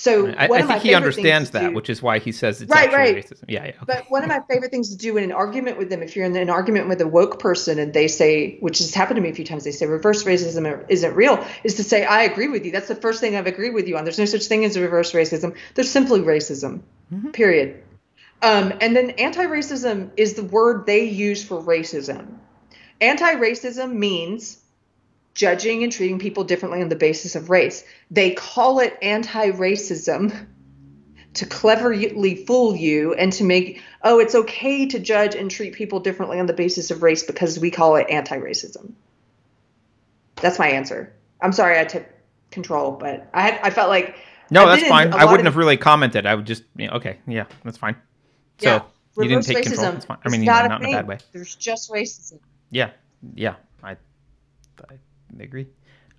So 0.00 0.28
I, 0.28 0.46
I 0.46 0.62
think 0.62 0.80
he 0.80 0.94
understands 0.94 1.50
that, 1.50 1.68
do, 1.68 1.74
which 1.74 1.90
is 1.90 2.00
why 2.00 2.20
he 2.20 2.32
says 2.32 2.62
it's 2.62 2.70
right, 2.70 2.90
right. 2.90 3.16
racism. 3.16 3.44
Yeah, 3.48 3.66
yeah. 3.66 3.70
Okay. 3.70 3.84
But 3.86 4.10
one 4.10 4.22
of 4.22 4.30
my 4.30 4.40
favorite 4.48 4.70
things 4.70 4.88
to 4.88 4.96
do 4.96 5.18
in 5.18 5.24
an 5.24 5.32
argument 5.32 5.76
with 5.76 5.90
them, 5.90 6.02
if 6.02 6.16
you're 6.16 6.24
in 6.24 6.34
an 6.36 6.48
argument 6.48 6.88
with 6.88 7.02
a 7.02 7.06
woke 7.06 7.38
person 7.38 7.78
and 7.78 7.92
they 7.92 8.08
say, 8.08 8.56
which 8.60 8.78
has 8.78 8.94
happened 8.94 9.16
to 9.16 9.20
me 9.20 9.28
a 9.28 9.34
few 9.34 9.44
times, 9.44 9.62
they 9.62 9.72
say 9.72 9.84
reverse 9.84 10.24
racism 10.24 10.86
isn't 10.88 11.14
real, 11.14 11.46
is 11.64 11.74
to 11.74 11.84
say 11.84 12.02
I 12.02 12.22
agree 12.22 12.48
with 12.48 12.64
you. 12.64 12.72
That's 12.72 12.88
the 12.88 12.94
first 12.94 13.20
thing 13.20 13.36
I've 13.36 13.46
agreed 13.46 13.74
with 13.74 13.88
you 13.88 13.98
on. 13.98 14.04
There's 14.04 14.18
no 14.18 14.24
such 14.24 14.44
thing 14.44 14.64
as 14.64 14.78
reverse 14.78 15.12
racism. 15.12 15.54
There's 15.74 15.90
simply 15.90 16.20
racism. 16.20 16.80
Mm-hmm. 17.12 17.32
Period. 17.32 17.82
Um, 18.40 18.72
and 18.80 18.96
then 18.96 19.10
anti-racism 19.10 20.12
is 20.16 20.32
the 20.32 20.44
word 20.44 20.86
they 20.86 21.04
use 21.04 21.44
for 21.44 21.62
racism. 21.62 22.38
Anti-racism 23.02 23.92
means 23.92 24.59
judging 25.34 25.82
and 25.82 25.92
treating 25.92 26.18
people 26.18 26.44
differently 26.44 26.82
on 26.82 26.88
the 26.88 26.96
basis 26.96 27.36
of 27.36 27.50
race. 27.50 27.84
They 28.10 28.32
call 28.32 28.80
it 28.80 28.96
anti 29.02 29.50
racism 29.50 30.46
to 31.34 31.46
cleverly 31.46 32.44
fool 32.44 32.74
you 32.74 33.14
and 33.14 33.32
to 33.34 33.44
make, 33.44 33.82
oh, 34.02 34.18
it's 34.18 34.34
okay 34.34 34.86
to 34.88 34.98
judge 34.98 35.34
and 35.34 35.50
treat 35.50 35.74
people 35.74 36.00
differently 36.00 36.40
on 36.40 36.46
the 36.46 36.52
basis 36.52 36.90
of 36.90 37.02
race 37.02 37.22
because 37.22 37.58
we 37.58 37.70
call 37.70 37.96
it 37.96 38.06
anti 38.10 38.36
racism. 38.36 38.92
That's 40.36 40.58
my 40.58 40.68
answer. 40.68 41.12
I'm 41.40 41.52
sorry 41.52 41.78
I 41.78 41.84
took 41.84 42.06
control, 42.50 42.92
but 42.92 43.28
I 43.32 43.42
had, 43.42 43.60
I 43.62 43.70
felt 43.70 43.88
like. 43.88 44.16
No, 44.50 44.66
that's 44.66 44.86
fine. 44.88 45.12
I 45.12 45.24
wouldn't 45.24 45.46
of, 45.46 45.54
have 45.54 45.56
really 45.56 45.76
commented. 45.76 46.26
I 46.26 46.34
would 46.34 46.46
just, 46.46 46.64
yeah, 46.76 46.94
okay, 46.96 47.18
yeah, 47.26 47.44
that's 47.62 47.78
fine. 47.78 47.94
So 48.58 48.68
yeah, 48.68 48.82
you 49.16 49.28
didn't 49.28 49.44
take 49.44 49.58
racism 49.58 49.64
control. 49.64 49.92
That's 49.92 50.04
fine. 50.06 50.18
I 50.24 50.28
mean, 50.28 50.44
not, 50.44 50.68
not 50.68 50.82
in 50.82 50.88
a 50.88 50.92
bad 50.92 51.06
way. 51.06 51.18
There's 51.32 51.54
just 51.54 51.90
racism. 51.90 52.40
Yeah, 52.70 52.90
yeah, 53.34 53.54
I, 53.82 53.92
I 53.92 54.94
agree. 55.38 55.66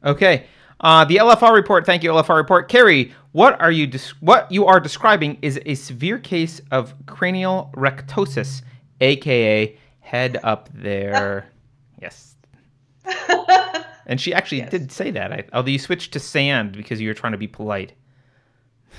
Okay. 0.04 0.46
Uh, 0.80 1.06
the 1.06 1.18
LFR 1.18 1.54
report. 1.54 1.86
Thank 1.86 2.04
you, 2.04 2.10
LFR 2.12 2.36
report. 2.38 2.68
Keri, 2.70 3.14
what 3.34 3.60
are 3.62 3.72
you 3.72 3.86
des- 3.86 4.14
what 4.20 4.52
you 4.52 4.66
are 4.66 4.80
describing 4.80 5.38
is 5.42 5.60
a 5.66 5.76
severe 5.76 6.18
case 6.18 6.60
of 6.72 6.94
cranial 7.06 7.72
rectosis, 7.76 8.64
aka 9.00 9.78
head 10.00 10.40
up 10.44 10.70
there. 10.74 11.50
yes. 12.02 12.36
and 14.08 14.20
she 14.20 14.34
actually 14.34 14.60
Yes. 14.60 14.72
did 14.72 14.92
say 14.92 15.12
that. 15.12 15.32
I, 15.32 15.44
although 15.54 15.70
you 15.70 15.80
switched 15.80 16.14
to 16.14 16.20
sand 16.20 16.72
because 16.74 17.00
you 17.00 17.08
were 17.08 17.14
trying 17.14 17.34
to 17.34 17.38
be 17.38 17.48
polite. 17.48 17.94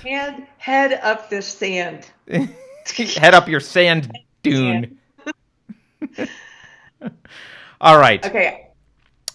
Head 0.03 0.47
head 0.57 0.93
up 1.03 1.29
this 1.29 1.45
sand. 1.47 2.09
head 2.27 3.33
up 3.33 3.47
your 3.49 3.59
sand 3.59 4.09
dune. 4.43 4.97
All 7.81 7.97
right. 7.99 8.25
Okay. 8.25 8.67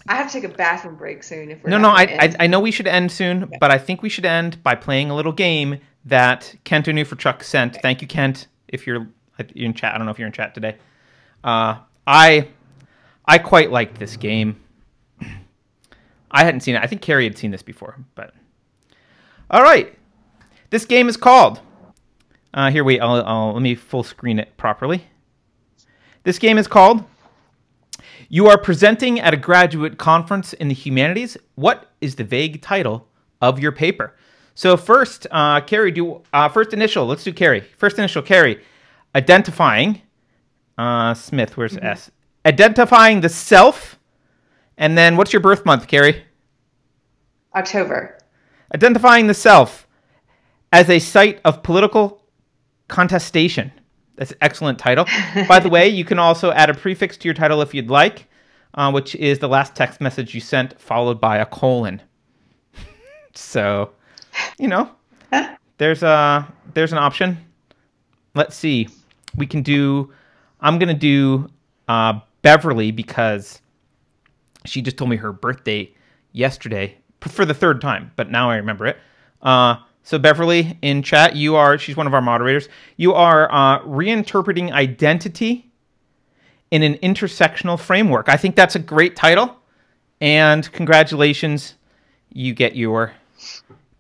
I 0.09 0.17
have 0.17 0.27
to 0.29 0.33
take 0.33 0.45
a 0.45 0.55
bathroom 0.55 0.97
break 0.97 1.23
soon. 1.23 1.51
If 1.51 1.63
we're 1.63 1.71
No, 1.71 1.79
no, 1.79 1.91
I, 1.91 2.03
I. 2.03 2.37
I 2.41 2.47
know 2.47 2.61
we 2.61 2.71
should 2.71 2.87
end 2.87 3.13
soon, 3.13 3.53
but 3.61 3.71
I 3.71 3.79
think 3.79 4.03
we 4.03 4.09
should 4.09 4.25
end 4.25 4.63
by 4.63 4.75
playing 4.75 5.11
a 5.11 5.15
little 5.15 5.33
game 5.33 5.79
that 6.07 6.55
Kent 6.65 6.89
Anu 6.89 7.05
for 7.05 7.17
Chuck 7.17 7.45
sent. 7.45 7.77
Thank 7.83 8.01
you, 8.01 8.09
Kent. 8.09 8.49
If 8.69 8.87
you're 8.87 9.07
you're 9.55 9.67
in 9.67 9.75
chat, 9.75 9.95
I 9.95 9.99
don't 9.99 10.07
know 10.07 10.11
if 10.11 10.19
you're 10.19 10.27
in 10.27 10.33
chat 10.33 10.55
today. 10.55 10.77
Uh, 11.45 11.79
I 12.07 12.49
I 13.27 13.39
quite 13.39 13.71
liked 13.71 13.99
this 13.99 14.17
game. 14.17 14.61
I 16.31 16.45
hadn't 16.45 16.61
seen 16.61 16.75
it. 16.75 16.83
I 16.83 16.87
think 16.87 17.03
Keri 17.03 17.25
had 17.25 17.37
seen 17.39 17.51
this 17.51 17.63
before, 17.63 17.97
but 18.15 18.35
all 19.51 19.63
right. 19.63 19.95
This 20.71 20.85
game 20.85 21.09
is 21.09 21.17
called. 21.17 21.61
Uh, 22.53 22.71
here, 22.71 22.85
wait. 22.85 23.01
I'll, 23.01 23.25
I'll 23.25 23.53
let 23.53 23.63
me 23.63 23.75
full 23.75 24.03
screen 24.03 24.39
it 24.39 24.57
properly. 24.57 25.05
This 26.25 26.39
game 26.39 26.59
is 26.59 26.67
called 26.67 27.05
you 28.29 28.47
are 28.49 28.59
presenting 28.59 29.21
at 29.21 29.33
a 29.33 29.37
graduate 29.37 29.99
conference 29.99 30.53
in 30.53 30.69
the 30.69 30.75
humanities. 30.75 31.37
What 31.55 31.91
is 32.01 32.15
the 32.15 32.25
vague 32.25 32.61
title 32.61 33.09
of 33.41 33.59
your 33.59 33.73
paper? 33.73 34.15
So 34.55 34.77
first, 34.77 35.27
uh, 35.31 35.61
Keri, 35.63 35.93
do 35.93 36.23
uh, 36.33 36.49
first 36.49 36.73
initial. 36.73 37.07
Let's 37.07 37.25
do 37.25 37.33
Keri. 37.33 37.61
First 37.61 37.99
initial, 37.99 38.23
Keri. 38.23 38.63
Identifying 39.15 40.03
uh, 40.77 41.15
Smith. 41.15 41.57
Where's 41.57 41.77
S? 41.77 42.11
Identifying 42.45 43.21
the 43.21 43.29
self, 43.29 43.99
and 44.77 44.97
then 44.97 45.17
what's 45.17 45.33
your 45.33 45.41
birth 45.41 45.65
month, 45.65 45.87
Keri? 45.87 46.25
October. 47.55 48.19
Identifying 48.75 49.27
the 49.27 49.35
self 49.35 49.87
as 50.73 50.91
a 50.91 50.99
site 50.99 51.41
of 51.45 51.63
political 51.63 52.23
contestation. 52.89 53.73
That's 54.19 54.33
an 54.33 54.39
excellent 54.41 54.79
title. 54.79 55.07
By 55.49 55.61
the 55.61 55.69
way, 55.69 55.89
you 55.89 56.05
can 56.05 56.19
also 56.19 56.51
add 56.51 56.69
a 56.69 56.75
prefix 56.75 57.17
to 57.19 57.29
your 57.29 57.35
title 57.35 57.63
if 57.63 57.73
you'd 57.73 57.89
like, 57.89 58.27
uh, 58.75 58.91
which 58.91 59.15
is 59.15 59.39
the 59.39 59.49
last 59.49 59.77
text 59.77 60.01
message 60.01 60.35
you 60.35 60.41
sent 60.41 60.79
followed 60.81 61.21
by 61.21 61.39
a 61.39 61.47
colon. 61.47 62.03
so, 63.35 63.93
you 64.59 64.67
know, 64.67 64.91
there's 65.79 66.03
a 66.03 66.53
there's 66.75 66.93
an 66.93 66.99
option. 66.99 67.39
Let's 68.35 68.57
see. 68.57 68.89
We 69.37 69.47
can 69.47 69.63
do. 69.63 70.13
I'm 70.61 70.81
gonna 70.81 70.95
do 70.95 71.49
uh, 71.87 72.21
Beverly 72.43 72.91
because 72.91 73.63
she 74.65 74.83
just 74.83 74.97
told 74.97 75.11
me 75.11 75.17
her 75.17 75.33
birthday 75.33 75.95
yesterday 76.33 76.99
for 77.21 77.45
the 77.45 77.55
third 77.55 77.81
time, 77.81 78.11
but 78.17 78.31
now 78.31 78.51
I 78.51 78.57
remember 78.57 78.87
it. 78.87 78.97
Uh, 79.41 79.77
so 80.09 80.19
Beverly 80.19 80.79
in 80.81 81.03
chat, 81.03 81.37
you 81.37 81.55
are 81.57 81.77
she's 81.77 81.95
one 81.95 82.07
of 82.07 82.15
our 82.15 82.23
moderators. 82.23 82.71
You 82.97 83.13
are 83.13 83.47
uh, 83.53 83.81
reinterpreting 83.81 84.73
identity 84.73 85.71
in 86.71 86.83
an 86.83 86.95
intersectional 87.03 87.79
framework. 87.79 88.31
I 88.31 88.39
think 88.39 88.57
that's 88.57 88.75
a 88.75 88.79
great 88.79 89.17
title, 89.17 89.55
and 90.19 90.73
congratulations, 90.73 91.75
you 92.33 92.55
get 92.55 92.75
your 92.75 93.13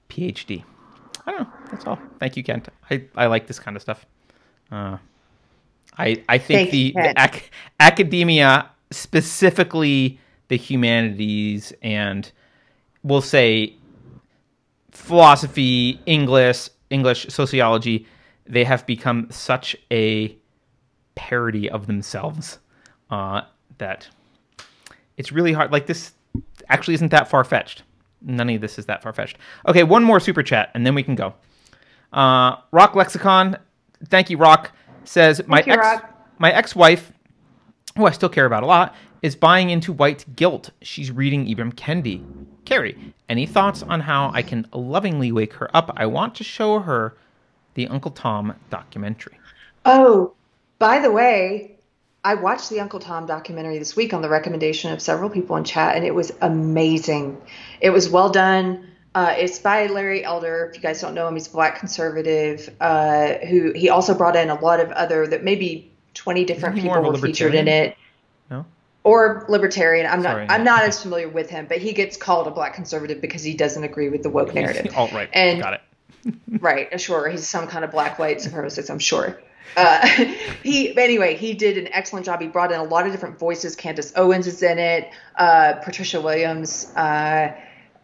PhD. 0.08 0.64
I 1.26 1.30
don't 1.30 1.40
know. 1.42 1.52
That's 1.70 1.86
all. 1.86 1.98
Thank 2.18 2.38
you, 2.38 2.42
Kent. 2.42 2.70
I, 2.90 3.04
I 3.14 3.26
like 3.26 3.46
this 3.46 3.58
kind 3.58 3.76
of 3.76 3.82
stuff. 3.82 4.06
Uh, 4.72 4.96
I 5.98 6.24
I 6.26 6.38
think 6.38 6.70
Thank 6.70 6.72
you, 6.72 6.92
the, 6.94 7.02
the 7.02 7.22
ac- 7.22 7.50
academia, 7.80 8.70
specifically 8.90 10.18
the 10.48 10.56
humanities, 10.56 11.74
and 11.82 12.32
we'll 13.02 13.20
say 13.20 13.74
philosophy, 14.98 16.00
English, 16.06 16.68
English 16.90 17.26
sociology, 17.28 18.06
they 18.46 18.64
have 18.64 18.84
become 18.84 19.28
such 19.30 19.76
a 19.90 20.36
parody 21.14 21.70
of 21.70 21.86
themselves 21.86 22.58
uh, 23.10 23.42
that 23.78 24.08
it's 25.16 25.32
really 25.32 25.52
hard. 25.52 25.72
Like 25.72 25.86
this 25.86 26.12
actually 26.68 26.94
isn't 26.94 27.10
that 27.10 27.28
far 27.28 27.44
fetched. 27.44 27.84
None 28.20 28.50
of 28.50 28.60
this 28.60 28.78
is 28.78 28.86
that 28.86 29.02
far 29.02 29.12
fetched. 29.12 29.38
Okay, 29.68 29.84
one 29.84 30.02
more 30.02 30.18
super 30.18 30.42
chat, 30.42 30.70
and 30.74 30.84
then 30.84 30.94
we 30.94 31.02
can 31.02 31.14
go. 31.14 31.34
Uh, 32.12 32.56
Rock 32.72 32.94
Lexicon, 32.94 33.56
thank 34.06 34.28
you, 34.28 34.36
Rock. 34.36 34.72
Says 35.04 35.40
my 35.46 35.62
you, 35.64 35.72
ex, 35.72 35.80
Rock. 35.80 36.34
my 36.38 36.52
ex-wife, 36.52 37.12
who 37.96 38.06
I 38.06 38.10
still 38.10 38.28
care 38.28 38.46
about 38.46 38.64
a 38.64 38.66
lot, 38.66 38.94
is 39.22 39.36
buying 39.36 39.70
into 39.70 39.92
white 39.92 40.24
guilt. 40.34 40.70
She's 40.82 41.10
reading 41.10 41.46
Ibram 41.46 41.72
Kendi. 41.74 42.24
Keri, 42.68 43.14
any 43.30 43.46
thoughts 43.46 43.82
on 43.82 44.00
how 44.00 44.30
I 44.34 44.42
can 44.42 44.66
lovingly 44.74 45.32
wake 45.32 45.54
her 45.54 45.74
up? 45.74 45.90
I 45.96 46.04
want 46.04 46.34
to 46.34 46.44
show 46.44 46.80
her 46.80 47.14
the 47.72 47.88
Uncle 47.88 48.10
Tom 48.10 48.54
documentary. 48.68 49.38
Oh, 49.86 50.34
by 50.78 50.98
the 50.98 51.10
way, 51.10 51.78
I 52.24 52.34
watched 52.34 52.68
the 52.68 52.80
Uncle 52.80 53.00
Tom 53.00 53.24
documentary 53.24 53.78
this 53.78 53.96
week 53.96 54.12
on 54.12 54.20
the 54.20 54.28
recommendation 54.28 54.92
of 54.92 55.00
several 55.00 55.30
people 55.30 55.56
in 55.56 55.64
chat, 55.64 55.96
and 55.96 56.04
it 56.04 56.14
was 56.14 56.30
amazing. 56.42 57.40
It 57.80 57.88
was 57.88 58.10
well 58.10 58.28
done. 58.28 58.86
Uh, 59.14 59.34
it's 59.38 59.58
by 59.58 59.86
Larry 59.86 60.22
Elder. 60.22 60.66
If 60.66 60.76
you 60.76 60.82
guys 60.82 61.00
don't 61.00 61.14
know 61.14 61.26
him, 61.26 61.36
he's 61.36 61.46
a 61.46 61.50
black 61.50 61.78
conservative 61.78 62.68
uh, 62.82 63.38
who 63.48 63.72
he 63.72 63.88
also 63.88 64.12
brought 64.12 64.36
in 64.36 64.50
a 64.50 64.60
lot 64.60 64.78
of 64.78 64.92
other 64.92 65.26
that 65.26 65.42
maybe 65.42 65.90
20 66.12 66.44
different 66.44 66.76
Isn't 66.76 66.82
he 66.82 66.88
more 66.88 66.98
people 66.98 67.12
were 67.12 67.26
featured 67.28 67.54
in 67.54 67.66
it. 67.66 67.96
No? 68.50 68.66
Or 69.04 69.46
libertarian. 69.48 70.06
I'm 70.06 70.22
not. 70.22 70.32
Sorry, 70.32 70.46
I'm 70.48 70.64
not 70.64 70.82
as 70.82 71.00
familiar 71.00 71.28
with 71.28 71.48
him, 71.48 71.66
but 71.66 71.78
he 71.78 71.92
gets 71.92 72.16
called 72.16 72.46
a 72.46 72.50
black 72.50 72.74
conservative 72.74 73.20
because 73.20 73.42
he 73.42 73.54
doesn't 73.54 73.82
agree 73.82 74.08
with 74.08 74.22
the 74.22 74.30
woke 74.30 74.52
narrative. 74.54 74.92
Alt 74.96 75.12
right. 75.12 75.30
And- 75.32 75.62
Got 75.62 75.74
it. 75.74 75.80
Right, 76.60 77.00
sure. 77.00 77.28
He's 77.28 77.48
some 77.48 77.66
kind 77.68 77.84
of 77.84 77.90
black 77.90 78.18
white 78.18 78.38
supremacist, 78.38 78.90
I'm 78.90 78.98
sure. 78.98 79.40
Uh, 79.76 80.06
he 80.62 80.96
anyway, 80.96 81.36
he 81.36 81.54
did 81.54 81.78
an 81.78 81.88
excellent 81.92 82.26
job. 82.26 82.40
He 82.40 82.48
brought 82.48 82.72
in 82.72 82.80
a 82.80 82.84
lot 82.84 83.06
of 83.06 83.12
different 83.12 83.38
voices. 83.38 83.76
Candace 83.76 84.12
Owens 84.16 84.46
is 84.46 84.62
in 84.62 84.78
it. 84.78 85.10
Uh, 85.36 85.74
Patricia 85.84 86.20
Williams. 86.20 86.92
Uh, 86.96 87.54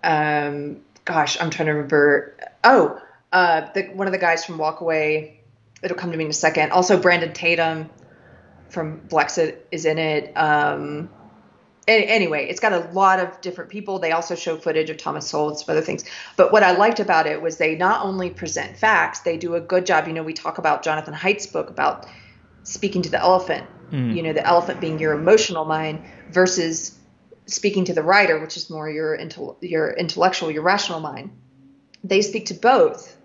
um, 0.02 0.80
gosh, 1.04 1.40
I'm 1.40 1.50
trying 1.50 1.66
to 1.66 1.72
remember. 1.72 2.36
Oh, 2.62 3.00
uh, 3.32 3.72
the, 3.72 3.84
one 3.94 4.06
of 4.06 4.12
the 4.12 4.18
guys 4.18 4.44
from 4.44 4.58
Walkaway. 4.58 5.34
It'll 5.82 5.96
come 5.96 6.12
to 6.12 6.16
me 6.16 6.24
in 6.24 6.30
a 6.30 6.34
second. 6.34 6.72
Also, 6.72 6.98
Brandon 7.00 7.32
Tatum 7.32 7.90
from 8.74 9.00
Blexit 9.08 9.58
is 9.70 9.86
in 9.86 9.98
it. 9.98 10.36
Um, 10.36 11.08
anyway, 11.86 12.46
it's 12.48 12.60
got 12.60 12.72
a 12.72 12.90
lot 12.92 13.20
of 13.20 13.40
different 13.40 13.70
people. 13.70 13.98
They 13.98 14.12
also 14.12 14.34
show 14.34 14.56
footage 14.56 14.90
of 14.90 14.96
Thomas 14.96 15.28
Sowell 15.28 15.50
and 15.50 15.58
some 15.58 15.72
other 15.72 15.80
things. 15.80 16.04
But 16.36 16.52
what 16.52 16.62
I 16.62 16.72
liked 16.72 17.00
about 17.00 17.26
it 17.26 17.40
was 17.40 17.56
they 17.56 17.76
not 17.76 18.04
only 18.04 18.30
present 18.30 18.76
facts, 18.76 19.20
they 19.20 19.36
do 19.36 19.54
a 19.54 19.60
good 19.60 19.86
job. 19.86 20.06
You 20.06 20.14
know, 20.14 20.22
we 20.22 20.32
talk 20.34 20.58
about 20.58 20.82
Jonathan 20.82 21.14
Haidt's 21.14 21.46
book 21.46 21.70
about 21.70 22.06
speaking 22.62 23.02
to 23.02 23.10
the 23.10 23.20
elephant, 23.20 23.66
you 24.14 24.22
know, 24.22 24.32
the 24.32 24.46
elephant 24.46 24.80
being 24.80 24.98
your 24.98 25.12
emotional 25.12 25.64
mind 25.64 26.02
versus 26.30 26.98
speaking 27.46 27.84
to 27.84 27.94
the 27.94 28.02
rider, 28.02 28.40
which 28.40 28.56
is 28.56 28.70
more 28.70 28.88
your 28.90 29.16
intel- 29.16 29.56
your 29.60 29.92
intellectual, 29.92 30.50
your 30.50 30.62
rational 30.62 31.00
mind. 31.00 31.30
They 32.02 32.22
speak 32.22 32.46
to 32.46 32.54
both. 32.54 33.16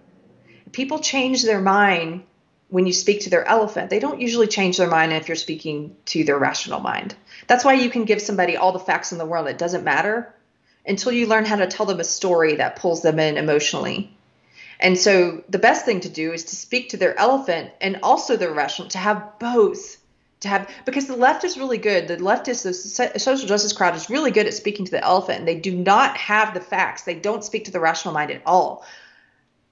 People 0.72 1.00
change 1.00 1.44
their 1.44 1.62
mind 1.62 2.24
when 2.70 2.86
you 2.86 2.94
speak 2.94 3.22
to 3.22 3.30
their 3.30 3.48
elephant. 3.48 3.90
They 3.90 4.00
don't 4.00 4.22
usually 4.22 4.48
change 4.48 4.78
their 4.78 4.90
mind 4.90 5.12
if 5.14 5.28
you're 5.28 5.36
speaking 5.36 5.96
to 6.06 6.24
their 6.24 6.38
rational 6.38 6.80
mind. 6.80 7.16
That's 7.48 7.66
why 7.66 7.74
you 7.74 7.90
can 7.90 8.06
give 8.06 8.22
somebody 8.22 8.58
all 8.58 8.72
the 8.72 8.80
facts 8.80 9.12
in 9.12 9.18
the 9.18 9.26
world. 9.26 9.48
It 9.48 9.58
doesn't 9.58 9.84
matter 9.84 10.34
until 10.86 11.12
you 11.12 11.28
learn 11.28 11.46
how 11.46 11.58
to 11.58 11.68
tell 11.68 11.86
them 11.86 12.00
a 12.00 12.04
story 12.04 12.56
that 12.56 12.76
pulls 12.76 13.02
them 13.02 13.20
in 13.20 13.38
emotionally. 13.38 14.16
And 14.80 14.98
so 14.98 15.44
the 15.50 15.60
best 15.60 15.86
thing 15.86 16.00
to 16.02 16.10
do 16.10 16.32
is 16.32 16.46
to 16.46 16.56
speak 16.56 16.90
to 16.90 16.98
their 16.98 17.18
elephant 17.20 17.72
and 17.82 18.00
also 18.02 18.38
their 18.38 18.54
rational, 18.54 18.88
to 18.90 18.98
have 18.98 19.40
both. 19.40 19.98
To 20.42 20.48
have 20.48 20.70
because 20.86 21.06
the 21.06 21.18
left 21.18 21.44
is 21.44 21.58
really 21.58 21.78
good. 21.78 22.08
The 22.08 22.16
leftist, 22.16 22.64
the 22.64 23.20
social 23.20 23.46
justice 23.46 23.74
crowd 23.74 23.96
is 23.98 24.10
really 24.10 24.32
good 24.32 24.48
at 24.48 24.54
speaking 24.54 24.86
to 24.86 24.92
the 24.92 25.04
elephant, 25.04 25.40
and 25.40 25.48
they 25.48 25.60
do 25.60 25.76
not 25.76 26.16
have 26.16 26.54
the 26.54 26.62
facts. 26.62 27.02
They 27.02 27.16
don't 27.16 27.44
speak 27.44 27.66
to 27.66 27.72
the 27.72 27.82
rational 27.82 28.14
mind 28.14 28.32
at 28.32 28.42
all. 28.46 28.86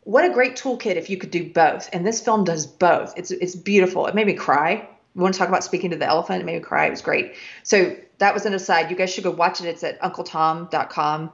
What 0.07 0.23
a 0.23 0.29
great 0.29 0.55
toolkit 0.55 0.95
if 0.95 1.09
you 1.09 1.17
could 1.17 1.31
do 1.31 1.51
both. 1.51 1.89
And 1.91 2.07
this 2.07 2.21
film 2.21 2.45
does 2.45 2.65
both. 2.65 3.13
It's 3.17 3.29
it's 3.29 3.57
beautiful. 3.57 4.07
It 4.07 4.15
made 4.15 4.25
me 4.25 4.35
cry. 4.35 4.87
We 5.13 5.21
want 5.21 5.33
to 5.33 5.37
talk 5.37 5.49
about 5.49 5.65
speaking 5.65 5.89
to 5.89 5.97
the 5.97 6.05
elephant. 6.05 6.41
It 6.41 6.45
made 6.45 6.55
me 6.55 6.61
cry. 6.61 6.85
It 6.85 6.91
was 6.91 7.01
great. 7.01 7.33
So 7.63 7.97
that 8.19 8.33
was 8.33 8.45
an 8.45 8.53
aside. 8.53 8.89
You 8.89 8.95
guys 8.95 9.13
should 9.13 9.25
go 9.25 9.31
watch 9.31 9.59
it. 9.59 9.65
It's 9.65 9.83
at 9.83 9.99
uncletom.com. 9.99 11.29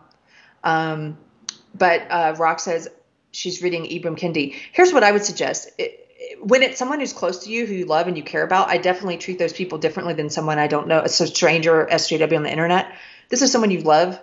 Um, 0.64 1.18
but 1.76 2.02
uh, 2.10 2.34
Rock 2.40 2.60
says 2.60 2.88
she's 3.32 3.62
reading 3.62 3.84
Ibram 3.84 4.18
Kendi. 4.18 4.56
Here's 4.72 4.92
what 4.92 5.04
I 5.04 5.12
would 5.12 5.24
suggest. 5.24 5.70
It, 5.78 6.00
when 6.42 6.64
it's 6.64 6.80
someone 6.80 7.00
who's 7.00 7.14
close 7.14 7.44
to 7.44 7.52
you, 7.52 7.68
who 7.68 7.76
you 7.76 7.86
love 7.86 8.08
and 8.08 8.18
you 8.18 8.24
care 8.24 8.44
about, 8.44 8.70
I 8.70 8.80
definitely 8.80 9.18
treat 9.18 9.38
those 9.38 9.54
people 9.54 9.78
differently 9.78 10.16
than 10.16 10.32
someone 10.32 10.58
I 10.58 10.66
don't 10.66 10.88
know, 10.88 11.02
a 11.02 11.10
stranger, 11.10 11.88
SJW 11.92 12.38
on 12.38 12.42
the 12.42 12.50
internet. 12.52 12.92
This 13.30 13.44
is 13.44 13.52
someone 13.52 13.70
you 13.70 13.82
love. 13.82 14.20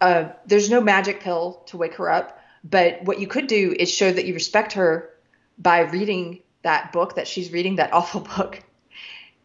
uh, 0.00 0.28
there's 0.46 0.70
no 0.70 0.80
magic 0.80 1.22
pill 1.22 1.60
to 1.66 1.76
wake 1.76 1.94
her 1.94 2.08
up. 2.08 2.38
But 2.64 3.04
what 3.04 3.20
you 3.20 3.26
could 3.26 3.46
do 3.46 3.76
is 3.78 3.92
show 3.92 4.10
that 4.10 4.24
you 4.24 4.34
respect 4.34 4.72
her 4.72 5.10
by 5.58 5.80
reading 5.80 6.40
that 6.62 6.92
book 6.92 7.14
that 7.16 7.28
she's 7.28 7.52
reading, 7.52 7.76
that 7.76 7.92
awful 7.92 8.20
book, 8.20 8.60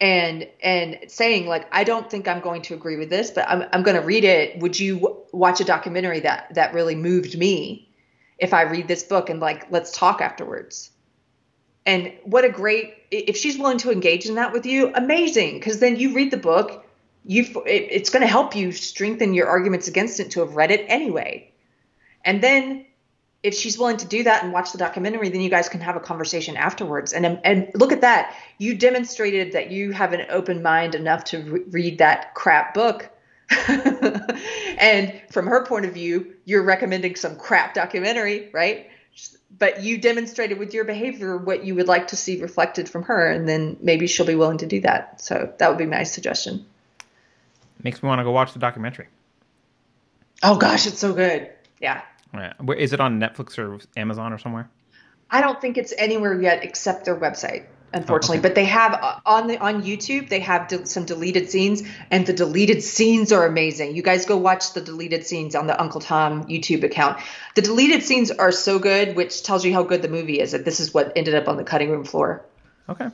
and 0.01 0.47
and 0.63 0.99
saying 1.07 1.47
like, 1.47 1.67
I 1.71 1.83
don't 1.83 2.09
think 2.09 2.27
I'm 2.27 2.39
going 2.39 2.61
to 2.63 2.73
agree 2.73 2.95
with 2.95 3.09
this, 3.09 3.31
but 3.31 3.47
I'm 3.47 3.65
I'm 3.73 3.83
going 3.83 3.97
to 3.99 4.05
read 4.05 4.23
it. 4.23 4.59
Would 4.59 4.79
you 4.79 5.17
watch 5.31 5.59
a 5.59 5.65
documentary 5.65 6.21
that 6.21 6.53
that 6.55 6.73
really 6.73 6.95
moved 6.95 7.37
me 7.37 7.89
if 8.37 8.53
I 8.53 8.63
read 8.63 8.87
this 8.87 9.03
book 9.03 9.29
and 9.29 9.39
like 9.39 9.69
let's 9.69 9.95
talk 9.95 10.21
afterwards? 10.21 10.91
And 11.85 12.13
what 12.23 12.45
a 12.45 12.49
great 12.49 12.93
if 13.11 13.35
she's 13.35 13.57
willing 13.57 13.79
to 13.79 13.91
engage 13.91 14.25
in 14.27 14.35
that 14.35 14.53
with 14.53 14.65
you, 14.65 14.91
amazing. 14.95 15.55
Because 15.55 15.79
then 15.79 15.97
you 15.97 16.13
read 16.13 16.31
the 16.31 16.37
book, 16.37 16.85
you 17.25 17.43
it, 17.65 17.87
it's 17.91 18.09
going 18.09 18.21
to 18.21 18.27
help 18.27 18.55
you 18.55 18.71
strengthen 18.71 19.33
your 19.33 19.47
arguments 19.47 19.89
against 19.89 20.21
it 20.21 20.31
to 20.31 20.39
have 20.39 20.55
read 20.55 20.71
it 20.71 20.85
anyway. 20.87 21.51
And 22.23 22.41
then 22.41 22.85
if 23.41 23.53
she's 23.53 23.77
willing 23.77 23.97
to 23.97 24.07
do 24.07 24.23
that 24.23 24.43
and 24.43 24.51
watch 24.51 24.71
the 24.71 24.77
documentary, 24.77 25.29
then 25.29 25.41
you 25.41 25.49
guys 25.49 25.69
can 25.69 25.79
have 25.81 25.95
a 25.95 25.99
conversation 25.99 26.57
afterwards. 26.57 27.13
And 27.13 27.25
um, 27.25 27.39
and 27.43 27.71
look 27.73 27.91
at 27.91 28.01
that, 28.01 28.35
you 28.57 28.75
demonstrated 28.75 29.53
that 29.53 29.71
you 29.71 29.91
have 29.91 30.13
an 30.13 30.25
open 30.29 30.61
mind 30.61 30.95
enough 30.95 31.23
to 31.25 31.39
re- 31.39 31.63
read 31.69 31.97
that 31.99 32.33
crap 32.33 32.73
book. 32.73 33.09
and 34.77 35.21
from 35.31 35.47
her 35.47 35.65
point 35.65 35.85
of 35.85 35.93
view, 35.93 36.35
you're 36.45 36.63
recommending 36.63 37.15
some 37.15 37.35
crap 37.37 37.73
documentary, 37.73 38.49
right? 38.51 38.89
But 39.57 39.81
you 39.83 39.97
demonstrated 39.97 40.59
with 40.59 40.73
your 40.73 40.83
behavior 40.83 41.35
what 41.37 41.63
you 41.63 41.75
would 41.75 41.87
like 41.87 42.09
to 42.09 42.15
see 42.15 42.41
reflected 42.41 42.87
from 42.87 43.03
her, 43.03 43.31
and 43.31 43.47
then 43.47 43.77
maybe 43.81 44.05
she'll 44.05 44.25
be 44.25 44.35
willing 44.35 44.59
to 44.59 44.67
do 44.67 44.81
that. 44.81 45.21
So 45.21 45.51
that 45.57 45.69
would 45.69 45.77
be 45.77 45.85
my 45.85 46.03
suggestion. 46.03 46.65
Makes 47.83 48.03
me 48.03 48.07
want 48.07 48.19
to 48.19 48.23
go 48.23 48.31
watch 48.31 48.53
the 48.53 48.59
documentary. 48.59 49.07
Oh 50.43 50.57
gosh, 50.57 50.85
it's 50.85 50.99
so 50.99 51.13
good. 51.13 51.49
Yeah. 51.81 52.01
Right. 52.33 52.53
Where 52.61 52.77
is 52.77 52.93
it 52.93 52.99
on 52.99 53.19
Netflix 53.19 53.57
or 53.57 53.79
Amazon 53.97 54.33
or 54.33 54.37
somewhere? 54.37 54.69
I 55.31 55.41
don't 55.41 55.59
think 55.59 55.77
it's 55.77 55.93
anywhere 55.97 56.39
yet 56.39 56.63
except 56.63 57.05
their 57.05 57.15
website, 57.15 57.65
unfortunately. 57.93 58.37
Oh, 58.37 58.39
okay. 58.39 58.47
But 58.49 58.55
they 58.55 58.65
have 58.65 58.93
uh, 58.93 59.19
on 59.25 59.47
the 59.47 59.57
on 59.59 59.83
YouTube 59.83 60.29
they 60.29 60.39
have 60.39 60.67
de- 60.67 60.85
some 60.85 61.05
deleted 61.05 61.49
scenes, 61.49 61.83
and 62.09 62.25
the 62.25 62.33
deleted 62.33 62.83
scenes 62.83 63.31
are 63.31 63.45
amazing. 63.45 63.95
You 63.95 64.03
guys 64.03 64.25
go 64.25 64.37
watch 64.37 64.73
the 64.73 64.81
deleted 64.81 65.25
scenes 65.25 65.55
on 65.55 65.67
the 65.67 65.79
Uncle 65.79 66.01
Tom 66.01 66.45
YouTube 66.45 66.83
account. 66.83 67.19
The 67.55 67.61
deleted 67.61 68.03
scenes 68.03 68.31
are 68.31 68.51
so 68.51 68.79
good, 68.79 69.15
which 69.15 69.43
tells 69.43 69.65
you 69.65 69.73
how 69.73 69.83
good 69.83 70.01
the 70.01 70.07
movie 70.07 70.39
is. 70.39 70.51
That 70.51 70.65
this 70.65 70.79
is 70.79 70.93
what 70.93 71.13
ended 71.15 71.35
up 71.35 71.47
on 71.47 71.57
the 71.57 71.63
cutting 71.63 71.89
room 71.89 72.05
floor. 72.05 72.45
Okay, 72.87 73.09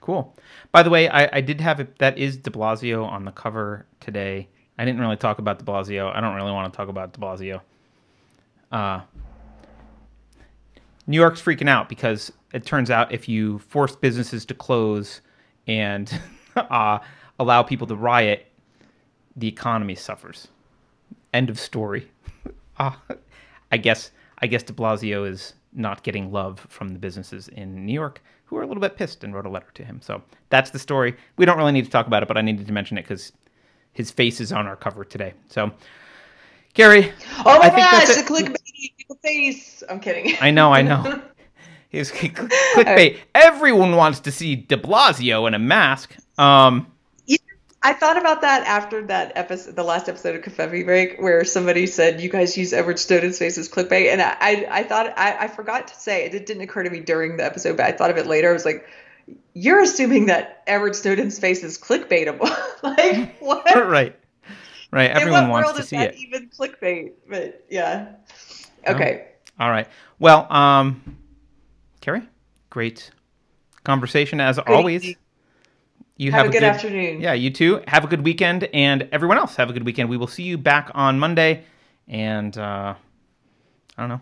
cool. 0.00 0.36
By 0.72 0.82
the 0.82 0.90
way, 0.90 1.08
I, 1.08 1.28
I 1.38 1.40
did 1.40 1.60
have 1.60 1.80
it. 1.80 1.98
That 1.98 2.16
is 2.16 2.36
De 2.36 2.50
Blasio 2.50 3.04
on 3.06 3.24
the 3.24 3.32
cover 3.32 3.86
today. 4.00 4.48
I 4.78 4.84
didn't 4.86 5.00
really 5.00 5.16
talk 5.16 5.38
about 5.38 5.58
De 5.58 5.64
Blasio. 5.64 6.14
I 6.14 6.20
don't 6.20 6.34
really 6.36 6.52
want 6.52 6.72
to 6.72 6.76
talk 6.76 6.88
about 6.88 7.12
De 7.12 7.20
Blasio. 7.20 7.60
Uh, 8.70 9.00
New 11.06 11.16
York's 11.16 11.42
freaking 11.42 11.68
out 11.68 11.88
because 11.88 12.32
it 12.52 12.64
turns 12.64 12.90
out 12.90 13.12
if 13.12 13.28
you 13.28 13.58
force 13.58 13.96
businesses 13.96 14.44
to 14.46 14.54
close 14.54 15.20
and 15.66 16.12
uh, 16.56 16.98
allow 17.38 17.62
people 17.62 17.86
to 17.86 17.96
riot, 17.96 18.46
the 19.36 19.48
economy 19.48 19.94
suffers. 19.94 20.48
End 21.32 21.50
of 21.50 21.58
story. 21.58 22.10
uh, 22.78 22.92
I 23.72 23.76
guess 23.76 24.10
I 24.42 24.46
guess 24.46 24.62
De 24.62 24.72
Blasio 24.72 25.28
is 25.28 25.54
not 25.72 26.02
getting 26.02 26.32
love 26.32 26.66
from 26.68 26.88
the 26.88 26.98
businesses 26.98 27.48
in 27.48 27.84
New 27.86 27.92
York 27.92 28.22
who 28.44 28.56
are 28.56 28.62
a 28.62 28.66
little 28.66 28.80
bit 28.80 28.96
pissed 28.96 29.22
and 29.22 29.32
wrote 29.32 29.46
a 29.46 29.50
letter 29.50 29.70
to 29.74 29.84
him. 29.84 30.00
So 30.02 30.22
that's 30.48 30.70
the 30.70 30.78
story. 30.78 31.16
We 31.36 31.44
don't 31.46 31.56
really 31.56 31.72
need 31.72 31.84
to 31.84 31.90
talk 31.90 32.08
about 32.08 32.22
it, 32.22 32.26
but 32.26 32.36
I 32.36 32.40
needed 32.40 32.66
to 32.66 32.72
mention 32.72 32.98
it 32.98 33.02
because 33.02 33.32
his 33.92 34.10
face 34.10 34.40
is 34.40 34.52
on 34.52 34.66
our 34.66 34.74
cover 34.74 35.04
today. 35.04 35.34
So, 35.48 35.70
Gary, 36.74 37.12
Oh 37.44 37.58
my 37.58 37.66
I 37.66 37.70
think 37.70 37.90
gosh, 37.90 38.14
the 38.14 38.20
it. 38.20 38.26
clickbait 38.26 39.16
face. 39.22 39.82
I'm 39.88 40.00
kidding. 40.00 40.34
I 40.40 40.50
know, 40.50 40.72
I 40.72 40.82
know. 40.82 41.20
He's 41.88 42.12
clickbait. 42.12 43.18
Everyone 43.34 43.96
wants 43.96 44.20
to 44.20 44.30
see 44.32 44.54
De 44.56 44.76
Blasio 44.76 45.48
in 45.48 45.54
a 45.54 45.58
mask. 45.58 46.14
Um, 46.38 46.86
I 47.82 47.94
thought 47.94 48.18
about 48.18 48.42
that 48.42 48.66
after 48.66 49.06
that 49.06 49.32
episode, 49.36 49.74
the 49.74 49.82
last 49.82 50.08
episode 50.08 50.36
of 50.36 50.42
Covfefe 50.42 50.84
Break, 50.84 51.18
where 51.18 51.44
somebody 51.44 51.86
said 51.86 52.20
you 52.20 52.28
guys 52.28 52.56
use 52.56 52.74
Edward 52.74 52.98
Snowden's 52.98 53.38
face 53.38 53.56
as 53.56 53.70
clickbait, 53.70 54.12
and 54.12 54.20
I, 54.20 54.36
I, 54.38 54.66
I 54.70 54.82
thought 54.82 55.14
I, 55.18 55.36
I 55.40 55.48
forgot 55.48 55.88
to 55.88 55.94
say 55.98 56.26
it. 56.26 56.34
It 56.34 56.44
didn't 56.44 56.62
occur 56.62 56.82
to 56.82 56.90
me 56.90 57.00
during 57.00 57.38
the 57.38 57.44
episode, 57.44 57.78
but 57.78 57.86
I 57.86 57.92
thought 57.92 58.10
of 58.10 58.18
it 58.18 58.26
later. 58.26 58.50
I 58.50 58.52
was 58.52 58.66
like, 58.66 58.86
"You're 59.54 59.80
assuming 59.80 60.26
that 60.26 60.62
Edward 60.66 60.94
Snowden's 60.94 61.38
face 61.38 61.64
is 61.64 61.78
clickbaitable? 61.78 62.54
like 62.82 63.38
what? 63.40 63.64
right, 63.88 64.14
right. 64.90 65.10
Everyone 65.10 65.48
wants 65.48 65.66
world 65.66 65.76
to 65.76 65.82
is 65.82 65.88
see 65.88 65.96
it. 65.96 66.14
even 66.16 66.48
clickbait? 66.50 67.12
But 67.28 67.64
yeah, 67.70 68.12
okay. 68.86 69.26
All 69.58 69.70
right. 69.70 69.88
Well, 70.18 70.50
um, 70.52 71.16
Keri, 72.00 72.22
great 72.70 73.10
conversation 73.84 74.40
as 74.40 74.58
always. 74.58 75.02
evening. 75.02 75.16
You 76.16 76.32
Have 76.32 76.46
have, 76.46 76.50
a 76.50 76.52
good 76.52 76.62
afternoon. 76.64 77.20
Yeah, 77.22 77.32
you 77.32 77.50
too. 77.50 77.82
Have 77.88 78.04
a 78.04 78.06
good 78.06 78.22
weekend, 78.24 78.64
and 78.74 79.08
everyone 79.10 79.38
else 79.38 79.56
have 79.56 79.70
a 79.70 79.72
good 79.72 79.84
weekend. 79.86 80.10
We 80.10 80.18
will 80.18 80.26
see 80.26 80.42
you 80.42 80.58
back 80.58 80.90
on 80.94 81.18
Monday, 81.18 81.64
and 82.08 82.56
uh, 82.58 82.94
I 83.96 84.02
don't 84.02 84.10
know, 84.10 84.20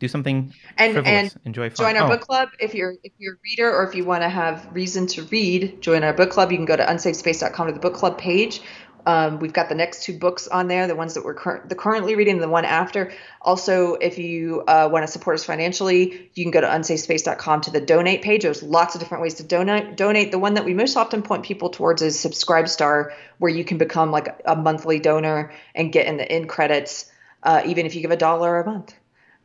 do 0.00 0.06
something 0.08 0.52
And- 0.76 0.92
frivolous. 0.92 1.32
and 1.34 1.40
Enjoy 1.46 1.70
fun. 1.70 1.76
Join 1.94 1.96
our 1.96 2.06
Oh, 2.12 2.16
book 2.16 2.20
club 2.26 2.50
if 2.60 2.74
you're 2.74 2.94
if 3.02 3.12
you're 3.18 3.34
a 3.34 3.38
reader 3.42 3.74
or 3.74 3.88
if 3.88 3.94
you 3.94 4.04
want 4.04 4.22
to 4.22 4.28
have 4.28 4.68
reason 4.72 5.06
to 5.08 5.22
read. 5.24 5.80
Join 5.80 6.04
our 6.04 6.12
book 6.12 6.28
club. 6.30 6.50
You 6.52 6.58
can 6.58 6.66
go 6.66 6.76
to 6.76 6.84
unsafespace.com 6.84 7.66
to 7.68 7.72
the 7.72 7.80
book 7.80 7.94
club 7.94 8.18
page. 8.18 8.60
Um, 9.06 9.38
we've 9.38 9.52
got 9.52 9.68
the 9.68 9.74
next 9.74 10.02
two 10.02 10.18
books 10.18 10.48
on 10.48 10.68
there, 10.68 10.86
the 10.86 10.94
ones 10.96 11.14
that 11.14 11.24
we're 11.24 11.34
cur- 11.34 11.64
the 11.66 11.74
currently 11.74 12.14
reading, 12.14 12.34
and 12.34 12.42
the 12.42 12.48
one 12.48 12.64
after. 12.64 13.12
Also, 13.40 13.94
if 13.94 14.18
you 14.18 14.62
uh, 14.66 14.88
want 14.92 15.04
to 15.06 15.10
support 15.10 15.34
us 15.34 15.44
financially, 15.44 16.30
you 16.34 16.44
can 16.44 16.50
go 16.50 16.60
to 16.60 16.66
unsafespace.com 16.66 17.60
to 17.62 17.70
the 17.70 17.80
donate 17.80 18.22
page. 18.22 18.42
There's 18.42 18.62
lots 18.62 18.94
of 18.94 19.00
different 19.00 19.22
ways 19.22 19.34
to 19.34 19.42
donate. 19.44 19.96
Donate. 19.96 20.30
The 20.30 20.38
one 20.38 20.54
that 20.54 20.64
we 20.64 20.74
most 20.74 20.96
often 20.96 21.22
point 21.22 21.44
people 21.44 21.70
towards 21.70 22.02
is 22.02 22.16
Subscribestar, 22.16 23.12
where 23.38 23.50
you 23.50 23.64
can 23.64 23.78
become 23.78 24.10
like 24.10 24.40
a 24.44 24.56
monthly 24.56 24.98
donor 24.98 25.52
and 25.74 25.92
get 25.92 26.06
in 26.06 26.16
the 26.16 26.30
end 26.30 26.48
credits, 26.48 27.10
uh, 27.42 27.62
even 27.66 27.86
if 27.86 27.94
you 27.94 28.02
give 28.02 28.10
a 28.10 28.16
dollar 28.16 28.60
a 28.60 28.66
month 28.66 28.94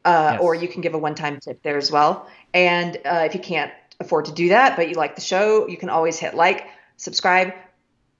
uh, 0.05 0.31
Yes. 0.33 0.41
or 0.41 0.55
you 0.55 0.67
can 0.67 0.81
give 0.81 0.93
a 0.93 0.97
one-time 0.97 1.39
tip 1.39 1.61
there 1.63 1.77
as 1.77 1.91
well. 1.91 2.27
And 2.53 2.97
uh, 3.05 3.23
if 3.25 3.33
you 3.35 3.39
can't 3.39 3.71
afford 3.99 4.25
to 4.25 4.31
do 4.31 4.49
that, 4.49 4.75
but 4.75 4.89
you 4.89 4.95
like 4.95 5.15
the 5.15 5.21
show, 5.21 5.67
you 5.67 5.77
can 5.77 5.89
always 5.89 6.19
hit 6.19 6.33
like, 6.33 6.65
subscribe, 6.97 7.53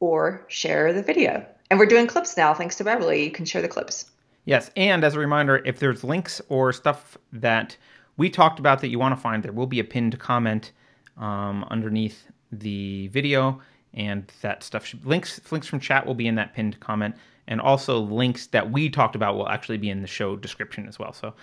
or 0.04 0.44
share 0.50 0.92
the 0.92 1.02
video. 1.02 1.46
And 1.72 1.80
we're 1.80 1.86
doing 1.86 2.08
clips 2.08 2.36
now, 2.36 2.54
thanks 2.54 2.76
to 2.76 2.84
Beverly. 2.84 3.24
You 3.24 3.32
can 3.32 3.46
share 3.46 3.62
the 3.62 3.70
clips. 3.70 4.12
Yes, 4.44 4.70
and 4.76 5.02
as 5.06 5.16
a 5.16 5.20
reminder, 5.20 5.62
if 5.64 5.80
there's 5.80 6.04
links 6.04 6.42
or 6.50 6.74
stuff 6.74 7.18
that 7.32 7.78
we 8.18 8.30
talked 8.30 8.60
about 8.60 8.82
that 8.82 8.90
you 8.90 9.00
want 9.00 9.16
to 9.16 9.22
find, 9.22 9.42
there 9.42 9.54
will 9.54 9.66
be 9.66 9.80
a 9.80 9.84
pinned 9.86 10.20
comment 10.20 10.74
um, 11.18 11.64
underneath 11.72 12.26
the 12.52 13.08
video, 13.08 13.62
and 13.94 14.30
that 14.42 14.62
stuff 14.62 14.86
should, 14.86 15.06
links 15.06 15.40
links 15.52 15.68
from 15.68 15.80
chat 15.80 16.06
will 16.06 16.16
be 16.16 16.28
in 16.28 16.36
that 16.36 16.54
pinned 16.54 16.78
comment, 16.82 17.16
and 17.48 17.62
also 17.62 17.98
links 18.00 18.48
that 18.48 18.70
we 18.70 18.90
talked 18.90 19.16
about 19.16 19.36
will 19.38 19.48
actually 19.48 19.78
be 19.78 19.90
in 19.90 20.02
the 20.02 20.08
show 20.08 20.36
description 20.36 20.86
as 20.90 21.00
well. 21.00 21.14
So, 21.14 21.34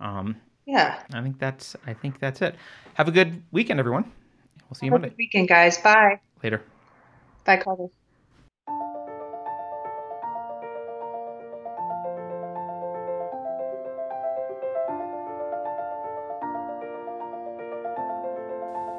um, 0.00 0.34
Yeah. 0.66 0.98
I 1.14 1.22
think 1.22 1.38
that's 1.38 1.76
I 1.86 1.94
think 1.94 2.18
that's 2.18 2.42
it. 2.42 2.56
Have 2.94 3.06
a 3.06 3.12
good 3.12 3.40
weekend, 3.52 3.78
everyone. 3.78 4.10
We'll 4.68 4.74
see 4.74 4.86
you 4.86 4.92
Have 4.92 4.98
a 4.98 5.02
Monday. 5.02 5.10
good 5.10 5.18
weekend, 5.18 5.48
guys. 5.48 5.78
Bye. 5.78 6.18
Later. 6.42 6.60
Bye, 7.44 7.58
Carter. 7.58 7.86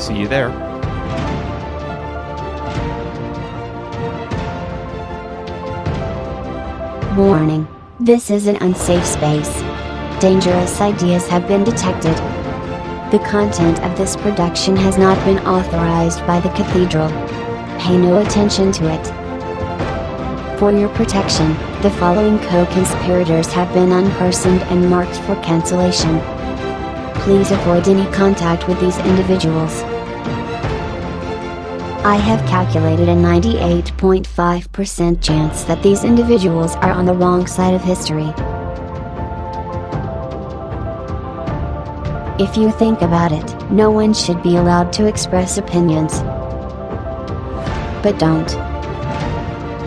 See 0.00 0.16
you 0.16 0.28
there. 0.28 0.48
Warning. 7.14 7.68
This 8.00 8.30
is 8.30 8.46
an 8.46 8.56
unsafe 8.62 9.04
space. 9.04 9.52
Dangerous 10.22 10.80
ideas 10.80 11.28
have 11.28 11.46
been 11.46 11.64
detected. 11.64 12.16
The 13.12 13.22
content 13.28 13.78
of 13.82 13.98
this 13.98 14.16
production 14.16 14.74
has 14.76 14.96
not 14.96 15.22
been 15.26 15.38
authorized 15.40 16.26
by 16.26 16.40
the 16.40 16.48
Cathedral. 16.50 17.10
Pay 17.78 17.98
no 17.98 18.22
attention 18.22 18.72
to 18.72 18.88
it. 18.90 19.06
For 20.58 20.72
your 20.72 20.88
protection, 20.90 21.52
the 21.82 21.90
following 21.90 22.38
co-conspirators 22.38 23.52
have 23.52 23.72
been 23.74 23.90
unpersoned 23.90 24.62
and 24.70 24.88
marked 24.88 25.16
for 25.26 25.34
cancellation. 25.42 26.20
Please 27.20 27.50
avoid 27.50 27.86
any 27.86 28.10
contact 28.12 28.66
with 28.66 28.80
these 28.80 28.98
individuals. 29.00 29.82
I 32.02 32.16
have 32.16 32.40
calculated 32.48 33.10
a 33.10 33.14
98.5% 33.14 35.22
chance 35.22 35.64
that 35.64 35.82
these 35.82 36.02
individuals 36.02 36.74
are 36.76 36.92
on 36.92 37.04
the 37.04 37.12
wrong 37.12 37.46
side 37.46 37.74
of 37.74 37.82
history. 37.82 38.32
If 42.42 42.56
you 42.56 42.70
think 42.70 43.02
about 43.02 43.32
it, 43.32 43.70
no 43.70 43.90
one 43.90 44.14
should 44.14 44.42
be 44.42 44.56
allowed 44.56 44.94
to 44.94 45.04
express 45.04 45.58
opinions. 45.58 46.22
But 48.02 48.18
don't. 48.18 48.48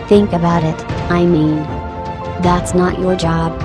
Think 0.07 0.33
about 0.33 0.63
it, 0.63 0.79
I 1.09 1.25
mean. 1.25 1.63
That's 2.43 2.75
not 2.75 2.99
your 2.99 3.15
job. 3.15 3.59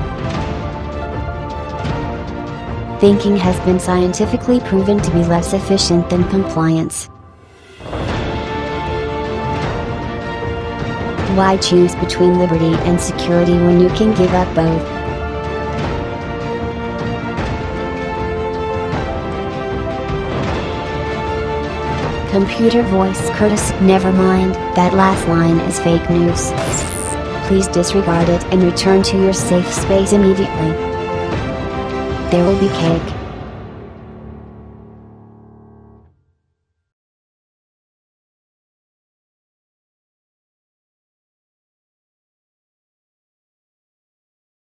Thinking 2.98 3.36
has 3.36 3.60
been 3.66 3.78
scientifically 3.78 4.60
proven 4.60 5.02
to 5.02 5.10
be 5.10 5.22
less 5.24 5.52
efficient 5.52 6.08
than 6.08 6.24
compliance. 6.30 7.10
Why 11.38 11.56
choose 11.56 11.94
between 11.94 12.36
liberty 12.36 12.74
and 12.82 13.00
security 13.00 13.52
when 13.52 13.80
you 13.80 13.88
can 13.90 14.12
give 14.16 14.34
up 14.34 14.52
both? 14.56 14.82
Computer 22.32 22.82
voice 22.82 23.30
Curtis, 23.36 23.70
never 23.80 24.12
mind, 24.12 24.56
that 24.74 24.94
last 24.94 25.28
line 25.28 25.60
is 25.60 25.78
fake 25.78 26.10
news. 26.10 26.50
Please 27.46 27.68
disregard 27.68 28.28
it 28.28 28.42
and 28.46 28.64
return 28.64 29.04
to 29.04 29.16
your 29.16 29.32
safe 29.32 29.72
space 29.72 30.12
immediately. 30.12 30.72
There 32.32 32.44
will 32.44 32.58
be 32.58 32.68
cake. 32.70 33.17